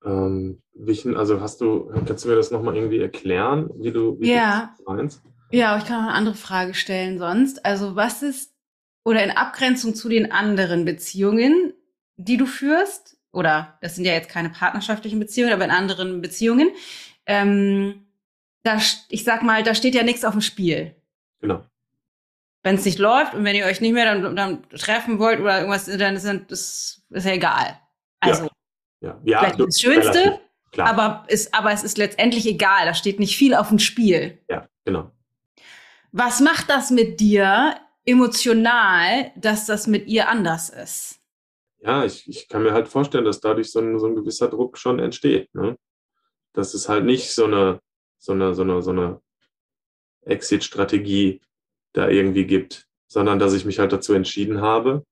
Ähm, 0.05 0.61
welchen, 0.73 1.15
also 1.15 1.41
hast 1.41 1.61
du, 1.61 1.91
kannst 2.05 2.23
du 2.23 2.29
mir 2.29 2.35
das 2.35 2.51
nochmal 2.51 2.75
irgendwie 2.75 2.99
erklären, 2.99 3.69
wie 3.75 3.91
du, 3.91 4.19
wie 4.19 4.31
ja. 4.31 4.73
du 4.77 4.83
das 4.83 4.85
meinst? 4.85 5.21
Ja, 5.53 5.77
ich 5.77 5.85
kann 5.85 6.01
noch 6.01 6.09
eine 6.09 6.17
andere 6.17 6.35
Frage 6.35 6.73
stellen 6.73 7.17
sonst. 7.19 7.65
Also 7.65 7.95
was 7.95 8.23
ist, 8.23 8.53
oder 9.03 9.23
in 9.23 9.31
Abgrenzung 9.31 9.95
zu 9.95 10.09
den 10.09 10.31
anderen 10.31 10.85
Beziehungen, 10.85 11.73
die 12.17 12.37
du 12.37 12.45
führst, 12.45 13.17
oder 13.31 13.77
das 13.81 13.95
sind 13.95 14.05
ja 14.05 14.13
jetzt 14.13 14.29
keine 14.29 14.49
partnerschaftlichen 14.49 15.19
Beziehungen, 15.19 15.53
aber 15.53 15.65
in 15.65 15.71
anderen 15.71 16.21
Beziehungen, 16.21 16.69
ähm, 17.25 18.05
da, 18.63 18.79
ich 19.09 19.23
sag 19.23 19.43
mal, 19.43 19.63
da 19.63 19.75
steht 19.75 19.95
ja 19.95 20.03
nichts 20.03 20.25
auf 20.25 20.33
dem 20.33 20.41
Spiel. 20.41 20.95
Genau 21.41 21.63
wenn 22.63 22.75
es 22.75 22.85
nicht 22.85 22.97
läuft 22.97 23.33
und 23.33 23.43
wenn 23.43 23.55
ihr 23.55 23.65
euch 23.65 23.81
nicht 23.81 23.93
mehr 23.93 24.05
dann, 24.05 24.35
dann 24.35 24.69
treffen 24.69 25.19
wollt 25.19 25.39
oder 25.39 25.57
irgendwas, 25.59 25.85
dann 25.85 26.15
ist 26.15 26.25
das 26.47 27.03
ist 27.09 27.25
ja 27.25 27.33
egal. 27.33 27.79
Also 28.21 28.47
ja. 29.01 29.19
Ja. 29.25 29.39
vielleicht 29.39 29.59
das 29.59 29.79
Schönste, 29.79 30.39
aber, 30.77 31.25
ist, 31.27 31.53
aber 31.53 31.73
es 31.73 31.83
ist 31.83 31.97
letztendlich 31.97 32.47
egal. 32.47 32.85
Da 32.85 32.93
steht 32.93 33.19
nicht 33.19 33.35
viel 33.35 33.53
auf 33.53 33.67
dem 33.67 33.79
Spiel. 33.79 34.39
Ja, 34.49 34.65
genau. 34.85 35.11
Was 36.15 36.41
macht 36.41 36.69
das 36.69 36.91
mit 36.91 37.19
dir 37.19 37.75
emotional, 38.05 39.31
dass 39.35 39.65
das 39.65 39.87
mit 39.87 40.05
ihr 40.05 40.29
anders 40.29 40.69
ist? 40.69 41.19
Ja, 41.79 42.05
ich, 42.05 42.29
ich 42.29 42.47
kann 42.47 42.61
mir 42.61 42.71
halt 42.71 42.87
vorstellen, 42.87 43.25
dass 43.25 43.41
dadurch 43.41 43.71
so 43.71 43.79
ein, 43.79 43.97
so 43.97 44.05
ein 44.05 44.15
gewisser 44.15 44.47
Druck 44.47 44.77
schon 44.77 44.99
entsteht. 44.99 45.53
Ne? 45.55 45.75
Dass 46.53 46.75
es 46.75 46.87
halt 46.87 47.05
nicht 47.05 47.31
so 47.31 47.45
eine, 47.45 47.81
so 48.19 48.33
eine, 48.33 48.53
so 48.53 48.61
eine, 48.61 48.83
so 48.83 48.91
eine 48.91 49.21
Exit-Strategie 50.21 51.41
da 51.93 52.07
irgendwie 52.07 52.45
gibt, 52.45 52.87
sondern 53.07 53.39
dass 53.39 53.53
ich 53.53 53.65
mich 53.65 53.79
halt 53.79 53.91
dazu 53.91 54.13
entschieden 54.13 54.61
habe, 54.61 55.03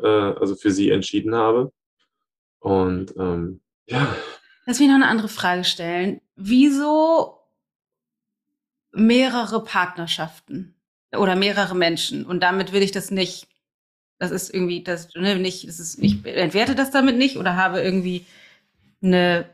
äh, 0.00 0.06
also 0.06 0.54
für 0.54 0.70
sie 0.70 0.90
entschieden 0.90 1.34
habe. 1.34 1.72
Und 2.60 3.16
ähm, 3.18 3.62
ja. 3.86 4.14
Lass 4.64 4.78
mich 4.78 4.86
noch 4.88 4.94
eine 4.94 5.08
andere 5.08 5.28
Frage 5.28 5.64
stellen. 5.64 6.20
Wieso 6.36 7.39
mehrere 8.92 9.62
Partnerschaften 9.62 10.74
oder 11.16 11.36
mehrere 11.36 11.74
Menschen? 11.74 12.24
Und 12.24 12.40
damit 12.42 12.72
will 12.72 12.82
ich 12.82 12.92
das 12.92 13.10
nicht, 13.10 13.48
das 14.18 14.30
ist 14.30 14.52
irgendwie, 14.52 14.82
das, 14.82 15.08
ne, 15.14 15.38
nicht, 15.38 15.66
das 15.68 15.80
ist, 15.80 15.98
ich 15.98 16.24
entwerte 16.24 16.74
das 16.74 16.90
damit 16.90 17.16
nicht 17.16 17.36
oder 17.36 17.56
habe 17.56 17.80
irgendwie 17.80 18.26
eine 19.02 19.48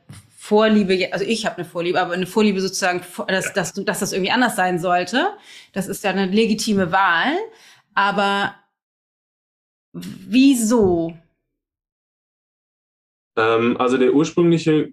Vorliebe, 0.47 1.13
also 1.13 1.25
ich 1.25 1.45
habe 1.45 1.57
eine 1.57 1.65
Vorliebe, 1.65 2.01
aber 2.01 2.13
eine 2.13 2.27
Vorliebe 2.27 2.61
sozusagen, 2.61 3.03
dass, 3.27 3.53
dass, 3.53 3.73
dass 3.73 3.99
das 3.99 4.13
irgendwie 4.13 4.31
anders 4.31 4.55
sein 4.55 4.79
sollte. 4.79 5.37
Das 5.73 5.89
ist 5.89 6.05
ja 6.05 6.11
eine 6.11 6.27
legitime 6.27 6.93
Wahl. 6.93 7.33
Aber 7.95 8.55
wieso? 9.93 11.19
Ähm, 13.37 13.77
also 13.79 13.97
der 13.97 14.15
ursprüngliche 14.15 14.91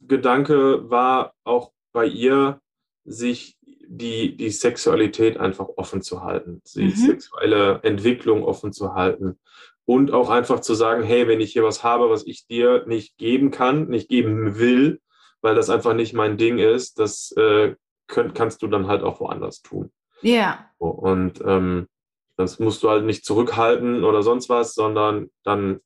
Gedanke 0.00 0.88
war 0.88 1.34
auch 1.42 1.72
bei 1.92 2.06
ihr, 2.06 2.60
sich 3.04 3.58
die, 3.86 4.36
die 4.36 4.50
Sexualität 4.50 5.38
einfach 5.38 5.68
offen 5.76 6.02
zu 6.02 6.22
halten, 6.22 6.62
die 6.74 6.84
mhm. 6.84 6.90
sexuelle 6.90 7.80
Entwicklung 7.82 8.44
offen 8.44 8.72
zu 8.72 8.94
halten 8.94 9.38
und 9.84 10.12
auch 10.12 10.30
einfach 10.30 10.60
zu 10.60 10.74
sagen, 10.74 11.02
hey, 11.02 11.28
wenn 11.28 11.40
ich 11.40 11.52
hier 11.52 11.64
was 11.64 11.82
habe, 11.82 12.08
was 12.08 12.26
ich 12.26 12.46
dir 12.46 12.84
nicht 12.86 13.16
geben 13.18 13.50
kann, 13.50 13.88
nicht 13.88 14.08
geben 14.08 14.58
will, 14.58 15.00
weil 15.40 15.54
das 15.54 15.70
einfach 15.70 15.94
nicht 15.94 16.14
mein 16.14 16.36
Ding 16.36 16.58
ist, 16.58 16.98
das 16.98 17.32
äh, 17.32 17.74
könnt, 18.06 18.34
kannst 18.34 18.62
du 18.62 18.68
dann 18.68 18.86
halt 18.86 19.02
auch 19.02 19.20
woanders 19.20 19.62
tun. 19.62 19.90
Ja. 20.22 20.30
Yeah. 20.30 20.70
Und 20.78 21.42
ähm, 21.44 21.88
das 22.36 22.58
musst 22.58 22.82
du 22.82 22.90
halt 22.90 23.04
nicht 23.04 23.24
zurückhalten 23.24 24.04
oder 24.04 24.22
sonst 24.22 24.48
was, 24.48 24.74
sondern 24.74 25.30
dann 25.42 25.80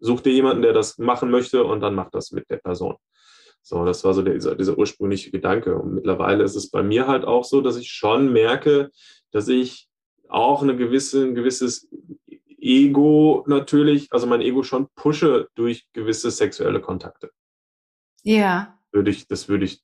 such 0.00 0.20
dir 0.20 0.32
jemanden, 0.32 0.62
der 0.62 0.72
das 0.72 0.98
machen 0.98 1.30
möchte 1.30 1.64
und 1.64 1.80
dann 1.80 1.94
mach 1.94 2.10
das 2.10 2.32
mit 2.32 2.50
der 2.50 2.56
Person. 2.56 2.96
So, 3.62 3.84
das 3.84 4.04
war 4.04 4.12
so 4.12 4.22
der, 4.22 4.34
dieser, 4.34 4.76
ursprüngliche 4.76 5.30
Gedanke. 5.30 5.76
Und 5.76 5.94
mittlerweile 5.94 6.42
ist 6.42 6.56
es 6.56 6.70
bei 6.70 6.82
mir 6.82 7.06
halt 7.06 7.24
auch 7.24 7.44
so, 7.44 7.60
dass 7.60 7.76
ich 7.76 7.90
schon 7.90 8.32
merke, 8.32 8.90
dass 9.30 9.48
ich 9.48 9.88
auch 10.28 10.62
eine 10.62 10.76
gewisse, 10.76 11.24
ein 11.24 11.34
gewisses 11.34 11.88
Ego 12.58 13.44
natürlich, 13.46 14.12
also 14.12 14.26
mein 14.26 14.40
Ego 14.40 14.62
schon 14.62 14.88
pushe 14.94 15.48
durch 15.54 15.86
gewisse 15.92 16.30
sexuelle 16.30 16.80
Kontakte. 16.80 17.30
Ja. 18.22 18.78
Würde 18.90 19.10
ich, 19.10 19.26
das 19.26 19.48
würde 19.48 19.64
ich, 19.64 19.82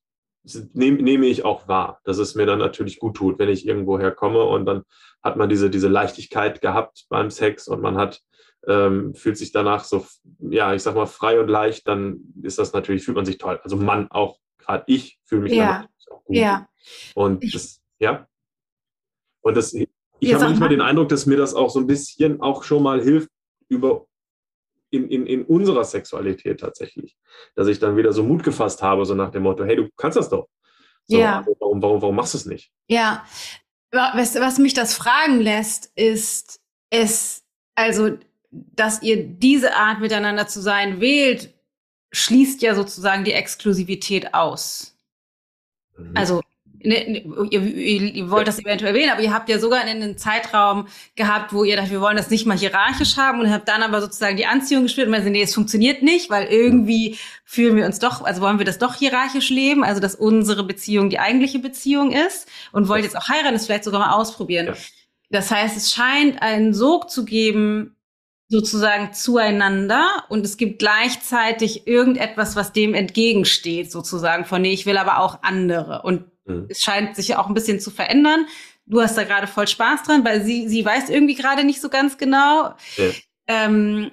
nehme, 0.73 1.03
nehme 1.03 1.27
ich 1.27 1.45
auch 1.45 1.69
wahr, 1.69 2.01
dass 2.05 2.19
es 2.19 2.35
mir 2.35 2.47
dann 2.47 2.59
natürlich 2.59 2.99
gut 2.99 3.17
tut, 3.17 3.39
wenn 3.39 3.49
ich 3.49 3.67
irgendwo 3.67 3.99
herkomme 3.99 4.43
und 4.43 4.65
dann 4.65 4.83
hat 5.23 5.37
man 5.37 5.49
diese, 5.49 5.71
diese 5.71 5.89
Leichtigkeit 5.89 6.61
gehabt 6.61 7.07
beim 7.09 7.31
Sex 7.31 7.69
und 7.69 7.81
man 7.81 7.97
hat, 7.97 8.23
ähm, 8.67 9.15
fühlt 9.15 9.39
sich 9.39 9.53
danach 9.53 9.85
so, 9.85 10.07
ja, 10.41 10.75
ich 10.75 10.83
sag 10.83 10.95
mal, 10.95 11.07
frei 11.07 11.41
und 11.41 11.49
leicht, 11.49 11.87
dann 11.87 12.21
ist 12.43 12.59
das 12.59 12.73
natürlich, 12.73 13.05
fühlt 13.05 13.17
man 13.17 13.27
sich 13.27 13.39
toll. 13.39 13.61
Also 13.63 13.77
man 13.77 14.11
auch, 14.11 14.39
gerade 14.59 14.85
ich 14.87 15.19
fühle 15.25 15.43
mich 15.43 15.53
ja. 15.53 15.87
auch 16.11 16.25
gut. 16.25 16.37
Ja. 16.37 16.69
Und 17.15 17.45
ich, 17.45 17.53
das, 17.53 17.81
ja. 17.99 18.27
Und 19.41 19.57
das 19.57 19.75
ich 20.21 20.35
habe 20.35 20.45
manchmal 20.45 20.69
den 20.69 20.81
Eindruck, 20.81 21.09
dass 21.09 21.27
mir 21.27 21.37
das 21.37 21.55
auch 21.55 21.71
so 21.71 21.79
ein 21.79 21.87
bisschen 21.87 22.41
auch 22.41 22.65
schon 22.65 22.83
mal 22.83 23.01
hilft 23.01 23.31
über 23.69 24.07
in, 24.91 25.09
in, 25.09 25.27
in 25.27 25.45
unserer 25.45 25.85
Sexualität 25.85 26.61
tatsächlich. 26.61 27.17
Dass 27.55 27.69
ich 27.69 27.79
dann 27.79 27.97
wieder 27.97 28.13
so 28.13 28.23
Mut 28.23 28.43
gefasst 28.43 28.83
habe, 28.83 29.05
so 29.05 29.15
nach 29.15 29.31
dem 29.31 29.43
Motto, 29.43 29.65
hey, 29.65 29.77
du 29.77 29.89
kannst 29.97 30.17
das 30.17 30.29
doch. 30.29 30.49
So, 31.07 31.19
ja. 31.19 31.39
Also 31.39 31.57
warum, 31.61 31.83
warum, 31.83 32.03
warum 32.03 32.17
machst 32.17 32.35
du 32.35 32.39
es 32.39 32.47
nicht? 32.47 32.73
Ja. 32.89 33.25
Was, 33.91 34.35
was 34.35 34.59
mich 34.59 34.75
das 34.75 34.95
fragen 34.95 35.41
lässt, 35.41 35.93
ist 35.95 36.61
es, 36.91 37.45
also, 37.75 38.19
dass 38.51 39.03
ihr 39.03 39.25
diese 39.25 39.75
Art 39.75 40.01
miteinander 40.01 40.47
zu 40.47 40.61
sein 40.61 41.01
wählt, 41.01 41.55
schließt 42.13 42.63
ja 42.63 42.75
sozusagen 42.75 43.25
die 43.25 43.33
Exklusivität 43.33 44.35
aus. 44.35 44.97
Mhm. 45.97 46.17
Also 46.17 46.41
Ne, 46.81 47.25
ne, 47.25 47.49
ihr, 47.51 47.61
ihr, 47.61 48.31
wollt 48.31 48.47
das 48.47 48.61
eventuell 48.61 48.95
erwähnen, 48.95 49.11
aber 49.11 49.21
ihr 49.21 49.35
habt 49.35 49.49
ja 49.49 49.59
sogar 49.59 49.81
einen 49.81 50.17
Zeitraum 50.17 50.87
gehabt, 51.17 51.53
wo 51.53 51.65
ihr 51.65 51.77
dacht, 51.77 51.91
wir 51.91 52.01
wollen 52.01 52.17
das 52.17 52.31
nicht 52.31 52.47
mal 52.47 52.57
hierarchisch 52.57 53.17
haben 53.17 53.41
und 53.41 53.51
habt 53.51 53.67
dann 53.67 53.83
aber 53.83 54.01
sozusagen 54.01 54.37
die 54.37 54.47
Anziehung 54.47 54.85
gespürt 54.85 55.09
und 55.09 55.11
meinte, 55.11 55.31
nee, 55.31 55.43
es 55.43 55.55
funktioniert 55.55 56.03
nicht, 56.03 56.31
weil 56.31 56.47
irgendwie 56.47 57.19
fühlen 57.45 57.75
wir 57.75 57.85
uns 57.85 57.99
doch, 57.99 58.23
also 58.23 58.41
wollen 58.41 58.59
wir 58.59 58.65
das 58.65 58.79
doch 58.79 58.95
hierarchisch 58.95 59.51
leben, 59.51 59.83
also 59.83 60.01
dass 60.01 60.15
unsere 60.15 60.63
Beziehung 60.63 61.11
die 61.11 61.19
eigentliche 61.19 61.59
Beziehung 61.59 62.13
ist 62.13 62.47
und 62.71 62.87
wollt 62.87 63.03
jetzt 63.03 63.17
auch 63.17 63.29
heiraten, 63.29 63.55
das 63.55 63.67
vielleicht 63.67 63.85
sogar 63.85 64.01
mal 64.01 64.13
ausprobieren. 64.13 64.67
Ja. 64.67 64.75
Das 65.31 65.51
heißt, 65.51 65.77
es 65.77 65.93
scheint 65.93 66.41
einen 66.43 66.75
Sog 66.75 67.11
zu 67.11 67.25
geben, 67.25 67.98
sozusagen 68.49 69.13
zueinander 69.13 70.25
und 70.29 70.45
es 70.45 70.57
gibt 70.57 70.79
gleichzeitig 70.79 71.87
irgendetwas, 71.87 72.57
was 72.57 72.73
dem 72.73 72.95
entgegensteht, 72.95 73.93
sozusagen 73.93 74.45
von, 74.47 74.63
nee, 74.63 74.73
ich 74.73 74.87
will 74.87 74.97
aber 74.97 75.19
auch 75.21 75.43
andere 75.43 76.03
und 76.03 76.25
Mhm. 76.49 76.67
Es 76.69 76.83
scheint 76.83 77.15
sich 77.15 77.29
ja 77.29 77.39
auch 77.39 77.47
ein 77.47 77.55
bisschen 77.55 77.81
zu 77.81 77.91
verändern. 77.91 78.47
Du 78.87 79.01
hast 79.01 79.17
da 79.17 79.25
gerade 79.25 79.47
voll 79.47 79.69
Spaß 79.69 80.05
dran, 80.05 80.25
weil 80.25 80.43
sie, 80.43 80.69
sie 80.69 80.85
weiß 80.85 81.11
irgendwie 81.11 81.35
gerade 81.35 81.65
nicht 81.65 81.81
so 81.81 81.91
ganz 81.91 82.17
genau. 82.19 82.75
Ja. 82.97 83.11
Ähm, 83.47 84.11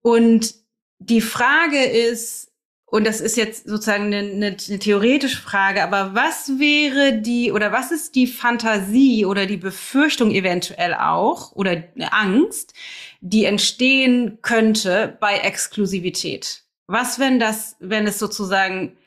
und 0.00 0.54
die 0.98 1.20
Frage 1.20 1.82
ist, 1.82 2.52
und 2.84 3.06
das 3.06 3.20
ist 3.20 3.36
jetzt 3.36 3.66
sozusagen 3.66 4.04
eine, 4.04 4.18
eine, 4.18 4.56
eine, 4.68 4.78
theoretische 4.78 5.40
Frage, 5.40 5.82
aber 5.82 6.14
was 6.14 6.58
wäre 6.58 7.14
die 7.14 7.50
oder 7.50 7.72
was 7.72 7.90
ist 7.90 8.14
die 8.14 8.26
Fantasie 8.26 9.24
oder 9.24 9.46
die 9.46 9.56
Befürchtung 9.56 10.30
eventuell 10.30 10.94
auch 10.94 11.52
oder 11.52 11.70
eine 11.70 12.12
Angst, 12.12 12.74
die 13.22 13.44
entstehen 13.44 14.38
könnte 14.42 15.16
bei 15.20 15.38
Exklusivität? 15.38 16.64
Was, 16.88 17.18
wenn 17.18 17.38
das, 17.38 17.76
wenn 17.78 18.06
es 18.06 18.18
sozusagen 18.18 18.98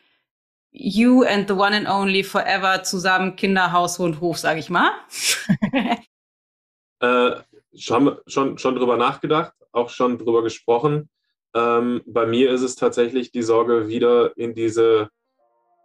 You 0.71 1.23
and 1.23 1.47
the 1.47 1.53
One 1.53 1.75
and 1.75 1.87
Only 1.87 2.23
Forever 2.23 2.83
zusammen 2.83 3.35
Kinder, 3.35 3.71
Haus, 3.71 3.99
Hund, 3.99 4.21
Hof, 4.21 4.37
sage 4.37 4.59
ich 4.59 4.69
mal? 4.69 4.91
äh, 7.01 7.31
schon, 7.75 8.17
schon, 8.25 8.57
schon 8.57 8.75
drüber 8.75 8.97
nachgedacht, 8.97 9.53
auch 9.71 9.89
schon 9.89 10.17
drüber 10.17 10.43
gesprochen. 10.43 11.09
Ähm, 11.53 12.01
bei 12.05 12.25
mir 12.25 12.51
ist 12.51 12.61
es 12.61 12.75
tatsächlich 12.75 13.31
die 13.31 13.43
Sorge, 13.43 13.87
wieder 13.89 14.35
in 14.37 14.53
diese, 14.53 15.09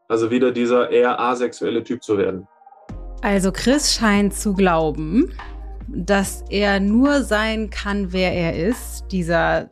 also 0.08 0.30
wieder 0.30 0.52
dieser 0.52 0.90
eher 0.90 1.18
asexuelle 1.18 1.82
Typ 1.82 2.02
zu 2.02 2.16
werden. 2.16 2.46
Also 3.22 3.50
Chris 3.52 3.92
scheint 3.92 4.34
zu 4.34 4.54
glauben, 4.54 5.32
dass 5.92 6.44
er 6.50 6.80
nur 6.80 7.22
sein 7.22 7.70
kann, 7.70 8.12
wer 8.12 8.32
er 8.32 8.54
ist, 8.54 9.06
dieser 9.10 9.70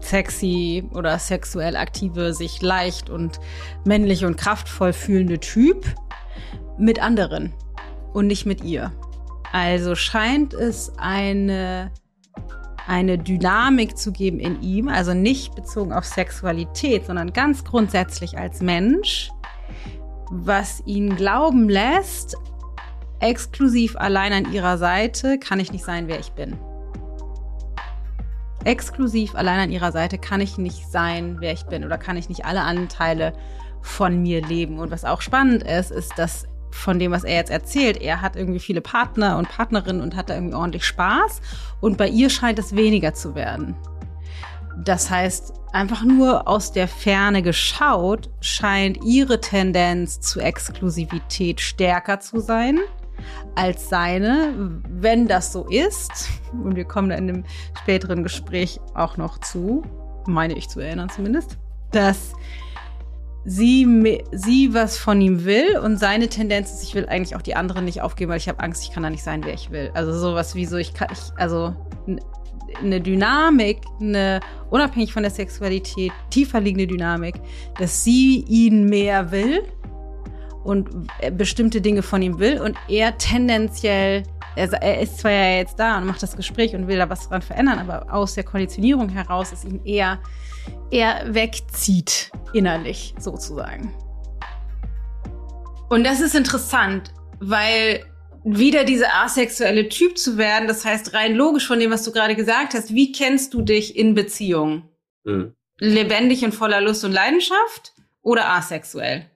sexy 0.00 0.84
oder 0.94 1.18
sexuell 1.18 1.76
aktive, 1.76 2.32
sich 2.32 2.62
leicht 2.62 3.10
und 3.10 3.40
männlich 3.84 4.24
und 4.24 4.36
kraftvoll 4.36 4.92
fühlende 4.92 5.38
Typ 5.38 5.84
mit 6.78 7.02
anderen 7.02 7.52
und 8.12 8.26
nicht 8.26 8.46
mit 8.46 8.62
ihr. 8.64 8.92
Also 9.52 9.94
scheint 9.94 10.54
es 10.54 10.92
eine, 10.98 11.90
eine 12.86 13.18
Dynamik 13.18 13.96
zu 13.96 14.12
geben 14.12 14.38
in 14.38 14.62
ihm, 14.62 14.88
also 14.88 15.14
nicht 15.14 15.54
bezogen 15.54 15.92
auf 15.92 16.04
Sexualität, 16.04 17.06
sondern 17.06 17.32
ganz 17.32 17.64
grundsätzlich 17.64 18.38
als 18.38 18.60
Mensch, 18.60 19.30
was 20.30 20.82
ihn 20.86 21.16
glauben 21.16 21.68
lässt, 21.68 22.36
exklusiv 23.20 23.96
allein 23.96 24.32
an 24.32 24.52
ihrer 24.52 24.78
Seite 24.78 25.38
kann 25.38 25.60
ich 25.60 25.72
nicht 25.72 25.84
sein, 25.84 26.08
wer 26.08 26.20
ich 26.20 26.32
bin 26.32 26.56
exklusiv 28.66 29.34
allein 29.34 29.60
an 29.60 29.70
ihrer 29.70 29.92
Seite 29.92 30.18
kann 30.18 30.40
ich 30.40 30.58
nicht 30.58 30.90
sein, 30.90 31.36
wer 31.38 31.52
ich 31.52 31.64
bin 31.64 31.84
oder 31.84 31.98
kann 31.98 32.16
ich 32.16 32.28
nicht 32.28 32.44
alle 32.44 32.62
Anteile 32.62 33.32
von 33.80 34.20
mir 34.20 34.44
leben. 34.44 34.78
Und 34.78 34.90
was 34.90 35.04
auch 35.04 35.20
spannend 35.20 35.62
ist, 35.62 35.92
ist, 35.92 36.18
dass 36.18 36.46
von 36.72 36.98
dem, 36.98 37.12
was 37.12 37.24
er 37.24 37.36
jetzt 37.36 37.50
erzählt, 37.50 38.02
er 38.02 38.20
hat 38.20 38.36
irgendwie 38.36 38.58
viele 38.58 38.80
Partner 38.80 39.38
und 39.38 39.48
Partnerinnen 39.48 40.02
und 40.02 40.16
hat 40.16 40.28
da 40.28 40.34
irgendwie 40.34 40.56
ordentlich 40.56 40.84
Spaß 40.84 41.40
und 41.80 41.96
bei 41.96 42.08
ihr 42.08 42.28
scheint 42.28 42.58
es 42.58 42.74
weniger 42.74 43.14
zu 43.14 43.34
werden. 43.34 43.76
Das 44.84 45.08
heißt, 45.08 45.54
einfach 45.72 46.02
nur 46.02 46.46
aus 46.46 46.72
der 46.72 46.88
Ferne 46.88 47.40
geschaut, 47.40 48.28
scheint 48.40 49.02
ihre 49.04 49.40
Tendenz 49.40 50.20
zu 50.20 50.40
Exklusivität 50.40 51.60
stärker 51.60 52.20
zu 52.20 52.40
sein 52.40 52.80
als 53.54 53.88
seine. 53.88 54.80
Wenn 54.88 55.26
das 55.26 55.52
so 55.52 55.66
ist, 55.68 56.28
und 56.52 56.76
wir 56.76 56.84
kommen 56.84 57.10
da 57.10 57.16
in 57.16 57.28
einem 57.28 57.44
späteren 57.80 58.22
Gespräch 58.22 58.80
auch 58.94 59.16
noch 59.16 59.38
zu, 59.38 59.82
meine 60.26 60.56
ich 60.56 60.68
zu 60.68 60.80
erinnern 60.80 61.08
zumindest, 61.08 61.58
dass 61.92 62.32
sie, 63.44 64.20
sie 64.32 64.74
was 64.74 64.98
von 64.98 65.20
ihm 65.20 65.44
will 65.44 65.78
und 65.78 65.98
seine 65.98 66.28
Tendenz 66.28 66.72
ist, 66.72 66.82
ich 66.82 66.94
will 66.94 67.06
eigentlich 67.06 67.36
auch 67.36 67.42
die 67.42 67.54
anderen 67.54 67.84
nicht 67.84 68.02
aufgeben, 68.02 68.30
weil 68.30 68.38
ich 68.38 68.48
habe 68.48 68.60
Angst, 68.60 68.82
ich 68.82 68.92
kann 68.92 69.02
da 69.02 69.10
nicht 69.10 69.22
sein, 69.22 69.44
wer 69.44 69.54
ich 69.54 69.70
will. 69.70 69.90
Also 69.94 70.12
sowas 70.12 70.54
wie 70.54 70.66
so, 70.66 70.76
ich 70.76 70.94
kann, 70.94 71.08
ich, 71.12 71.20
also 71.36 71.74
eine 72.82 73.00
Dynamik, 73.00 73.78
eine 74.00 74.40
unabhängig 74.70 75.12
von 75.12 75.22
der 75.22 75.30
Sexualität, 75.30 76.12
tiefer 76.30 76.60
liegende 76.60 76.86
Dynamik, 76.86 77.36
dass 77.78 78.04
sie 78.04 78.44
ihn 78.48 78.88
mehr 78.88 79.30
will 79.30 79.62
und 80.66 81.08
bestimmte 81.36 81.80
Dinge 81.80 82.02
von 82.02 82.20
ihm 82.20 82.38
will 82.38 82.60
und 82.60 82.76
er 82.88 83.16
tendenziell, 83.18 84.24
er, 84.56 84.72
er 84.72 85.00
ist 85.00 85.18
zwar 85.18 85.30
ja 85.30 85.58
jetzt 85.58 85.78
da 85.78 85.98
und 85.98 86.06
macht 86.06 86.22
das 86.22 86.36
Gespräch 86.36 86.74
und 86.74 86.88
will 86.88 86.98
da 86.98 87.08
was 87.08 87.28
dran 87.28 87.40
verändern, 87.40 87.78
aber 87.78 88.12
aus 88.12 88.34
der 88.34 88.44
Konditionierung 88.44 89.08
heraus 89.08 89.52
ist 89.52 89.64
ihn 89.64 89.84
eher, 89.84 90.18
eher 90.90 91.22
wegzieht 91.28 92.32
innerlich 92.52 93.14
sozusagen. 93.18 93.94
Und 95.88 96.04
das 96.04 96.20
ist 96.20 96.34
interessant, 96.34 97.12
weil 97.38 98.04
wieder 98.44 98.84
dieser 98.84 99.14
asexuelle 99.22 99.88
Typ 99.88 100.18
zu 100.18 100.36
werden, 100.36 100.66
das 100.66 100.84
heißt 100.84 101.14
rein 101.14 101.34
logisch 101.34 101.66
von 101.66 101.78
dem, 101.78 101.90
was 101.90 102.02
du 102.02 102.10
gerade 102.10 102.34
gesagt 102.34 102.74
hast, 102.74 102.92
wie 102.92 103.12
kennst 103.12 103.54
du 103.54 103.62
dich 103.62 103.96
in 103.96 104.14
Beziehungen? 104.14 104.88
Mhm. 105.24 105.54
Lebendig 105.78 106.44
und 106.44 106.54
voller 106.54 106.80
Lust 106.80 107.04
und 107.04 107.12
Leidenschaft 107.12 107.94
oder 108.22 108.48
asexuell? 108.50 109.30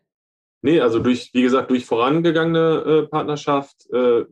Nee, 0.62 0.80
also 0.80 0.98
durch, 0.98 1.30
wie 1.32 1.42
gesagt, 1.42 1.70
durch 1.70 1.86
vorangegangene 1.86 3.04
äh, 3.04 3.08
Partnerschaft 3.08 3.88
äh, 3.92 4.24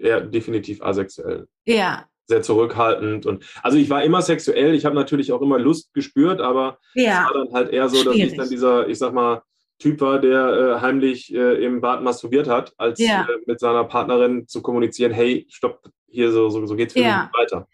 eher 0.00 0.20
definitiv 0.20 0.82
asexuell. 0.82 1.46
Ja. 1.64 2.06
Sehr 2.26 2.42
zurückhaltend 2.42 3.26
und 3.26 3.44
also 3.62 3.78
ich 3.78 3.90
war 3.90 4.04
immer 4.04 4.22
sexuell, 4.22 4.74
ich 4.74 4.84
habe 4.84 4.94
natürlich 4.94 5.32
auch 5.32 5.42
immer 5.42 5.58
Lust 5.58 5.92
gespürt, 5.92 6.40
aber 6.40 6.78
ja. 6.94 7.22
es 7.22 7.34
war 7.34 7.44
dann 7.44 7.54
halt 7.54 7.72
eher 7.72 7.88
so, 7.88 8.04
dass 8.04 8.14
ich 8.16 8.36
dann 8.36 8.48
dieser, 8.48 8.88
ich 8.88 8.98
sag 8.98 9.12
mal, 9.12 9.42
Typ 9.82 10.00
war, 10.00 10.20
der 10.20 10.46
äh, 10.46 10.80
heimlich 10.80 11.34
äh, 11.34 11.64
im 11.64 11.80
Bad 11.80 12.04
masturbiert 12.04 12.46
hat, 12.46 12.72
als 12.76 13.00
ja. 13.00 13.22
äh, 13.22 13.38
mit 13.46 13.58
seiner 13.58 13.82
Partnerin 13.82 14.46
zu 14.46 14.62
kommunizieren, 14.62 15.10
hey, 15.12 15.44
stopp, 15.50 15.82
hier 16.06 16.30
so, 16.30 16.48
so, 16.50 16.64
so 16.66 16.76
geht's 16.76 16.92
für 16.92 17.00
ja. 17.00 17.24
mich 17.24 17.40
weiter. 17.40 17.68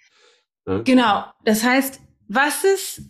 Ja? 0.67 0.79
Genau. 0.79 1.25
Das 1.45 1.63
heißt, 1.63 2.01
was 2.29 2.65
ist, 2.65 3.03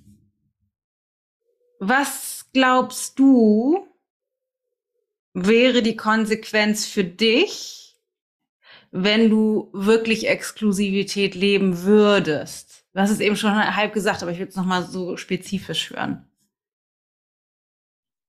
was 1.78 2.46
glaubst 2.52 3.16
du, 3.20 3.86
wäre 5.34 5.82
die 5.82 5.96
Konsequenz 5.96 6.86
für 6.86 7.04
dich, 7.04 7.96
wenn 8.90 9.30
du 9.30 9.70
wirklich 9.72 10.28
Exklusivität 10.28 11.34
leben 11.34 11.82
würdest? 11.82 12.84
Du 12.92 13.00
hast 13.00 13.10
es 13.10 13.20
eben 13.20 13.36
schon 13.36 13.54
halb 13.54 13.92
gesagt, 13.92 14.22
aber 14.22 14.32
ich 14.32 14.38
will 14.38 14.48
es 14.48 14.56
nochmal 14.56 14.82
so 14.84 15.16
spezifisch 15.16 15.90
hören. 15.90 16.24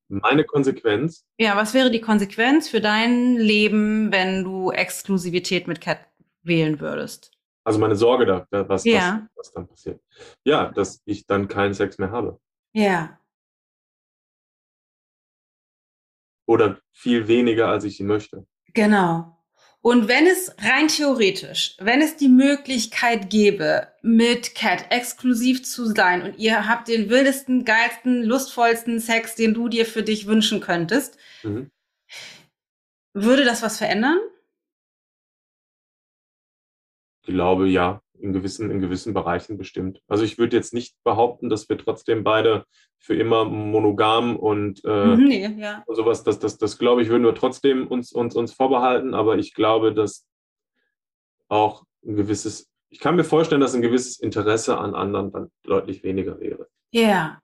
Meine 0.10 0.44
Konsequenz? 0.44 1.24
Ja, 1.38 1.56
was 1.56 1.76
wäre 1.76 1.92
die 1.92 2.02
Konsequenz 2.02 2.68
für 2.68 2.82
dein 2.82 3.36
Leben, 3.36 4.12
wenn 4.12 4.44
du 4.44 4.72
Exklusivität 4.72 5.68
mit 5.68 5.82
Cat 5.82 6.00
wählen 6.42 6.80
würdest? 6.80 7.32
Also 7.64 7.80
meine 7.80 7.96
Sorge 7.96 8.26
da, 8.26 8.48
was, 8.68 8.86
ja. 8.86 9.28
was, 9.36 9.48
was 9.48 9.54
dann 9.54 9.68
passiert. 9.68 10.02
Ja, 10.44 10.72
dass 10.72 11.02
ich 11.06 11.28
dann 11.28 11.48
keinen 11.48 11.76
Sex 11.76 12.00
mehr 12.00 12.10
habe. 12.10 12.40
Ja. 12.74 13.19
Oder 16.50 16.82
viel 16.92 17.28
weniger, 17.28 17.68
als 17.68 17.84
ich 17.84 17.96
sie 17.96 18.04
möchte. 18.04 18.48
Genau. 18.74 19.38
Und 19.82 20.08
wenn 20.08 20.26
es 20.26 20.56
rein 20.58 20.88
theoretisch, 20.88 21.78
wenn 21.80 22.02
es 22.02 22.18
die 22.18 22.28
Möglichkeit 22.28 23.30
gäbe, 23.30 23.88
mit 24.02 24.56
Cat 24.56 24.88
exklusiv 24.90 25.64
zu 25.64 25.86
sein 25.86 26.24
und 26.24 26.40
ihr 26.40 26.68
habt 26.68 26.88
den 26.88 27.08
wildesten, 27.10 27.66
geilsten, 27.66 28.24
lustvollsten 28.24 29.00
Sex, 29.00 29.36
den 29.36 29.54
du 29.54 29.70
dir 29.70 29.86
für 29.86 30.02
dich 30.02 30.26
wünschen 30.26 30.60
könntest, 30.60 31.20
mhm. 31.44 31.70
würde 33.14 33.46
das 33.46 33.62
was 33.62 33.78
verändern? 33.78 34.18
Ich 37.22 37.28
glaube 37.28 37.70
ja 37.70 38.02
in 38.22 38.34
gewissen, 38.34 38.70
in 38.72 38.82
gewissen 38.82 39.14
Bereichen 39.14 39.58
bestimmt. 39.58 40.02
Also 40.08 40.24
ich 40.24 40.38
würde 40.38 40.56
jetzt 40.56 40.74
nicht 40.74 40.96
behaupten, 41.04 41.50
dass 41.50 41.70
wir 41.70 41.78
trotzdem 41.78 42.24
beide 42.24 42.66
für 42.98 43.16
immer 43.16 43.46
monogam 43.46 44.36
und, 44.36 44.84
äh, 44.86 45.16
mhm, 45.16 45.24
nee, 45.26 45.56
ja. 45.58 45.84
sowas, 45.88 46.24
das, 46.24 46.40
das, 46.40 46.58
das 46.58 46.78
glaube 46.78 47.02
ich, 47.02 47.10
würden 47.10 47.24
wir 47.24 47.36
trotzdem 47.36 47.88
uns, 47.88 48.12
uns, 48.12 48.36
uns 48.36 48.54
vorbehalten, 48.54 49.14
aber 49.14 49.38
ich 49.38 49.54
glaube, 49.54 49.94
dass 49.94 50.28
auch 51.48 51.84
ein 52.06 52.16
gewisses, 52.16 52.70
ich 52.90 53.00
kann 53.00 53.16
mir 53.16 53.24
vorstellen, 53.24 53.62
dass 53.62 53.76
ein 53.76 53.82
gewisses 53.82 54.20
Interesse 54.20 54.78
an 54.78 54.96
anderen 54.96 55.32
dann 55.32 55.52
deutlich 55.64 56.04
weniger 56.04 56.40
wäre. 56.40 56.68
Ja. 56.92 57.40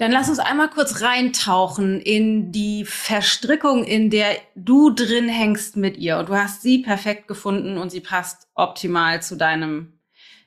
Dann 0.00 0.12
lass 0.12 0.30
uns 0.30 0.38
einmal 0.38 0.70
kurz 0.70 1.02
reintauchen 1.02 2.00
in 2.00 2.52
die 2.52 2.86
Verstrickung, 2.86 3.84
in 3.84 4.08
der 4.08 4.34
du 4.54 4.88
drin 4.88 5.28
hängst 5.28 5.76
mit 5.76 5.98
ihr. 5.98 6.16
Und 6.16 6.30
du 6.30 6.36
hast 6.36 6.62
sie 6.62 6.78
perfekt 6.78 7.28
gefunden 7.28 7.76
und 7.76 7.90
sie 7.90 8.00
passt 8.00 8.48
optimal 8.54 9.22
zu 9.22 9.36
deinem, 9.36 10.00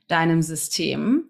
deinem 0.08 0.42
System. 0.42 1.30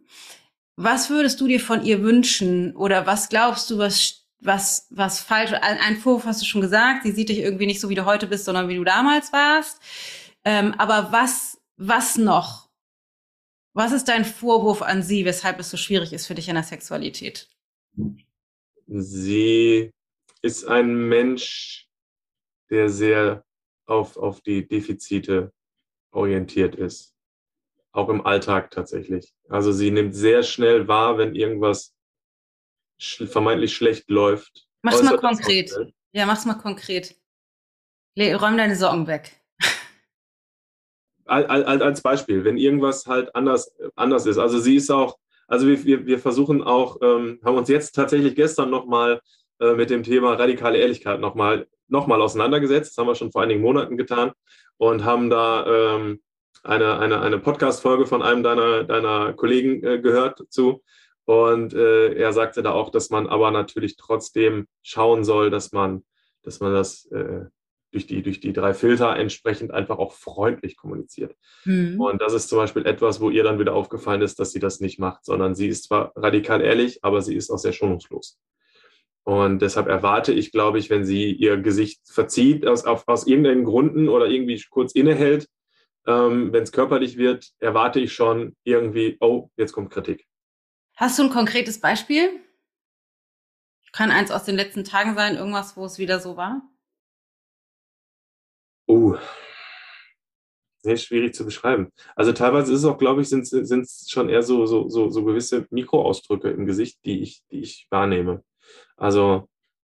Was 0.77 1.09
würdest 1.09 1.41
du 1.41 1.49
dir 1.49 1.59
von 1.59 1.83
ihr 1.83 2.01
wünschen? 2.01 2.73
Oder 2.77 3.05
was 3.05 3.27
glaubst 3.27 3.69
du, 3.69 3.77
was, 3.77 4.25
was, 4.39 4.87
was 4.89 5.19
falsch? 5.19 5.51
Ein, 5.51 5.97
Vorwurf 5.97 6.23
hast 6.23 6.41
du 6.41 6.45
schon 6.45 6.61
gesagt. 6.61 7.03
Sie 7.03 7.11
sieht 7.11 7.27
dich 7.27 7.39
irgendwie 7.39 7.65
nicht 7.65 7.81
so, 7.81 7.89
wie 7.89 7.95
du 7.95 8.05
heute 8.05 8.27
bist, 8.27 8.45
sondern 8.45 8.69
wie 8.69 8.77
du 8.77 8.85
damals 8.85 9.33
warst. 9.33 9.81
Ähm, 10.45 10.73
aber 10.77 11.11
was, 11.11 11.59
was 11.75 12.15
noch? 12.15 12.69
Was 13.73 13.91
ist 13.91 14.07
dein 14.07 14.23
Vorwurf 14.23 14.81
an 14.81 15.03
sie, 15.03 15.25
weshalb 15.25 15.59
es 15.59 15.69
so 15.69 15.75
schwierig 15.75 16.13
ist 16.13 16.25
für 16.25 16.35
dich 16.35 16.47
in 16.47 16.55
der 16.55 16.63
Sexualität? 16.63 17.49
Sie 18.87 19.91
ist 20.41 20.65
ein 20.65 21.07
Mensch, 21.07 21.87
der 22.69 22.89
sehr 22.89 23.45
auf, 23.85 24.17
auf 24.17 24.41
die 24.41 24.67
Defizite 24.67 25.51
orientiert 26.11 26.75
ist. 26.75 27.13
Auch 27.91 28.09
im 28.09 28.25
Alltag 28.25 28.71
tatsächlich. 28.71 29.33
Also 29.49 29.71
sie 29.71 29.91
nimmt 29.91 30.15
sehr 30.15 30.43
schnell 30.43 30.87
wahr, 30.87 31.17
wenn 31.17 31.35
irgendwas 31.35 31.93
sch 32.97 33.23
vermeintlich 33.25 33.75
schlecht 33.75 34.09
läuft. 34.09 34.67
Mach's 34.81 35.03
mal 35.03 35.17
konkret. 35.17 35.71
Ja, 36.11 36.25
mach's 36.25 36.45
mal 36.45 36.55
konkret. 36.55 37.15
Räum 38.17 38.57
deine 38.57 38.75
Sorgen 38.75 39.07
weg. 39.07 39.39
Als 41.25 42.01
Beispiel, 42.01 42.43
wenn 42.43 42.57
irgendwas 42.57 43.05
halt 43.05 43.33
anders, 43.35 43.73
anders 43.95 44.25
ist. 44.25 44.37
Also 44.37 44.59
sie 44.59 44.75
ist 44.75 44.91
auch 44.91 45.17
also 45.53 45.67
wir, 45.67 45.85
wir, 45.85 46.05
wir 46.07 46.17
versuchen 46.17 46.63
auch, 46.63 46.97
ähm, 47.03 47.39
haben 47.45 47.57
uns 47.57 47.69
jetzt 47.69 47.91
tatsächlich 47.91 48.33
gestern 48.33 48.71
nochmal 48.71 49.21
äh, 49.59 49.75
mit 49.75 49.91
dem 49.91 50.01
Thema 50.01 50.33
radikale 50.33 50.79
Ehrlichkeit 50.79 51.19
nochmal 51.19 51.67
noch 51.87 52.07
mal 52.07 52.23
auseinandergesetzt. 52.23 52.91
Das 52.91 52.97
haben 52.97 53.07
wir 53.07 53.13
schon 53.13 53.31
vor 53.31 53.43
einigen 53.43 53.61
Monaten 53.61 53.95
getan 53.95 54.31
und 54.77 55.03
haben 55.03 55.29
da 55.29 55.67
ähm, 55.67 56.23
eine, 56.63 56.97
eine, 56.97 57.21
eine 57.21 57.37
Podcast-Folge 57.37 58.07
von 58.07 58.23
einem 58.23 58.41
deiner, 58.41 58.83
deiner 58.83 59.33
Kollegen 59.33 59.83
äh, 59.83 59.99
gehört 59.99 60.41
zu. 60.49 60.81
Und 61.25 61.75
äh, 61.75 62.15
er 62.15 62.33
sagte 62.33 62.63
da 62.63 62.71
auch, 62.71 62.89
dass 62.89 63.11
man 63.11 63.27
aber 63.27 63.51
natürlich 63.51 63.95
trotzdem 63.95 64.67
schauen 64.81 65.23
soll, 65.23 65.51
dass 65.51 65.71
man, 65.71 66.03
dass 66.41 66.61
man 66.61 66.73
das 66.73 67.05
äh, 67.11 67.45
durch 67.93 68.07
die, 68.07 68.21
durch 68.21 68.39
die 68.39 68.53
drei 68.53 68.73
Filter 68.73 69.15
entsprechend 69.15 69.71
einfach 69.71 69.99
auch 69.99 70.13
freundlich 70.13 70.75
kommuniziert. 70.75 71.35
Mhm. 71.63 72.01
Und 72.01 72.21
das 72.21 72.33
ist 72.33 72.49
zum 72.49 72.57
Beispiel 72.57 72.85
etwas, 72.85 73.21
wo 73.21 73.29
ihr 73.29 73.43
dann 73.43 73.59
wieder 73.59 73.73
aufgefallen 73.73 74.21
ist, 74.21 74.39
dass 74.39 74.51
sie 74.51 74.59
das 74.59 74.79
nicht 74.79 74.99
macht, 74.99 75.23
sondern 75.23 75.55
sie 75.55 75.67
ist 75.67 75.85
zwar 75.85 76.11
radikal 76.15 76.61
ehrlich, 76.61 77.03
aber 77.03 77.21
sie 77.21 77.35
ist 77.35 77.51
auch 77.51 77.57
sehr 77.57 77.73
schonungslos. 77.73 78.39
Und 79.23 79.61
deshalb 79.61 79.87
erwarte 79.87 80.33
ich, 80.33 80.51
glaube 80.51 80.79
ich, 80.79 80.89
wenn 80.89 81.05
sie 81.05 81.31
ihr 81.31 81.57
Gesicht 81.57 82.01
verzieht, 82.05 82.67
aus, 82.67 82.83
auf, 82.83 83.07
aus 83.07 83.25
irgendeinen 83.25 83.63
Gründen 83.63 84.09
oder 84.09 84.27
irgendwie 84.27 84.61
kurz 84.69 84.93
innehält, 84.93 85.47
ähm, 86.05 86.51
wenn 86.51 86.63
es 86.63 86.73
körperlich 86.73 87.17
wird, 87.17 87.51
erwarte 87.59 87.99
ich 87.99 88.13
schon 88.13 88.55
irgendwie, 88.63 89.17
oh, 89.21 89.49
jetzt 89.55 89.71
kommt 89.71 89.91
Kritik. 89.91 90.27
Hast 90.95 91.17
du 91.17 91.23
ein 91.23 91.29
konkretes 91.29 91.79
Beispiel? 91.79 92.41
Kann 93.93 94.11
eins 94.11 94.31
aus 94.31 94.43
den 94.43 94.55
letzten 94.55 94.83
Tagen 94.83 95.15
sein, 95.15 95.37
irgendwas, 95.37 95.77
wo 95.77 95.85
es 95.85 95.99
wieder 95.99 96.19
so 96.19 96.35
war? 96.35 96.61
Oh, 98.87 99.15
sehr 100.83 100.97
schwierig 100.97 101.33
zu 101.33 101.45
beschreiben. 101.45 101.91
Also 102.15 102.33
teilweise 102.33 102.73
ist 102.73 102.79
es 102.79 102.85
auch, 102.85 102.97
glaube 102.97 103.21
ich, 103.21 103.29
sind 103.29 103.51
es 103.51 104.05
schon 104.09 104.29
eher 104.29 104.43
so, 104.43 104.65
so, 104.65 104.89
so, 104.89 105.09
so 105.09 105.23
gewisse 105.23 105.65
Mikroausdrücke 105.69 106.49
im 106.49 106.65
Gesicht, 106.65 106.99
die 107.05 107.21
ich, 107.21 107.41
die 107.51 107.61
ich 107.61 107.87
wahrnehme. 107.89 108.43
Also 108.97 109.47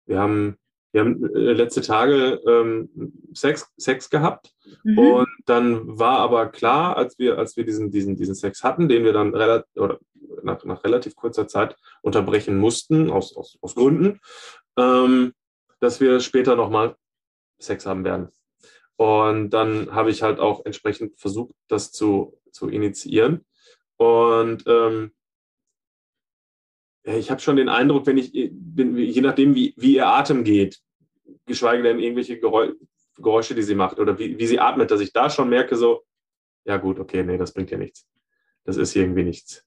wir 0.05 0.19
haben, 0.19 0.57
wir 0.91 1.01
haben 1.01 1.35
äh, 1.35 1.53
letzte 1.53 1.81
Tage 1.81 2.39
ähm, 2.47 2.89
Sex, 3.33 3.73
Sex 3.77 4.09
gehabt 4.11 4.53
mhm. 4.83 4.97
und 4.99 5.29
dann 5.45 5.99
war 5.99 6.19
aber 6.19 6.47
klar, 6.47 6.95
als 6.97 7.17
wir, 7.17 7.39
als 7.39 7.57
wir 7.57 7.65
diesen, 7.65 7.89
diesen, 7.89 8.15
diesen 8.15 8.35
Sex 8.35 8.63
hatten, 8.63 8.87
den 8.87 9.03
wir 9.03 9.13
dann 9.13 9.33
relativ, 9.33 9.75
oder 9.75 9.99
nach, 10.43 10.63
nach 10.65 10.83
relativ 10.83 11.15
kurzer 11.15 11.47
Zeit 11.47 11.75
unterbrechen 12.03 12.57
mussten, 12.57 13.09
aus, 13.09 13.35
aus, 13.35 13.57
aus 13.61 13.73
Gründen, 13.73 14.19
ähm, 14.77 15.33
dass 15.79 15.99
wir 15.99 16.19
später 16.19 16.55
nochmal 16.55 16.95
Sex 17.59 17.87
haben 17.87 18.03
werden. 18.03 18.29
Und 18.97 19.49
dann 19.49 19.93
habe 19.93 20.09
ich 20.09 20.23
halt 20.23 20.39
auch 20.39 20.65
entsprechend 20.65 21.19
versucht, 21.19 21.53
das 21.67 21.91
zu, 21.91 22.39
zu 22.51 22.69
initiieren. 22.69 23.45
Und 23.97 24.63
ähm, 24.67 25.11
ich 27.03 27.29
habe 27.29 27.41
schon 27.41 27.57
den 27.57 27.69
Eindruck, 27.69 28.07
wenn 28.07 28.17
ich, 28.17 28.33
je 28.33 29.21
nachdem, 29.21 29.53
wie, 29.53 29.73
wie 29.77 29.95
ihr 29.95 30.07
Atem 30.07 30.43
geht, 30.43 30.81
geschweige 31.45 31.83
denn 31.83 31.99
irgendwelche 31.99 32.39
Geräusche, 32.39 33.53
die 33.53 33.63
sie 33.63 33.75
macht 33.75 33.99
oder 33.99 34.17
wie, 34.17 34.37
wie 34.39 34.47
sie 34.47 34.59
atmet, 34.59 34.91
dass 34.91 35.01
ich 35.01 35.13
da 35.13 35.29
schon 35.29 35.49
merke, 35.49 35.75
so, 35.75 36.03
ja 36.63 36.77
gut, 36.77 36.99
okay, 36.99 37.23
nee, 37.23 37.37
das 37.37 37.53
bringt 37.53 37.71
ja 37.71 37.77
nichts. 37.77 38.07
Das 38.63 38.77
ist 38.77 38.95
irgendwie 38.95 39.23
nichts. 39.23 39.63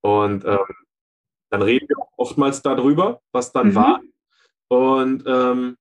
Und 0.00 0.44
ähm, 0.44 0.58
dann 1.50 1.62
reden 1.62 1.88
wir 1.88 1.96
oftmals 2.16 2.62
darüber, 2.62 3.20
was 3.32 3.52
dann 3.52 3.68
mhm. 3.68 3.74
war. 3.74 4.00
Und 4.68 5.24
ähm, 5.26 5.76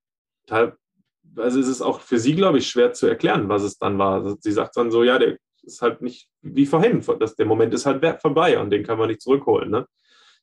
also 1.38 1.59
ist 1.59 1.67
es 1.67 1.81
auch 1.81 1.99
für 1.99 2.19
sie, 2.19 2.36
glaube 2.36 2.57
ich, 2.57 2.67
schwer 2.67 2.93
zu 2.93 3.07
erklären, 3.07 3.49
was 3.49 3.63
es 3.63 3.77
dann 3.77 3.97
war. 3.97 4.15
Also 4.15 4.38
sie 4.39 4.51
sagt 4.51 4.77
dann 4.77 4.91
so, 4.91 5.03
ja, 5.03 5.17
der 5.17 5.38
ist 5.63 5.81
halt 5.81 6.01
nicht 6.01 6.29
wie 6.41 6.65
vorhin. 6.65 7.03
Das, 7.19 7.36
der 7.36 7.45
Moment 7.45 7.73
ist 7.73 7.86
halt 7.86 8.21
vorbei 8.21 8.59
und 8.59 8.69
den 8.69 8.83
kann 8.83 8.97
man 8.97 9.09
nicht 9.09 9.21
zurückholen. 9.21 9.71
Ne? 9.71 9.88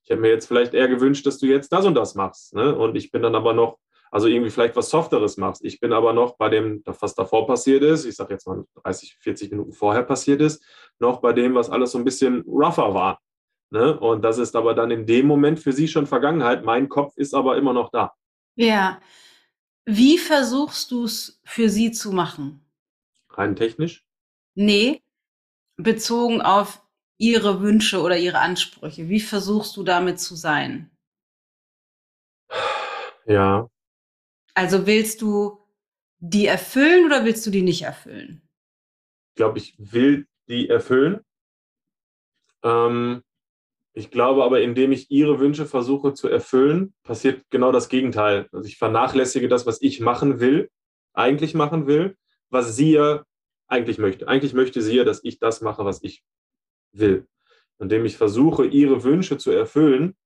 Ich 0.03 0.11
hätte 0.11 0.21
mir 0.21 0.31
jetzt 0.31 0.47
vielleicht 0.47 0.75
eher 0.75 0.89
gewünscht, 0.89 1.27
dass 1.27 1.39
du 1.39 1.47
jetzt 1.47 1.73
das 1.73 1.87
und 1.87 1.95
das 1.95 2.15
machst. 2.15 2.55
Ne? 2.55 2.75
Und 2.75 2.97
ich 2.97 3.11
bin 3.11 3.23
dann 3.23 3.35
aber 3.35 3.53
noch, 3.53 3.79
also 4.11 4.27
irgendwie 4.27 4.51
vielleicht 4.51 4.77
was 4.77 4.91
Softeres 4.91 5.37
machst. 5.37 5.65
Ich 5.65 5.81
bin 5.81 5.93
aber 5.93 6.13
noch 6.13 6.37
bei 6.37 6.49
dem, 6.49 6.83
was 6.85 7.15
davor 7.15 7.47
passiert 7.47 7.83
ist, 7.83 8.05
ich 8.05 8.17
sage 8.17 8.35
jetzt 8.35 8.47
mal 8.47 8.65
30, 8.83 9.17
40 9.21 9.51
Minuten 9.53 9.73
vorher 9.73 10.03
passiert 10.03 10.41
ist, 10.41 10.65
noch 10.99 11.21
bei 11.21 11.33
dem, 11.33 11.55
was 11.55 11.71
alles 11.71 11.93
so 11.93 11.99
ein 11.99 12.05
bisschen 12.05 12.43
rougher 12.43 12.95
war. 12.95 13.21
Ne? 13.71 13.99
Und 13.99 14.23
das 14.23 14.37
ist 14.37 14.55
aber 14.55 14.75
dann 14.75 14.91
in 14.91 15.07
dem 15.07 15.27
Moment 15.27 15.59
für 15.59 15.73
sie 15.73 15.89
schon 15.89 16.07
Vergangenheit. 16.07 16.63
Mein 16.65 16.91
Kopf 16.91 17.17
ist 17.17 17.33
aber 17.33 17.57
immer 17.57 17.73
noch 17.73 17.91
da. 17.91 18.13
Ja, 18.55 19.01
wie 19.85 20.19
versuchst 20.19 20.91
du 20.91 21.05
es 21.05 21.41
für 21.45 21.69
sie 21.69 21.93
zu 21.93 22.13
machen? 22.13 22.65
Rein 23.31 23.57
technisch? 23.57 24.05
Nee, 24.55 25.03
bezogen 25.77 26.41
auf 26.43 26.83
ihre 27.19 27.61
Wünsche 27.61 28.01
oder 28.01 28.19
ihre 28.19 28.39
Ansprüche. 28.39 29.09
Wie 29.09 29.21
versuchst 29.21 29.77
du 29.77 29.83
damit 29.83 30.21
zu 30.21 30.35
sein? 30.35 30.91
Ja. 33.27 33.69
Also 34.55 34.87
willst 34.87 35.23
du 35.23 35.59
die 36.19 36.47
erfüllen 36.47 37.07
oder 37.07 37.25
willst 37.25 37.47
du 37.47 37.51
die 37.51 37.63
nicht 37.63 37.83
erfüllen? 37.83 38.43
Ich 39.31 39.37
glaube, 39.37 39.59
ich 39.59 39.75
will 39.79 40.27
die 40.49 40.69
erfüllen. 40.69 41.21
Ähm, 42.63 43.23
ich 43.95 44.11
glaube 44.11 44.45
aber, 44.45 44.63
indem 44.63 44.93
ich 44.93 45.11
ihre 45.11 45.39
Wünsche 45.39 45.67
versuche 45.67 46.15
zu 46.15 46.29
erfüllen, 46.29 46.95
passiert 47.03 47.45
genau 47.51 47.73
das 47.73 47.89
Gegenteil. 47.89 48.49
Also 48.53 48.67
ich 48.67 48.79
vernachlässige 48.79 49.49
das, 49.49 49.67
was 49.67 49.83
ich 49.83 50.01
machen 50.01 50.41
will, 50.41 50.71
eigentlich 51.13 51.55
machen 51.55 51.87
will, 51.87 52.17
was 52.49 52.75
sie 52.75 52.93
ja 52.93 53.25
eigentlich 53.67 53.99
möchte. 53.99 54.29
Eigentlich 54.29 54.55
möchte 54.55 54.81
sie 54.81 54.97
ja, 54.97 55.05
dass 55.05 55.23
ich 55.25 55.39
das 55.39 55.61
mache, 55.61 55.85
was 55.85 56.03
ich 56.03 56.25
will. 56.93 57.27
Indem 57.79 58.07
ich 58.07 58.17
versuche, 58.17 58.65
ihre 58.65 59.05
Wünsche 59.05 59.37
zu 59.37 59.51
erfüllen, 59.51 60.17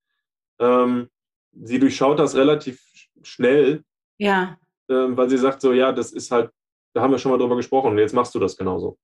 ähm, 0.60 1.08
sie 1.52 1.80
durchschaut 1.80 2.18
das 2.18 2.36
relativ 2.36 2.80
schnell. 3.22 3.82
Ja. 4.18 4.58
Ähm, 4.88 5.16
weil 5.16 5.28
sie 5.28 5.38
sagt 5.38 5.60
so, 5.60 5.72
ja, 5.72 5.90
das 5.90 6.12
ist 6.12 6.30
halt, 6.30 6.50
da 6.92 7.02
haben 7.02 7.10
wir 7.10 7.18
schon 7.18 7.32
mal 7.32 7.38
drüber 7.38 7.56
gesprochen 7.56 7.90
und 7.90 7.98
jetzt 7.98 8.14
machst 8.14 8.34
du 8.34 8.38
das 8.38 8.56
genauso. 8.56 8.96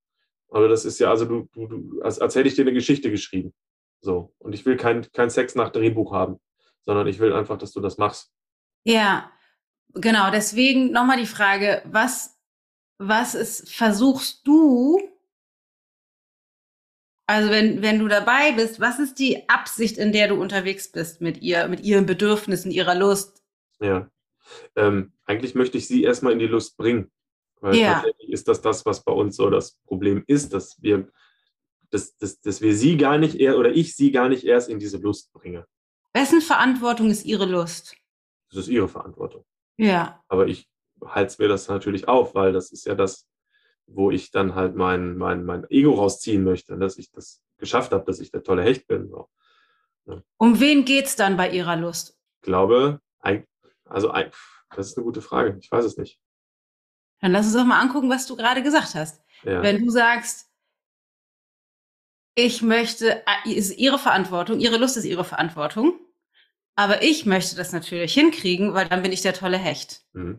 Aber 0.49 0.69
das 0.69 0.85
ist 0.85 1.01
ja, 1.01 1.11
also 1.11 1.25
du, 1.25 1.49
du, 1.53 1.67
du 1.67 2.03
als, 2.03 2.21
als 2.21 2.37
hätte 2.37 2.49
ich 2.49 2.55
dir 2.55 2.63
eine 2.63 2.73
Geschichte 2.73 3.11
geschrieben. 3.11 3.53
So. 4.03 4.35
Und 4.39 4.53
ich 4.53 4.67
will 4.67 4.77
kein, 4.77 5.11
kein 5.13 5.31
Sex 5.31 5.55
nach 5.55 5.71
Drehbuch 5.71 6.13
haben, 6.13 6.41
sondern 6.83 7.07
ich 7.07 7.19
will 7.21 7.33
einfach, 7.33 7.57
dass 7.57 7.73
du 7.73 7.81
das 7.81 7.99
machst. 7.99 8.33
Ja, 8.85 9.31
genau. 9.95 10.31
Deswegen 10.31 10.91
nochmal 10.91 11.19
die 11.19 11.27
Frage, 11.27 11.83
was, 11.87 12.39
was 12.99 13.35
ist, 13.35 13.73
versuchst 13.73 14.47
du, 14.47 15.01
also 17.27 17.51
wenn, 17.51 17.81
wenn 17.81 18.01
du 18.01 18.09
dabei 18.09 18.53
bist, 18.53 18.81
was 18.81 18.99
ist 18.99 19.19
die 19.21 19.49
Absicht, 19.49 19.97
in 19.97 20.13
der 20.13 20.29
du 20.29 20.35
unterwegs 20.35 20.91
bist 20.91 21.21
mit 21.21 21.41
ihr, 21.41 21.69
mit 21.69 21.81
ihren 21.81 22.05
Bedürfnissen, 22.05 22.73
ihrer 22.73 22.97
Lust? 22.97 23.45
Ja. 23.81 24.11
Ähm, 24.75 25.13
eigentlich 25.25 25.55
möchte 25.55 25.79
ich 25.79 25.87
sie 25.87 26.03
erstmal 26.03 26.33
in 26.33 26.41
die 26.41 26.47
Lust 26.47 26.77
bringen. 26.77 27.11
Weil 27.61 27.77
ja. 27.77 27.95
tatsächlich 27.95 28.33
ist 28.33 28.49
das 28.49 28.61
das, 28.61 28.85
was 28.85 29.05
bei 29.05 29.13
uns 29.13 29.37
so 29.37 29.49
das 29.49 29.79
Problem 29.87 30.25
ist, 30.27 30.53
dass 30.53 30.83
wir 30.83 31.09
dass, 31.93 32.17
dass, 32.17 32.41
dass 32.41 32.61
wir 32.63 32.75
sie 32.75 32.97
gar 32.97 33.19
nicht 33.19 33.37
eher 33.37 33.59
oder 33.59 33.71
ich 33.71 33.95
sie 33.95 34.11
gar 34.11 34.29
nicht 34.29 34.45
erst 34.45 34.69
in 34.69 34.79
diese 34.79 34.97
Lust 34.97 35.33
bringe. 35.33 35.67
Wessen 36.15 36.41
Verantwortung 36.41 37.11
ist 37.11 37.25
ihre 37.25 37.45
Lust? 37.45 37.95
Das 38.51 38.61
ist 38.61 38.69
ihre 38.69 38.89
Verantwortung. 38.89 39.45
Ja. 39.77 40.23
Aber 40.29 40.47
ich 40.47 40.69
halte 41.05 41.43
mir 41.43 41.49
das 41.49 41.69
natürlich 41.69 42.09
auf, 42.09 42.35
weil 42.35 42.53
das 42.53 42.73
ist 42.73 42.87
ja 42.87 42.95
das, 42.95 43.29
wo 43.87 44.11
ich 44.11 44.31
dann 44.31 44.55
halt 44.55 44.75
mein, 44.75 45.17
mein, 45.17 45.45
mein 45.45 45.69
Ego 45.71 45.95
rausziehen 45.95 46.45
möchte, 46.45 46.79
dass 46.79 46.97
ich 46.97 47.11
das 47.11 47.43
geschafft 47.59 47.93
habe, 47.93 48.05
dass 48.05 48.21
ich 48.21 48.31
der 48.31 48.43
tolle 48.43 48.63
Hecht 48.63 48.87
bin. 48.87 49.09
So. 49.09 49.29
Ja. 50.07 50.23
Um 50.39 50.61
wen 50.61 50.85
geht's 50.85 51.15
dann 51.17 51.37
bei 51.37 51.51
ihrer 51.51 51.77
Lust? 51.77 52.19
Ich 52.41 52.47
glaube, 52.47 53.01
ein, 53.21 53.47
also 53.85 54.11
ein, 54.11 54.31
das 54.75 54.89
ist 54.89 54.97
eine 54.97 55.05
gute 55.05 55.21
Frage. 55.21 55.59
Ich 55.61 55.71
weiß 55.71 55.85
es 55.85 55.99
nicht. 55.99 56.19
Dann 57.21 57.33
lass 57.33 57.47
uns 57.47 57.55
doch 57.55 57.65
mal 57.65 57.81
angucken, 57.81 58.09
was 58.09 58.27
du 58.27 58.35
gerade 58.35 58.63
gesagt 58.63 58.95
hast. 58.95 59.23
Ja. 59.45 59.63
Wenn 59.63 59.85
du 59.85 59.91
sagst, 59.91 60.52
ich 62.35 62.63
möchte, 62.63 63.23
äh, 63.27 63.51
ist 63.51 63.77
ihre 63.79 63.99
Verantwortung, 63.99 64.61
ihre 64.61 64.79
Lust 64.79 64.97
ist 64.97 65.05
ihre 65.05 65.25
Verantwortung, 65.25 65.99
aber 66.77 67.03
ich 67.03 67.27
möchte 67.27 67.57
das 67.57 67.73
natürlich 67.73 68.15
hinkriegen, 68.15 68.75
weil 68.75 68.89
dann 68.89 69.03
bin 69.03 69.13
ich 69.13 69.23
der 69.23 69.35
tolle 69.35 69.59
Hecht. 69.59 70.05
Mhm. 70.13 70.39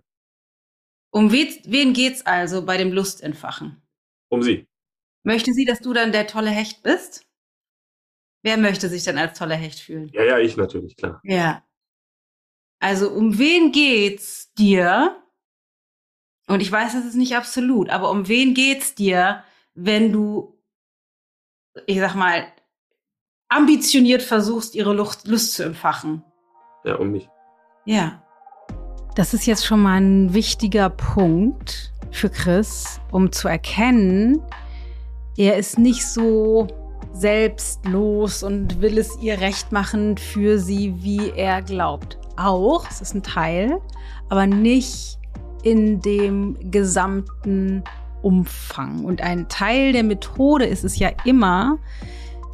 Um 1.12 1.32
wen, 1.32 1.56
wen 1.66 1.94
geht's 1.94 2.26
also 2.26 2.66
bei 2.66 2.78
dem 2.78 2.92
Lustentfachen? 2.92 3.82
Um 4.30 4.42
sie. 4.42 4.68
Möchte 5.24 5.54
sie, 5.54 5.66
dass 5.66 5.80
du 5.80 5.94
dann 5.94 6.12
der 6.12 6.28
tolle 6.28 6.50
Hecht 6.50 6.82
bist? 6.84 7.26
Wer 8.44 8.58
möchte 8.58 8.90
sich 8.90 9.04
dann 9.04 9.18
als 9.18 9.38
toller 9.38 9.56
Hecht 9.56 9.80
fühlen? 9.80 10.10
Ja, 10.14 10.24
ja, 10.24 10.40
ich 10.40 10.58
natürlich, 10.58 10.98
klar. 10.98 11.22
Ja. 11.24 11.64
Also 12.80 13.10
um 13.12 13.38
wen 13.38 13.72
geht's 13.72 14.54
dir? 14.56 15.24
Und 16.48 16.62
ich 16.62 16.70
weiß, 16.70 16.94
das 16.94 17.06
ist 17.06 17.16
nicht 17.16 17.38
absolut, 17.38 17.90
aber 17.90 18.12
um 18.12 18.28
wen 18.28 18.54
geht's 18.54 18.96
dir, 18.96 19.46
wenn 19.76 20.12
du, 20.12 20.62
ich 21.86 22.00
sag 22.00 22.16
mal, 22.16 22.46
ambitioniert 23.50 24.22
versuchst, 24.22 24.76
ihre 24.76 24.94
Lust, 24.94 25.28
Lust 25.28 25.54
zu 25.54 25.64
entfachen? 25.64 26.24
Ja, 26.84 26.96
um 26.96 27.12
mich. 27.12 27.30
Ja. 27.86 28.24
Das 29.16 29.34
ist 29.34 29.46
jetzt 29.46 29.66
schon 29.66 29.82
mal 29.82 30.02
ein 30.02 30.34
wichtiger 30.34 30.90
Punkt 30.90 31.94
für 32.12 32.30
Chris, 32.30 33.00
um 33.12 33.32
zu 33.32 33.48
erkennen, 33.48 34.42
er 35.36 35.58
ist 35.58 35.80
nicht 35.80 36.06
so 36.06 36.68
selbstlos 37.14 38.44
und 38.44 38.82
will 38.82 38.98
es 39.00 39.18
ihr 39.20 39.40
recht 39.40 39.72
machen 39.72 40.18
für 40.18 40.60
sie, 40.60 40.94
wie 41.02 41.32
er 41.32 41.62
glaubt. 41.62 42.20
Auch, 42.38 42.88
es 42.90 43.02
ist 43.02 43.16
ein 43.16 43.24
Teil, 43.24 43.80
aber 44.30 44.46
nicht 44.46 45.18
in 45.64 46.02
dem 46.02 46.72
gesamten 46.72 47.84
Umfang. 48.24 49.04
Und 49.04 49.22
ein 49.22 49.48
Teil 49.50 49.94
der 49.94 50.04
Methode 50.04 50.66
ist 50.66 50.84
es 50.84 50.98
ja 50.98 51.12
immer, 51.26 51.78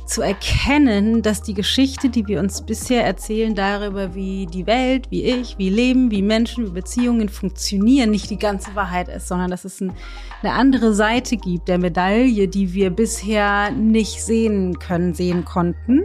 zu 0.10 0.24
erkennen, 0.24 1.22
dass 1.22 1.44
die 1.44 1.54
Geschichte, 1.54 2.10
die 2.10 2.28
wir 2.28 2.40
uns 2.40 2.64
bisher 2.64 3.06
erzählen 3.06 3.54
darüber, 3.54 4.16
wie 4.16 4.48
die 4.48 4.66
Welt, 4.66 5.12
wie 5.12 5.24
ich, 5.24 5.58
wie 5.60 5.70
Leben, 5.70 6.10
wie 6.10 6.24
Menschen, 6.24 6.66
wie 6.66 6.72
Beziehungen 6.72 7.30
funktionieren, 7.30 8.10
nicht 8.10 8.30
die 8.30 8.40
ganze 8.40 8.74
Wahrheit 8.76 9.08
ist, 9.08 9.28
sondern 9.28 9.52
dass 9.52 9.66
es 9.66 9.80
ein, 9.80 9.94
eine 10.42 10.54
andere 10.54 10.94
Seite 10.96 11.38
gibt 11.38 11.68
der 11.68 11.78
Medaille, 11.78 12.48
die 12.48 12.74
wir 12.74 12.90
bisher 12.90 13.70
nicht 13.72 14.24
sehen 14.24 14.80
können, 14.80 15.14
sehen 15.14 15.46
konnten, 15.46 16.04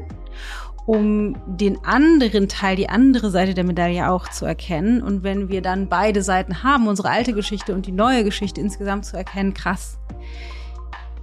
um 0.87 1.37
den 1.47 1.83
anderen 1.85 2.49
Teil, 2.49 2.77
die 2.77 2.89
andere 2.89 3.31
Seite 3.31 3.55
der 3.55 3.65
Medaille 3.65 4.11
auch 4.11 4.29
zu 4.29 4.45
erkennen. 4.45 5.03
Und 5.03 5.23
wenn 5.23 5.49
wir 5.49 5.63
dann 5.63 5.89
beide 5.89 6.23
Seiten 6.23 6.63
haben, 6.63 6.89
unsere 6.89 7.11
alte 7.11 7.33
Geschichte 7.33 7.75
und 7.75 7.87
die 7.87 7.93
neue 7.93 8.25
Geschichte 8.25 8.61
insgesamt 8.61 9.07
zu 9.07 9.17
erkennen, 9.17 9.55
krass. 9.55 9.99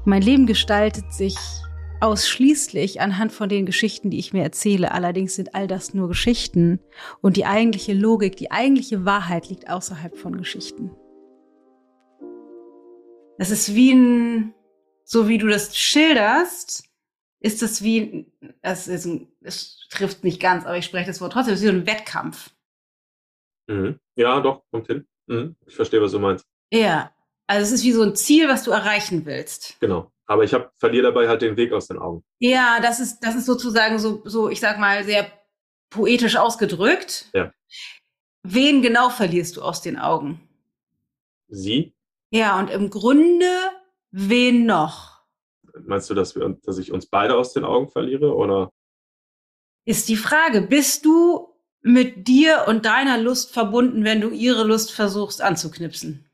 Mein 0.04 0.24
Leben 0.24 0.48
gestaltet 0.48 1.14
sich 1.14 1.36
ausschließlich 2.00 3.00
anhand 3.00 3.32
von 3.32 3.48
den 3.48 3.68
Geschichten, 3.68 4.10
die 4.10 4.18
ich 4.18 4.34
mir 4.34 4.42
erzähle. 4.42 4.92
Allerdings 4.92 5.36
sind 5.36 5.54
all 5.54 5.68
das 5.68 5.94
nur 5.94 6.08
Geschichten 6.08 6.80
und 7.22 7.38
die 7.38 7.46
eigentliche 7.46 7.94
Logik, 7.94 8.36
die 8.36 8.50
eigentliche 8.50 9.06
Wahrheit 9.06 9.50
liegt 9.50 9.70
außerhalb 9.70 10.18
von 10.18 10.38
Geschichten. 10.38 10.90
Das 13.38 13.52
ist 13.52 13.76
wie 13.76 13.94
ein, 13.94 14.54
so 15.04 15.28
wie 15.28 15.38
du 15.38 15.48
das 15.48 15.78
schilderst, 15.78 16.91
ist 17.42 17.62
das 17.62 17.84
wie, 17.84 18.32
es, 18.62 18.88
ist 18.88 19.06
ein, 19.06 19.28
es 19.42 19.80
trifft 19.90 20.24
nicht 20.24 20.40
ganz, 20.40 20.66
aber 20.66 20.78
ich 20.78 20.86
spreche 20.86 21.08
das 21.08 21.20
Wort 21.22 21.34
trotzdem, 21.34 21.54
es 21.54 21.60
ist 21.60 21.66
wie 21.66 21.72
so 21.72 21.78
ein 21.78 21.88
Wettkampf. 21.88 22.52
Mhm. 23.68 24.00
Ja, 24.16 24.40
doch, 24.40 24.64
kommt 24.72 24.88
hin. 24.88 25.08
Mhm. 25.28 25.56
Ich 25.66 25.76
verstehe, 25.76 26.02
was 26.02 26.12
du 26.12 26.20
meinst. 26.20 26.46
Ja, 26.72 27.12
also 27.48 27.64
es 27.64 27.72
ist 27.72 27.84
wie 27.84 27.92
so 27.92 28.04
ein 28.04 28.16
Ziel, 28.16 28.48
was 28.48 28.64
du 28.64 28.72
erreichen 28.72 29.26
willst. 29.26 29.80
Genau. 29.80 30.12
Aber 30.26 30.44
ich 30.44 30.54
hab, 30.54 30.72
verliere 30.78 31.04
dabei 31.04 31.28
halt 31.28 31.42
den 31.42 31.58
Weg 31.58 31.74
aus 31.74 31.88
den 31.88 31.98
Augen. 31.98 32.24
Ja, 32.40 32.80
das 32.82 33.00
ist, 33.00 33.20
das 33.20 33.36
ist 33.36 33.46
sozusagen 33.46 34.00
so, 34.00 34.22
so, 34.24 34.50
ich 34.50 34.60
sag 34.60 34.80
mal, 34.80 35.04
sehr 35.04 35.30
poetisch 35.90 36.38
ausgedrückt. 36.38 37.30
Ja. 37.34 37.52
Wen 38.44 38.82
genau 38.82 39.10
verlierst 39.10 39.58
du 39.58 39.62
aus 39.62 39.82
den 39.82 40.00
Augen? 40.00 40.48
Sie? 41.50 41.94
Ja, 42.30 42.58
und 42.60 42.70
im 42.70 42.90
Grunde, 42.90 43.52
wen 44.12 44.66
noch? 44.66 45.11
Meinst 45.80 46.10
du, 46.10 46.14
dass, 46.14 46.36
wir, 46.36 46.58
dass 46.64 46.78
ich 46.78 46.92
uns 46.92 47.06
beide 47.06 47.36
aus 47.36 47.54
den 47.54 47.64
Augen 47.64 47.90
verliere? 47.90 48.36
Oder? 48.36 48.70
Ist 49.86 50.10
die 50.10 50.16
Frage, 50.16 50.62
bist 50.62 51.06
du 51.06 51.50
mit 51.82 52.28
dir 52.28 52.66
und 52.68 52.86
deiner 52.86 53.18
Lust 53.18 53.54
verbunden, 53.54 54.04
wenn 54.04 54.22
du 54.22 54.30
ihre 54.30 54.64
Lust 54.64 54.92
versuchst 54.92 55.42
anzuknipsen? 55.42 56.30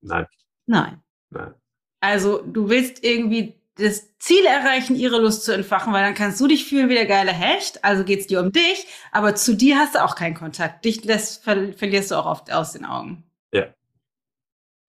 Nein. 0.00 0.26
Nein. 0.66 1.00
Nein. 1.30 1.54
Also 2.00 2.42
du 2.42 2.68
willst 2.68 3.04
irgendwie 3.04 3.60
das 3.76 4.18
Ziel 4.18 4.44
erreichen, 4.44 4.96
ihre 4.96 5.20
Lust 5.20 5.44
zu 5.44 5.52
entfachen, 5.52 5.92
weil 5.92 6.04
dann 6.04 6.14
kannst 6.14 6.40
du 6.40 6.46
dich 6.46 6.66
fühlen 6.66 6.88
wie 6.88 6.94
der 6.94 7.06
geile 7.06 7.32
Hecht. 7.32 7.84
Also 7.84 8.04
geht's 8.04 8.26
dir 8.26 8.40
um 8.40 8.52
dich, 8.52 8.86
aber 9.12 9.34
zu 9.34 9.56
dir 9.56 9.78
hast 9.78 9.94
du 9.94 10.04
auch 10.04 10.14
keinen 10.14 10.34
Kontakt. 10.34 10.84
Dich 10.84 11.00
das 11.00 11.38
ver 11.38 11.72
verlierst 11.72 12.10
du 12.10 12.16
auch 12.16 12.26
oft 12.26 12.52
aus 12.52 12.72
den 12.72 12.84
Augen. 12.84 13.24
Ja. 13.52 13.74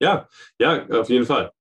Ja, 0.00 0.28
ja, 0.58 0.86
auf 1.00 1.08
jeden 1.08 1.24
Fall. 1.24 1.52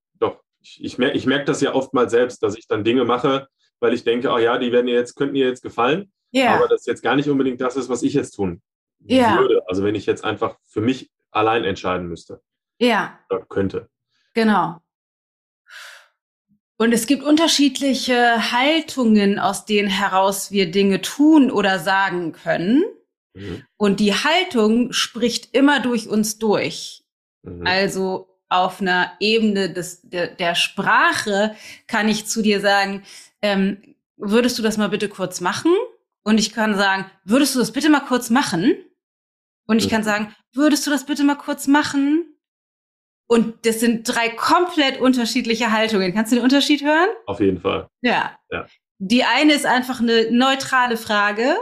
Ich, 0.63 0.83
ich 0.83 0.97
merke 0.97 1.17
ich 1.17 1.25
merk 1.25 1.45
das 1.45 1.61
ja 1.61 1.73
oftmals 1.75 2.11
selbst, 2.11 2.41
dass 2.41 2.57
ich 2.57 2.67
dann 2.67 2.83
Dinge 2.83 3.03
mache, 3.05 3.47
weil 3.79 3.93
ich 3.93 4.03
denke, 4.03 4.29
oh 4.31 4.37
ja, 4.37 4.57
die 4.57 4.71
werden 4.71 4.87
ihr 4.87 4.95
jetzt, 4.95 5.15
könnten 5.15 5.35
ihr 5.35 5.45
jetzt 5.47 5.61
gefallen. 5.61 6.11
Ja. 6.31 6.55
Aber 6.55 6.67
das 6.67 6.85
jetzt 6.85 7.03
gar 7.03 7.15
nicht 7.15 7.29
unbedingt 7.29 7.61
das 7.61 7.75
ist, 7.75 7.89
was 7.89 8.01
ich 8.01 8.13
jetzt 8.13 8.31
tun 8.31 8.61
Ja. 8.99 9.37
würde. 9.37 9.61
Also 9.67 9.83
wenn 9.83 9.93
ich 9.95 10.05
jetzt 10.05 10.23
einfach 10.23 10.57
für 10.65 10.81
mich 10.81 11.11
allein 11.31 11.63
entscheiden 11.63 12.07
müsste. 12.07 12.41
Ja, 12.79 13.19
Oder 13.29 13.45
könnte. 13.45 13.89
genau. 14.33 14.79
Und 16.77 16.91
es 16.91 17.05
gibt 17.05 17.23
unterschiedliche 17.23 18.51
Haltungen, 18.51 19.39
aus 19.39 19.65
denen 19.65 19.89
heraus 19.89 20.51
wir 20.51 20.71
Dinge 20.71 21.01
tun 21.01 21.51
oder 21.51 21.79
sagen 21.79 22.31
können. 22.33 22.83
Mhm. 23.35 23.63
Und 23.77 23.99
die 23.99 24.13
Haltung 24.13 24.91
spricht 24.91 25.55
immer 25.55 25.79
durch 25.81 26.09
uns 26.09 26.39
durch. 26.39 27.03
Mhm. 27.43 27.65
Also 27.65 28.32
auf 28.53 28.81
einer 28.81 29.11
Ebene 29.19 29.71
des, 29.71 30.01
der, 30.03 30.27
der 30.27 30.55
Sprache 30.55 31.55
kann 31.87 32.07
ich 32.07 32.25
zu 32.25 32.41
dir 32.41 32.59
sagen, 32.61 33.03
ähm, 33.41 33.95
würdest 34.17 34.57
du 34.57 34.63
das 34.63 34.77
mal 34.77 34.89
bitte 34.89 35.09
kurz 35.09 35.41
machen? 35.41 35.71
Und 36.23 36.39
ich 36.39 36.53
kann 36.53 36.75
sagen, 36.75 37.09
würdest 37.25 37.55
du 37.55 37.59
das 37.59 37.71
bitte 37.73 37.89
mal 37.89 37.99
kurz 38.01 38.29
machen? 38.29 38.73
Und 39.67 39.77
ich 39.79 39.89
kann 39.89 40.03
sagen, 40.03 40.33
würdest 40.53 40.85
du 40.87 40.91
das 40.91 41.05
bitte 41.05 41.23
mal 41.23 41.35
kurz 41.35 41.67
machen? 41.67 42.25
Und 43.27 43.65
das 43.65 43.79
sind 43.79 44.03
drei 44.07 44.29
komplett 44.29 44.99
unterschiedliche 44.99 45.71
Haltungen. 45.71 46.13
Kannst 46.13 46.31
du 46.31 46.35
den 46.37 46.43
Unterschied 46.43 46.83
hören? 46.83 47.09
Auf 47.25 47.39
jeden 47.39 47.59
Fall. 47.59 47.87
Ja. 48.01 48.37
Ja. 48.51 48.67
Die 48.99 49.23
eine 49.23 49.53
ist 49.53 49.65
einfach 49.65 49.99
eine 49.99 50.31
neutrale 50.31 50.97
Frage. 50.97 51.55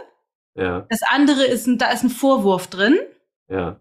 Ja, 0.55 0.85
Das 0.89 0.99
andere 1.09 1.45
ist, 1.45 1.65
ein, 1.67 1.77
da 1.77 1.91
ist 1.91 2.03
ein 2.03 2.09
Vorwurf 2.09 2.67
drin. 2.67 2.99
ja. 3.49 3.80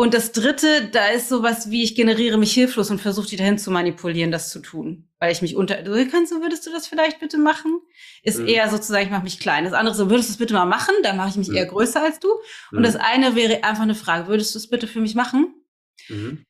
Und 0.00 0.14
das 0.14 0.32
dritte, 0.32 0.88
da 0.90 1.08
ist 1.08 1.28
sowas 1.28 1.70
wie, 1.70 1.82
ich 1.82 1.94
generiere 1.94 2.38
mich 2.38 2.54
hilflos 2.54 2.90
und 2.90 3.02
versuche 3.02 3.28
die 3.28 3.36
dahin 3.36 3.58
zu 3.58 3.70
manipulieren, 3.70 4.30
das 4.30 4.48
zu 4.48 4.60
tun. 4.60 5.10
Weil 5.18 5.30
ich 5.30 5.42
mich 5.42 5.56
unter, 5.56 5.82
du 5.82 5.92
kannst 6.08 6.32
du, 6.32 6.40
würdest 6.40 6.66
du 6.66 6.72
das 6.72 6.86
vielleicht 6.86 7.20
bitte 7.20 7.36
machen? 7.36 7.82
Ist 8.22 8.38
Mhm. 8.38 8.46
eher 8.46 8.70
sozusagen, 8.70 9.04
ich 9.04 9.10
mache 9.10 9.24
mich 9.24 9.40
klein. 9.40 9.64
Das 9.64 9.74
andere 9.74 9.94
so, 9.94 10.08
würdest 10.08 10.30
du 10.30 10.32
es 10.32 10.38
bitte 10.38 10.54
mal 10.54 10.64
machen? 10.64 10.94
Dann 11.02 11.18
mache 11.18 11.28
ich 11.28 11.36
mich 11.36 11.48
Mhm. 11.48 11.56
eher 11.56 11.66
größer 11.66 12.00
als 12.02 12.18
du. 12.18 12.28
Und 12.72 12.78
Mhm. 12.78 12.82
das 12.84 12.96
eine 12.96 13.34
wäre 13.36 13.62
einfach 13.62 13.82
eine 13.82 13.94
Frage, 13.94 14.26
würdest 14.28 14.54
du 14.54 14.58
es 14.58 14.70
bitte 14.70 14.86
für 14.86 15.00
mich 15.02 15.14
machen? 15.14 15.52
Mhm. 16.08 16.44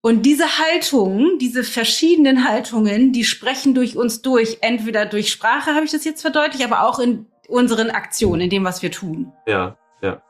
Und 0.00 0.22
diese 0.22 0.58
Haltungen, 0.58 1.38
diese 1.38 1.62
verschiedenen 1.62 2.48
Haltungen, 2.48 3.12
die 3.12 3.22
sprechen 3.22 3.72
durch 3.76 3.96
uns 3.96 4.20
durch. 4.20 4.58
Entweder 4.62 5.06
durch 5.06 5.30
Sprache, 5.30 5.76
habe 5.76 5.84
ich 5.84 5.92
das 5.92 6.04
jetzt 6.04 6.22
verdeutlicht, 6.22 6.64
aber 6.64 6.82
auch 6.82 6.98
in 6.98 7.26
unseren 7.46 7.90
Aktionen, 7.90 8.40
in 8.40 8.50
dem, 8.50 8.64
was 8.64 8.82
wir 8.82 8.90
tun. 8.90 9.32
Ja, 9.46 9.78
ja. 10.02 10.20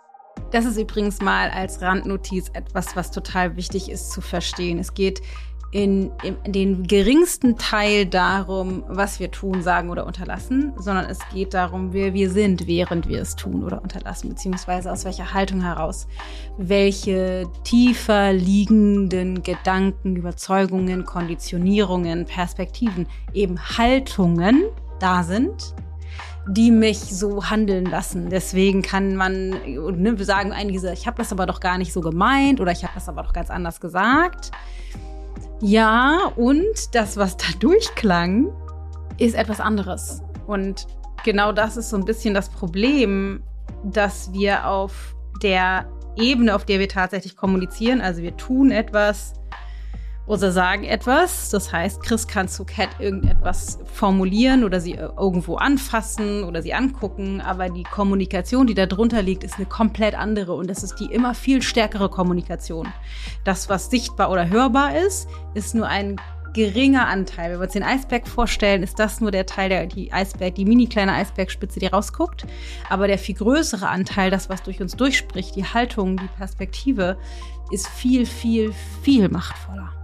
Das 0.50 0.64
ist 0.64 0.78
übrigens 0.78 1.20
mal 1.20 1.50
als 1.50 1.82
Randnotiz 1.82 2.50
etwas, 2.52 2.96
was 2.96 3.10
total 3.10 3.56
wichtig 3.56 3.90
ist 3.90 4.12
zu 4.12 4.20
verstehen. 4.20 4.78
Es 4.78 4.94
geht 4.94 5.20
in, 5.72 6.12
in 6.22 6.52
den 6.52 6.86
geringsten 6.86 7.58
Teil 7.58 8.06
darum, 8.06 8.84
was 8.88 9.20
wir 9.20 9.30
tun, 9.30 9.62
sagen 9.62 9.90
oder 9.90 10.06
unterlassen, 10.06 10.72
sondern 10.78 11.06
es 11.06 11.18
geht 11.32 11.54
darum, 11.54 11.92
wer 11.92 12.14
wir 12.14 12.30
sind, 12.30 12.66
während 12.66 13.08
wir 13.08 13.20
es 13.20 13.36
tun 13.36 13.64
oder 13.64 13.82
unterlassen, 13.82 14.30
beziehungsweise 14.30 14.90
aus 14.90 15.04
welcher 15.04 15.34
Haltung 15.34 15.62
heraus, 15.62 16.06
welche 16.56 17.46
tiefer 17.64 18.32
liegenden 18.32 19.42
Gedanken, 19.42 20.16
Überzeugungen, 20.16 21.04
Konditionierungen, 21.04 22.24
Perspektiven, 22.24 23.06
eben 23.34 23.58
Haltungen 23.76 24.62
da 25.00 25.24
sind, 25.24 25.74
die 26.48 26.70
mich 26.70 26.98
so 26.98 27.44
handeln 27.50 27.86
lassen. 27.86 28.30
Deswegen 28.30 28.82
kann 28.82 29.16
man 29.16 29.50
ne, 29.50 30.24
sagen 30.24 30.52
einige, 30.52 30.92
ich 30.92 31.06
habe 31.06 31.16
das 31.18 31.32
aber 31.32 31.46
doch 31.46 31.60
gar 31.60 31.78
nicht 31.78 31.92
so 31.92 32.00
gemeint 32.00 32.60
oder 32.60 32.72
ich 32.72 32.84
habe 32.84 32.94
das 32.94 33.08
aber 33.08 33.22
doch 33.22 33.32
ganz 33.32 33.50
anders 33.50 33.80
gesagt. 33.80 34.52
Ja, 35.60 36.32
und 36.36 36.94
das, 36.94 37.16
was 37.16 37.36
da 37.36 37.46
durchklang, 37.58 38.52
ist 39.18 39.34
etwas 39.34 39.60
anderes. 39.60 40.22
Und 40.46 40.86
genau 41.24 41.52
das 41.52 41.76
ist 41.76 41.90
so 41.90 41.96
ein 41.96 42.04
bisschen 42.04 42.34
das 42.34 42.48
Problem, 42.48 43.42
dass 43.84 44.32
wir 44.32 44.66
auf 44.68 45.16
der 45.42 45.88
Ebene, 46.16 46.54
auf 46.54 46.64
der 46.64 46.78
wir 46.78 46.88
tatsächlich 46.88 47.36
kommunizieren, 47.36 48.00
also 48.00 48.22
wir 48.22 48.36
tun 48.36 48.70
etwas, 48.70 49.34
oder 50.26 50.50
sagen 50.50 50.84
etwas. 50.84 51.50
Das 51.50 51.72
heißt, 51.72 52.02
Chris 52.02 52.26
kann 52.26 52.48
zu 52.48 52.64
Cat 52.64 52.88
irgendetwas 52.98 53.78
formulieren 53.92 54.64
oder 54.64 54.80
sie 54.80 54.92
irgendwo 54.92 55.56
anfassen 55.56 56.44
oder 56.44 56.62
sie 56.62 56.74
angucken. 56.74 57.40
Aber 57.40 57.68
die 57.68 57.84
Kommunikation, 57.84 58.66
die 58.66 58.74
da 58.74 58.86
drunter 58.86 59.22
liegt, 59.22 59.44
ist 59.44 59.56
eine 59.56 59.66
komplett 59.66 60.14
andere. 60.14 60.54
Und 60.54 60.68
das 60.68 60.82
ist 60.82 60.96
die 60.96 61.06
immer 61.06 61.34
viel 61.34 61.62
stärkere 61.62 62.08
Kommunikation. 62.08 62.88
Das, 63.44 63.68
was 63.68 63.90
sichtbar 63.90 64.30
oder 64.30 64.48
hörbar 64.48 64.96
ist, 64.96 65.28
ist 65.54 65.74
nur 65.74 65.86
ein 65.86 66.16
geringer 66.54 67.06
Anteil. 67.06 67.52
Wenn 67.52 67.58
wir 67.58 67.64
uns 67.64 67.74
den 67.74 67.82
Eisberg 67.82 68.26
vorstellen, 68.26 68.82
ist 68.82 68.98
das 68.98 69.20
nur 69.20 69.30
der 69.30 69.44
Teil, 69.44 69.68
der 69.68 69.86
die 69.86 70.12
Eisberg, 70.12 70.54
die 70.54 70.64
mini 70.64 70.86
kleine 70.86 71.12
Eisbergspitze, 71.12 71.78
die 71.78 71.86
rausguckt. 71.86 72.46
Aber 72.88 73.06
der 73.06 73.18
viel 73.18 73.34
größere 73.34 73.88
Anteil, 73.88 74.30
das, 74.30 74.48
was 74.48 74.62
durch 74.62 74.80
uns 74.80 74.96
durchspricht, 74.96 75.54
die 75.54 75.66
Haltung, 75.66 76.16
die 76.16 76.28
Perspektive, 76.38 77.18
ist 77.70 77.88
viel, 77.88 78.24
viel, 78.24 78.72
viel 79.02 79.28
machtvoller 79.28 79.95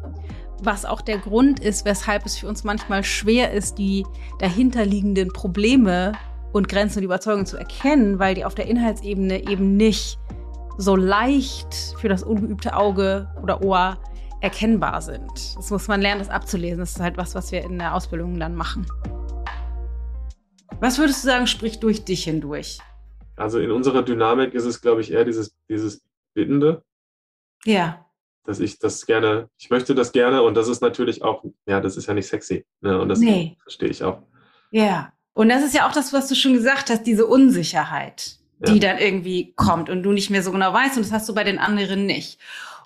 was 0.64 0.84
auch 0.84 1.00
der 1.00 1.18
Grund 1.18 1.60
ist, 1.60 1.84
weshalb 1.84 2.26
es 2.26 2.38
für 2.38 2.48
uns 2.48 2.64
manchmal 2.64 3.04
schwer 3.04 3.52
ist, 3.52 3.78
die 3.78 4.04
dahinterliegenden 4.38 5.32
Probleme 5.32 6.12
und 6.52 6.68
Grenzen 6.68 6.98
und 6.98 7.04
Überzeugungen 7.04 7.46
zu 7.46 7.56
erkennen, 7.56 8.18
weil 8.18 8.34
die 8.34 8.44
auf 8.44 8.54
der 8.54 8.66
Inhaltsebene 8.66 9.48
eben 9.48 9.76
nicht 9.76 10.18
so 10.78 10.96
leicht 10.96 11.74
für 11.98 12.08
das 12.08 12.22
ungeübte 12.22 12.76
Auge 12.76 13.28
oder 13.42 13.62
Ohr 13.62 13.98
erkennbar 14.40 15.02
sind. 15.02 15.56
Das 15.56 15.70
muss 15.70 15.88
man 15.88 16.00
lernen, 16.00 16.20
das 16.20 16.30
abzulesen. 16.30 16.80
Das 16.80 16.92
ist 16.92 17.00
halt 17.00 17.16
was, 17.16 17.34
was 17.34 17.52
wir 17.52 17.62
in 17.62 17.78
der 17.78 17.94
Ausbildung 17.94 18.38
dann 18.38 18.54
machen. 18.54 18.86
Was 20.80 20.98
würdest 20.98 21.22
du 21.22 21.28
sagen, 21.28 21.46
spricht 21.46 21.82
durch 21.82 22.04
dich 22.04 22.24
hindurch? 22.24 22.80
Also 23.36 23.60
in 23.60 23.70
unserer 23.70 24.02
Dynamik 24.02 24.52
ist 24.52 24.64
es, 24.64 24.80
glaube 24.80 25.00
ich, 25.00 25.12
eher 25.12 25.24
dieses, 25.24 25.56
dieses 25.68 26.02
Bittende. 26.34 26.82
Ja 27.64 28.01
dass 28.44 28.60
ich 28.60 28.78
das 28.78 29.06
gerne, 29.06 29.48
ich 29.58 29.70
möchte 29.70 29.94
das 29.94 30.12
gerne 30.12 30.42
und 30.42 30.54
das 30.54 30.68
ist 30.68 30.80
natürlich 30.80 31.22
auch, 31.22 31.44
ja, 31.66 31.80
das 31.80 31.96
ist 31.96 32.06
ja 32.06 32.14
nicht 32.14 32.26
sexy. 32.26 32.64
Ne? 32.80 33.00
Und 33.00 33.08
das 33.08 33.20
nee. 33.20 33.56
verstehe 33.62 33.88
ich 33.88 34.02
auch. 34.02 34.22
Ja. 34.70 35.12
Und 35.34 35.48
das 35.48 35.62
ist 35.62 35.74
ja 35.74 35.88
auch 35.88 35.92
das, 35.92 36.12
was 36.12 36.28
du 36.28 36.34
schon 36.34 36.52
gesagt 36.52 36.90
hast, 36.90 37.04
diese 37.04 37.26
Unsicherheit, 37.26 38.36
die 38.58 38.78
ja. 38.78 38.92
dann 38.92 38.98
irgendwie 38.98 39.54
kommt 39.54 39.88
und 39.88 40.02
du 40.02 40.12
nicht 40.12 40.30
mehr 40.30 40.42
so 40.42 40.52
genau 40.52 40.72
weißt 40.72 40.96
und 40.96 41.04
das 41.04 41.12
hast 41.12 41.28
du 41.28 41.34
bei 41.34 41.44
den 41.44 41.58
anderen 41.58 42.04
nicht. 42.06 42.38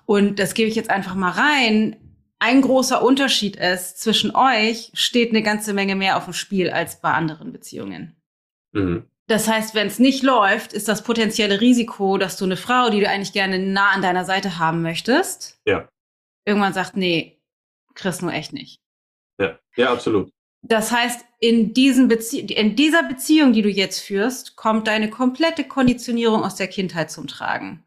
Und 0.05 0.39
das 0.39 0.53
gebe 0.53 0.69
ich 0.69 0.75
jetzt 0.75 0.89
einfach 0.89 1.15
mal 1.15 1.31
rein. 1.31 1.97
Ein 2.39 2.61
großer 2.61 3.03
Unterschied 3.03 3.55
ist, 3.57 3.99
zwischen 3.99 4.33
euch 4.33 4.91
steht 4.93 5.31
eine 5.31 5.41
ganze 5.41 5.73
Menge 5.73 5.95
mehr 5.95 6.17
auf 6.17 6.25
dem 6.25 6.33
Spiel 6.33 6.69
als 6.69 7.01
bei 7.01 7.11
anderen 7.11 7.51
Beziehungen. 7.51 8.15
Mhm. 8.71 9.05
Das 9.27 9.47
heißt, 9.47 9.75
wenn 9.75 9.87
es 9.87 9.99
nicht 9.99 10.23
läuft, 10.23 10.71
ist 10.71 10.87
das 10.87 11.03
potenzielle 11.03 11.59
Risiko, 11.59 12.17
dass 12.17 12.37
du 12.37 12.45
eine 12.45 12.55
Frau, 12.55 12.89
die 12.89 13.01
du 13.01 13.09
eigentlich 13.09 13.33
gerne 13.33 13.59
nah 13.59 13.91
an 13.91 14.01
deiner 14.01 14.23
Seite 14.23 14.57
haben 14.57 14.81
möchtest, 14.81 15.59
ja. 15.65 15.87
irgendwann 16.45 16.73
sagt, 16.73 16.95
nee, 16.95 17.41
Chris 17.93 18.21
nur 18.21 18.31
echt 18.31 18.53
nicht. 18.53 18.79
Ja, 19.37 19.59
ja, 19.75 19.91
absolut. 19.91 20.31
Das 20.61 20.91
heißt, 20.91 21.25
in, 21.39 21.73
diesen 21.73 22.07
Bezie 22.07 22.39
in 22.39 22.75
dieser 22.75 23.03
Beziehung, 23.03 23.53
die 23.53 23.61
du 23.61 23.69
jetzt 23.69 23.99
führst, 23.99 24.55
kommt 24.55 24.87
deine 24.87 25.09
komplette 25.09 25.65
Konditionierung 25.65 26.43
aus 26.43 26.55
der 26.55 26.67
Kindheit 26.67 27.11
zum 27.11 27.27
Tragen. 27.27 27.83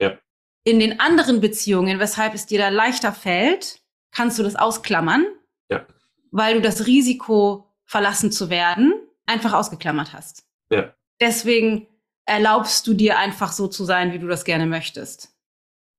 Ja. 0.00 0.18
In 0.64 0.80
den 0.80 1.00
anderen 1.00 1.40
Beziehungen, 1.40 2.00
weshalb 2.00 2.34
es 2.34 2.46
dir 2.46 2.58
da 2.58 2.68
leichter 2.68 3.12
fällt, 3.12 3.80
kannst 4.10 4.38
du 4.38 4.42
das 4.42 4.56
ausklammern, 4.56 5.26
ja. 5.70 5.86
weil 6.30 6.54
du 6.54 6.60
das 6.60 6.86
Risiko, 6.86 7.70
verlassen 7.86 8.32
zu 8.32 8.50
werden, 8.50 8.94
einfach 9.26 9.52
ausgeklammert 9.52 10.12
hast. 10.12 10.44
Ja. 10.70 10.94
Deswegen 11.20 11.86
erlaubst 12.26 12.86
du 12.86 12.94
dir 12.94 13.18
einfach 13.18 13.52
so 13.52 13.68
zu 13.68 13.84
sein, 13.84 14.12
wie 14.12 14.18
du 14.18 14.26
das 14.26 14.44
gerne 14.44 14.66
möchtest. 14.66 15.34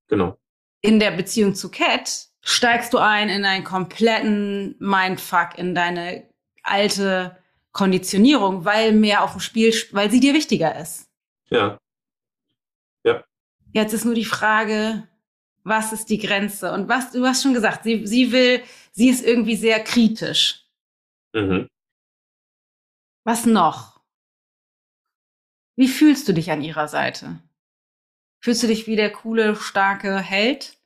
Genau. 0.07 0.37
In 0.81 0.99
der 0.99 1.11
Beziehung 1.11 1.55
zu 1.55 1.69
Cat 1.69 2.29
steigst 2.41 2.93
du 2.93 2.97
ein 2.97 3.29
in 3.29 3.45
einen 3.45 3.63
kompletten 3.63 4.75
Mindfuck, 4.79 5.57
in 5.57 5.73
deine 5.73 6.29
alte 6.63 7.37
Konditionierung, 7.71 8.65
weil 8.65 8.93
mehr 8.93 9.23
auf 9.23 9.31
dem 9.33 9.41
Spiel, 9.41 9.73
weil 9.91 10.09
sie 10.09 10.19
dir 10.19 10.33
wichtiger 10.33 10.79
ist. 10.79 11.09
Ja. 11.49 11.77
Ja. 13.03 13.23
Jetzt 13.73 13.93
ist 13.93 14.05
nur 14.05 14.15
die 14.15 14.25
Frage, 14.25 15.07
was 15.63 15.91
ist 15.91 16.09
die 16.09 16.19
Grenze? 16.19 16.71
Und 16.71 16.87
was, 16.87 17.11
du 17.11 17.25
hast 17.25 17.43
schon 17.43 17.53
gesagt, 17.53 17.83
sie, 17.83 18.05
sie 18.05 18.31
will, 18.31 18.63
sie 18.91 19.09
ist 19.09 19.25
irgendwie 19.25 19.55
sehr 19.55 19.83
kritisch. 19.83 20.65
Mhm. 21.33 21.67
Was 23.23 23.45
noch? 23.45 23.94
Wie 25.75 25.87
fühlst 25.87 26.27
du 26.27 26.33
dich 26.33 26.51
an 26.51 26.61
ihrer 26.61 26.87
Seite? 26.87 27.39
Fühlst 28.41 28.63
du 28.63 28.67
dich 28.67 28.87
wie 28.87 28.95
der 28.95 29.11
coole, 29.11 29.55
starke 29.55 30.17
Held? 30.17 30.77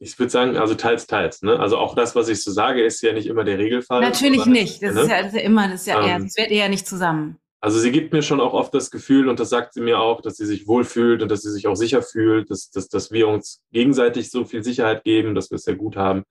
Ich 0.00 0.18
würde 0.18 0.30
sagen, 0.30 0.56
also 0.56 0.74
teils, 0.74 1.06
teils. 1.06 1.42
Ne? 1.42 1.58
Also 1.58 1.76
auch 1.76 1.94
das, 1.94 2.14
was 2.14 2.28
ich 2.28 2.42
so 2.42 2.52
sage, 2.52 2.84
ist 2.84 3.02
ja 3.02 3.12
nicht 3.12 3.26
immer 3.26 3.44
der 3.44 3.58
Regelfall. 3.58 4.00
Natürlich 4.00 4.46
nicht. 4.46 4.82
Das, 4.82 4.94
ne? 4.94 5.02
ist 5.02 5.10
ja, 5.10 5.22
das 5.22 5.32
ist 5.32 5.38
ja 5.38 5.44
immer, 5.44 5.68
das 5.68 5.80
ist 5.80 5.86
ja 5.86 6.00
ähm, 6.00 6.08
eher, 6.08 6.18
das 6.20 6.36
wird 6.36 6.50
eher 6.50 6.68
nicht 6.68 6.86
zusammen. 6.86 7.38
Also 7.60 7.80
sie 7.80 7.90
gibt 7.90 8.12
mir 8.12 8.22
schon 8.22 8.40
auch 8.40 8.52
oft 8.52 8.72
das 8.72 8.90
Gefühl, 8.90 9.28
und 9.28 9.40
das 9.40 9.50
sagt 9.50 9.74
sie 9.74 9.80
mir 9.80 9.98
auch, 9.98 10.20
dass 10.20 10.36
sie 10.36 10.46
sich 10.46 10.68
wohlfühlt 10.68 11.22
und 11.22 11.28
dass 11.28 11.42
sie 11.42 11.50
sich 11.50 11.66
auch 11.66 11.74
sicher 11.74 12.02
fühlt, 12.02 12.50
dass, 12.50 12.70
dass, 12.70 12.88
dass 12.88 13.10
wir 13.10 13.26
uns 13.26 13.62
gegenseitig 13.72 14.30
so 14.30 14.44
viel 14.44 14.62
Sicherheit 14.62 15.02
geben, 15.02 15.34
dass 15.34 15.50
wir 15.50 15.56
es 15.56 15.64
sehr 15.64 15.74
gut 15.74 15.96
haben. 15.96 16.22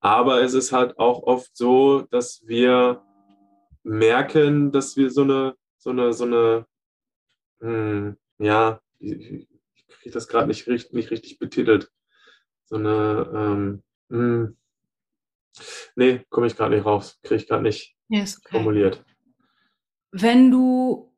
Aber 0.00 0.42
es 0.42 0.52
ist 0.52 0.72
halt 0.72 0.98
auch 0.98 1.22
oft 1.22 1.56
so, 1.56 2.02
dass 2.10 2.42
wir 2.44 3.02
merken, 3.82 4.70
dass 4.70 4.96
wir 4.98 5.10
so 5.10 5.22
eine 5.22 5.54
so 5.86 5.92
eine, 5.92 6.12
so 6.12 6.24
eine, 6.24 6.66
hm, 7.60 8.16
ja, 8.38 8.80
ich, 8.98 9.46
ich 9.76 9.86
kriege 9.86 10.12
das 10.12 10.26
gerade 10.26 10.48
nicht, 10.48 10.66
nicht 10.66 11.10
richtig 11.12 11.38
betitelt. 11.38 11.92
So 12.64 12.74
eine, 12.74 13.30
ähm, 13.32 13.82
hm, 14.10 14.56
nee, 15.94 16.24
komme 16.28 16.48
ich 16.48 16.56
gerade 16.56 16.74
nicht 16.74 16.84
raus, 16.84 17.20
kriege 17.22 17.36
ich 17.36 17.46
gerade 17.46 17.62
nicht 17.62 17.94
yes, 18.08 18.38
okay. 18.38 18.56
formuliert. 18.56 19.04
Wenn 20.10 20.50
du 20.50 21.14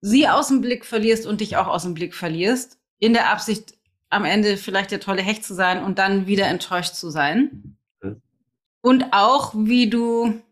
sie 0.00 0.28
aus 0.28 0.48
dem 0.48 0.60
Blick 0.60 0.84
verlierst 0.84 1.26
und 1.26 1.40
dich 1.40 1.56
auch 1.56 1.68
aus 1.68 1.84
dem 1.84 1.94
Blick 1.94 2.12
verlierst, 2.12 2.80
in 2.98 3.12
der 3.12 3.30
Absicht, 3.30 3.78
am 4.10 4.24
Ende 4.24 4.56
vielleicht 4.56 4.90
der 4.90 5.00
tolle 5.00 5.22
Hecht 5.22 5.44
zu 5.44 5.54
sein 5.54 5.84
und 5.84 6.00
dann 6.00 6.26
wieder 6.26 6.48
enttäuscht 6.48 6.94
zu 6.94 7.10
sein. 7.10 7.76
Mhm. 8.02 8.20
Und 8.80 9.12
auch, 9.12 9.54
wie 9.54 9.88
du 9.88 10.42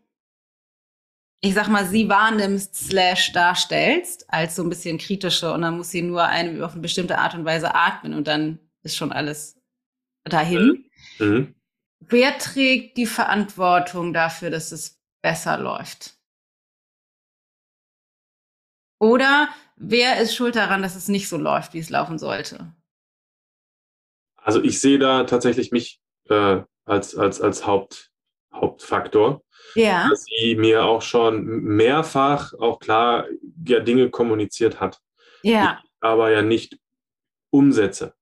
ich 1.43 1.53
sag 1.53 1.67
mal, 1.67 1.85
sie 1.85 2.07
wahrnimmst 2.07 2.73
slash 2.73 3.33
darstellst 3.33 4.31
als 4.31 4.55
so 4.55 4.63
ein 4.63 4.69
bisschen 4.69 4.97
kritische 4.97 5.51
und 5.51 5.61
dann 5.61 5.75
muss 5.75 5.91
sie 5.91 6.01
nur 6.01 6.23
eine 6.23 6.65
auf 6.65 6.71
eine 6.71 6.81
bestimmte 6.81 7.17
Art 7.17 7.35
und 7.35 7.43
Weise 7.43 7.75
atmen 7.75 8.13
und 8.13 8.27
dann 8.27 8.59
ist 8.81 8.95
schon 8.95 9.11
alles 9.11 9.59
dahin. 10.23 10.89
Mhm. 11.19 11.53
Wer 11.99 12.37
trägt 12.37 12.95
die 12.95 13.05
Verantwortung 13.05 14.13
dafür, 14.13 14.51
dass 14.51 14.71
es 14.71 15.01
besser 15.21 15.57
läuft? 15.57 16.17
Oder 18.99 19.49
wer 19.75 20.21
ist 20.21 20.33
schuld 20.35 20.55
daran, 20.55 20.81
dass 20.81 20.95
es 20.95 21.09
nicht 21.09 21.27
so 21.27 21.35
läuft, 21.35 21.73
wie 21.73 21.79
es 21.79 21.89
laufen 21.89 22.19
sollte? 22.19 22.73
Also 24.37 24.63
ich 24.63 24.79
sehe 24.79 24.97
da 24.97 25.25
tatsächlich 25.25 25.73
mich 25.73 25.99
äh, 26.29 26.61
als, 26.85 27.17
als, 27.17 27.41
als 27.41 27.67
Haupt, 27.67 28.13
Hauptfaktor 28.53 29.43
ja. 29.75 30.09
dass 30.09 30.25
sie 30.25 30.55
mir 30.55 30.85
auch 30.85 31.01
schon 31.01 31.45
mehrfach 31.63 32.53
auch 32.53 32.79
klar 32.79 33.25
ja 33.67 33.79
Dinge 33.79 34.09
kommuniziert 34.09 34.79
hat. 34.79 34.99
Ja. 35.43 35.81
Aber 35.99 36.31
ja 36.31 36.41
nicht 36.41 36.77
umsetze. 37.49 38.13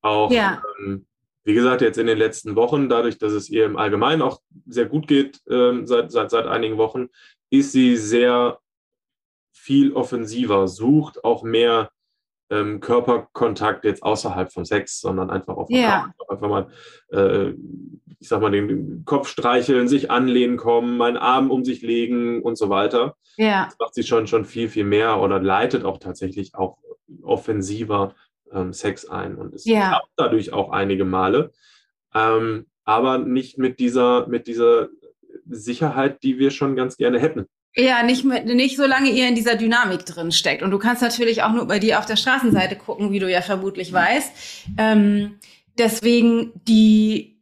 Auch, 0.00 0.30
ja. 0.30 0.62
ähm, 0.80 1.06
wie 1.44 1.54
gesagt, 1.54 1.80
jetzt 1.80 1.98
in 1.98 2.06
den 2.06 2.18
letzten 2.18 2.56
Wochen, 2.56 2.88
dadurch, 2.88 3.18
dass 3.18 3.32
es 3.32 3.48
ihr 3.48 3.64
im 3.64 3.76
Allgemeinen 3.76 4.22
auch 4.22 4.40
sehr 4.66 4.86
gut 4.86 5.08
geht, 5.08 5.40
ähm, 5.48 5.86
seit, 5.86 6.12
seit, 6.12 6.30
seit 6.30 6.46
einigen 6.46 6.78
Wochen, 6.78 7.08
ist 7.50 7.72
sie 7.72 7.96
sehr 7.96 8.60
viel 9.52 9.92
offensiver, 9.92 10.68
sucht 10.68 11.24
auch 11.24 11.42
mehr 11.42 11.90
ähm, 12.50 12.80
Körperkontakt 12.80 13.84
jetzt 13.84 14.02
außerhalb 14.02 14.52
von 14.52 14.64
Sex, 14.64 15.00
sondern 15.00 15.30
einfach 15.30 15.56
auch 15.56 15.68
ja. 15.70 16.10
einfach 16.28 16.48
mal, 16.48 16.68
äh, 17.12 17.50
ich 18.20 18.28
sag 18.28 18.40
mal, 18.40 18.50
den 18.50 19.04
Kopf 19.04 19.28
streicheln, 19.28 19.88
sich 19.88 20.10
anlehnen 20.10 20.56
kommen, 20.56 20.96
meinen 20.96 21.16
Arm 21.16 21.50
um 21.50 21.64
sich 21.64 21.82
legen 21.82 22.42
und 22.42 22.56
so 22.56 22.68
weiter. 22.68 23.16
Ja. 23.36 23.66
Das 23.66 23.78
macht 23.78 23.94
sie 23.94 24.02
schon, 24.02 24.26
schon 24.26 24.44
viel, 24.44 24.68
viel 24.68 24.84
mehr 24.84 25.20
oder 25.20 25.40
leitet 25.40 25.84
auch 25.84 25.98
tatsächlich 25.98 26.54
auch 26.54 26.78
offensiver 27.22 28.14
ähm, 28.52 28.72
Sex 28.72 29.08
ein 29.08 29.36
und 29.36 29.54
es 29.54 29.64
klappt 29.64 30.10
dadurch 30.16 30.52
auch 30.52 30.70
einige 30.70 31.04
Male. 31.04 31.52
Ähm, 32.14 32.66
aber 32.84 33.18
nicht 33.18 33.58
mit 33.58 33.78
dieser, 33.80 34.26
mit 34.28 34.46
dieser 34.46 34.88
Sicherheit, 35.46 36.22
die 36.22 36.38
wir 36.38 36.50
schon 36.50 36.74
ganz 36.74 36.96
gerne 36.96 37.18
hätten. 37.18 37.46
Ja, 37.74 38.02
nicht, 38.02 38.24
mit, 38.24 38.46
nicht 38.46 38.76
solange 38.76 39.10
ihr 39.10 39.28
in 39.28 39.34
dieser 39.34 39.54
Dynamik 39.54 40.04
drin 40.04 40.32
steckt. 40.32 40.62
Und 40.62 40.70
du 40.70 40.78
kannst 40.78 41.02
natürlich 41.02 41.42
auch 41.42 41.52
nur 41.52 41.66
bei 41.66 41.78
dir 41.78 41.98
auf 41.98 42.06
der 42.06 42.16
Straßenseite 42.16 42.76
gucken, 42.76 43.12
wie 43.12 43.20
du 43.20 43.30
ja 43.30 43.40
vermutlich 43.40 43.92
weißt. 43.92 44.32
Ähm, 44.78 45.38
deswegen 45.78 46.52
die, 46.66 47.38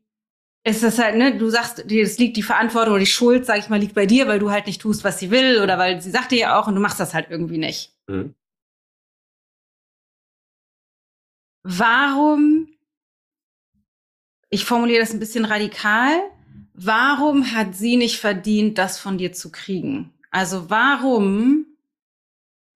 ist 0.64 0.82
das 0.82 0.98
halt, 0.98 1.16
ne, 1.16 1.38
du 1.38 1.48
sagst, 1.48 1.90
es 1.90 2.18
liegt 2.18 2.36
die 2.36 2.42
Verantwortung 2.42 2.94
oder 2.94 3.00
die 3.00 3.06
Schuld, 3.06 3.46
sag 3.46 3.58
ich 3.58 3.68
mal, 3.68 3.78
liegt 3.78 3.94
bei 3.94 4.04
dir, 4.04 4.26
weil 4.26 4.40
du 4.40 4.50
halt 4.50 4.66
nicht 4.66 4.80
tust, 4.80 5.04
was 5.04 5.18
sie 5.18 5.30
will 5.30 5.62
oder 5.62 5.78
weil 5.78 6.02
sie 6.02 6.10
sagt 6.10 6.32
dir 6.32 6.38
ja 6.38 6.60
auch 6.60 6.66
und 6.66 6.74
du 6.74 6.80
machst 6.80 7.00
das 7.00 7.14
halt 7.14 7.28
irgendwie 7.30 7.58
nicht. 7.58 7.94
Mhm. 8.08 8.34
Warum, 11.62 12.68
ich 14.50 14.64
formuliere 14.64 15.00
das 15.00 15.12
ein 15.12 15.20
bisschen 15.20 15.44
radikal, 15.44 16.12
warum 16.74 17.52
hat 17.52 17.74
sie 17.74 17.96
nicht 17.96 18.18
verdient, 18.18 18.76
das 18.78 18.98
von 18.98 19.18
dir 19.18 19.32
zu 19.32 19.50
kriegen? 19.50 20.12
Also 20.36 20.68
warum 20.68 21.64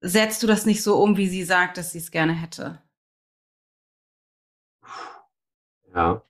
setzt 0.00 0.42
du 0.42 0.46
das 0.46 0.64
nicht 0.64 0.82
so 0.82 0.96
um, 0.96 1.18
wie 1.18 1.28
sie 1.28 1.44
sagt, 1.44 1.76
dass 1.76 1.92
sie 1.92 1.98
es 1.98 2.10
gerne 2.10 2.32
hätte? 2.32 2.80
Ja, 5.94 6.22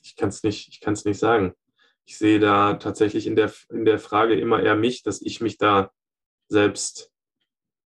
ich 0.00 0.14
kann 0.14 0.28
es 0.28 0.44
nicht, 0.44 0.68
ich 0.68 0.80
kann 0.80 0.92
es 0.92 1.04
nicht 1.04 1.18
sagen. 1.18 1.54
Ich 2.04 2.18
sehe 2.18 2.38
da 2.38 2.74
tatsächlich 2.74 3.26
in 3.26 3.34
der, 3.34 3.52
in 3.68 3.84
der 3.84 3.98
Frage 3.98 4.38
immer 4.38 4.62
eher 4.62 4.76
mich, 4.76 5.02
dass 5.02 5.20
ich 5.20 5.40
mich 5.40 5.58
da 5.58 5.90
selbst, 6.46 7.10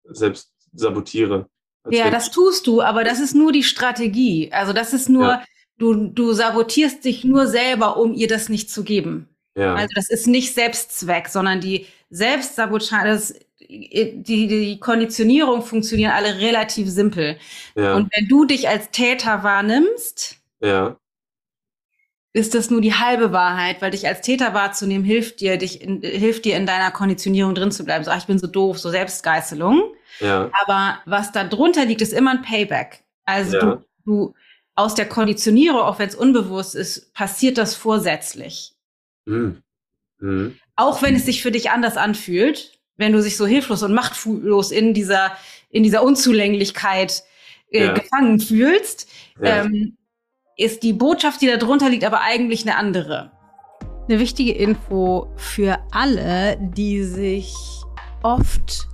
selbst 0.05 0.53
sabotiere. 0.75 1.49
Ja, 1.89 2.11
das 2.11 2.31
tust 2.31 2.67
du, 2.67 2.83
aber 2.83 3.03
das 3.03 3.19
ist 3.19 3.35
nur 3.35 3.53
die 3.53 3.63
Strategie. 3.63 4.53
Also 4.53 4.75
das 4.75 4.93
ist 4.93 5.09
nur, 5.09 5.27
ja. 5.27 5.45
du, 5.79 6.09
du 6.09 6.35
sabotierst 6.35 7.03
dich 7.03 7.25
nur 7.25 7.47
selber, 7.47 7.97
um 7.97 8.13
ihr 8.13 8.29
das 8.29 8.51
nicht 8.51 8.69
zu 8.69 8.85
geben. 8.85 9.32
Ja. 9.55 9.75
Also 9.75 9.93
das 9.95 10.09
ist 10.09 10.27
nicht 10.27 10.55
Selbstzweck, 10.55 11.29
sondern 11.29 11.61
die 11.61 11.87
Selbstsabotage, 12.11 13.09
das, 13.09 13.35
die, 13.61 14.47
die 14.47 14.81
Konditionierung 14.81 15.63
funktionieren 15.63 16.13
alle 16.13 16.39
relativ 16.39 16.89
simpel. 16.89 17.39
Ja. 17.75 17.95
Und 17.95 18.11
wenn 18.17 18.29
du 18.29 18.45
dich 18.45 18.69
als 18.69 18.91
Täter 18.91 19.43
wahrnimmst, 19.43 20.37
ja 20.61 20.97
ist 22.35 22.55
das 22.55 22.71
nur 22.71 22.81
die 22.81 22.95
halbe 22.95 23.33
Wahrheit, 23.33 23.83
weil 23.83 23.91
dich 23.91 24.07
als 24.07 24.23
Täter 24.23 24.55
wahrzunehmen 24.55 25.05
hilft 25.05 25.41
dir, 25.41 25.59
dich 25.59 25.83
in, 25.83 26.01
hilft 26.01 26.45
dir 26.45 26.57
in 26.57 26.67
deiner 26.67 26.91
Konditionierung 26.91 27.55
drin 27.55 27.71
zu 27.71 27.85
bleiben. 27.85 28.05
So, 28.05 28.11
ach, 28.11 28.19
ich 28.19 28.27
bin 28.27 28.39
so 28.39 28.47
doof, 28.47 28.79
so 28.79 28.91
Selbstgeißelung. 28.91 29.95
Ja. 30.21 30.51
Aber 30.65 30.99
was 31.05 31.33
da 31.33 31.45
drunter 31.45 31.85
liegt, 31.85 32.01
ist 32.01 32.13
immer 32.13 32.31
ein 32.31 32.43
Payback. 32.43 33.05
Also 33.25 33.59
du, 33.59 33.85
du 34.05 34.35
aus 34.75 34.95
der 34.95 35.09
Konditionierung, 35.09 35.81
auch 35.81 35.99
wenn 35.99 36.09
es 36.09 36.15
unbewusst 36.15 36.75
ist, 36.75 37.13
passiert 37.13 37.59
das 37.59 37.75
vorsätzlich. 37.75 38.72
Mhm. 39.25 39.63
Mhm. 40.19 40.57
Auch 40.77 41.03
wenn 41.03 41.15
es 41.15 41.27
sich 41.27 41.43
für 41.43 41.51
dich 41.51 41.71
anders 41.71 41.97
anfühlt, 41.97 42.79
wenn 42.97 43.13
du 43.13 43.23
dich 43.23 43.37
so 43.37 43.47
hilflos 43.47 43.83
und 43.83 43.95
machtlos 43.95 44.71
in 44.71 44.95
dieser 44.95 45.33
in 45.71 45.83
dieser 45.83 46.03
Unzulänglichkeit 46.03 47.23
äh, 47.71 47.87
ja. 47.87 47.93
gefangen 47.93 48.39
fühlst. 48.39 49.09
Ähm, 49.41 49.97
ist 50.57 50.83
die 50.83 50.93
Botschaft, 50.93 51.41
die 51.41 51.47
da 51.47 51.57
drunter 51.57 51.89
liegt, 51.89 52.05
aber 52.05 52.21
eigentlich 52.21 52.63
eine 52.63 52.77
andere. 52.77 53.33
Eine 54.09 54.21
wichtige 54.21 54.53
Info 54.53 55.33
für 55.37 55.79
alle, 55.91 56.59
die 56.61 57.03
sich 57.03 57.55
oft 58.23 58.87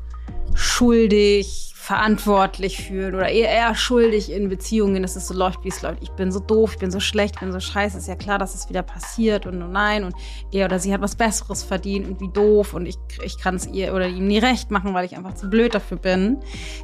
schuldig, 0.55 1.68
verantwortlich 1.89 2.83
fühlen 2.83 3.15
oder 3.15 3.31
eher, 3.31 3.49
eher 3.49 3.75
schuldig 3.75 4.31
in 4.31 4.51
Beziehungen, 4.51 5.01
dass 5.01 5.17
es 5.17 5.27
so 5.27 5.33
läuft, 5.33 5.65
wie 5.65 5.69
es 5.69 5.81
läuft. 5.81 6.03
Ich 6.03 6.11
bin 6.11 6.31
so 6.31 6.39
doof, 6.39 6.73
ich 6.75 6.79
bin 6.79 6.91
so 6.91 7.01
schlecht, 7.01 7.37
ich 7.37 7.41
bin 7.41 7.51
so 7.51 7.61
scheiße. 7.61 7.97
Ist 7.97 8.09
ja 8.09 8.15
klar, 8.15 8.39
dass 8.39 8.55
es 8.55 8.69
wieder 8.69 8.83
passiert 8.83 9.47
und 9.47 9.63
oh 9.63 9.69
nein 9.69 10.05
und 10.05 10.15
er 10.53 10.67
oder 10.67 10.79
sie 10.79 10.93
hat 10.93 11.01
was 11.01 11.17
Besseres 11.17 11.63
verdient 11.63 12.07
und 12.07 12.21
wie 12.21 12.29
doof 12.29 12.75
und 12.75 12.85
ich, 12.85 12.99
ich 13.25 13.39
kann 13.39 13.55
es 13.55 13.67
ihr 13.67 13.95
oder 13.95 14.07
ihm 14.07 14.27
nie 14.27 14.37
recht 14.37 14.71
machen, 14.71 14.93
weil 14.93 15.07
ich 15.07 15.17
einfach 15.17 15.33
zu 15.33 15.49
blöd 15.49 15.75
dafür 15.75 15.97
bin. 15.97 16.37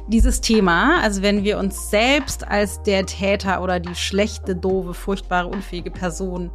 Dieses 0.07 0.41
Thema, 0.41 0.99
also 1.03 1.21
wenn 1.21 1.43
wir 1.43 1.59
uns 1.59 1.91
selbst 1.91 2.47
als 2.47 2.81
der 2.81 3.05
Täter 3.05 3.61
oder 3.61 3.79
die 3.79 3.93
schlechte, 3.93 4.55
doofe, 4.55 4.95
furchtbare, 4.95 5.49
unfähige 5.49 5.91
Person, 5.91 6.49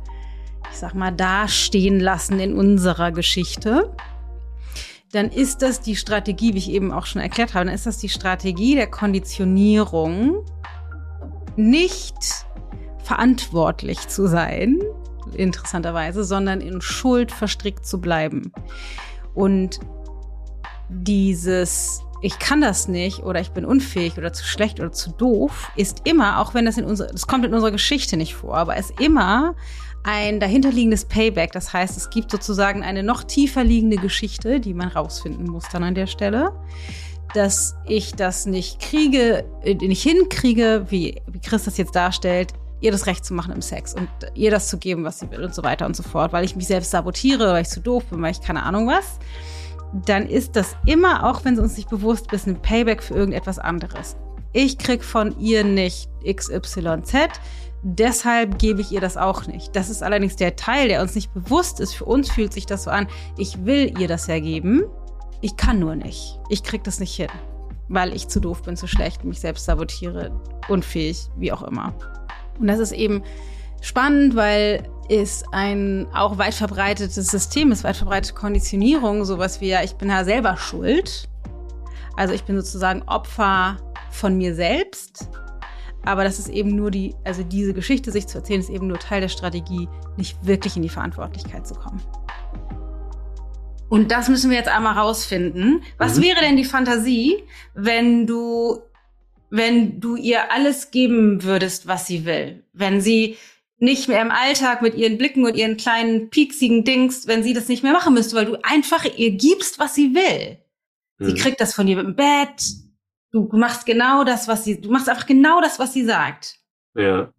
ich 0.73 0.77
sag 0.77 0.95
mal, 0.95 1.13
dastehen 1.13 2.01
lassen 2.01 2.41
in 2.41 2.59
unserer 2.59 3.13
Geschichte, 3.13 3.95
dann 5.13 5.31
ist 5.31 5.63
das 5.63 5.81
die 5.81 5.97
Strategie, 5.97 6.55
wie 6.55 6.59
ich 6.59 6.71
eben 6.71 6.93
auch 6.93 7.07
schon 7.07 7.21
erklärt 7.21 7.55
habe, 7.55 7.67
dann 7.67 7.75
ist 7.75 7.87
das 7.87 7.99
die 7.99 8.09
Strategie 8.09 8.75
der 8.75 8.87
Konditionierung, 8.87 10.45
nicht 11.57 12.47
verantwortlich 13.03 14.07
zu 14.09 14.29
sein, 14.29 14.79
interessanterweise, 15.35 16.25
sondern 16.25 16.61
in 16.61 16.81
Schuld 16.81 17.33
verstrickt 17.33 17.85
zu 17.87 18.01
bleiben. 18.01 18.53
Und 19.35 19.81
dieses 20.89 22.03
ich 22.23 22.39
kann 22.39 22.61
das 22.61 22.87
nicht 22.87 23.23
oder 23.23 23.41
ich 23.41 23.51
bin 23.53 23.65
unfähig 23.65 24.19
oder 24.19 24.33
zu 24.33 24.45
schlecht 24.45 24.79
oder 24.79 24.93
zu 24.93 25.11
doof, 25.11 25.71
ist 25.77 26.03
immer, 26.05 26.39
auch 26.39 26.55
wenn 26.55 26.67
das 26.67 26.77
in 26.77 26.85
unserer, 26.85 27.09
das 27.09 27.27
kommt 27.27 27.45
in 27.45 27.55
unserer 27.55 27.71
Geschichte 27.71 28.17
nicht 28.17 28.35
vor, 28.35 28.57
aber 28.57 28.77
ist 28.77 29.01
immer 29.01 29.55
ein 30.03 30.41
dahinterliegendes 30.41 31.05
Payback. 31.05 31.53
Das 31.53 31.73
heißt, 31.73 31.97
es 31.97 32.11
gibt 32.11 32.31
sozusagen 32.31 32.83
eine 32.83 33.03
noch 33.03 33.25
tiefer 33.25 33.65
liegende 33.65 33.97
Geschichte, 33.97 34.61
die 34.61 34.75
man 34.75 34.89
rausfinden 34.89 35.47
muss 35.47 35.65
dann 35.71 35.83
an 35.83 35.95
der 35.95 36.07
Stelle. 36.07 36.53
Dass 37.35 37.77
ich 37.87 38.15
das 38.15 38.47
nicht 38.47 38.81
kriege, 38.81 39.45
äh, 39.63 39.75
nicht 39.75 40.03
hinkriege, 40.03 40.87
wie, 40.89 41.21
wie 41.27 41.41
Chris 41.41 41.65
das 41.65 41.77
jetzt 41.77 41.95
darstellt, 41.95 42.53
ihr 42.81 42.93
das 42.93 43.07
Recht 43.07 43.25
zu 43.25 43.35
machen 43.35 43.53
im 43.53 43.63
Sex 43.63 43.95
und 43.95 44.09
ihr 44.35 44.51
das 44.51 44.69
zu 44.69 44.79
geben, 44.79 45.05
was 45.05 45.21
sie 45.21 45.31
will 45.31 45.45
und 45.45 45.55
so 45.55 45.63
weiter 45.63 45.87
und 45.87 45.95
so 45.95 46.03
fort, 46.03 46.33
weil 46.33 46.45
ich 46.45 46.57
mich 46.57 46.67
selbst 46.67 46.91
sabotiere, 46.91 47.53
weil 47.53 47.63
ich 47.63 47.69
zu 47.69 47.81
doof 47.81 48.05
bin, 48.07 48.23
weil 48.23 48.33
ich 48.33 48.41
keine 48.41 48.63
Ahnung 48.63 48.87
was, 48.87 49.19
dann 50.07 50.27
ist 50.27 50.57
das 50.57 50.77
immer, 50.87 51.29
auch 51.29 51.45
wenn 51.45 51.55
es 51.55 51.61
uns 51.61 51.77
nicht 51.77 51.91
bewusst 51.91 52.33
ist, 52.33 52.47
ein 52.47 52.61
Payback 52.61 53.03
für 53.03 53.15
irgendetwas 53.15 53.59
anderes. 53.59 54.17
Ich 54.53 54.79
krieg 54.79 55.05
von 55.05 55.39
ihr 55.39 55.63
nicht 55.63 56.09
XYZ, 56.25 57.15
Deshalb 57.83 58.59
gebe 58.59 58.81
ich 58.83 58.93
ihr 58.93 59.01
das 59.01 59.17
auch 59.17 59.47
nicht. 59.47 59.75
Das 59.75 59.89
ist 59.89 60.03
allerdings 60.03 60.37
der 60.37 60.57
Teil, 60.57 60.89
der 60.89 61.01
uns 61.01 61.15
nicht 61.15 61.33
bewusst 61.33 61.81
ist. 61.81 61.95
Für 61.95 62.05
uns 62.05 62.31
fühlt 62.31 62.53
sich 62.53 62.67
das 62.67 62.85
so 62.85 62.91
an, 62.91 63.09
ich 63.39 63.65
will 63.65 63.99
ihr 63.99 64.09
das 64.09 64.27
ja 64.27 64.39
geben, 64.39 64.85
ich 65.41 65.57
kann 65.57 65.79
nur 65.79 65.97
nicht. 65.97 66.39
Ich 66.51 66.63
krieg 66.63 66.85
das 66.85 67.01
nicht 67.01 67.15
hin, 67.15 67.29
weil 67.89 68.15
ich 68.15 68.29
zu 68.29 68.41
doof 68.41 68.63
bin, 68.63 68.77
zu 68.77 68.87
schlecht, 68.87 69.25
mich 69.25 69.41
selbst 69.41 69.65
sabotiere, 69.65 70.31
unfähig, 70.69 71.29
wie 71.37 71.53
auch 71.53 71.63
immer. 71.63 71.95
Und 72.59 72.67
das 72.67 72.79
ist 72.79 72.93
eben 72.93 73.23
spannend, 73.81 74.37
weil 74.37 74.87
es 75.09 75.43
ein 75.53 76.07
auch 76.15 76.37
weit 76.37 76.55
verbreitetes 76.55 77.15
System 77.29 77.73
ist, 77.73 77.83
weit 77.83 77.97
verbreitete 77.97 78.35
Konditionierung, 78.35 79.25
sowas 79.25 79.63
wie 79.63 79.69
ja, 79.69 79.83
ich 79.83 79.95
bin 79.95 80.11
ja 80.11 80.25
selber 80.25 80.59
schuld. 80.59 81.29
Also 82.17 82.35
ich 82.35 82.45
bin 82.45 82.57
sozusagen 82.57 83.03
Opfer 83.05 83.79
von 84.11 84.37
mir 84.37 84.55
selbst 84.55 85.31
aber 86.05 86.25
das 86.25 86.39
ist 86.39 86.49
eben 86.49 86.75
nur 86.75 86.91
die, 86.91 87.15
also 87.25 87.43
diese 87.43 87.75
Geschichte 87.75 88.11
sich 88.11 88.27
zu 88.27 88.39
erzählen, 88.39 88.61
ist 88.61 88.71
eben 88.71 88.87
nur 88.87 88.99
Teil 88.99 89.21
der 89.21 89.29
Strategie, 89.29 89.89
nicht 90.17 90.45
wirklich 90.47 90.77
in 90.77 90.83
die 90.83 90.89
Verantwortlichkeit 90.89 91.67
zu 91.67 91.75
kommen. 91.75 92.01
Und 93.89 94.13
das 94.13 94.29
müssen 94.29 94.51
wir 94.51 94.57
jetzt 94.57 94.69
einmal 94.69 94.97
rausfinden. 94.97 95.83
Was 95.99 96.17
mhm. 96.17 96.23
wäre 96.23 96.41
denn 96.41 96.57
die 96.57 96.65
Fantasie, 96.65 97.43
wenn 97.75 98.27
du, 98.27 98.79
wenn 99.51 100.01
du 100.01 100.17
ihr 100.17 100.53
alles 100.53 100.93
geben 100.93 101.43
würdest, 101.43 101.89
was 101.89 102.07
sie 102.07 102.25
will? 102.25 102.65
Wenn 102.73 103.01
sie 103.01 103.37
nicht 103.79 104.09
mehr 104.09 104.23
im 104.23 104.31
Alltag 104.31 104.81
mit 104.83 104.95
ihren 104.95 105.19
Blicken 105.19 105.45
und 105.45 105.57
ihren 105.57 105.77
kleinen 105.77 106.31
pieksigen 106.31 106.85
Dings, 106.85 107.27
wenn 107.27 107.43
sie 107.43 107.53
das 107.53 107.67
nicht 107.67 107.83
mehr 107.83 107.93
machen 107.93 108.15
müsste, 108.15 108.37
weil 108.37 108.45
du 108.45 108.59
einfach 108.63 109.05
ihr 109.17 109.33
gibst, 109.33 109.79
was 109.79 109.95
sie 109.95 110.15
will. 110.15 110.59
Mhm. 111.19 111.27
Sie 111.27 111.35
kriegt 111.35 111.61
das 111.61 111.75
von 111.75 111.87
dir 111.87 111.99
im 111.99 112.15
Bett, 112.15 112.63
Du 113.33 113.49
machst 113.53 113.87
genau 113.87 114.25
das, 114.25 114.49
was 114.49 114.65
sie, 114.65 114.81
du 114.81 114.91
machst 114.91 115.09
einfach 115.09 115.27
genau 115.27 115.61
das, 115.61 115.79
was 115.79 115.93
sie 115.93 116.05
sagt. 116.05 116.59
Ja. 116.95 117.33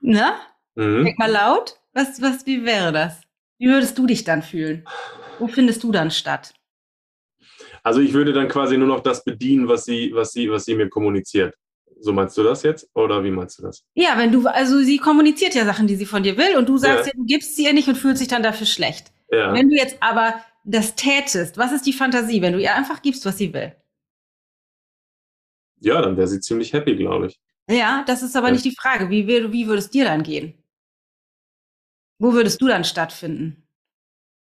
Ne? 0.00 0.32
Mhm. 0.74 1.04
Denk 1.04 1.18
mal 1.18 1.30
laut. 1.30 1.78
Was, 1.92 2.22
was, 2.22 2.46
wie 2.46 2.64
wäre 2.64 2.92
das? 2.92 3.20
Wie 3.58 3.66
würdest 3.66 3.98
du 3.98 4.06
dich 4.06 4.24
dann 4.24 4.42
fühlen? 4.42 4.84
Wo 5.38 5.46
findest 5.46 5.82
du 5.84 5.92
dann 5.92 6.10
statt? 6.10 6.54
Also 7.82 8.00
ich 8.00 8.12
würde 8.12 8.32
dann 8.32 8.48
quasi 8.48 8.76
nur 8.76 8.88
noch 8.88 9.00
das 9.00 9.24
bedienen, 9.24 9.68
was 9.68 9.84
sie, 9.84 10.12
was 10.14 10.32
sie, 10.32 10.50
was 10.50 10.64
sie 10.64 10.74
mir 10.74 10.88
kommuniziert. 10.88 11.54
So 12.00 12.12
meinst 12.12 12.36
du 12.36 12.42
das 12.42 12.62
jetzt? 12.62 12.88
Oder 12.94 13.22
wie 13.22 13.30
meinst 13.30 13.58
du 13.58 13.62
das? 13.62 13.84
Ja, 13.94 14.16
wenn 14.16 14.32
du, 14.32 14.46
also 14.48 14.78
sie 14.80 14.98
kommuniziert 14.98 15.54
ja 15.54 15.64
Sachen, 15.64 15.86
die 15.86 15.96
sie 15.96 16.06
von 16.06 16.22
dir 16.22 16.36
will 16.36 16.56
und 16.56 16.68
du 16.68 16.78
sagst 16.78 17.06
ja, 17.06 17.12
ja 17.12 17.12
du 17.14 17.24
gibst 17.24 17.54
sie 17.54 17.64
ihr 17.64 17.72
nicht 17.72 17.88
und 17.88 17.96
fühlst 17.96 18.20
dich 18.20 18.28
dann 18.28 18.42
dafür 18.42 18.66
schlecht. 18.66 19.12
Ja. 19.30 19.52
Wenn 19.52 19.68
du 19.68 19.76
jetzt 19.76 19.96
aber 20.00 20.34
das 20.64 20.94
tätest, 20.94 21.58
was 21.58 21.72
ist 21.72 21.86
die 21.86 21.92
Fantasie, 21.92 22.40
wenn 22.42 22.52
du 22.52 22.60
ihr 22.60 22.74
einfach 22.74 23.02
gibst, 23.02 23.24
was 23.24 23.38
sie 23.38 23.52
will? 23.52 23.74
Ja, 25.80 26.00
dann 26.00 26.16
wäre 26.16 26.28
sie 26.28 26.40
ziemlich 26.40 26.72
happy, 26.72 26.96
glaube 26.96 27.26
ich. 27.26 27.40
Ja, 27.68 28.04
das 28.06 28.22
ist 28.22 28.36
aber 28.36 28.48
ja. 28.48 28.52
nicht 28.52 28.64
die 28.64 28.76
Frage. 28.76 29.10
Wie, 29.10 29.26
wie 29.26 29.66
würde 29.66 29.78
es 29.78 29.90
dir 29.90 30.04
dann 30.04 30.22
gehen? 30.22 30.54
Wo 32.18 32.32
würdest 32.32 32.60
du 32.62 32.68
dann 32.68 32.84
stattfinden? 32.84 33.66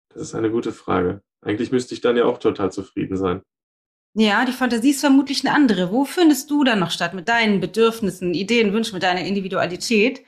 Das 0.09 0.21
ist 0.23 0.35
eine 0.35 0.51
gute 0.51 0.71
Frage. 0.71 1.23
Eigentlich 1.41 1.71
müsste 1.71 1.95
ich 1.95 2.01
dann 2.01 2.15
ja 2.15 2.25
auch 2.25 2.37
total 2.37 2.71
zufrieden 2.71 3.17
sein. 3.17 3.41
Ja, 4.13 4.45
die 4.45 4.53
Fantasie 4.53 4.91
ist 4.91 5.01
vermutlich 5.01 5.45
eine 5.45 5.53
andere. 5.53 5.91
Wo 5.91 6.05
findest 6.05 6.49
du 6.49 6.63
dann 6.63 6.79
noch 6.79 6.91
statt 6.91 7.13
mit 7.13 7.27
deinen 7.27 7.59
Bedürfnissen, 7.59 8.33
Ideen, 8.33 8.71
Wünschen, 8.71 8.93
mit 8.93 9.03
deiner 9.03 9.25
Individualität? 9.25 10.23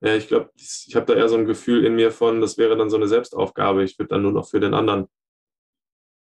Ja, 0.00 0.14
ich 0.14 0.28
glaube, 0.28 0.50
ich 0.56 0.94
habe 0.94 1.06
da 1.06 1.14
eher 1.14 1.28
so 1.28 1.36
ein 1.36 1.44
Gefühl 1.44 1.84
in 1.84 1.96
mir 1.96 2.12
von, 2.12 2.40
das 2.40 2.56
wäre 2.56 2.76
dann 2.76 2.90
so 2.90 2.96
eine 2.96 3.08
Selbstaufgabe. 3.08 3.82
Ich 3.82 3.98
würde 3.98 4.10
dann 4.10 4.22
nur 4.22 4.32
noch 4.32 4.48
für 4.48 4.60
den 4.60 4.74
anderen 4.74 5.08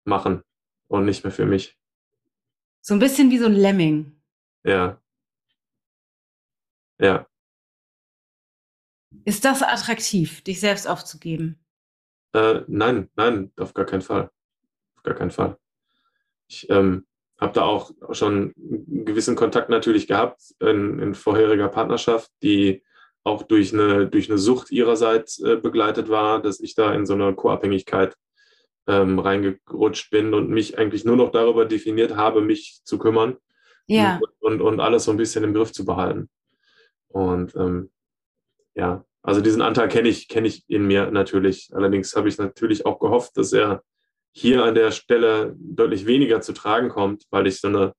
machen 0.05 0.43
und 0.89 1.07
nicht 1.07 1.25
mehr 1.25 1.33
für 1.33 1.47
mich. 1.47 1.79
So 2.83 2.95
ein 2.95 3.01
bisschen 3.01 3.31
wie 3.31 3.39
so 3.39 3.47
ein 3.47 3.55
Lemming. 3.55 4.20
Ja. 4.64 5.01
Ja. 7.01 7.27
Ist 9.25 9.45
das 9.45 9.62
attraktiv, 9.62 10.43
dich 10.43 10.61
selbst 10.61 10.87
aufzugeben? 10.87 11.59
Äh, 12.35 12.62
nein, 12.66 13.11
nein, 13.14 13.53
auf 13.59 13.73
gar 13.75 13.87
keinen 13.87 14.03
Fall. 14.03 14.31
Auf 14.97 15.03
gar 15.03 15.14
keinen 15.14 15.31
Fall. 15.31 15.59
Ich 16.49 16.68
ähm, 16.70 17.07
habe 17.41 17.53
da 17.53 17.62
auch 17.62 17.93
schon 18.12 18.53
einen 18.57 19.05
gewissen 19.05 19.37
Kontakt 19.37 19.68
natürlich 19.68 20.07
gehabt 20.07 20.43
in, 20.61 20.99
in 20.99 21.14
vorheriger 21.14 21.68
Partnerschaft, 21.68 22.31
die 22.43 22.85
auch 23.25 23.43
durch 23.43 23.73
eine, 23.73 24.07
durch 24.09 24.29
eine 24.29 24.39
Sucht 24.39 24.70
ihrerseits 24.70 25.39
äh, 25.41 25.57
begleitet 25.57 26.09
war, 26.09 26.43
dass 26.43 26.61
ich 26.61 26.75
da 26.75 26.93
in 26.93 27.07
so 27.07 27.14
eine 27.14 27.35
Co-Abhängigkeit 27.35 28.16
ähm, 28.87 29.18
reingerutscht 29.18 30.11
bin 30.11 30.35
und 30.35 30.51
mich 30.51 30.79
eigentlich 30.79 31.05
nur 31.05 31.16
noch 31.16 31.31
darüber 31.31 31.64
definiert 31.64 32.16
habe, 32.16 32.41
mich 32.41 32.81
zu 32.85 32.99
kümmern 32.99 33.37
ja. 33.87 34.20
und, 34.41 34.61
und, 34.61 34.61
und 34.61 34.81
alles 34.81 35.05
so 35.05 35.12
ein 35.12 35.16
bisschen 35.16 35.45
im 35.45 35.55
Griff 35.55 35.73
zu 35.73 35.85
behalten. 35.85 36.29
Und 37.09 37.55
ähm, 37.55 37.91
ja, 38.75 39.05
also 39.23 39.41
diesen 39.41 39.62
Anteil 39.62 39.89
kenne 39.89 40.09
ich, 40.09 40.29
kenne 40.29 40.49
ich 40.49 40.64
in 40.68 40.87
mir 40.87 41.11
natürlich. 41.11 41.70
Allerdings 41.73 42.16
habe 42.16 42.29
ich 42.29 42.39
natürlich 42.39 42.87
auch 42.87 42.99
gehofft, 42.99 43.37
dass 43.37 43.53
er 43.53 43.83
hier 44.33 44.64
an 44.64 44.75
der 44.75 44.91
Stelle 44.91 45.55
deutlich 45.59 46.07
weniger 46.07 46.41
zu 46.41 46.53
tragen 46.53 46.89
kommt, 46.89 47.27
weil 47.31 47.47
ich 47.47 47.61
so 47.61 47.68
eine, 47.68 47.93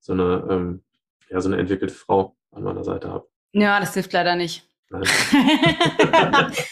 so 0.00 0.12
eine, 0.12 0.46
ähm, 0.50 0.84
ja, 1.28 1.40
so 1.40 1.48
eine 1.48 1.58
entwickelte 1.58 1.94
Frau 1.94 2.36
an 2.50 2.64
meiner 2.64 2.82
Seite 2.82 3.10
habe. 3.10 3.28
Ja, 3.56 3.80
das 3.80 3.94
hilft 3.94 4.12
leider 4.12 4.36
nicht. 4.36 4.62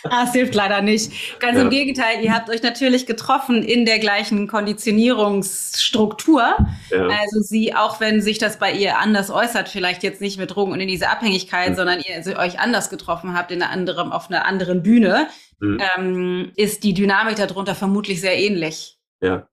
das 0.05 0.33
hilft 0.33 0.55
leider 0.55 0.83
nicht. 0.83 1.41
Ganz 1.41 1.57
ja. 1.57 1.65
im 1.65 1.71
Gegenteil, 1.71 2.23
ihr 2.23 2.33
habt 2.33 2.49
euch 2.49 2.63
natürlich 2.63 3.07
getroffen 3.07 3.65
in 3.65 3.85
der 3.85 3.99
gleichen 3.99 4.47
Konditionierungsstruktur. 4.47 6.55
Ja. 6.91 7.09
Also 7.09 7.41
sie, 7.41 7.75
auch 7.75 7.99
wenn 7.99 8.23
sich 8.23 8.39
das 8.39 8.61
bei 8.61 8.71
ihr 8.71 8.99
anders 8.99 9.33
äußert, 9.33 9.69
vielleicht 9.69 10.05
jetzt 10.05 10.21
nicht 10.21 10.39
mit 10.39 10.55
Drogen 10.55 10.71
und 10.73 10.81
in 10.81 10.87
diese 10.87 11.09
Abhängigkeit, 11.09 11.71
mhm. 11.71 11.75
sondern 11.75 11.99
ihr 12.01 12.15
also 12.15 12.37
euch 12.37 12.61
anders 12.61 12.89
getroffen 12.89 13.37
habt 13.37 13.51
in 13.51 13.61
einer 13.63 13.73
anderen, 13.73 14.13
auf 14.13 14.31
einer 14.31 14.47
anderen 14.47 14.85
Bühne, 14.85 15.27
mhm. 15.59 15.83
ähm, 15.97 16.53
ist 16.55 16.85
die 16.85 16.95
Dynamik 16.95 17.35
darunter 17.37 17.75
vermutlich 17.75 18.21
sehr 18.21 18.39
ähnlich. 18.39 18.97
Ja 19.21 19.49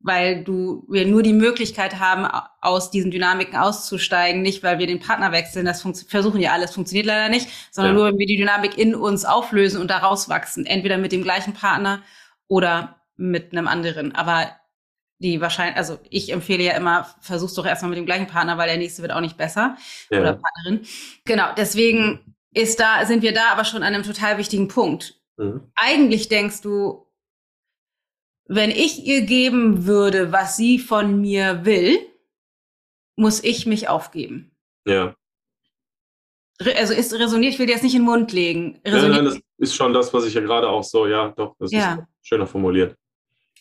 weil 0.00 0.44
du 0.44 0.84
wir 0.88 1.06
nur 1.06 1.22
die 1.22 1.32
Möglichkeit 1.32 1.98
haben, 1.98 2.26
aus 2.60 2.90
diesen 2.90 3.10
Dynamiken 3.10 3.56
auszusteigen, 3.56 4.42
nicht 4.42 4.62
weil 4.62 4.78
wir 4.78 4.86
den 4.86 5.00
Partner 5.00 5.32
wechseln, 5.32 5.66
das 5.66 5.82
versuchen 6.06 6.40
ja 6.40 6.52
alles, 6.52 6.72
funktioniert 6.72 7.06
leider 7.06 7.28
nicht, 7.28 7.48
sondern 7.70 7.94
ja. 7.94 7.98
nur, 7.98 8.08
wenn 8.08 8.18
wir 8.18 8.26
die 8.26 8.36
Dynamik 8.36 8.78
in 8.78 8.94
uns 8.94 9.24
auflösen 9.24 9.80
und 9.80 9.90
daraus 9.90 10.28
wachsen, 10.28 10.66
entweder 10.66 10.98
mit 10.98 11.12
dem 11.12 11.22
gleichen 11.22 11.52
Partner 11.52 12.02
oder 12.46 13.00
mit 13.16 13.52
einem 13.52 13.66
anderen. 13.66 14.14
Aber 14.14 14.52
die 15.18 15.40
wahrscheinlich, 15.40 15.76
also 15.76 15.98
ich 16.08 16.32
empfehle 16.32 16.62
ja 16.62 16.72
immer, 16.72 17.08
versuch's 17.20 17.54
doch 17.54 17.66
erstmal 17.66 17.90
mit 17.90 17.98
dem 17.98 18.06
gleichen 18.06 18.28
Partner, 18.28 18.56
weil 18.56 18.68
der 18.68 18.78
nächste 18.78 19.02
wird 19.02 19.12
auch 19.12 19.20
nicht 19.20 19.36
besser 19.36 19.76
ja. 20.10 20.20
oder 20.20 20.34
Partnerin. 20.34 20.86
Genau, 21.24 21.48
deswegen 21.56 22.36
ist 22.52 22.78
da, 22.78 23.04
sind 23.04 23.22
wir 23.22 23.34
da 23.34 23.50
aber 23.50 23.64
schon 23.64 23.82
an 23.82 23.94
einem 23.94 24.04
total 24.04 24.38
wichtigen 24.38 24.68
Punkt. 24.68 25.20
Mhm. 25.36 25.72
Eigentlich 25.74 26.28
denkst 26.28 26.62
du, 26.62 27.07
wenn 28.48 28.70
ich 28.70 29.06
ihr 29.06 29.22
geben 29.22 29.86
würde, 29.86 30.32
was 30.32 30.56
sie 30.56 30.78
von 30.78 31.20
mir 31.20 31.64
will, 31.66 31.98
muss 33.14 33.44
ich 33.44 33.66
mich 33.66 33.88
aufgeben. 33.88 34.50
Ja. 34.86 35.14
Also 36.76 36.94
ist 36.94 37.12
resoniert, 37.12 37.52
ich 37.52 37.58
will 37.58 37.66
dir 37.66 37.74
jetzt 37.74 37.84
nicht 37.84 37.94
in 37.94 38.00
den 38.00 38.06
Mund 38.06 38.32
legen. 38.32 38.80
Resoniert 38.84 39.22
nein, 39.22 39.24
nein, 39.24 39.42
das 39.58 39.70
ist 39.70 39.74
schon 39.76 39.92
das, 39.92 40.12
was 40.12 40.24
ich 40.24 40.34
ja 40.34 40.40
gerade 40.40 40.68
auch 40.68 40.82
so, 40.82 41.06
ja, 41.06 41.28
doch, 41.28 41.54
das 41.58 41.70
ja. 41.70 41.94
ist 41.94 42.26
schöner 42.26 42.46
formuliert. 42.46 42.96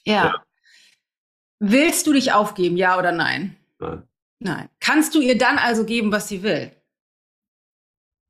Ja. 0.04 0.26
ja. 0.26 0.44
Willst 1.60 2.08
du 2.08 2.14
dich 2.14 2.32
aufgeben, 2.32 2.78
ja 2.78 2.98
oder 2.98 3.12
nein? 3.12 3.58
Nein. 3.80 4.08
Nein. 4.40 4.70
Kannst 4.80 5.14
du 5.16 5.20
ihr 5.20 5.38
dann 5.38 5.58
also 5.58 5.86
geben, 5.86 6.12
was 6.12 6.30
sie 6.30 6.44
will? 6.44 6.72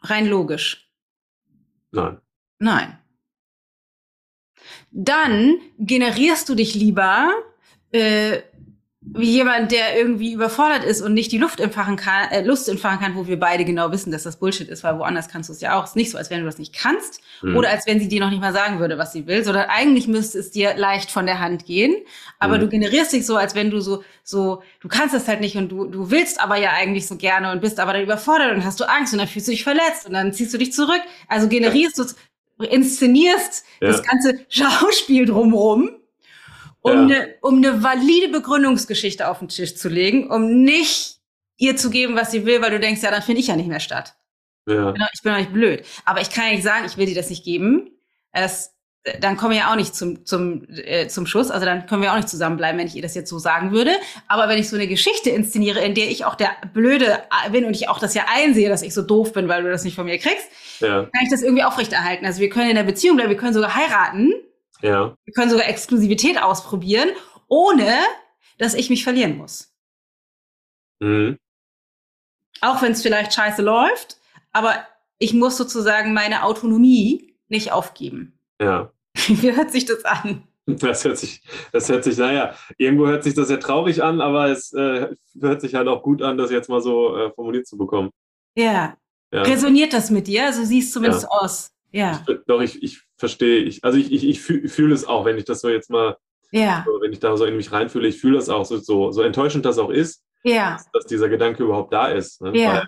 Rein 0.01 0.27
logisch. 0.27 0.91
Nein. 1.91 2.19
Nein 2.59 2.99
dann 4.99 5.57
generierst 5.77 6.49
du 6.49 6.55
dich 6.55 6.73
lieber 6.73 7.29
äh, 7.91 8.39
wie 9.13 9.31
jemand, 9.31 9.71
der 9.71 9.97
irgendwie 9.97 10.33
überfordert 10.33 10.83
ist 10.83 11.01
und 11.01 11.13
nicht 11.13 11.31
die 11.31 11.37
Luft 11.37 11.59
entfachen 11.59 11.95
kann, 11.95 12.29
äh, 12.29 12.41
Lust 12.41 12.67
entfachen 12.67 12.99
kann, 12.99 13.15
wo 13.15 13.27
wir 13.27 13.39
beide 13.39 13.63
genau 13.63 13.91
wissen, 13.91 14.11
dass 14.11 14.23
das 14.23 14.37
Bullshit 14.37 14.67
ist, 14.67 14.83
weil 14.83 14.97
woanders 14.99 15.29
kannst 15.29 15.49
du 15.49 15.53
es 15.53 15.61
ja 15.61 15.77
auch. 15.77 15.83
Es 15.83 15.91
ist 15.91 15.95
nicht 15.95 16.11
so, 16.11 16.17
als 16.17 16.29
wenn 16.29 16.39
du 16.39 16.45
das 16.45 16.57
nicht 16.57 16.73
kannst 16.75 17.21
mhm. 17.41 17.55
oder 17.55 17.69
als 17.69 17.87
wenn 17.87 17.99
sie 17.99 18.07
dir 18.07 18.19
noch 18.19 18.29
nicht 18.29 18.41
mal 18.41 18.53
sagen 18.53 18.79
würde, 18.79 18.97
was 18.97 19.13
sie 19.13 19.27
will, 19.27 19.43
sondern 19.43 19.69
eigentlich 19.69 20.07
müsste 20.07 20.39
es 20.39 20.51
dir 20.51 20.75
leicht 20.75 21.09
von 21.11 21.25
der 21.25 21.39
Hand 21.39 21.65
gehen. 21.65 21.95
Aber 22.39 22.57
mhm. 22.57 22.61
du 22.61 22.69
generierst 22.69 23.13
dich 23.13 23.25
so, 23.25 23.37
als 23.37 23.55
wenn 23.55 23.71
du 23.71 23.79
so, 23.79 24.03
so, 24.23 24.61
du 24.81 24.87
kannst 24.87 25.15
das 25.15 25.27
halt 25.27 25.41
nicht 25.41 25.55
und 25.55 25.69
du, 25.69 25.85
du 25.85 26.11
willst 26.11 26.41
aber 26.41 26.57
ja 26.57 26.71
eigentlich 26.71 27.07
so 27.07 27.15
gerne 27.15 27.51
und 27.51 27.61
bist 27.61 27.79
aber 27.79 27.93
dann 27.93 28.03
überfordert 28.03 28.53
und 28.55 28.65
hast 28.65 28.79
du 28.79 28.89
Angst 28.89 29.13
und 29.13 29.19
dann 29.19 29.27
fühlst 29.27 29.47
du 29.47 29.51
dich 29.51 29.63
verletzt 29.63 30.05
und 30.05 30.13
dann 30.13 30.33
ziehst 30.33 30.53
du 30.53 30.57
dich 30.57 30.73
zurück. 30.73 31.01
Also 31.27 31.47
generierst 31.47 31.97
du 31.97 32.03
inszenierst 32.59 33.63
ja. 33.81 33.87
das 33.87 34.03
ganze 34.03 34.39
Schauspiel 34.49 35.25
drumherum, 35.25 35.91
um, 36.81 37.09
ja. 37.09 37.17
eine, 37.17 37.35
um 37.41 37.57
eine 37.57 37.83
valide 37.83 38.29
Begründungsgeschichte 38.29 39.27
auf 39.27 39.39
den 39.39 39.49
Tisch 39.49 39.75
zu 39.75 39.89
legen, 39.89 40.29
um 40.29 40.63
nicht 40.63 41.19
ihr 41.57 41.75
zu 41.75 41.89
geben, 41.89 42.15
was 42.15 42.31
sie 42.31 42.45
will, 42.45 42.61
weil 42.61 42.71
du 42.71 42.79
denkst, 42.79 43.01
ja, 43.01 43.11
dann 43.11 43.21
finde 43.21 43.41
ich 43.41 43.47
ja 43.47 43.55
nicht 43.55 43.69
mehr 43.69 43.79
statt. 43.79 44.15
Ja. 44.67 44.93
Ich 45.13 45.21
bin 45.21 45.31
doch 45.31 45.39
nicht 45.39 45.53
blöd. 45.53 45.85
Aber 46.05 46.21
ich 46.21 46.29
kann 46.29 46.45
ja 46.45 46.51
nicht 46.51 46.63
sagen, 46.63 46.85
ich 46.85 46.97
will 46.97 47.05
dir 47.05 47.15
das 47.15 47.29
nicht 47.29 47.43
geben. 47.43 47.91
Es 48.31 48.76
dann 49.19 49.37
kommen 49.37 49.51
wir 49.51 49.59
ja 49.59 49.71
auch 49.71 49.75
nicht 49.75 49.95
zum, 49.95 50.25
zum, 50.25 50.67
äh, 50.69 51.07
zum 51.07 51.25
Schuss. 51.25 51.51
Also 51.51 51.65
dann 51.65 51.85
können 51.85 52.01
wir 52.01 52.11
auch 52.11 52.17
nicht 52.17 52.29
zusammenbleiben, 52.29 52.79
wenn 52.79 52.87
ich 52.87 52.95
ihr 52.95 53.01
das 53.01 53.15
jetzt 53.15 53.29
so 53.29 53.39
sagen 53.39 53.71
würde. 53.71 53.91
Aber 54.27 54.49
wenn 54.49 54.57
ich 54.57 54.69
so 54.69 54.75
eine 54.75 54.87
Geschichte 54.87 55.29
inszeniere, 55.29 55.79
in 55.79 55.95
der 55.95 56.09
ich 56.09 56.25
auch 56.25 56.35
der 56.35 56.51
Blöde 56.73 57.19
bin 57.51 57.65
und 57.65 57.75
ich 57.75 57.89
auch 57.89 57.99
das 57.99 58.13
ja 58.13 58.25
einsehe, 58.33 58.69
dass 58.69 58.81
ich 58.81 58.93
so 58.93 59.01
doof 59.01 59.33
bin, 59.33 59.47
weil 59.47 59.63
du 59.63 59.69
das 59.69 59.83
nicht 59.83 59.95
von 59.95 60.05
mir 60.05 60.17
kriegst, 60.17 60.47
ja. 60.79 61.03
kann 61.03 61.23
ich 61.23 61.29
das 61.29 61.41
irgendwie 61.41 61.63
aufrechterhalten. 61.63 62.25
Also 62.25 62.41
wir 62.41 62.49
können 62.49 62.69
in 62.69 62.75
der 62.75 62.83
Beziehung 62.83 63.15
bleiben, 63.15 63.29
wir 63.29 63.37
können 63.37 63.53
sogar 63.53 63.75
heiraten. 63.75 64.33
Ja. 64.81 65.15
Wir 65.23 65.33
können 65.33 65.49
sogar 65.49 65.67
Exklusivität 65.67 66.41
ausprobieren, 66.41 67.09
ohne 67.47 67.97
dass 68.57 68.73
ich 68.73 68.89
mich 68.89 69.03
verlieren 69.03 69.37
muss. 69.37 69.73
Mhm. 70.99 71.37
Auch 72.61 72.81
wenn 72.81 72.91
es 72.91 73.01
vielleicht 73.01 73.33
scheiße 73.33 73.61
läuft, 73.61 74.17
aber 74.51 74.85
ich 75.19 75.33
muss 75.33 75.57
sozusagen 75.57 76.13
meine 76.13 76.43
Autonomie 76.43 77.35
nicht 77.47 77.71
aufgeben. 77.71 78.39
Ja. 78.61 78.91
Wie 79.41 79.55
hört 79.55 79.71
sich 79.71 79.85
das 79.85 80.05
an? 80.05 80.43
Das 80.65 81.05
hört 81.05 81.17
sich, 81.17 81.41
das 81.71 81.87
hört 81.87 82.03
sich, 82.03 82.17
naja, 82.17 82.53
irgendwo 82.77 83.07
hört 83.07 83.23
sich 83.23 83.33
das 83.33 83.47
sehr 83.47 83.59
traurig 83.59 84.03
an, 84.03 84.19
aber 84.19 84.49
es 84.49 84.73
äh, 84.73 85.15
hört 85.39 85.61
sich 85.61 85.75
halt 85.75 85.87
auch 85.87 86.03
gut 86.03 86.21
an, 86.21 86.37
das 86.37 86.51
jetzt 86.51 86.67
mal 86.67 86.81
so 86.81 87.15
äh, 87.15 87.31
formuliert 87.31 87.65
zu 87.65 87.77
bekommen. 87.77 88.11
Ja. 88.55 88.97
ja. 89.31 89.41
Resoniert 89.43 89.93
das 89.93 90.09
mit 90.09 90.27
dir? 90.27 90.45
Also 90.45 90.65
siehst 90.65 90.91
zumindest 90.91 91.23
ja. 91.23 91.29
aus. 91.29 91.71
Ja. 91.91 92.25
Ich, 92.27 92.37
doch, 92.47 92.61
ich, 92.61 92.83
ich 92.83 93.01
verstehe. 93.17 93.59
Ich, 93.59 93.83
also 93.85 93.97
ich, 93.97 94.11
ich, 94.11 94.27
ich 94.27 94.41
fühle 94.41 94.67
fühl 94.67 94.91
es 94.91 95.05
auch, 95.05 95.23
wenn 95.23 95.37
ich 95.37 95.45
das 95.45 95.61
so 95.61 95.69
jetzt 95.69 95.89
mal, 95.89 96.17
ja. 96.51 96.83
so, 96.85 96.99
wenn 97.01 97.13
ich 97.13 97.19
da 97.19 97.37
so 97.37 97.45
in 97.45 97.55
mich 97.55 97.71
reinfühle, 97.71 98.07
ich 98.07 98.19
fühle 98.19 98.35
das 98.35 98.49
auch, 98.49 98.65
so, 98.65 98.77
so, 98.77 99.11
so 99.11 99.21
enttäuschend 99.21 99.65
das 99.65 99.77
auch 99.77 99.89
ist, 99.89 100.23
ja. 100.43 100.73
dass, 100.73 100.91
dass 100.91 101.05
dieser 101.05 101.29
Gedanke 101.29 101.63
überhaupt 101.63 101.93
da 101.93 102.09
ist. 102.09 102.41
Ne? 102.41 102.57
Ja. 102.57 102.73
Weil, 102.73 102.87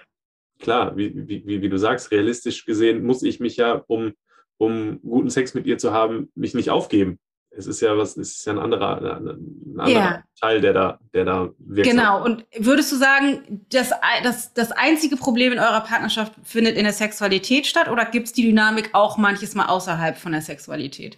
klar, 0.60 0.98
wie, 0.98 1.16
wie, 1.16 1.48
wie, 1.48 1.62
wie 1.62 1.70
du 1.70 1.78
sagst, 1.78 2.12
realistisch 2.12 2.66
gesehen 2.66 3.06
muss 3.06 3.24
ich 3.24 3.40
mich 3.40 3.56
ja 3.56 3.84
um 3.88 4.14
um 4.60 5.00
guten 5.02 5.30
Sex 5.30 5.54
mit 5.54 5.66
ihr 5.66 5.78
zu 5.78 5.94
haben, 5.94 6.32
mich 6.36 6.54
nicht 6.54 6.70
aufgeben. 6.70 7.18
Es 7.52 7.66
ist 7.66 7.82
ja 7.82 7.98
was, 7.98 8.16
es 8.16 8.38
ist 8.38 8.46
ja 8.46 8.54
ein 8.54 8.60
anderer, 8.60 8.98
ein 8.98 9.80
anderer 9.80 9.90
ja. 9.90 10.24
Teil, 10.40 10.62
der 10.62 10.74
da, 10.74 11.00
der 11.14 11.26
da 11.26 11.50
wirkt. 11.58 11.90
Genau. 11.90 12.24
Und 12.24 12.46
würdest 12.58 12.92
du 12.92 12.96
sagen, 12.96 13.66
dass 13.72 13.92
das, 14.24 14.54
das 14.54 14.72
einzige 14.72 15.16
Problem 15.16 15.54
in 15.54 15.60
eurer 15.60 15.82
Partnerschaft 15.82 16.34
findet 16.44 16.78
in 16.78 16.84
der 16.84 16.94
Sexualität 16.94 17.66
statt 17.66 17.90
oder 17.90 18.06
gibt 18.06 18.28
es 18.28 18.34
die 18.34 18.44
Dynamik 18.44 18.90
auch 18.94 19.18
manches 19.18 19.56
Mal 19.56 19.66
außerhalb 19.66 20.18
von 20.18 20.34
der 20.34 20.42
Sexualität? 20.42 21.18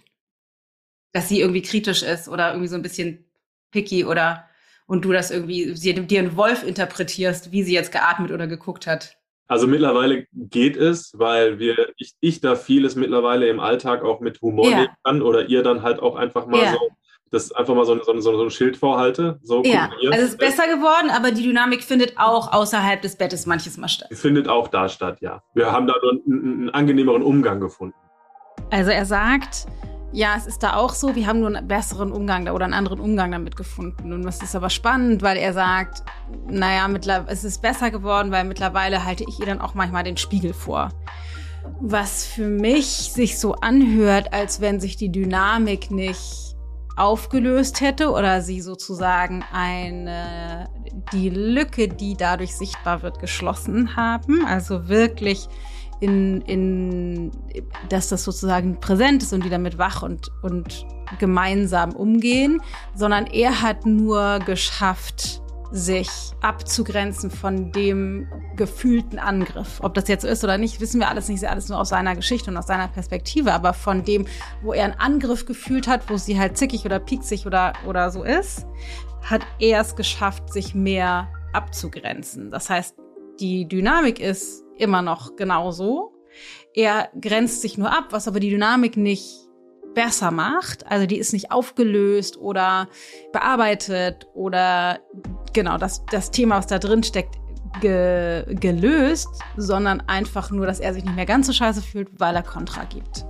Dass 1.12 1.28
sie 1.28 1.40
irgendwie 1.40 1.62
kritisch 1.62 2.02
ist 2.02 2.28
oder 2.28 2.50
irgendwie 2.50 2.68
so 2.68 2.76
ein 2.76 2.82
bisschen 2.82 3.24
picky 3.70 4.04
oder 4.04 4.48
und 4.86 5.04
du 5.04 5.12
das 5.12 5.30
irgendwie 5.30 5.76
sie, 5.76 5.94
dir 5.94 6.18
einen 6.20 6.36
Wolf 6.36 6.62
interpretierst, 6.62 7.52
wie 7.52 7.62
sie 7.62 7.74
jetzt 7.74 7.92
geatmet 7.92 8.30
oder 8.30 8.46
geguckt 8.46 8.86
hat. 8.86 9.18
Also 9.52 9.66
mittlerweile 9.66 10.26
geht 10.32 10.78
es, 10.78 11.12
weil 11.18 11.58
wir, 11.58 11.92
ich, 11.98 12.14
ich 12.20 12.40
da 12.40 12.56
vieles 12.56 12.96
mittlerweile 12.96 13.48
im 13.48 13.60
Alltag 13.60 14.02
auch 14.02 14.20
mit 14.20 14.40
Humor 14.40 14.70
ja. 14.70 14.76
nehmen 14.76 14.94
kann 15.04 15.20
oder 15.20 15.46
ihr 15.46 15.62
dann 15.62 15.82
halt 15.82 16.00
auch 16.00 16.16
einfach 16.16 16.46
mal 16.46 16.62
ja. 16.62 16.72
so 16.72 16.78
das 17.30 17.50
einfach 17.52 17.74
mal 17.74 17.84
so, 17.86 18.02
so, 18.02 18.18
so, 18.20 18.36
so 18.36 18.44
ein 18.44 18.50
Schild 18.50 18.76
vorhalte. 18.76 19.38
So, 19.42 19.62
ja, 19.64 19.90
also 20.10 20.24
es 20.24 20.30
ist 20.30 20.38
besser 20.38 20.66
geworden, 20.66 21.10
aber 21.10 21.32
die 21.32 21.42
Dynamik 21.42 21.82
findet 21.82 22.18
auch 22.18 22.52
außerhalb 22.52 23.00
des 23.00 23.16
Bettes 23.16 23.46
manches 23.46 23.78
Mal 23.78 23.88
statt. 23.88 24.08
Findet 24.12 24.48
auch 24.48 24.68
da 24.68 24.88
statt, 24.88 25.18
ja. 25.20 25.42
Wir 25.54 25.72
haben 25.72 25.86
da 25.86 25.94
einen, 25.94 26.44
einen 26.44 26.70
angenehmeren 26.70 27.22
Umgang 27.22 27.60
gefunden. 27.60 27.96
Also 28.70 28.90
er 28.90 29.06
sagt, 29.06 29.66
ja, 30.12 30.34
es 30.36 30.46
ist 30.46 30.62
da 30.62 30.76
auch 30.76 30.94
so. 30.94 31.14
Wir 31.14 31.26
haben 31.26 31.40
nur 31.40 31.48
einen 31.48 31.66
besseren 31.66 32.12
Umgang 32.12 32.44
da 32.44 32.52
oder 32.52 32.66
einen 32.66 32.74
anderen 32.74 33.00
Umgang 33.00 33.32
damit 33.32 33.56
gefunden. 33.56 34.12
Und 34.12 34.22
das 34.22 34.42
ist 34.42 34.54
aber 34.54 34.70
spannend, 34.70 35.22
weil 35.22 35.38
er 35.38 35.52
sagt, 35.52 36.02
naja, 36.48 36.88
es 37.26 37.44
ist 37.44 37.62
besser 37.62 37.90
geworden, 37.90 38.30
weil 38.30 38.44
mittlerweile 38.44 39.04
halte 39.04 39.24
ich 39.26 39.40
ihr 39.40 39.46
dann 39.46 39.60
auch 39.60 39.74
manchmal 39.74 40.04
den 40.04 40.18
Spiegel 40.18 40.52
vor. 40.52 40.90
Was 41.80 42.26
für 42.26 42.48
mich 42.48 42.86
sich 42.86 43.38
so 43.38 43.54
anhört, 43.54 44.32
als 44.32 44.60
wenn 44.60 44.80
sich 44.80 44.96
die 44.96 45.10
Dynamik 45.10 45.90
nicht 45.90 46.56
aufgelöst 46.96 47.80
hätte 47.80 48.10
oder 48.10 48.42
sie 48.42 48.60
sozusagen 48.60 49.42
eine, 49.52 50.68
die 51.12 51.30
Lücke, 51.30 51.88
die 51.88 52.16
dadurch 52.16 52.54
sichtbar 52.54 53.02
wird, 53.02 53.18
geschlossen 53.18 53.96
haben. 53.96 54.44
Also 54.44 54.88
wirklich 54.88 55.48
in, 56.02 56.40
in, 56.42 57.30
dass 57.88 58.08
das 58.08 58.24
sozusagen 58.24 58.80
präsent 58.80 59.22
ist 59.22 59.32
und 59.32 59.44
die 59.44 59.50
damit 59.50 59.78
wach 59.78 60.02
und, 60.02 60.32
und 60.42 60.84
gemeinsam 61.20 61.92
umgehen, 61.92 62.60
sondern 62.96 63.26
er 63.26 63.62
hat 63.62 63.86
nur 63.86 64.40
geschafft, 64.40 65.40
sich 65.70 66.10
abzugrenzen 66.42 67.30
von 67.30 67.70
dem 67.70 68.28
gefühlten 68.56 69.18
Angriff. 69.20 69.78
Ob 69.80 69.94
das 69.94 70.08
jetzt 70.08 70.22
so 70.22 70.28
ist 70.28 70.42
oder 70.42 70.58
nicht, 70.58 70.80
wissen 70.80 71.00
wir 71.00 71.08
alles 71.08 71.28
nicht, 71.28 71.36
ist 71.42 71.48
alles 71.48 71.68
nur 71.68 71.78
aus 71.78 71.90
seiner 71.90 72.16
Geschichte 72.16 72.50
und 72.50 72.56
aus 72.56 72.66
seiner 72.66 72.88
Perspektive, 72.88 73.54
aber 73.54 73.72
von 73.72 74.04
dem, 74.04 74.26
wo 74.60 74.72
er 74.72 74.84
einen 74.84 75.00
Angriff 75.00 75.46
gefühlt 75.46 75.86
hat, 75.86 76.10
wo 76.10 76.16
sie 76.16 76.38
halt 76.38 76.58
zickig 76.58 76.84
oder 76.84 76.98
pieksig 76.98 77.46
oder, 77.46 77.74
oder 77.86 78.10
so 78.10 78.24
ist, 78.24 78.66
hat 79.22 79.46
er 79.60 79.80
es 79.80 79.94
geschafft, 79.94 80.52
sich 80.52 80.74
mehr 80.74 81.28
abzugrenzen. 81.52 82.50
Das 82.50 82.68
heißt, 82.68 82.96
die 83.42 83.66
Dynamik 83.66 84.20
ist 84.20 84.64
immer 84.78 85.02
noch 85.02 85.36
genauso. 85.36 86.12
Er 86.74 87.10
grenzt 87.20 87.60
sich 87.60 87.76
nur 87.76 87.90
ab, 87.90 88.06
was 88.10 88.28
aber 88.28 88.40
die 88.40 88.50
Dynamik 88.50 88.96
nicht 88.96 89.48
besser 89.94 90.30
macht. 90.30 90.86
Also 90.86 91.06
die 91.06 91.18
ist 91.18 91.32
nicht 91.32 91.50
aufgelöst 91.50 92.38
oder 92.38 92.88
bearbeitet 93.32 94.26
oder 94.32 95.00
genau 95.52 95.76
das, 95.76 96.04
das 96.06 96.30
Thema, 96.30 96.56
was 96.56 96.68
da 96.68 96.78
drin 96.78 97.02
steckt, 97.02 97.36
ge, 97.80 98.44
gelöst, 98.54 99.28
sondern 99.56 100.00
einfach 100.00 100.50
nur, 100.50 100.66
dass 100.66 100.80
er 100.80 100.94
sich 100.94 101.04
nicht 101.04 101.16
mehr 101.16 101.26
ganz 101.26 101.46
so 101.48 101.52
scheiße 101.52 101.82
fühlt, 101.82 102.08
weil 102.18 102.36
er 102.36 102.42
Kontra 102.42 102.84
gibt. 102.84 103.26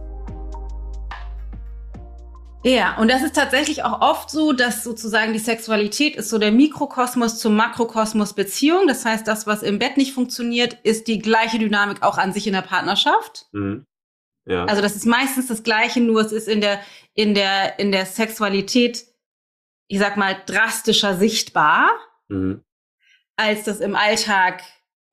Ja, 2.64 2.96
und 2.98 3.10
das 3.10 3.22
ist 3.22 3.34
tatsächlich 3.34 3.82
auch 3.82 4.00
oft 4.00 4.30
so, 4.30 4.52
dass 4.52 4.84
sozusagen 4.84 5.32
die 5.32 5.40
Sexualität 5.40 6.14
ist 6.14 6.28
so 6.28 6.38
der 6.38 6.52
Mikrokosmos 6.52 7.38
zum 7.38 7.56
Makrokosmos 7.56 8.34
Beziehung. 8.34 8.86
Das 8.86 9.04
heißt, 9.04 9.26
das, 9.26 9.46
was 9.46 9.62
im 9.62 9.80
Bett 9.80 9.96
nicht 9.96 10.12
funktioniert, 10.12 10.74
ist 10.84 11.08
die 11.08 11.18
gleiche 11.18 11.58
Dynamik 11.58 12.02
auch 12.02 12.18
an 12.18 12.32
sich 12.32 12.46
in 12.46 12.52
der 12.52 12.62
Partnerschaft. 12.62 13.46
Mhm. 13.52 13.86
Ja. 14.46 14.64
Also 14.66 14.80
das 14.80 14.94
ist 14.94 15.06
meistens 15.06 15.48
das 15.48 15.62
Gleiche, 15.62 16.00
nur 16.00 16.20
es 16.20 16.32
ist 16.32 16.48
in 16.48 16.60
der, 16.60 16.80
in 17.14 17.34
der, 17.34 17.78
in 17.78 17.90
der 17.90 18.06
Sexualität, 18.06 19.04
ich 19.88 19.98
sag 19.98 20.16
mal, 20.16 20.36
drastischer 20.46 21.16
sichtbar, 21.16 21.90
mhm. 22.28 22.62
als 23.36 23.64
das 23.64 23.80
im 23.80 23.96
Alltag, 23.96 24.62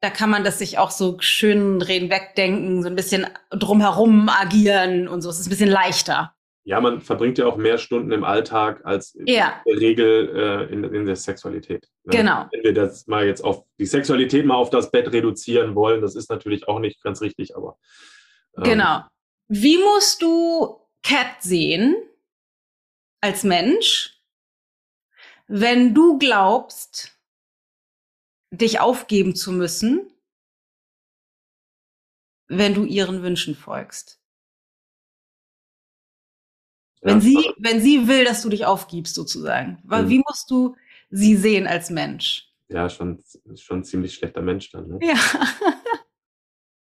da 0.02 0.10
kann 0.10 0.30
man 0.30 0.44
das 0.44 0.60
sich 0.60 0.78
auch 0.78 0.92
so 0.92 1.18
schön 1.20 1.82
reden, 1.82 2.10
wegdenken, 2.10 2.84
so 2.84 2.90
ein 2.90 2.96
bisschen 2.96 3.28
drumherum 3.50 4.30
agieren 4.30 5.08
und 5.08 5.22
so. 5.22 5.30
Es 5.30 5.40
ist 5.40 5.48
ein 5.48 5.52
bisschen 5.52 5.70
leichter. 5.70 6.34
Ja, 6.70 6.80
man 6.80 7.02
verbringt 7.02 7.40
ja 7.40 7.48
auch 7.48 7.58
mehr 7.58 7.80
Stunden 7.80 8.12
im 8.12 8.24
Alltag 8.24 8.86
als 8.86 9.18
ja. 9.26 9.60
in 9.66 9.74
der 9.74 9.82
Regel 9.82 10.30
äh, 10.36 10.72
in, 10.72 10.84
in, 10.84 11.08
der 11.08 11.16
Sexualität. 11.16 11.90
Ne? 12.04 12.18
Genau. 12.18 12.46
Wenn 12.52 12.64
wir 12.64 12.76
das 12.76 13.08
mal 13.08 13.26
jetzt 13.26 13.44
auf 13.44 13.66
die 13.80 13.88
Sexualität 13.88 14.46
mal 14.46 14.54
auf 14.54 14.70
das 14.70 14.92
Bett 14.92 15.12
reduzieren 15.12 15.74
wollen, 15.74 16.00
das 16.00 16.14
ist 16.14 16.30
natürlich 16.30 16.68
auch 16.68 16.78
nicht 16.78 17.02
ganz 17.02 17.22
richtig, 17.22 17.56
aber. 17.56 17.80
Ähm, 18.56 18.66
genau. 18.66 19.02
Wie 19.48 19.80
musst 19.80 20.22
du 20.22 20.80
Cat 21.02 21.42
sehen 21.42 21.96
als 23.20 23.44
Mensch, 23.44 24.22
wenn 25.48 25.96
du 25.96 26.20
glaubst, 26.20 27.20
dich 28.52 28.80
aufgeben 28.80 29.36
zu 29.36 29.52
müssen, 29.52 30.14
wenn 32.48 32.76
du 32.76 32.84
ihren 32.84 33.24
Wünschen 33.24 33.56
folgst? 33.56 34.19
Ja, 37.02 37.12
wenn 37.12 37.22
sie, 37.22 37.38
wenn 37.58 37.82
sie 37.82 38.08
will, 38.08 38.26
dass 38.26 38.42
du 38.42 38.50
dich 38.50 38.66
aufgibst, 38.66 39.16
sozusagen. 39.16 39.80
Mhm. 39.84 40.10
Wie 40.10 40.24
musst 40.28 40.52
du 40.52 40.76
sie 41.10 41.36
sehen 41.36 41.68
als 41.68 41.90
Mensch? 41.90 42.50
Ja, 42.68 42.90
schon, 42.90 43.24
schon 43.56 43.80
ein 43.80 43.84
ziemlich 43.84 44.14
schlechter 44.14 44.42
Mensch 44.42 44.72
dann, 44.72 44.88
ne? 44.88 45.00
Ja. 45.02 45.16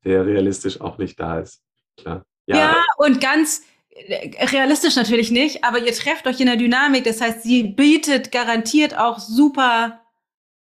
Der 0.05 0.27
realistisch 0.27 0.81
auch 0.81 0.99
nicht 0.99 1.19
da 1.21 1.41
ist. 1.41 1.63
Klar. 1.97 2.25
Ja, 2.47 2.57
ja 2.57 2.85
und 2.97 3.21
ganz 3.21 3.63
äh, 3.91 4.47
realistisch 4.47 4.97
natürlich 4.97 5.31
nicht, 5.31 5.65
aber 5.65 5.79
ihr 5.79 5.93
trefft 5.93 6.27
euch 6.27 6.41
in 6.41 6.47
der 6.47 6.57
Dynamik. 6.57 7.05
Das 7.05 7.21
heißt, 7.21 7.43
sie 7.43 7.65
bietet 7.65 8.33
garantiert 8.33 8.97
auch 8.97 9.19
super, 9.19 10.01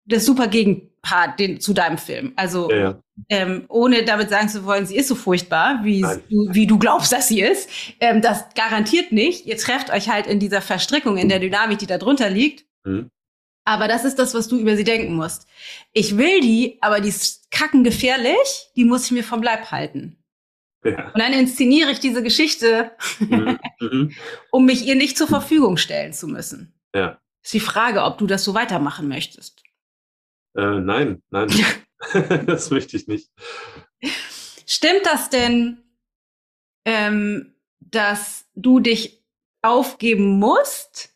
das 0.04 0.24
super 0.24 0.48
Gegenpart 0.48 1.38
den, 1.40 1.60
zu 1.60 1.72
deinem 1.72 1.98
Film. 1.98 2.32
Also, 2.36 2.70
ja, 2.70 2.76
ja. 2.76 3.02
Ähm, 3.28 3.64
ohne 3.68 4.04
damit 4.04 4.30
sagen 4.30 4.48
zu 4.48 4.64
wollen, 4.64 4.86
sie 4.86 4.96
ist 4.96 5.08
so 5.08 5.14
furchtbar, 5.14 5.80
wie, 5.82 6.02
du, 6.02 6.48
wie 6.50 6.66
du 6.66 6.78
glaubst, 6.78 7.12
dass 7.12 7.28
sie 7.28 7.40
ist. 7.40 7.68
Ähm, 8.00 8.22
das 8.22 8.44
garantiert 8.54 9.12
nicht. 9.12 9.46
Ihr 9.46 9.56
trefft 9.56 9.90
euch 9.90 10.08
halt 10.08 10.26
in 10.26 10.40
dieser 10.40 10.60
Verstrickung, 10.60 11.16
in 11.16 11.28
der 11.28 11.38
Dynamik, 11.38 11.78
die 11.78 11.86
da 11.86 11.98
drunter 11.98 12.30
liegt. 12.30 12.64
Mhm. 12.84 13.10
Aber 13.64 13.86
das 13.86 14.04
ist 14.04 14.18
das, 14.18 14.34
was 14.34 14.48
du 14.48 14.58
über 14.58 14.76
sie 14.76 14.84
denken 14.84 15.14
musst. 15.14 15.46
Ich 15.92 16.16
will 16.16 16.40
die, 16.40 16.78
aber 16.80 17.00
die 17.00 17.10
ist 17.10 17.50
kackengefährlich, 17.50 18.70
die 18.76 18.84
muss 18.84 19.04
ich 19.06 19.12
mir 19.12 19.24
vom 19.24 19.42
Leib 19.42 19.70
halten. 19.70 20.18
Ja. 20.84 21.12
Und 21.12 21.18
dann 21.18 21.32
inszeniere 21.32 21.92
ich 21.92 22.00
diese 22.00 22.22
Geschichte, 22.22 22.90
mhm. 23.20 23.58
mhm. 23.80 24.12
um 24.50 24.64
mich 24.64 24.84
ihr 24.84 24.96
nicht 24.96 25.16
zur 25.16 25.28
Verfügung 25.28 25.76
stellen 25.76 26.12
zu 26.12 26.26
müssen. 26.26 26.74
Ja. 26.94 27.20
Ist 27.42 27.54
die 27.54 27.60
Frage, 27.60 28.02
ob 28.02 28.18
du 28.18 28.26
das 28.26 28.44
so 28.44 28.54
weitermachen 28.54 29.08
möchtest. 29.08 29.62
Äh, 30.56 30.80
nein, 30.80 31.22
nein. 31.30 31.48
das 32.46 32.70
möchte 32.70 32.96
ich 32.96 33.06
nicht. 33.06 33.30
Stimmt 34.66 35.04
das 35.04 35.30
denn, 35.30 35.82
ähm, 36.84 37.54
dass 37.80 38.46
du 38.54 38.80
dich 38.80 39.22
aufgeben 39.62 40.38
musst, 40.38 41.14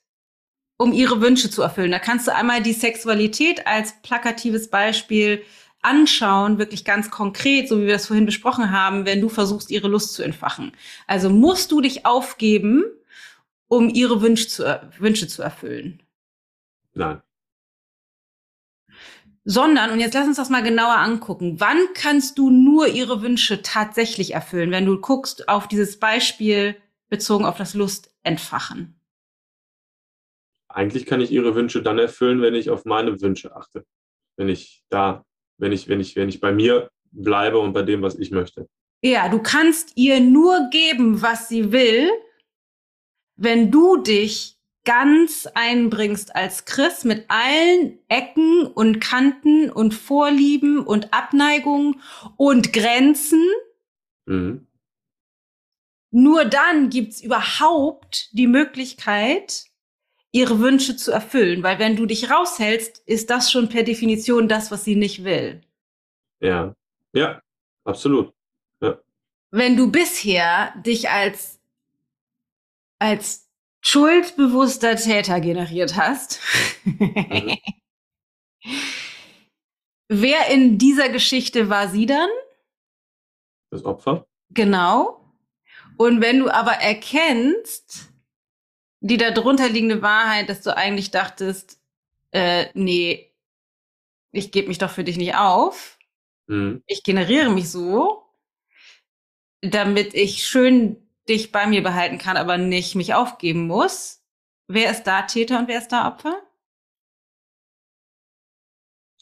um 0.78 0.92
ihre 0.92 1.20
Wünsche 1.20 1.50
zu 1.50 1.62
erfüllen? 1.62 1.90
Da 1.90 1.98
kannst 1.98 2.26
du 2.26 2.34
einmal 2.34 2.62
die 2.62 2.72
Sexualität 2.72 3.66
als 3.66 4.00
plakatives 4.02 4.70
Beispiel 4.70 5.42
anschauen, 5.82 6.58
wirklich 6.58 6.84
ganz 6.84 7.10
konkret, 7.10 7.68
so 7.68 7.78
wie 7.78 7.86
wir 7.86 7.92
das 7.92 8.08
vorhin 8.08 8.26
besprochen 8.26 8.72
haben, 8.72 9.06
wenn 9.06 9.20
du 9.20 9.28
versuchst, 9.28 9.70
ihre 9.70 9.88
Lust 9.88 10.14
zu 10.14 10.22
entfachen. 10.22 10.72
Also 11.06 11.30
musst 11.30 11.70
du 11.70 11.80
dich 11.80 12.04
aufgeben, 12.04 12.84
um 13.68 13.88
ihre 13.88 14.20
Wünsche 14.20 14.48
zu, 14.48 14.80
Wünsche 14.98 15.28
zu 15.28 15.42
erfüllen? 15.42 16.02
Nein. 16.94 17.22
Sondern, 19.48 19.90
und 19.90 20.00
jetzt 20.00 20.14
lass 20.14 20.26
uns 20.26 20.36
das 20.38 20.50
mal 20.50 20.62
genauer 20.62 20.96
angucken, 20.96 21.60
wann 21.60 21.78
kannst 21.94 22.36
du 22.36 22.50
nur 22.50 22.88
ihre 22.88 23.22
Wünsche 23.22 23.62
tatsächlich 23.62 24.34
erfüllen, 24.34 24.72
wenn 24.72 24.86
du 24.86 25.00
guckst 25.00 25.48
auf 25.48 25.68
dieses 25.68 26.00
Beispiel 26.00 26.76
bezogen 27.08 27.44
auf 27.44 27.56
das 27.56 27.74
Lust 27.74 28.12
entfachen? 28.24 29.00
Eigentlich 30.68 31.06
kann 31.06 31.20
ich 31.20 31.30
ihre 31.30 31.54
Wünsche 31.54 31.80
dann 31.80 31.98
erfüllen, 31.98 32.42
wenn 32.42 32.54
ich 32.54 32.70
auf 32.70 32.84
meine 32.84 33.20
Wünsche 33.20 33.54
achte. 33.54 33.86
Wenn 34.36 34.48
ich 34.48 34.82
da 34.90 35.24
wenn 35.58 35.72
ich, 35.72 35.88
wenn 35.88 36.00
ich, 36.00 36.16
wenn 36.16 36.28
ich 36.28 36.40
bei 36.40 36.52
mir 36.52 36.90
bleibe 37.10 37.58
und 37.58 37.72
bei 37.72 37.82
dem, 37.82 38.02
was 38.02 38.16
ich 38.16 38.30
möchte. 38.30 38.68
Ja, 39.02 39.28
du 39.28 39.40
kannst 39.40 39.92
ihr 39.96 40.20
nur 40.20 40.68
geben, 40.70 41.22
was 41.22 41.48
sie 41.48 41.72
will, 41.72 42.10
wenn 43.36 43.70
du 43.70 43.98
dich 43.98 44.55
ganz 44.86 45.46
einbringst 45.54 46.34
als 46.34 46.64
Chris 46.64 47.04
mit 47.04 47.26
allen 47.28 47.98
Ecken 48.08 48.66
und 48.66 49.00
Kanten 49.00 49.70
und 49.70 49.92
Vorlieben 49.92 50.86
und 50.86 51.12
Abneigungen 51.12 52.00
und 52.36 52.72
Grenzen. 52.72 53.44
Mhm. 54.24 54.66
Nur 56.10 56.46
dann 56.46 56.88
gibt's 56.88 57.20
überhaupt 57.20 58.30
die 58.32 58.46
Möglichkeit, 58.46 59.66
ihre 60.32 60.60
Wünsche 60.60 60.96
zu 60.96 61.12
erfüllen. 61.12 61.62
Weil 61.62 61.78
wenn 61.78 61.96
du 61.96 62.06
dich 62.06 62.30
raushältst, 62.30 63.02
ist 63.06 63.28
das 63.28 63.50
schon 63.50 63.68
per 63.68 63.82
Definition 63.82 64.48
das, 64.48 64.70
was 64.70 64.84
sie 64.84 64.96
nicht 64.96 65.24
will. 65.24 65.62
Ja, 66.40 66.74
ja, 67.12 67.42
absolut. 67.84 68.32
Ja. 68.80 69.00
Wenn 69.50 69.76
du 69.76 69.90
bisher 69.90 70.74
dich 70.84 71.10
als, 71.10 71.60
als 72.98 73.45
schuldbewusster 73.86 74.96
Täter 74.96 75.40
generiert 75.40 75.96
hast, 75.96 76.40
mhm. 76.84 77.56
wer 80.08 80.48
in 80.48 80.76
dieser 80.76 81.08
Geschichte 81.08 81.68
war 81.68 81.88
sie 81.88 82.06
dann? 82.06 82.28
Das 83.70 83.84
Opfer. 83.84 84.26
Genau. 84.50 85.20
Und 85.96 86.20
wenn 86.20 86.40
du 86.40 86.50
aber 86.50 86.72
erkennst, 86.72 88.08
die 89.00 89.16
darunter 89.16 89.68
liegende 89.68 90.02
Wahrheit, 90.02 90.48
dass 90.48 90.62
du 90.62 90.76
eigentlich 90.76 91.10
dachtest, 91.10 91.80
äh, 92.32 92.66
nee, 92.74 93.32
ich 94.32 94.50
gebe 94.50 94.68
mich 94.68 94.78
doch 94.78 94.90
für 94.90 95.04
dich 95.04 95.16
nicht 95.16 95.36
auf. 95.36 95.98
Mhm. 96.48 96.82
Ich 96.86 97.04
generiere 97.04 97.50
mich 97.50 97.70
so, 97.70 98.24
damit 99.60 100.14
ich 100.14 100.46
schön 100.46 101.05
dich 101.28 101.52
bei 101.52 101.66
mir 101.66 101.82
behalten 101.82 102.18
kann, 102.18 102.36
aber 102.36 102.58
nicht 102.58 102.94
mich 102.94 103.14
aufgeben 103.14 103.66
muss. 103.66 104.24
Wer 104.68 104.90
ist 104.90 105.04
da 105.04 105.22
Täter 105.22 105.58
und 105.58 105.68
wer 105.68 105.78
ist 105.78 105.88
da 105.88 106.08
Opfer? 106.08 106.42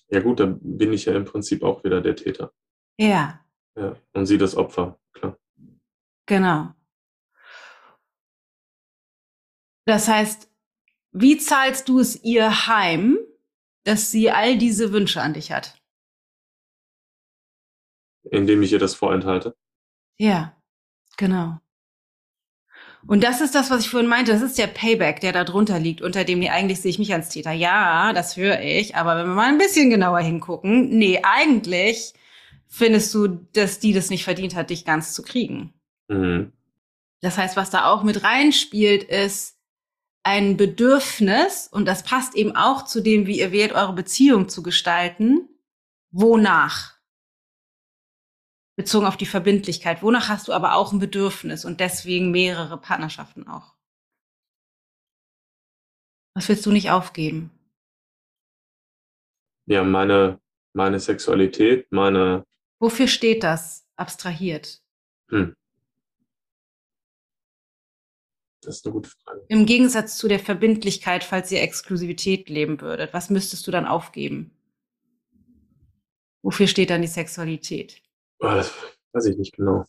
Ja 0.09 0.21
gut, 0.21 0.41
dann 0.41 0.59
bin 0.61 0.93
ich 0.93 1.07
ja 1.07 1.15
im 1.15 1.25
Prinzip 1.25 1.63
auch 1.63 1.83
wieder 1.85 2.01
der 2.01 2.17
Täter. 2.17 2.53
Ja. 2.99 3.45
Ja, 3.77 3.97
und 4.13 4.27
sie 4.27 4.39
das 4.39 4.57
Opfer, 4.57 5.01
klar. 5.13 5.39
Genau. 6.27 6.73
Das 9.87 10.09
heißt, 10.09 10.51
wie 11.13 11.39
zahlst 11.39 11.89
du 11.89 11.99
es 12.01 12.23
ihr 12.23 12.67
heim, 12.67 13.19
dass 13.85 14.11
sie 14.11 14.31
all 14.31 14.57
diese 14.57 14.93
Wünsche 14.93 15.21
an 15.21 15.35
dich 15.35 15.53
hat? 15.53 15.79
indem 18.31 18.63
ich 18.63 18.73
ihr 18.73 18.79
das 18.79 18.95
vorenthalte. 18.95 19.57
Ja, 20.19 20.57
genau. 21.17 21.59
Und 23.07 23.23
das 23.23 23.41
ist 23.41 23.55
das, 23.55 23.71
was 23.71 23.83
ich 23.83 23.91
vorhin 23.91 24.09
meinte. 24.09 24.33
Das 24.33 24.43
ist 24.43 24.59
der 24.59 24.67
Payback, 24.67 25.21
der 25.21 25.33
da 25.33 25.45
drunter 25.45 25.79
liegt, 25.79 26.01
unter 26.01 26.25
dem, 26.25 26.39
nee, 26.39 26.49
eigentlich 26.49 26.81
sehe 26.81 26.91
ich 26.91 26.99
mich 26.99 27.13
als 27.13 27.29
Täter. 27.29 27.53
Ja, 27.53 28.13
das 28.13 28.37
höre 28.37 28.61
ich. 28.61 28.97
Aber 28.97 29.17
wenn 29.17 29.27
wir 29.27 29.35
mal 29.35 29.49
ein 29.49 29.59
bisschen 29.59 29.91
genauer 29.91 30.21
hingucken, 30.21 30.89
nee, 30.89 31.21
eigentlich 31.23 32.15
findest 32.67 33.15
du, 33.15 33.29
dass 33.53 33.79
die 33.79 33.93
das 33.93 34.11
nicht 34.11 34.25
verdient 34.25 34.55
hat, 34.55 34.71
dich 34.71 34.85
ganz 34.85 35.13
zu 35.13 35.23
kriegen. 35.23 35.75
Mhm. 36.09 36.53
Das 37.21 37.39
heißt, 37.39 37.57
was 37.57 37.71
da 37.71 37.87
auch 37.87 38.03
mit 38.03 38.23
reinspielt, 38.25 39.05
ist 39.05 39.57
ein 40.23 40.57
Bedürfnis, 40.57 41.69
und 41.71 41.87
das 41.87 42.03
passt 42.03 42.35
eben 42.35 42.57
auch 42.57 42.85
zu 42.85 43.03
dem, 43.03 43.27
wie 43.27 43.41
ihr 43.41 43.53
wählt, 43.53 43.73
eure 43.73 43.93
Beziehung 43.93 44.49
zu 44.49 44.63
gestalten. 44.63 45.49
Wonach? 46.11 46.94
Bezogen 48.77 49.07
auf 49.07 49.17
die 49.17 49.27
Verbindlichkeit. 49.27 50.03
Wonach 50.03 50.29
hast 50.29 50.49
du 50.49 50.53
aber 50.53 50.75
auch 50.75 50.93
ein 50.93 50.99
Bedürfnis 50.99 51.65
und 51.65 51.81
deswegen 51.81 52.31
mehrere 52.31 52.79
Partnerschaften 52.79 53.47
auch? 53.47 53.75
Was 56.35 56.49
willst 56.49 56.67
du 56.67 56.73
nicht 56.73 56.91
aufgeben? 56.91 57.51
Ja, 59.67 59.85
meine, 59.85 60.41
meine 60.73 60.99
Sexualität, 60.99 61.91
meine. 61.91 62.45
Wofür 62.81 63.07
steht 63.07 63.45
das 63.45 63.87
abstrahiert? 63.97 64.83
Hm. 65.31 65.55
Das 68.61 68.77
ist 68.77 68.87
eine 68.87 68.95
gute 68.95 69.11
Frage. 69.11 69.45
Im 69.49 69.67
Gegensatz 69.67 70.17
zu 70.17 70.27
der 70.27 70.41
Verbindlichkeit, 70.41 71.23
falls 71.23 71.53
ihr 71.53 71.63
Exklusivität 71.63 72.49
leben 72.49 72.81
würdet, 72.81 73.13
was 73.13 73.31
müsstest 73.31 73.67
du 73.67 73.71
dann 73.71 73.87
aufgeben? 73.87 74.51
Wofür 76.43 76.67
steht 76.67 76.91
dann 76.91 77.03
die 77.03 77.09
Sexualität? 77.09 78.03
Oh, 78.41 78.47
das 78.47 78.73
weiß 79.13 79.27
ich 79.27 79.37
nicht 79.37 79.55
genau. 79.55 79.85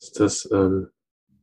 Ist 0.00 0.18
das. 0.20 0.50
Ähm, 0.50 0.90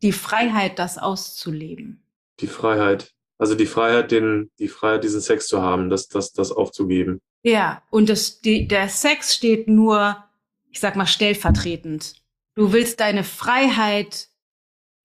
die 0.01 0.11
Freiheit, 0.11 0.79
das 0.79 0.97
auszuleben. 0.97 2.03
Die 2.39 2.47
Freiheit. 2.47 3.13
Also 3.37 3.55
die 3.55 3.65
Freiheit, 3.65 4.11
den, 4.11 4.51
die 4.59 4.67
Freiheit, 4.67 5.03
diesen 5.03 5.21
Sex 5.21 5.47
zu 5.47 5.61
haben, 5.61 5.89
das, 5.89 6.07
das, 6.07 6.33
das 6.33 6.51
aufzugeben. 6.51 7.21
Ja, 7.43 7.81
und 7.89 8.09
das, 8.09 8.41
die, 8.41 8.67
der 8.67 8.89
Sex 8.89 9.33
steht 9.33 9.67
nur, 9.67 10.23
ich 10.69 10.79
sag 10.79 10.95
mal, 10.95 11.07
stellvertretend. 11.07 12.21
Du 12.55 12.73
willst 12.73 12.99
deine 12.99 13.23
Freiheit 13.23 14.27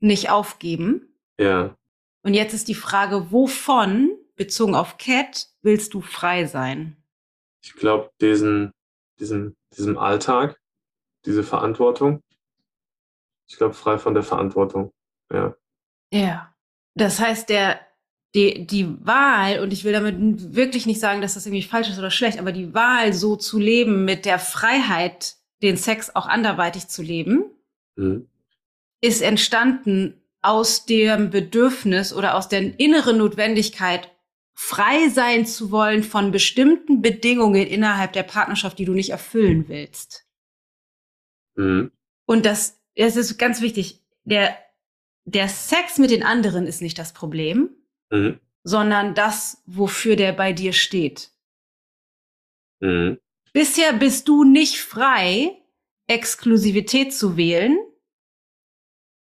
nicht 0.01 0.31
aufgeben. 0.31 1.17
Ja. 1.39 1.77
Und 2.23 2.35
jetzt 2.35 2.55
ist 2.55 2.69
die 2.69 2.75
Frage, 2.75 3.31
wovon, 3.31 4.11
bezogen 4.35 4.75
auf 4.75 4.99
Cat, 4.99 5.49
willst 5.63 5.95
du 5.95 6.01
frei 6.01 6.47
sein? 6.47 6.97
Ich 7.63 7.75
glaube, 7.75 8.11
diesen, 8.21 8.73
diesen 9.19 9.57
diesem 9.77 9.99
Alltag, 9.99 10.59
diese 11.25 11.43
Verantwortung. 11.43 12.23
Ich 13.47 13.57
glaube, 13.57 13.75
frei 13.75 13.99
von 13.99 14.15
der 14.15 14.23
Verantwortung. 14.23 14.93
Ja. 15.33 15.55
Ja. 16.13 16.55
Das 16.95 17.21
heißt, 17.21 17.49
der, 17.49 17.81
die, 18.35 18.67
die 18.67 19.05
Wahl, 19.05 19.61
und 19.61 19.73
ich 19.73 19.85
will 19.85 19.93
damit 19.93 20.17
wirklich 20.55 20.87
nicht 20.87 21.01
sagen, 21.01 21.21
dass 21.21 21.35
das 21.35 21.47
irgendwie 21.47 21.63
falsch 21.63 21.89
ist 21.89 21.99
oder 21.99 22.11
schlecht, 22.11 22.39
aber 22.39 22.53
die 22.53 22.73
Wahl, 22.75 23.13
so 23.13 23.37
zu 23.37 23.59
leben, 23.59 24.05
mit 24.05 24.25
der 24.25 24.39
Freiheit, 24.39 25.37
den 25.63 25.77
Sex 25.77 26.15
auch 26.15 26.27
anderweitig 26.27 26.89
zu 26.89 27.03
leben, 27.03 27.45
mhm. 27.97 28.29
ist 29.01 29.23
entstanden 29.23 30.21
aus 30.41 30.85
dem 30.85 31.31
Bedürfnis 31.31 32.13
oder 32.13 32.35
aus 32.35 32.49
der 32.49 32.79
inneren 32.79 33.19
Notwendigkeit, 33.19 34.11
frei 34.55 35.09
sein 35.09 35.47
zu 35.47 35.71
wollen 35.71 36.03
von 36.03 36.31
bestimmten 36.31 37.03
Bedingungen 37.03 37.67
innerhalb 37.67 38.13
der 38.13 38.23
Partnerschaft, 38.23 38.79
die 38.79 38.85
du 38.85 38.93
nicht 38.93 39.11
erfüllen 39.11 39.69
willst. 39.69 40.27
Mhm. 41.57 41.91
Und 42.27 42.47
das, 42.47 42.81
das 42.97 43.17
ist 43.17 43.37
ganz 43.37 43.61
wichtig. 43.61 44.01
Der, 44.25 44.57
der 45.25 45.49
Sex 45.49 45.99
mit 45.99 46.11
den 46.11 46.23
anderen 46.23 46.67
ist 46.67 46.81
nicht 46.81 46.99
das 46.99 47.13
Problem, 47.13 47.71
mhm. 48.11 48.41
sondern 48.63 49.15
das, 49.15 49.63
wofür 49.67 50.17
der 50.17 50.33
bei 50.33 50.53
dir 50.53 50.73
steht. 50.73 51.33
Mhm. 52.81 53.19
Bisher 53.53 53.93
bist 53.93 54.29
du 54.29 54.45
nicht 54.45 54.81
frei, 54.81 55.61
Exklusivität 56.07 57.15
zu 57.15 57.37
wählen, 57.37 57.79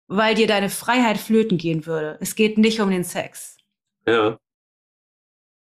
weil 0.07 0.35
dir 0.35 0.47
deine 0.47 0.69
Freiheit 0.69 1.17
flöten 1.17 1.57
gehen 1.57 1.85
würde. 1.85 2.17
Es 2.21 2.35
geht 2.35 2.57
nicht 2.57 2.81
um 2.81 2.89
den 2.89 3.03
Sex. 3.03 3.57
Ja. 4.05 4.39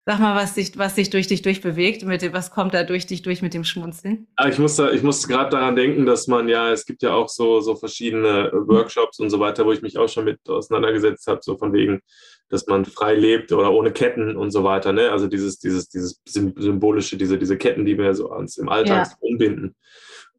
Sag 0.07 0.19
mal, 0.19 0.35
was 0.35 0.53
sich, 0.53 0.77
was 0.77 0.93
sich 0.93 1.09
durch 1.09 1.25
dich 1.25 1.41
durchbewegt, 1.41 2.05
mit 2.05 2.21
dem, 2.21 2.31
was 2.31 2.51
kommt 2.51 2.75
da 2.75 2.83
durch 2.83 3.07
dich 3.07 3.23
durch 3.23 3.41
mit 3.41 3.55
dem 3.55 3.63
Schmunzeln? 3.63 4.27
Ich 4.47 4.59
muss, 4.59 4.75
da, 4.75 4.91
ich 4.91 5.01
muss 5.01 5.27
gerade 5.27 5.49
daran 5.49 5.75
denken, 5.75 6.05
dass 6.05 6.27
man 6.27 6.47
ja, 6.47 6.71
es 6.71 6.85
gibt 6.85 7.01
ja 7.01 7.15
auch 7.15 7.27
so, 7.27 7.59
so 7.59 7.75
verschiedene 7.75 8.51
Workshops 8.53 9.19
und 9.19 9.31
so 9.31 9.39
weiter, 9.39 9.65
wo 9.65 9.71
ich 9.71 9.81
mich 9.81 9.97
auch 9.97 10.07
schon 10.07 10.25
mit 10.25 10.47
auseinandergesetzt 10.47 11.25
habe, 11.25 11.39
so 11.41 11.57
von 11.57 11.73
wegen, 11.73 12.01
dass 12.49 12.67
man 12.67 12.85
frei 12.85 13.15
lebt 13.15 13.51
oder 13.51 13.71
ohne 13.71 13.91
Ketten 13.91 14.37
und 14.37 14.51
so 14.51 14.63
weiter. 14.63 14.93
Ne? 14.93 15.11
Also 15.11 15.25
dieses, 15.25 15.57
dieses, 15.57 15.89
dieses 15.89 16.21
symbolische, 16.25 17.17
diese, 17.17 17.39
diese 17.39 17.57
Ketten, 17.57 17.83
die 17.83 17.97
wir 17.97 18.13
so 18.13 18.31
ans, 18.31 18.57
im 18.57 18.69
Alltag 18.69 19.07
ja. 19.07 19.17
umbinden. 19.21 19.75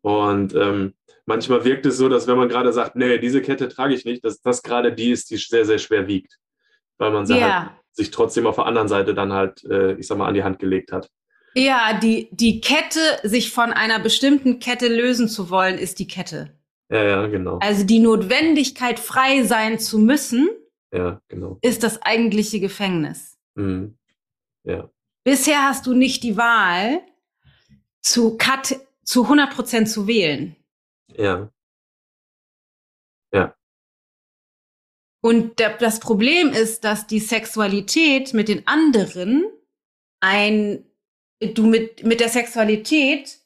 Und 0.01 0.55
ähm, 0.55 0.94
manchmal 1.24 1.64
wirkt 1.64 1.86
es 1.86 1.97
so, 1.97 2.09
dass 2.09 2.28
wenn 2.28 2.36
man 2.36 2.48
gerade 2.48 2.72
sagt, 2.72 2.94
nee, 2.94 3.18
diese 3.18 3.43
Kette 3.43 3.68
trage 3.68 3.94
ich 3.94 4.05
nicht, 4.05 4.24
dass 4.24 4.40
das 4.40 4.62
gerade 4.62 4.93
die 4.93 5.10
ist, 5.10 5.28
die 5.30 5.38
sehr, 5.38 5.64
sehr 5.64 5.78
schwer 5.78 6.06
wiegt. 6.06 6.38
Weil 6.98 7.10
man 7.10 7.26
sagt, 7.26 7.40
ja. 7.40 7.76
Sich 7.97 8.10
trotzdem 8.10 8.47
auf 8.47 8.56
der 8.56 8.66
anderen 8.66 8.89
Seite 8.89 9.14
dann 9.14 9.32
halt, 9.32 9.64
äh, 9.64 9.94
ich 9.94 10.06
sag 10.06 10.18
mal, 10.18 10.28
an 10.28 10.35
die 10.35 10.44
Hand 10.44 10.59
gelegt 10.59 10.93
hat. 10.93 11.10
Ja, 11.55 11.98
die, 11.98 12.28
die 12.32 12.60
Kette, 12.60 13.01
sich 13.23 13.51
von 13.51 13.73
einer 13.73 13.98
bestimmten 13.98 14.59
Kette 14.59 14.89
lösen 14.89 15.28
zu 15.28 15.48
wollen, 15.48 15.78
ist 15.78 15.98
die 15.98 16.06
Kette. 16.06 16.52
Ja, 16.90 17.02
ja, 17.02 17.27
genau. 17.27 17.59
Also 17.59 17.85
die 17.85 17.98
Notwendigkeit, 17.98 19.01
frei 19.01 19.43
sein 19.44 19.78
zu 19.78 19.98
müssen, 19.98 20.48
ja, 20.93 21.20
genau. 21.28 21.59
ist 21.62 21.82
das 21.82 22.02
eigentliche 22.02 22.60
Gefängnis. 22.60 23.39
Mhm. 23.55 23.97
Ja. 24.64 24.90
Bisher 25.24 25.62
hast 25.62 25.86
du 25.86 25.94
nicht 25.94 26.23
die 26.23 26.36
Wahl, 26.36 27.01
zu 28.02 28.36
Cut 28.36 28.78
zu 29.02 29.23
100 29.23 29.51
Prozent 29.55 29.89
zu 29.89 30.06
wählen. 30.06 30.56
Ja. 31.16 31.51
Und 35.20 35.60
das 35.80 36.01
Problem 36.01 36.51
ist, 36.51 36.84
dass 36.84 37.06
die 37.06 37.20
Sexualität 37.20 38.32
mit 38.34 38.48
den 38.48 38.66
anderen 38.66 39.44
ein, 40.20 40.84
du 41.40 41.66
mit, 41.66 42.05
mit 42.05 42.20
der 42.20 42.28
Sexualität 42.28 43.40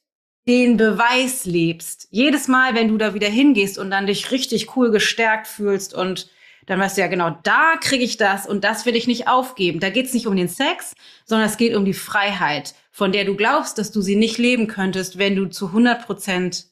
den 0.47 0.76
Beweis 0.76 1.44
lebst. 1.44 2.09
Jedes 2.10 2.48
Mal, 2.48 2.74
wenn 2.74 2.88
du 2.88 2.98
da 2.98 3.14
wieder 3.14 3.28
hingehst 3.28 3.78
und 3.78 3.90
dann 3.90 4.06
dich 4.06 4.30
richtig 4.30 4.76
cool 4.76 4.90
gestärkt 4.90 5.47
fühlst 5.47 5.94
und 5.94 6.30
dann 6.66 6.78
weißt 6.78 6.97
du 6.97 7.01
ja 7.01 7.09
genau, 7.09 7.36
da 7.42 7.76
kriege 7.80 8.05
ich 8.05 8.16
das 8.16 8.47
und 8.47 8.64
das 8.64 8.86
will 8.86 8.94
ich 8.94 9.06
nicht 9.06 9.28
aufgeben. 9.28 9.80
Da 9.80 9.90
geht 9.90 10.06
es 10.06 10.14
nicht 10.14 10.26
um 10.26 10.36
den 10.36 10.48
Sex, 10.48 10.94
sondern 11.24 11.48
es 11.48 11.56
geht 11.56 11.74
um 11.74 11.84
die 11.84 11.94
Freiheit, 11.94 12.74
von 12.90 13.12
der 13.12 13.24
du 13.24 13.34
glaubst, 13.34 13.78
dass 13.78 13.90
du 13.90 14.01
sie 14.02 14.16
nicht 14.16 14.38
leben 14.38 14.66
könntest, 14.66 15.18
wenn 15.18 15.36
du 15.36 15.47
zu 15.47 15.66
100 15.68 16.05
Prozent 16.05 16.66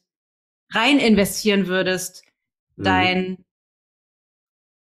rein 0.72 0.98
investieren 0.98 1.66
würdest, 1.66 2.22
mhm. 2.76 2.84
dein 2.84 3.44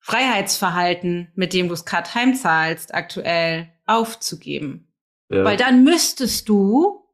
Freiheitsverhalten, 0.05 1.33
mit 1.35 1.55
dem 1.55 1.69
du 1.69 1.73
es 1.73 1.87
gerade 1.87 2.15
heimzahlst, 2.15 2.95
aktuell 2.95 3.73
aufzugeben. 3.87 4.93
Ja. 5.31 5.45
Weil 5.45 5.57
dann 5.57 5.83
müsstest 5.83 6.47
du 6.51 7.07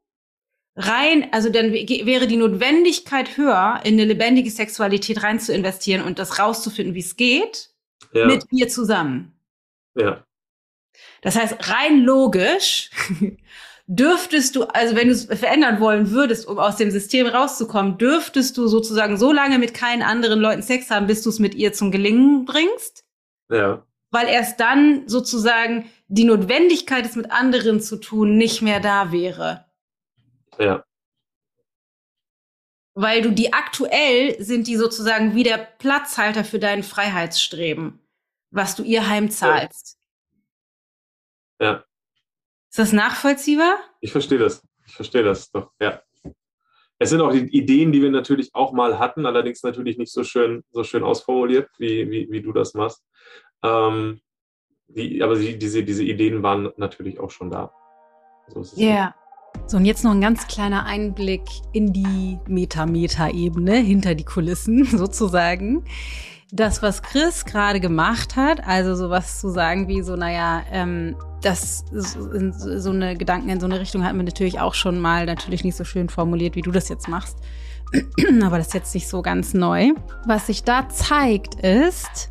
rein, 0.75 1.29
also 1.31 1.51
dann 1.51 1.73
wäre 1.73 2.27
die 2.27 2.37
Notwendigkeit 2.37 3.37
höher, 3.37 3.79
in 3.85 3.93
eine 3.95 4.07
lebendige 4.07 4.51
Sexualität 4.51 5.23
rein 5.23 5.39
zu 5.39 5.55
investieren 5.55 6.03
und 6.03 6.19
das 6.19 6.41
rauszufinden, 6.41 6.97
wie 6.97 7.01
es 7.01 7.15
geht, 7.15 7.71
ja. 8.13 8.27
mit 8.27 8.45
ihr 8.51 8.69
zusammen. 8.69 9.39
Ja. 9.95 10.27
Das 11.23 11.37
heißt, 11.37 11.71
rein 11.71 12.01
logisch 12.01 12.91
dürftest 13.93 14.55
du, 14.55 14.63
also 14.63 14.95
wenn 14.95 15.09
du 15.09 15.15
es 15.15 15.25
verändern 15.25 15.81
wollen 15.81 16.13
würdest, 16.13 16.47
um 16.47 16.61
aus 16.61 16.77
dem 16.77 16.93
System 16.93 17.27
rauszukommen, 17.27 17.99
dürftest 17.99 18.57
du 18.57 18.69
sozusagen 18.69 19.17
so 19.17 19.33
lange 19.33 19.59
mit 19.59 19.75
keinen 19.75 20.03
anderen 20.03 20.39
Leuten 20.39 20.63
Sex 20.63 20.91
haben, 20.91 21.09
bis 21.09 21.23
du 21.23 21.31
es 21.31 21.41
mit 21.41 21.57
ihr 21.57 21.73
zum 21.73 21.91
Gelingen 21.91 22.45
bringst. 22.45 23.05
Ja. 23.51 23.85
Weil 24.13 24.29
erst 24.29 24.61
dann 24.61 25.09
sozusagen 25.09 25.91
die 26.07 26.23
Notwendigkeit, 26.23 27.05
es 27.05 27.17
mit 27.17 27.33
anderen 27.33 27.81
zu 27.81 27.97
tun, 27.97 28.37
nicht 28.37 28.63
mehr 28.63 28.79
da 28.79 29.11
wäre. 29.11 29.67
Ja. 30.57 30.85
Weil 32.95 33.23
du 33.23 33.33
die 33.33 33.53
aktuell 33.53 34.41
sind 34.41 34.69
die 34.69 34.77
sozusagen 34.77 35.35
wie 35.35 35.43
der 35.43 35.59
Platzhalter 35.59 36.45
für 36.45 36.61
dein 36.61 36.85
Freiheitsstreben, 36.85 37.99
was 38.53 38.77
du 38.77 38.85
ihr 38.85 39.09
heimzahlst. 39.09 39.99
Ja. 41.61 41.73
ja. 41.73 41.85
Ist 42.71 42.79
das 42.79 42.93
nachvollziehbar? 42.93 43.79
Ich 44.01 44.13
verstehe 44.13 44.39
das. 44.39 44.63
Ich 44.87 44.95
verstehe 44.95 45.25
das 45.25 45.51
doch, 45.51 45.73
ja. 45.81 46.01
Es 47.01 47.11
sind 47.11 47.21
auch 47.21 47.33
die 47.33 47.49
Ideen, 47.57 47.93
die 47.93 48.03
wir 48.03 48.11
natürlich 48.11 48.55
auch 48.55 48.73
mal 48.73 48.99
hatten, 48.99 49.27
allerdings 49.27 49.63
natürlich 49.63 49.99
nicht 49.99 50.13
so 50.13 50.23
schön, 50.23 50.63
so 50.71 50.85
schön 50.85 51.03
ausformuliert, 51.03 51.69
wie, 51.79 52.09
wie, 52.11 52.31
wie 52.31 52.43
du 52.43 52.53
das 52.53 52.75
machst. 52.75 53.03
Ähm, 53.65 54.21
die, 54.87 55.23
aber 55.23 55.37
die, 55.37 55.59
diese, 55.59 55.83
diese 55.83 56.05
Ideen 56.05 56.43
waren 56.43 56.71
natürlich 56.77 57.19
auch 57.19 57.31
schon 57.31 57.51
da. 57.51 57.73
So 58.49 58.63
Ja. 58.77 59.15
So, 59.67 59.79
und 59.79 59.85
jetzt 59.85 60.05
noch 60.05 60.13
ein 60.13 60.21
ganz 60.21 60.47
kleiner 60.47 60.85
Einblick 60.85 61.43
in 61.73 61.93
die 61.93 62.39
Meta-Meta-Ebene, 62.47 63.77
hinter 63.77 64.15
die 64.15 64.25
Kulissen 64.25 64.85
sozusagen. 64.97 65.85
Das, 66.53 66.83
was 66.83 67.03
Chris 67.03 67.45
gerade 67.45 67.79
gemacht 67.79 68.35
hat, 68.35 68.67
also 68.67 68.97
sowas 68.97 69.41
zu 69.41 69.51
sagen 69.51 69.87
wie 69.87 70.03
so, 70.03 70.17
naja, 70.17 70.63
ähm, 70.73 71.17
das 71.43 71.85
so 71.93 72.91
eine 72.91 73.17
Gedanken 73.17 73.49
in 73.49 73.61
so 73.61 73.67
eine 73.67 73.79
Richtung 73.79 74.05
hat 74.05 74.15
man 74.15 74.27
natürlich 74.27 74.59
auch 74.61 74.75
schon 74.75 74.99
mal 74.99 75.27
natürlich 75.27 75.65
nicht 75.65 75.77
so 75.77 75.85
schön 75.85 76.09
formuliert, 76.09 76.57
wie 76.57 76.63
du 76.63 76.73
das 76.73 76.89
jetzt 76.89 77.09
machst. 77.09 77.39
Aber 78.43 78.59
das 78.59 78.69
ist 78.69 78.75
jetzt 78.75 78.95
nicht 78.95 79.09
so 79.09 79.23
ganz 79.23 79.55
neu. 79.55 79.93
Was 80.27 80.49
sich 80.49 80.65
da 80.65 80.89
zeigt, 80.89 81.55
ist, 81.57 82.31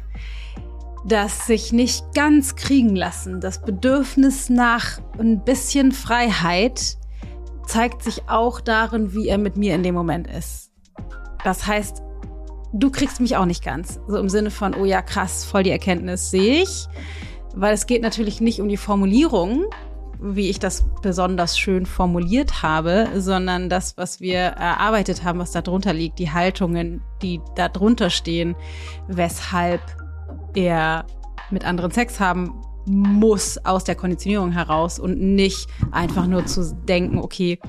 dass 1.06 1.48
sich 1.48 1.72
nicht 1.72 2.14
ganz 2.14 2.56
kriegen 2.56 2.96
lassen, 2.96 3.40
das 3.40 3.62
Bedürfnis 3.62 4.50
nach 4.50 5.00
ein 5.18 5.44
bisschen 5.44 5.92
Freiheit 5.92 6.98
zeigt 7.66 8.04
sich 8.04 8.28
auch 8.28 8.60
darin, 8.62 9.14
wie 9.14 9.28
er 9.28 9.38
mit 9.38 9.56
mir 9.56 9.76
in 9.76 9.84
dem 9.84 9.96
Moment 9.96 10.28
ist. 10.28 10.72
Das 11.44 11.68
heißt, 11.68 12.02
du 12.74 12.90
kriegst 12.90 13.20
mich 13.20 13.36
auch 13.36 13.46
nicht 13.46 13.64
ganz. 13.64 14.00
So 14.08 14.18
im 14.18 14.30
Sinne 14.30 14.52
von, 14.52 14.76
oh 14.76 14.86
ja, 14.86 15.02
krass, 15.02 15.46
voll 15.46 15.64
die 15.64 15.72
Erkenntnis 15.72 16.32
sehe 16.32 16.64
ich. 16.64 16.88
Weil 17.56 17.74
es 17.74 17.88
geht 17.88 18.02
natürlich 18.02 18.42
nicht 18.42 18.62
um 18.62 18.70
die 18.70 18.78
Formulierung, 18.78 19.66
wie 20.22 20.50
ich 20.50 20.60
das 20.60 20.86
besonders 21.02 21.58
schön 21.58 21.86
formuliert 21.86 22.62
habe, 22.62 23.08
sondern 23.16 23.70
das, 23.70 23.98
was 23.98 24.20
wir 24.20 24.40
erarbeitet 24.40 25.24
haben, 25.24 25.40
was 25.40 25.52
da 25.52 25.62
drunter 25.62 25.94
liegt, 25.94 26.20
die 26.20 26.32
Haltungen, 26.32 27.02
die 27.22 27.40
da 27.56 27.70
drunter 27.70 28.10
stehen, 28.10 28.56
weshalb 29.08 29.82
er 30.56 31.06
mit 31.50 31.66
anderen 31.66 31.92
Sex 31.92 32.20
haben 32.20 32.59
muss 32.90 33.58
aus 33.66 33.84
der 33.84 33.96
Konditionierung 33.96 34.52
heraus 34.52 35.00
und 35.00 35.20
nicht 35.20 35.68
einfach 35.92 36.26
nur 36.26 36.46
zu 36.46 36.74
denken, 36.74 37.20
okay, 37.20 37.60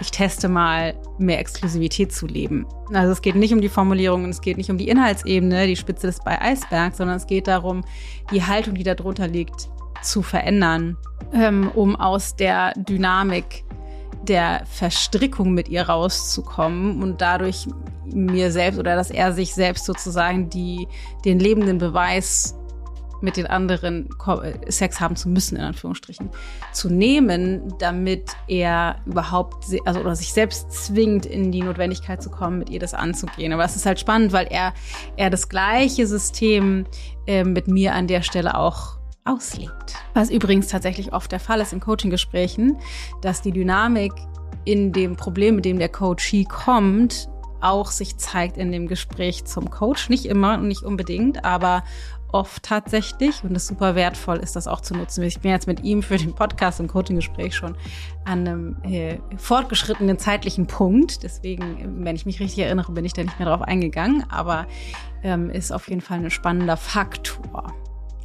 ich 0.00 0.10
teste 0.10 0.48
mal 0.48 0.94
mehr 1.18 1.38
Exklusivität 1.38 2.12
zu 2.12 2.26
leben. 2.26 2.66
Also 2.92 3.12
es 3.12 3.20
geht 3.20 3.34
nicht 3.34 3.52
um 3.52 3.60
die 3.60 3.68
Formulierung 3.68 4.24
und 4.24 4.30
es 4.30 4.40
geht 4.40 4.56
nicht 4.56 4.70
um 4.70 4.78
die 4.78 4.88
Inhaltsebene, 4.88 5.66
die 5.66 5.76
Spitze 5.76 6.06
des 6.06 6.20
bei 6.20 6.40
Eisberg, 6.40 6.94
sondern 6.94 7.16
es 7.16 7.26
geht 7.26 7.46
darum, 7.46 7.82
die 8.32 8.42
Haltung, 8.42 8.74
die 8.74 8.82
da 8.82 8.94
drunter 8.94 9.28
liegt, 9.28 9.68
zu 10.02 10.22
verändern, 10.22 10.96
ähm, 11.34 11.70
um 11.74 11.94
aus 11.94 12.34
der 12.34 12.72
Dynamik 12.74 13.64
der 14.22 14.62
Verstrickung 14.66 15.52
mit 15.52 15.68
ihr 15.68 15.82
rauszukommen 15.82 17.02
und 17.02 17.20
dadurch 17.20 17.66
mir 18.06 18.50
selbst 18.50 18.78
oder 18.78 18.96
dass 18.96 19.10
er 19.10 19.32
sich 19.32 19.54
selbst 19.54 19.84
sozusagen 19.84 20.48
die, 20.48 20.88
den 21.24 21.38
lebenden 21.38 21.78
Beweis 21.78 22.56
mit 23.20 23.36
den 23.36 23.46
anderen 23.46 24.08
Sex 24.68 25.00
haben 25.00 25.16
zu 25.16 25.28
müssen, 25.28 25.56
in 25.56 25.62
Anführungsstrichen, 25.62 26.30
zu 26.72 26.88
nehmen, 26.88 27.74
damit 27.78 28.30
er 28.48 28.96
überhaupt, 29.06 29.66
also 29.84 30.00
oder 30.00 30.16
sich 30.16 30.32
selbst 30.32 30.70
zwingt, 30.72 31.26
in 31.26 31.52
die 31.52 31.62
Notwendigkeit 31.62 32.22
zu 32.22 32.30
kommen, 32.30 32.58
mit 32.58 32.70
ihr 32.70 32.80
das 32.80 32.94
anzugehen. 32.94 33.52
Aber 33.52 33.64
es 33.64 33.76
ist 33.76 33.86
halt 33.86 34.00
spannend, 34.00 34.32
weil 34.32 34.46
er, 34.50 34.72
er 35.16 35.30
das 35.30 35.48
gleiche 35.48 36.06
System 36.06 36.86
äh, 37.26 37.44
mit 37.44 37.68
mir 37.68 37.94
an 37.94 38.06
der 38.06 38.22
Stelle 38.22 38.56
auch 38.56 38.98
auslebt. 39.24 39.94
Was 40.14 40.30
übrigens 40.30 40.68
tatsächlich 40.68 41.12
oft 41.12 41.30
der 41.30 41.40
Fall 41.40 41.60
ist 41.60 41.72
in 41.72 41.80
Coaching-Gesprächen, 41.80 42.78
dass 43.20 43.42
die 43.42 43.52
Dynamik 43.52 44.12
in 44.64 44.92
dem 44.92 45.16
Problem, 45.16 45.56
mit 45.56 45.64
dem 45.64 45.78
der 45.78 45.88
Coachee 45.88 46.44
kommt, 46.44 47.28
auch 47.60 47.90
sich 47.90 48.16
zeigt 48.16 48.56
in 48.56 48.72
dem 48.72 48.88
Gespräch 48.88 49.44
zum 49.44 49.70
Coach. 49.70 50.08
Nicht 50.08 50.26
immer 50.26 50.54
und 50.54 50.68
nicht 50.68 50.82
unbedingt, 50.82 51.44
aber 51.44 51.84
oft 52.32 52.62
tatsächlich 52.62 53.42
und 53.44 53.56
es 53.56 53.66
super 53.66 53.94
wertvoll 53.94 54.38
ist, 54.38 54.56
das 54.56 54.66
auch 54.66 54.80
zu 54.80 54.94
nutzen. 54.94 55.22
Ich 55.24 55.40
bin 55.40 55.50
jetzt 55.50 55.66
mit 55.66 55.82
ihm 55.82 56.02
für 56.02 56.16
den 56.16 56.34
Podcast 56.34 56.80
und 56.80 56.88
Coaching-Gespräch 56.88 57.54
schon 57.54 57.76
an 58.24 58.46
einem 58.46 58.76
äh, 58.82 59.18
fortgeschrittenen 59.36 60.18
zeitlichen 60.18 60.66
Punkt. 60.66 61.22
Deswegen, 61.22 62.04
wenn 62.04 62.16
ich 62.16 62.26
mich 62.26 62.40
richtig 62.40 62.64
erinnere, 62.64 62.92
bin 62.92 63.04
ich 63.04 63.12
da 63.12 63.22
nicht 63.22 63.38
mehr 63.38 63.48
drauf 63.48 63.62
eingegangen, 63.62 64.24
aber 64.30 64.66
ähm, 65.22 65.50
ist 65.50 65.72
auf 65.72 65.88
jeden 65.88 66.00
Fall 66.00 66.18
ein 66.18 66.30
spannender 66.30 66.76
Faktor 66.76 67.72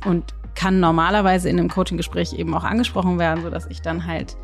und 0.06 0.34
kann 0.56 0.80
normalerweise 0.80 1.50
in 1.50 1.60
einem 1.60 1.70
Coaching-Gespräch 1.70 2.34
eben 2.34 2.54
auch 2.54 2.64
angesprochen 2.64 3.20
werden, 3.20 3.44
so 3.44 3.50
dass 3.50 3.68
ich 3.68 3.82
dann 3.82 4.06
halt 4.06 4.38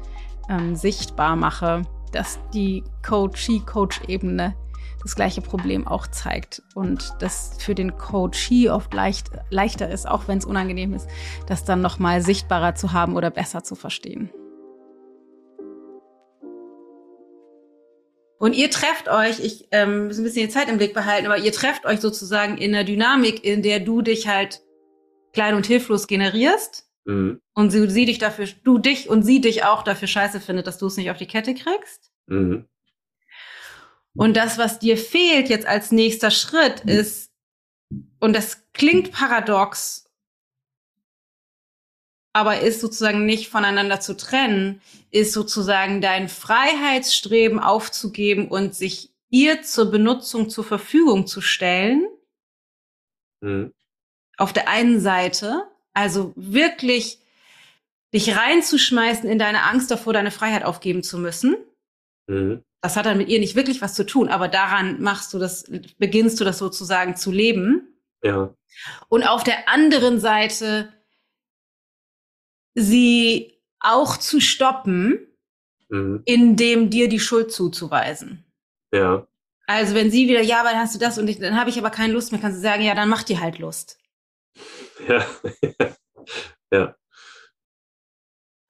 ähm, 0.50 0.76
sichtbar 0.76 1.36
mache, 1.36 1.84
dass 2.12 2.40
die 2.54 2.84
Coachee-Coach-Ebene 3.08 4.54
das 5.04 5.16
gleiche 5.16 5.42
Problem 5.42 5.88
auch 5.88 6.08
zeigt 6.08 6.62
und 6.76 7.14
das 7.20 7.58
für 7.60 7.76
den 7.76 7.98
Coachee 7.98 8.70
oft 8.70 8.94
leicht, 8.94 9.32
leichter 9.50 9.90
ist, 9.90 10.08
auch 10.08 10.28
wenn 10.28 10.38
es 10.38 10.46
unangenehm 10.46 10.94
ist, 10.94 11.08
das 11.48 11.64
dann 11.64 11.82
nochmal 11.82 12.22
sichtbarer 12.22 12.76
zu 12.76 12.94
haben 12.94 13.16
oder 13.16 13.32
besser 13.32 13.64
zu 13.64 13.76
verstehen. 13.76 14.30
Und 18.42 18.54
ihr 18.54 18.72
trefft 18.72 19.08
euch, 19.08 19.40
ich 19.40 19.68
ähm, 19.70 20.08
muss 20.08 20.18
ein 20.18 20.24
bisschen 20.24 20.48
die 20.48 20.52
Zeit 20.52 20.68
im 20.68 20.78
Blick 20.78 20.96
behalten, 20.96 21.28
aber 21.28 21.38
ihr 21.38 21.52
trefft 21.52 21.86
euch 21.86 22.00
sozusagen 22.00 22.58
in 22.58 22.72
der 22.72 22.84
Dynamik, 22.84 23.44
in 23.44 23.62
der 23.62 23.80
du 23.80 24.02
dich 24.02 24.28
halt 24.28 24.62
klein 25.32 25.54
und 25.54 25.68
hilflos 25.68 26.08
generierst 26.08 26.88
mhm. 27.06 27.40
und 27.54 27.70
sie, 27.70 27.88
sie 27.88 28.06
dich 28.06 28.18
dafür, 28.18 28.48
du 28.64 28.80
dich 28.80 29.10
und 29.10 29.22
sie 29.22 29.42
dich 29.42 29.64
auch 29.64 29.84
dafür 29.84 30.08
scheiße 30.08 30.40
findet, 30.40 30.66
dass 30.66 30.80
du 30.80 30.88
es 30.88 30.98
nicht 30.98 31.12
auf 31.12 31.18
die 31.18 31.28
Kette 31.28 31.54
kriegst. 31.54 32.12
Mhm. 32.26 32.66
Und 34.16 34.36
das, 34.36 34.58
was 34.58 34.80
dir 34.80 34.98
fehlt 34.98 35.50
jetzt 35.50 35.66
als 35.66 35.92
nächster 35.92 36.32
Schritt, 36.32 36.86
mhm. 36.86 36.92
ist, 36.92 37.32
und 38.20 38.34
das 38.36 38.66
klingt 38.74 39.12
paradox, 39.12 40.10
aber 42.34 42.62
ist 42.62 42.80
sozusagen 42.80 43.26
nicht 43.26 43.50
voneinander 43.50 44.00
zu 44.00 44.16
trennen, 44.16 44.82
ist 45.12 45.34
sozusagen 45.34 46.02
dein 46.02 46.30
Freiheitsstreben 46.30 47.60
aufzugeben 47.60 48.48
und 48.48 48.74
sich 48.74 49.12
ihr 49.30 49.64
zur 49.64 49.92
Benutzung 49.92 50.50
zur 50.50 50.64
Verfügung 50.64 51.28
zu 51.28 51.42
stellen. 51.42 52.08
Mhm. 53.42 53.74
Auf 54.38 54.54
der 54.54 54.68
einen 54.68 55.00
Seite, 55.00 55.68
also 55.94 56.34
wirklich 56.36 57.20
dich 58.14 58.36
reinzuschmeißen 58.36 59.30
in 59.30 59.40
deine 59.40 59.64
Angst 59.64 59.92
davor, 59.92 60.14
deine 60.14 60.32
Freiheit 60.32 60.64
aufgeben 60.64 61.04
zu 61.04 61.18
müssen. 61.18 61.56
Mhm 62.28 62.64
das 62.82 62.96
hat 62.96 63.06
dann 63.06 63.18
mit 63.18 63.30
ihr 63.30 63.40
nicht 63.40 63.56
wirklich 63.56 63.82
was 63.82 63.94
zu 63.94 64.06
tun, 64.06 64.28
aber 64.30 64.48
daran 64.48 65.02
machst 65.02 65.34
du 65.34 65.40
das, 65.40 65.72
beginnst 65.98 66.40
du 66.40 66.44
das 66.44 66.58
sozusagen 66.58 67.16
zu 67.16 67.32
leben. 67.32 67.96
Ja. 68.24 68.54
Und 69.08 69.24
auf 69.24 69.44
der 69.44 69.70
anderen 69.70 70.20
Seite 70.20 70.92
sie 72.74 73.62
auch 73.80 74.18
zu 74.18 74.40
stoppen, 74.40 75.28
mhm. 75.90 76.22
indem 76.26 76.90
dir 76.90 77.08
die 77.08 77.20
Schuld 77.20 77.52
zuzuweisen. 77.52 78.46
Ja. 78.94 79.28
Also 79.68 79.96
wenn 79.96 80.12
sie 80.12 80.28
wieder, 80.28 80.42
ja, 80.42 80.60
aber 80.60 80.70
dann 80.70 80.80
hast 80.80 80.96
du 80.96 81.00
das 81.00 81.18
und 81.18 81.28
ich, 81.28 81.40
dann 81.40 81.60
habe 81.60 81.70
ich 81.70 81.78
aber 81.78 81.92
keine 81.92 82.14
Lust 82.14 82.32
mehr, 82.32 82.42
kannst 82.42 82.58
du 82.58 82.62
sagen, 82.62 82.84
ja, 82.84 82.96
dann 82.96 83.10
mach 83.10 83.24
dir 83.24 83.40
halt 83.40 83.60
Lust. 83.60 84.00
Ja. 85.08 85.26
ja. 86.74 86.96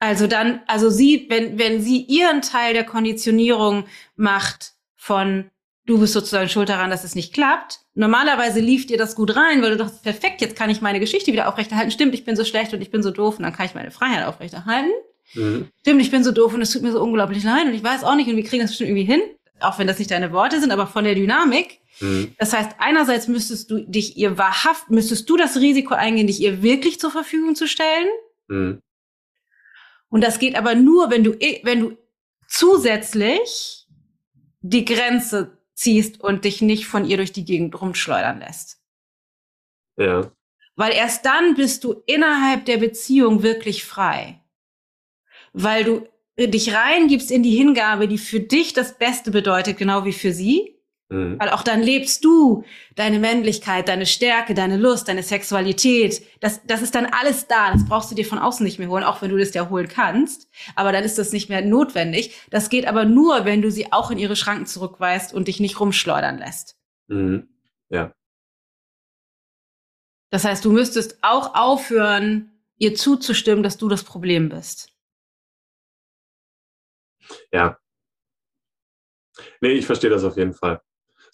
Also 0.02 0.26
dann, 0.26 0.58
also 0.66 0.90
sie, 0.90 1.26
wenn, 1.28 1.60
wenn 1.60 1.80
sie 1.80 2.00
ihren 2.00 2.42
Teil 2.42 2.74
der 2.74 2.82
Konditionierung 2.82 3.84
macht 4.16 4.72
von 4.96 5.44
du 5.86 6.00
bist 6.00 6.12
sozusagen 6.12 6.48
schuld 6.48 6.68
daran, 6.68 6.90
dass 6.90 7.04
es 7.04 7.14
nicht 7.14 7.32
klappt. 7.32 7.78
Normalerweise 7.94 8.58
lief 8.58 8.84
dir 8.84 8.98
das 8.98 9.14
gut 9.14 9.36
rein, 9.36 9.62
weil 9.62 9.70
du 9.70 9.76
dachtest, 9.76 10.02
perfekt, 10.02 10.40
jetzt 10.40 10.56
kann 10.56 10.70
ich 10.70 10.80
meine 10.80 10.98
Geschichte 10.98 11.32
wieder 11.32 11.48
aufrechterhalten. 11.48 11.92
Stimmt, 11.92 12.14
ich 12.14 12.24
bin 12.24 12.34
so 12.34 12.44
schlecht 12.44 12.74
und 12.74 12.82
ich 12.82 12.90
bin 12.90 13.00
so 13.04 13.12
doof 13.12 13.36
und 13.38 13.44
dann 13.44 13.52
kann 13.52 13.66
ich 13.66 13.76
meine 13.76 13.92
Freiheit 13.92 14.26
aufrechterhalten. 14.26 14.90
Mhm. 15.34 15.68
Stimmt, 15.82 16.02
ich 16.02 16.10
bin 16.10 16.24
so 16.24 16.32
doof 16.32 16.52
und 16.52 16.62
es 16.62 16.72
tut 16.72 16.82
mir 16.82 16.90
so 16.90 17.00
unglaublich 17.00 17.44
leid 17.44 17.66
und 17.66 17.74
ich 17.74 17.84
weiß 17.84 18.02
auch 18.02 18.16
nicht 18.16 18.28
und 18.28 18.34
wir 18.34 18.44
kriegen 18.44 18.62
das 18.62 18.72
bestimmt 18.72 18.90
irgendwie 18.90 19.04
hin. 19.04 19.20
Auch 19.60 19.78
wenn 19.78 19.86
das 19.86 20.00
nicht 20.00 20.10
deine 20.10 20.32
Worte 20.32 20.58
sind, 20.58 20.72
aber 20.72 20.88
von 20.88 21.04
der 21.04 21.14
Dynamik. 21.14 21.78
Mhm. 22.00 22.32
Das 22.38 22.52
heißt, 22.52 22.72
einerseits 22.78 23.28
müsstest 23.28 23.70
du 23.70 23.78
dich 23.78 24.16
ihr 24.16 24.36
wahrhaft, 24.36 24.90
müsstest 24.90 25.30
du 25.30 25.36
das 25.36 25.58
Risiko 25.58 25.94
eingehen, 25.94 26.26
dich 26.26 26.40
ihr 26.40 26.60
wirklich 26.60 26.98
zur 26.98 27.12
Verfügung 27.12 27.54
zu 27.54 27.68
stellen. 27.68 28.08
Mhm. 28.48 28.80
Und 30.12 30.20
das 30.22 30.38
geht 30.38 30.56
aber 30.56 30.74
nur, 30.74 31.10
wenn 31.10 31.24
du, 31.24 31.32
wenn 31.62 31.80
du 31.80 31.98
zusätzlich 32.46 33.86
die 34.60 34.84
Grenze 34.84 35.56
ziehst 35.72 36.20
und 36.20 36.44
dich 36.44 36.60
nicht 36.60 36.86
von 36.86 37.06
ihr 37.06 37.16
durch 37.16 37.32
die 37.32 37.46
Gegend 37.46 37.80
rumschleudern 37.80 38.40
lässt. 38.40 38.78
Ja. 39.96 40.30
Weil 40.76 40.92
erst 40.92 41.24
dann 41.24 41.54
bist 41.54 41.82
du 41.82 42.02
innerhalb 42.04 42.66
der 42.66 42.76
Beziehung 42.76 43.42
wirklich 43.42 43.84
frei. 43.84 44.44
Weil 45.54 45.84
du 45.84 46.06
dich 46.38 46.74
reingibst 46.74 47.30
in 47.30 47.42
die 47.42 47.56
Hingabe, 47.56 48.06
die 48.06 48.18
für 48.18 48.40
dich 48.40 48.74
das 48.74 48.98
Beste 48.98 49.30
bedeutet, 49.30 49.78
genau 49.78 50.04
wie 50.04 50.12
für 50.12 50.34
sie. 50.34 50.71
Mhm. 51.12 51.38
Weil 51.38 51.50
auch 51.50 51.62
dann 51.62 51.82
lebst 51.82 52.24
du 52.24 52.64
deine 52.94 53.18
Männlichkeit, 53.18 53.88
deine 53.88 54.06
Stärke, 54.06 54.54
deine 54.54 54.78
Lust, 54.78 55.08
deine 55.08 55.22
Sexualität. 55.22 56.22
Das, 56.40 56.64
das 56.64 56.80
ist 56.80 56.94
dann 56.94 57.04
alles 57.04 57.46
da. 57.46 57.70
Das 57.70 57.84
brauchst 57.84 58.10
du 58.10 58.14
dir 58.14 58.24
von 58.24 58.38
außen 58.38 58.64
nicht 58.64 58.78
mehr 58.78 58.88
holen, 58.88 59.04
auch 59.04 59.20
wenn 59.20 59.30
du 59.30 59.36
das 59.36 59.52
ja 59.52 59.68
holen 59.68 59.88
kannst. 59.88 60.48
Aber 60.74 60.90
dann 60.90 61.04
ist 61.04 61.18
das 61.18 61.32
nicht 61.32 61.50
mehr 61.50 61.60
notwendig. 61.60 62.34
Das 62.48 62.70
geht 62.70 62.86
aber 62.86 63.04
nur, 63.04 63.44
wenn 63.44 63.60
du 63.60 63.70
sie 63.70 63.92
auch 63.92 64.10
in 64.10 64.16
ihre 64.16 64.36
Schranken 64.36 64.64
zurückweist 64.64 65.34
und 65.34 65.48
dich 65.48 65.60
nicht 65.60 65.78
rumschleudern 65.78 66.38
lässt. 66.38 66.78
Mhm. 67.08 67.46
Ja. 67.90 68.14
Das 70.30 70.46
heißt, 70.46 70.64
du 70.64 70.72
müsstest 70.72 71.18
auch 71.20 71.54
aufhören, 71.54 72.58
ihr 72.78 72.94
zuzustimmen, 72.94 73.62
dass 73.62 73.76
du 73.76 73.90
das 73.90 74.02
Problem 74.02 74.48
bist. 74.48 74.88
Ja, 77.52 77.76
Nee, 79.60 79.72
ich 79.72 79.86
verstehe 79.86 80.10
das 80.10 80.24
auf 80.24 80.36
jeden 80.36 80.52
Fall. 80.52 80.80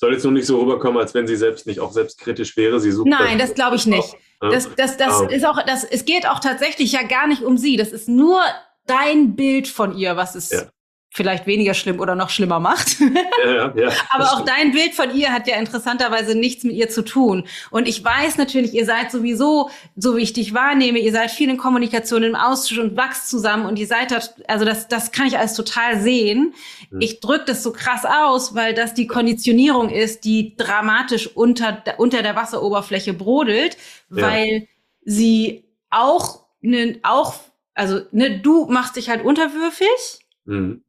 Soll 0.00 0.12
jetzt 0.12 0.22
nur 0.22 0.32
nicht 0.32 0.46
so 0.46 0.60
rüberkommen, 0.60 0.98
als 0.98 1.12
wenn 1.12 1.26
sie 1.26 1.36
selbst 1.36 1.66
nicht 1.66 1.80
auch 1.80 1.92
selbstkritisch 1.92 2.56
wäre. 2.56 2.78
Sie 2.80 2.92
sucht 2.92 3.08
Nein, 3.08 3.36
das, 3.36 3.54
glaube 3.54 3.76
ich 3.76 3.84
nicht. 3.86 4.14
Auch, 4.40 4.50
das, 4.50 4.74
das, 4.76 4.96
das 4.96 5.20
um. 5.20 5.28
ist 5.28 5.44
auch, 5.44 5.60
das, 5.64 5.84
es 5.84 6.04
geht 6.04 6.26
auch 6.28 6.38
tatsächlich 6.38 6.92
ja 6.92 7.02
gar 7.02 7.26
nicht 7.26 7.42
um 7.42 7.58
sie. 7.58 7.76
Das 7.76 7.90
ist 7.90 8.08
nur 8.08 8.40
dein 8.86 9.34
Bild 9.34 9.66
von 9.66 9.96
ihr, 9.96 10.16
was 10.16 10.36
es 10.36 10.50
ja 10.50 10.70
vielleicht 11.10 11.46
weniger 11.46 11.74
schlimm 11.74 12.00
oder 12.00 12.14
noch 12.14 12.30
schlimmer 12.30 12.60
macht. 12.60 12.96
Ja, 13.44 13.50
ja, 13.52 13.72
ja, 13.76 13.92
Aber 14.10 14.24
auch 14.32 14.44
dein 14.44 14.72
Bild 14.72 14.94
von 14.94 15.14
ihr 15.14 15.32
hat 15.32 15.46
ja 15.46 15.56
interessanterweise 15.56 16.36
nichts 16.36 16.64
mit 16.64 16.74
ihr 16.74 16.88
zu 16.88 17.02
tun. 17.02 17.46
Und 17.70 17.86
ich 17.86 18.04
weiß 18.04 18.36
natürlich, 18.36 18.74
ihr 18.74 18.84
seid 18.84 19.12
sowieso, 19.12 19.70
so 19.96 20.16
wie 20.16 20.22
ich 20.22 20.32
dich 20.32 20.54
wahrnehme, 20.54 20.98
ihr 20.98 21.12
seid 21.12 21.30
viel 21.30 21.48
in 21.48 21.56
Kommunikation, 21.56 22.24
im 22.24 22.34
Austausch 22.34 22.78
und 22.78 22.96
wachst 22.96 23.30
zusammen 23.30 23.64
und 23.64 23.78
ihr 23.78 23.86
seid 23.86 24.10
da, 24.10 24.18
also 24.48 24.64
das, 24.64 24.88
das 24.88 25.12
kann 25.12 25.28
ich 25.28 25.38
alles 25.38 25.54
total 25.54 26.00
sehen. 26.00 26.54
Mhm. 26.90 27.00
Ich 27.00 27.20
drücke 27.20 27.44
das 27.46 27.62
so 27.62 27.72
krass 27.72 28.04
aus, 28.04 28.54
weil 28.54 28.74
das 28.74 28.94
die 28.94 29.06
Konditionierung 29.06 29.88
ist, 29.88 30.24
die 30.24 30.56
dramatisch 30.56 31.28
unter, 31.28 31.82
unter 31.98 32.22
der 32.22 32.34
Wasseroberfläche 32.34 33.14
brodelt, 33.14 33.76
weil 34.08 34.66
sie 35.04 35.64
auch, 35.90 36.44
ne, 36.60 36.98
auch, 37.04 37.34
also 37.74 38.00
ne, 38.10 38.40
du 38.40 38.66
machst 38.66 38.96
dich 38.96 39.08
halt 39.08 39.24
unterwürfig. 39.24 40.26
Mhm 40.44 40.82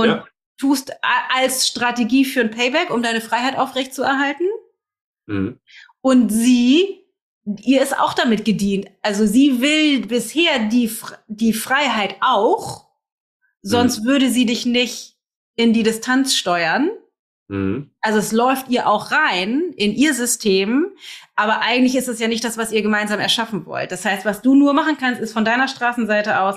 und 0.00 0.08
ja. 0.08 0.26
tust 0.58 0.92
als 1.34 1.66
Strategie 1.66 2.24
für 2.24 2.40
ein 2.40 2.50
Payback, 2.50 2.90
um 2.90 3.02
deine 3.02 3.20
Freiheit 3.20 3.56
aufrechtzuerhalten. 3.56 4.46
Mhm. 5.26 5.58
Und 6.00 6.30
sie, 6.30 7.04
ihr 7.44 7.82
ist 7.82 7.98
auch 7.98 8.14
damit 8.14 8.44
gedient. 8.44 8.86
Also 9.02 9.26
sie 9.26 9.60
will 9.60 10.06
bisher 10.06 10.68
die, 10.68 10.90
die 11.28 11.52
Freiheit 11.52 12.16
auch, 12.20 12.86
sonst 13.62 14.00
mhm. 14.00 14.04
würde 14.06 14.30
sie 14.30 14.46
dich 14.46 14.66
nicht 14.66 15.16
in 15.56 15.72
die 15.72 15.82
Distanz 15.82 16.34
steuern. 16.34 16.90
Mhm. 17.48 17.90
Also 18.00 18.18
es 18.18 18.32
läuft 18.32 18.68
ihr 18.68 18.88
auch 18.88 19.10
rein 19.10 19.72
in 19.76 19.92
ihr 19.92 20.14
System, 20.14 20.92
aber 21.36 21.60
eigentlich 21.60 21.96
ist 21.96 22.08
es 22.08 22.20
ja 22.20 22.28
nicht 22.28 22.44
das, 22.44 22.56
was 22.56 22.72
ihr 22.72 22.82
gemeinsam 22.82 23.20
erschaffen 23.20 23.66
wollt. 23.66 23.92
Das 23.92 24.04
heißt, 24.04 24.24
was 24.24 24.40
du 24.40 24.54
nur 24.54 24.72
machen 24.72 24.96
kannst, 24.98 25.20
ist 25.20 25.32
von 25.32 25.44
deiner 25.44 25.68
Straßenseite 25.68 26.40
aus 26.40 26.56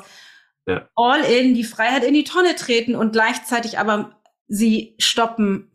ja. 0.67 0.87
all 0.95 1.23
in 1.23 1.53
die 1.53 1.63
Freiheit 1.63 2.03
in 2.03 2.13
die 2.13 2.23
Tonne 2.23 2.55
treten 2.55 2.95
und 2.95 3.13
gleichzeitig 3.13 3.79
aber 3.79 4.19
sie 4.47 4.95
stoppen. 4.99 5.69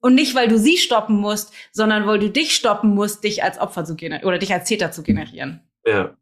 Und 0.00 0.14
nicht, 0.14 0.34
weil 0.34 0.48
du 0.48 0.58
sie 0.58 0.76
stoppen 0.76 1.16
musst, 1.16 1.52
sondern 1.72 2.06
weil 2.06 2.18
du 2.18 2.30
dich 2.30 2.54
stoppen 2.54 2.90
musst, 2.90 3.24
dich 3.24 3.42
als 3.42 3.58
Opfer 3.58 3.84
zu 3.84 3.96
generieren 3.96 4.28
oder 4.28 4.38
dich 4.38 4.52
als 4.52 4.68
Täter 4.68 4.92
zu 4.92 5.02
generieren. 5.02 5.62
Ja. 5.84 6.16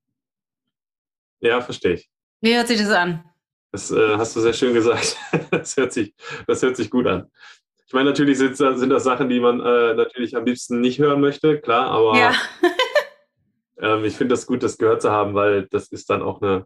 Ja, 1.40 1.60
verstehe 1.60 1.94
ich. 1.94 2.10
Wie 2.40 2.56
hört 2.56 2.68
sich 2.68 2.78
das 2.78 2.90
an? 2.90 3.24
Das 3.72 3.90
äh, 3.90 4.16
hast 4.16 4.36
du 4.36 4.40
sehr 4.40 4.52
schön 4.52 4.72
gesagt. 4.72 5.16
das, 5.50 5.76
hört 5.76 5.92
sich, 5.92 6.14
das 6.46 6.62
hört 6.62 6.76
sich 6.76 6.90
gut 6.90 7.06
an. 7.06 7.30
Ich 7.86 7.92
meine, 7.92 8.10
natürlich 8.10 8.38
sind, 8.38 8.56
sind 8.56 8.90
das 8.90 9.04
Sachen, 9.04 9.28
die 9.28 9.40
man 9.40 9.60
äh, 9.60 9.94
natürlich 9.94 10.36
am 10.36 10.44
liebsten 10.44 10.80
nicht 10.80 10.98
hören 10.98 11.20
möchte, 11.20 11.60
klar, 11.60 11.86
aber 11.86 12.18
ja. 12.18 12.32
ähm, 13.80 14.04
ich 14.04 14.16
finde 14.16 14.32
das 14.32 14.46
gut, 14.46 14.62
das 14.62 14.78
gehört 14.78 15.02
zu 15.02 15.10
haben, 15.10 15.34
weil 15.34 15.66
das 15.70 15.88
ist 15.88 16.08
dann 16.08 16.22
auch 16.22 16.40
eine, 16.40 16.64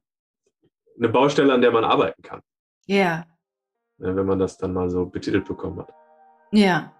eine 0.98 1.08
Baustelle, 1.08 1.52
an 1.52 1.60
der 1.60 1.70
man 1.70 1.84
arbeiten 1.84 2.22
kann. 2.22 2.40
Ja. 2.86 3.24
ja. 3.98 4.16
Wenn 4.16 4.26
man 4.26 4.38
das 4.38 4.58
dann 4.58 4.72
mal 4.72 4.90
so 4.90 5.06
betitelt 5.06 5.46
bekommen 5.46 5.80
hat. 5.80 5.92
Ja. 6.52 6.92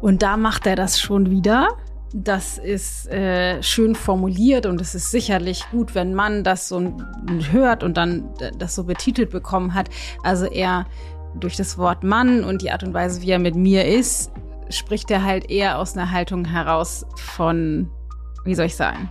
Und 0.00 0.22
da 0.22 0.36
macht 0.36 0.66
er 0.66 0.76
das 0.76 1.00
schon 1.00 1.30
wieder. 1.30 1.68
Das 2.14 2.58
ist 2.58 3.08
äh, 3.08 3.62
schön 3.62 3.94
formuliert 3.94 4.64
und 4.64 4.80
es 4.80 4.94
ist 4.94 5.10
sicherlich 5.10 5.64
gut, 5.70 5.94
wenn 5.94 6.14
man 6.14 6.44
das 6.44 6.68
so 6.68 6.96
hört 7.50 7.82
und 7.82 7.96
dann 7.96 8.32
das 8.58 8.74
so 8.74 8.84
betitelt 8.84 9.30
bekommen 9.30 9.74
hat. 9.74 9.88
Also 10.22 10.46
er 10.46 10.86
durch 11.34 11.56
das 11.56 11.76
Wort 11.78 12.04
Mann 12.04 12.44
und 12.44 12.62
die 12.62 12.70
Art 12.70 12.84
und 12.84 12.94
Weise, 12.94 13.22
wie 13.22 13.30
er 13.30 13.38
mit 13.38 13.56
mir 13.56 13.86
ist, 13.86 14.32
spricht 14.70 15.10
er 15.10 15.24
halt 15.24 15.50
eher 15.50 15.78
aus 15.78 15.96
einer 15.96 16.10
Haltung 16.10 16.44
heraus 16.44 17.06
von, 17.16 17.90
wie 18.44 18.54
soll 18.54 18.66
ich 18.66 18.76
sagen, 18.76 19.10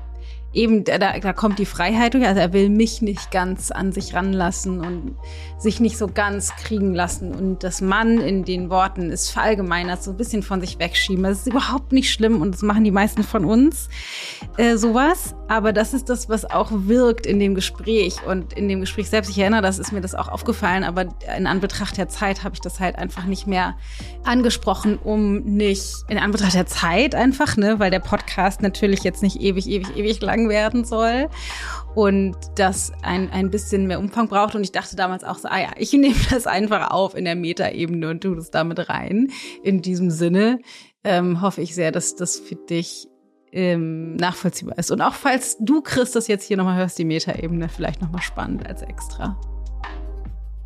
eben, 0.56 0.84
da, 0.84 0.98
da 0.98 1.34
kommt 1.34 1.60
die 1.60 1.66
Freiheit 1.66 2.14
durch. 2.14 2.26
Also 2.26 2.40
er 2.40 2.54
will 2.54 2.70
mich 2.70 3.02
nicht 3.02 3.32
ganz 3.32 3.72
an 3.72 3.92
sich 3.92 4.14
ranlassen 4.14 4.80
und 4.80 5.16
sich 5.58 5.80
nicht 5.80 5.98
so 5.98 6.08
ganz 6.08 6.56
kriegen 6.56 6.94
lassen. 6.94 7.34
Und 7.34 7.64
das 7.64 7.82
Mann 7.82 8.20
in 8.20 8.46
den 8.46 8.70
Worten 8.70 9.12
ist 9.12 9.30
verallgemeinert, 9.30 10.02
so 10.02 10.12
ein 10.12 10.18
bisschen 10.18 10.44
von 10.44 10.62
sich 10.62 10.80
wegschieben. 10.80 11.24
Das 11.24 11.40
ist 11.40 11.48
überhaupt 11.48 11.92
nicht 11.92 12.12
schlimm 12.12 12.42
und 12.42 12.54
das 12.54 12.62
machen 12.62 12.84
die 12.84 12.92
meisten 12.92 13.24
von 13.24 13.46
uns, 13.46 13.90
äh, 14.58 14.78
sowas. 14.78 15.36
Aber 15.48 15.74
das 15.74 15.94
ist 15.94 16.10
das, 16.10 16.30
was 16.30 16.50
auch 16.50 16.72
wirkt 16.72 17.26
in 17.26 17.40
dem 17.40 17.54
Gespräch 17.54 18.16
und 18.26 18.54
in 18.54 18.68
dem 18.68 18.80
Gespräch 18.80 19.10
selbst. 19.10 19.30
Ich 19.30 19.38
erinnere, 19.38 19.62
das 19.62 19.78
ist 19.78 19.92
mir 19.92 20.02
das 20.02 20.16
auch 20.16 20.28
aufgefallen, 20.28 20.84
aber 20.84 21.06
in 21.38 21.46
Anbetracht 21.46 21.98
der 21.98 22.10
Zeit 22.10 22.44
habe 22.44 22.56
ich 22.56 22.62
das 22.62 22.80
halt 22.80 22.98
einfach 22.98 23.26
nicht 23.26 23.46
mehr 23.46 23.76
angesprochen, 24.24 24.98
um 24.98 25.42
nicht, 25.42 26.06
in 26.08 26.18
Anbetracht 26.18 26.56
der 26.56 26.66
Zeit 26.66 27.14
einfach, 27.14 27.58
ne, 27.58 27.80
weil 27.80 27.92
der 27.92 28.00
Podcast 28.00 28.62
natürlich 28.62 29.04
jetzt 29.04 29.22
nicht 29.22 29.40
ewig, 29.40 29.68
ewig, 29.68 29.96
ewig 29.96 30.22
lang 30.22 30.45
werden 30.50 30.86
soll 30.86 31.30
und 31.96 32.36
das 32.56 32.92
ein, 33.02 33.32
ein 33.32 33.50
bisschen 33.50 33.88
mehr 33.88 34.00
Umfang 34.00 34.28
braucht. 34.28 34.56
Und 34.56 34.64
ich 34.64 34.72
dachte 34.72 34.96
damals 34.96 35.24
auch 35.24 35.38
so, 35.38 35.48
ah 35.48 35.60
ja, 35.60 35.72
ich 35.78 35.94
nehme 35.94 36.16
das 36.30 36.48
einfach 36.48 36.92
auf 36.92 37.16
in 37.16 37.26
der 37.26 37.36
Metaebene 37.36 38.10
und 38.10 38.22
tue 38.22 38.36
das 38.36 38.52
damit 38.52 38.90
rein. 38.90 39.30
In 39.64 39.82
diesem 39.82 40.12
Sinne 40.12 40.60
ähm, 41.04 41.42
hoffe 41.42 41.62
ich 41.62 41.74
sehr, 41.74 41.92
dass 41.92 42.16
das 42.16 42.40
für 42.40 42.56
dich 42.56 43.08
ähm, 43.52 44.16
nachvollziehbar 44.18 44.78
ist. 44.78 44.92
Und 44.92 45.02
auch 45.02 45.14
falls 45.14 45.58
du, 45.60 45.82
Chris, 45.82 46.12
das 46.12 46.28
jetzt 46.28 46.44
hier 46.44 46.58
nochmal 46.58 46.78
hörst, 46.78 47.00
die 47.00 47.06
Metaebene 47.06 47.70
vielleicht 47.70 48.02
nochmal 48.02 48.22
spannend 48.22 48.68
als 48.68 48.82
extra. 48.82 49.40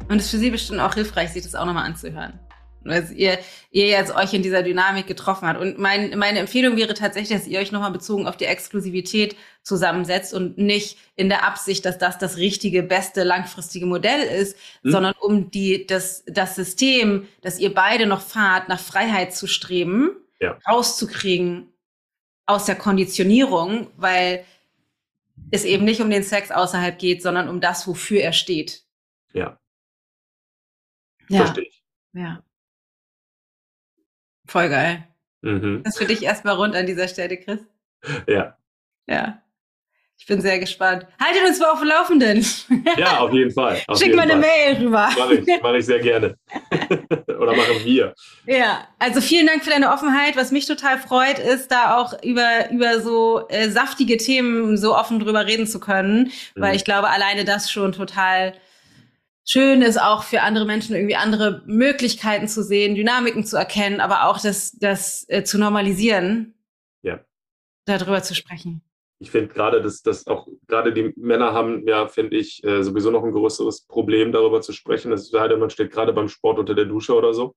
Und 0.10 0.18
es 0.18 0.26
ist 0.26 0.32
für 0.32 0.38
sie 0.40 0.50
bestimmt 0.50 0.80
auch 0.80 0.96
hilfreich, 0.96 1.30
sich 1.30 1.44
das 1.44 1.54
auch 1.54 1.66
nochmal 1.66 1.86
anzuhören. 1.86 2.40
Weil 2.84 3.12
ihr, 3.14 3.38
ihr 3.72 3.88
jetzt 3.88 4.16
euch 4.16 4.34
in 4.34 4.42
dieser 4.42 4.64
Dynamik 4.64 5.06
getroffen 5.06 5.48
hat. 5.48 5.58
Und 5.58 5.78
mein, 5.78 6.18
meine 6.18 6.40
Empfehlung 6.40 6.78
wäre 6.78 6.94
tatsächlich, 6.94 7.38
dass 7.38 7.48
ihr 7.48 7.60
euch 7.60 7.72
nochmal 7.72 7.92
bezogen 7.92 8.26
auf 8.26 8.38
die 8.38 8.46
Exklusivität 8.46 9.36
zusammensetzt 9.64 10.34
und 10.34 10.58
nicht 10.58 10.98
in 11.16 11.28
der 11.28 11.46
Absicht, 11.46 11.86
dass 11.86 11.98
das 11.98 12.18
das 12.18 12.38
richtige, 12.38 12.82
beste, 12.82 13.24
langfristige 13.24 13.86
Modell 13.86 14.22
ist, 14.22 14.58
mhm. 14.82 14.92
sondern 14.92 15.14
um 15.20 15.52
die, 15.52 15.86
das, 15.86 16.24
das 16.26 16.56
System, 16.56 17.28
das 17.42 17.60
ihr 17.60 17.74
beide 17.74 18.06
noch 18.06 18.22
fahrt, 18.22 18.70
nach 18.70 18.80
Freiheit 18.80 19.36
zu 19.36 19.46
streben, 19.46 20.12
ja. 20.40 20.58
rauszukriegen 20.68 21.74
aus 22.46 22.66
der 22.66 22.76
Konditionierung, 22.76 23.92
weil 23.98 24.46
es 25.52 25.66
eben 25.66 25.86
nicht 25.86 26.02
um 26.02 26.10
den 26.10 26.24
Sex 26.24 26.52
außerhalb 26.52 26.98
geht, 26.98 27.22
sondern 27.22 27.50
um 27.50 27.62
das, 27.62 27.88
wofür 27.88 28.22
er 28.22 28.34
steht. 28.34 28.84
Ja. 29.34 29.60
Ja. 31.30 31.46
Verstehe 31.46 31.66
ich. 31.66 31.84
Ja. 32.14 32.44
Voll 34.50 34.68
geil. 34.70 35.08
Mhm. 35.42 35.84
Das 35.84 35.98
für 35.98 36.06
dich 36.06 36.24
erstmal 36.24 36.56
rund 36.56 36.76
an 36.76 36.88
dieser 36.88 37.08
Stelle, 37.08 37.38
Chris. 37.38 37.60
Ja. 38.28 38.58
Ja. 39.08 39.42
Ich 40.18 40.26
bin 40.26 40.42
sehr 40.42 40.60
gespannt. 40.60 41.06
Haltet 41.24 41.48
uns 41.48 41.60
mal 41.60 41.72
auf 41.72 41.80
dem 41.80 41.88
Laufenden. 41.88 42.46
Ja, 42.98 43.20
auf 43.20 43.32
jeden 43.32 43.52
Fall. 43.52 43.82
Auf 43.88 44.00
Schick 44.00 44.14
mal 44.16 44.24
eine 44.24 44.36
Mail 44.36 44.76
rüber. 44.78 45.10
Mache 45.18 45.36
ich, 45.36 45.62
mach 45.62 45.74
ich 45.74 45.86
sehr 45.86 46.00
gerne. 46.00 46.36
Oder 47.28 47.56
machen 47.56 47.86
wir. 47.86 48.14
Ja, 48.46 48.88
also 48.98 49.22
vielen 49.22 49.48
Dank 49.48 49.64
für 49.64 49.70
deine 49.70 49.94
Offenheit. 49.94 50.36
Was 50.36 50.52
mich 50.52 50.66
total 50.66 50.98
freut, 50.98 51.40
ist 51.40 51.72
da 51.72 51.98
auch 51.98 52.22
über, 52.22 52.70
über 52.72 53.00
so 53.00 53.48
äh, 53.48 53.70
saftige 53.70 54.18
Themen 54.18 54.78
so 54.78 54.96
offen 54.96 55.20
drüber 55.20 55.46
reden 55.46 55.68
zu 55.68 55.80
können, 55.80 56.32
mhm. 56.56 56.62
weil 56.62 56.76
ich 56.76 56.84
glaube, 56.84 57.10
alleine 57.10 57.46
das 57.46 57.72
schon 57.72 57.94
total 57.94 58.54
schön 59.50 59.82
ist, 59.82 60.00
auch 60.00 60.24
für 60.24 60.42
andere 60.42 60.66
Menschen 60.66 60.96
irgendwie 60.96 61.16
andere 61.16 61.64
Möglichkeiten 61.66 62.48
zu 62.48 62.64
sehen, 62.64 62.96
Dynamiken 62.96 63.46
zu 63.46 63.58
erkennen, 63.58 64.00
aber 64.00 64.26
auch 64.26 64.40
das, 64.40 64.74
das 64.74 65.26
äh, 65.30 65.44
zu 65.44 65.58
normalisieren. 65.58 66.56
Ja. 67.02 67.20
Darüber 67.86 68.22
zu 68.22 68.36
sprechen 68.36 68.84
ich 69.20 69.32
finde 69.32 69.54
gerade, 69.54 69.82
dass, 69.82 70.02
dass 70.02 70.28
auch 70.28 70.48
gerade 70.68 70.94
die 70.94 71.14
Männer 71.18 71.54
haben 71.54 71.86
ja, 71.88 72.08
finde 72.08 72.38
ich, 72.38 72.64
äh, 72.64 72.84
sowieso 72.84 73.12
noch 73.12 73.24
ein 73.24 73.34
größeres 73.34 73.86
Problem, 73.86 74.32
darüber 74.32 74.62
zu 74.62 74.72
sprechen. 74.72 75.12
Es 75.12 75.30
sei 75.30 75.48
denn, 75.50 75.60
man 75.60 75.70
steht 75.70 75.92
gerade 75.92 76.14
beim 76.14 76.30
Sport 76.30 76.58
unter 76.58 76.74
der 76.74 76.86
Dusche 76.86 77.14
oder 77.14 77.34
so. 77.34 77.54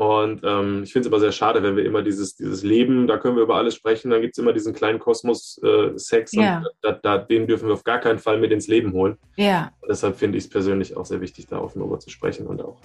Und 0.00 0.40
ähm, 0.44 0.84
ich 0.84 0.94
finde 0.94 1.06
es 1.06 1.12
aber 1.12 1.20
sehr 1.20 1.30
schade, 1.30 1.62
wenn 1.62 1.76
wir 1.76 1.84
immer 1.84 2.00
dieses, 2.00 2.34
dieses 2.34 2.62
Leben, 2.62 3.06
da 3.06 3.18
können 3.18 3.36
wir 3.36 3.42
über 3.42 3.56
alles 3.56 3.74
sprechen, 3.74 4.10
dann 4.10 4.22
gibt 4.22 4.32
es 4.32 4.38
immer 4.38 4.54
diesen 4.54 4.72
kleinen 4.72 4.98
Kosmos 4.98 5.60
äh, 5.62 5.90
Sex 5.98 6.32
ja. 6.32 6.56
und 6.56 6.68
da, 6.80 6.92
da, 6.92 7.18
den 7.18 7.46
dürfen 7.46 7.68
wir 7.68 7.74
auf 7.74 7.84
gar 7.84 7.98
keinen 7.98 8.18
Fall 8.18 8.38
mit 8.38 8.50
ins 8.50 8.66
Leben 8.66 8.94
holen. 8.94 9.18
Ja. 9.36 9.72
Und 9.82 9.90
deshalb 9.90 10.16
finde 10.16 10.38
ich 10.38 10.44
es 10.44 10.50
persönlich 10.50 10.96
auch 10.96 11.04
sehr 11.04 11.20
wichtig, 11.20 11.48
da 11.48 11.58
offen 11.58 11.80
darüber 11.80 11.98
zu 11.98 12.08
sprechen 12.08 12.46
und 12.46 12.62
auch 12.62 12.78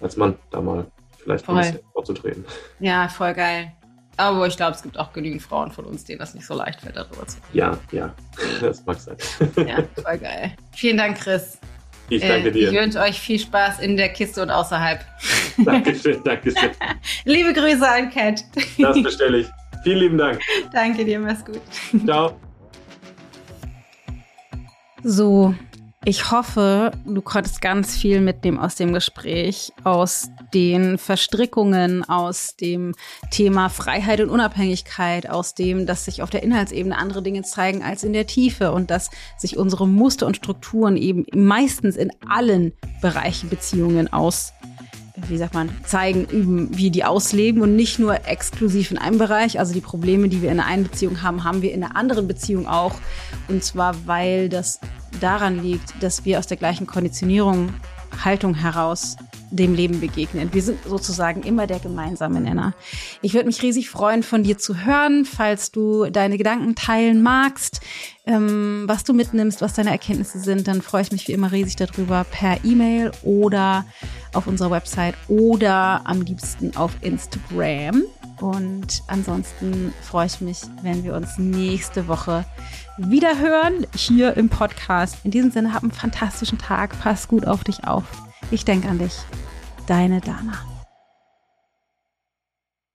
als 0.00 0.16
Mann 0.16 0.34
da 0.50 0.60
mal 0.60 0.90
vielleicht 1.18 1.46
voll. 1.46 1.54
ein 1.54 1.60
bisschen 1.60 1.86
vorzutreten. 1.92 2.44
Ja, 2.80 3.08
voll 3.08 3.32
geil. 3.32 3.70
Aber 4.16 4.44
ich 4.48 4.56
glaube, 4.56 4.72
es 4.72 4.82
gibt 4.82 4.98
auch 4.98 5.12
genügend 5.12 5.42
Frauen 5.42 5.70
von 5.70 5.84
uns, 5.84 6.02
denen 6.02 6.18
das 6.18 6.34
nicht 6.34 6.48
so 6.48 6.54
leicht 6.54 6.80
fällt, 6.80 6.96
darüber 6.96 7.28
zu 7.28 7.36
reden. 7.36 7.46
Ja, 7.52 7.78
ja, 7.92 8.12
das 8.60 8.84
mag 8.84 8.98
sein. 8.98 9.16
ja, 9.54 9.84
voll 10.02 10.18
geil. 10.18 10.56
Vielen 10.74 10.96
Dank, 10.96 11.16
Chris. 11.16 11.60
Ich 12.08 12.22
danke 12.22 12.48
äh, 12.48 12.50
dir. 12.50 12.72
Ich 12.72 12.76
wünsche 12.76 12.98
euch 12.98 13.20
viel 13.20 13.38
Spaß 13.38 13.78
in 13.78 13.96
der 13.96 14.08
Kiste 14.08 14.42
und 14.42 14.50
außerhalb. 14.50 14.98
Dankeschön, 15.64 16.22
Dankeschön. 16.24 16.70
Liebe 17.24 17.52
Grüße 17.52 17.88
an 17.88 18.10
Cat. 18.10 18.44
Das 18.78 19.02
bestelle 19.02 19.38
ich. 19.38 19.46
Vielen 19.82 19.98
lieben 19.98 20.18
Dank. 20.18 20.40
Danke 20.72 21.04
dir, 21.04 21.18
mach's 21.18 21.44
gut. 21.44 21.60
Ciao. 22.04 22.38
So, 25.02 25.54
Ich 26.06 26.30
hoffe, 26.30 26.92
du 27.04 27.20
konntest 27.20 27.60
ganz 27.60 27.94
viel 27.94 28.22
mitnehmen 28.22 28.58
aus 28.58 28.74
dem 28.74 28.94
Gespräch, 28.94 29.70
aus 29.84 30.30
den 30.54 30.96
Verstrickungen, 30.96 32.08
aus 32.08 32.56
dem 32.56 32.94
Thema 33.30 33.68
Freiheit 33.68 34.22
und 34.22 34.30
Unabhängigkeit, 34.30 35.28
aus 35.28 35.54
dem, 35.54 35.84
dass 35.84 36.06
sich 36.06 36.22
auf 36.22 36.30
der 36.30 36.42
Inhaltsebene 36.42 36.96
andere 36.96 37.22
Dinge 37.22 37.42
zeigen 37.42 37.82
als 37.82 38.02
in 38.02 38.14
der 38.14 38.26
Tiefe 38.26 38.72
und 38.72 38.90
dass 38.90 39.10
sich 39.36 39.58
unsere 39.58 39.86
Muster 39.86 40.26
und 40.26 40.36
Strukturen 40.36 40.96
eben 40.96 41.26
meistens 41.34 41.96
in 41.96 42.10
allen 42.26 42.72
Bereichen 43.02 43.50
Beziehungen 43.50 44.10
aus 44.10 44.54
wie 45.28 45.36
sagt 45.36 45.54
man, 45.54 45.70
zeigen, 45.84 46.24
üben, 46.26 46.76
wie 46.76 46.90
die 46.90 47.04
ausleben 47.04 47.62
und 47.62 47.76
nicht 47.76 47.98
nur 47.98 48.26
exklusiv 48.26 48.90
in 48.90 48.98
einem 48.98 49.18
Bereich. 49.18 49.58
Also 49.58 49.72
die 49.72 49.80
Probleme, 49.80 50.28
die 50.28 50.42
wir 50.42 50.50
in 50.50 50.56
der 50.56 50.66
einen 50.66 50.84
Beziehung 50.84 51.22
haben, 51.22 51.44
haben 51.44 51.62
wir 51.62 51.72
in 51.72 51.80
der 51.80 51.96
anderen 51.96 52.26
Beziehung 52.26 52.66
auch. 52.66 52.94
Und 53.48 53.64
zwar, 53.64 54.06
weil 54.06 54.48
das 54.48 54.80
daran 55.20 55.62
liegt, 55.62 56.02
dass 56.02 56.24
wir 56.24 56.38
aus 56.38 56.46
der 56.46 56.56
gleichen 56.56 56.86
Konditionierung, 56.86 57.74
Haltung 58.24 58.54
heraus 58.54 59.16
dem 59.50 59.74
Leben 59.74 60.00
begegnen. 60.00 60.52
Wir 60.52 60.62
sind 60.62 60.78
sozusagen 60.84 61.42
immer 61.42 61.66
der 61.66 61.80
gemeinsame 61.80 62.40
Nenner. 62.40 62.74
Ich 63.20 63.34
würde 63.34 63.46
mich 63.46 63.62
riesig 63.62 63.90
freuen, 63.90 64.22
von 64.22 64.44
dir 64.44 64.58
zu 64.58 64.84
hören, 64.84 65.24
falls 65.24 65.72
du 65.72 66.08
deine 66.10 66.38
Gedanken 66.38 66.76
teilen 66.76 67.22
magst, 67.22 67.80
ähm, 68.26 68.84
was 68.86 69.02
du 69.02 69.12
mitnimmst, 69.12 69.60
was 69.60 69.74
deine 69.74 69.90
Erkenntnisse 69.90 70.38
sind, 70.38 70.68
dann 70.68 70.82
freue 70.82 71.02
ich 71.02 71.12
mich 71.12 71.26
wie 71.26 71.32
immer 71.32 71.50
riesig 71.50 71.76
darüber 71.76 72.24
per 72.30 72.64
E-Mail 72.64 73.10
oder 73.22 73.84
auf 74.34 74.46
unserer 74.46 74.70
Website 74.70 75.14
oder 75.28 76.02
am 76.04 76.22
liebsten 76.22 76.76
auf 76.76 76.92
Instagram. 77.00 78.02
Und 78.40 79.02
ansonsten 79.06 79.92
freue 80.02 80.26
ich 80.26 80.40
mich, 80.40 80.62
wenn 80.82 81.04
wir 81.04 81.14
uns 81.14 81.36
nächste 81.38 82.08
Woche 82.08 82.44
wieder 82.96 83.38
hören 83.38 83.86
hier 83.94 84.36
im 84.36 84.48
Podcast. 84.48 85.18
In 85.24 85.30
diesem 85.30 85.50
Sinne, 85.50 85.74
hab 85.74 85.82
einen 85.82 85.92
fantastischen 85.92 86.58
Tag. 86.58 86.98
Pass 87.00 87.28
gut 87.28 87.46
auf 87.46 87.64
dich 87.64 87.84
auf. 87.84 88.04
Ich 88.50 88.64
denke 88.64 88.88
an 88.88 88.98
dich. 88.98 89.14
Deine 89.86 90.20
Dana. 90.20 90.79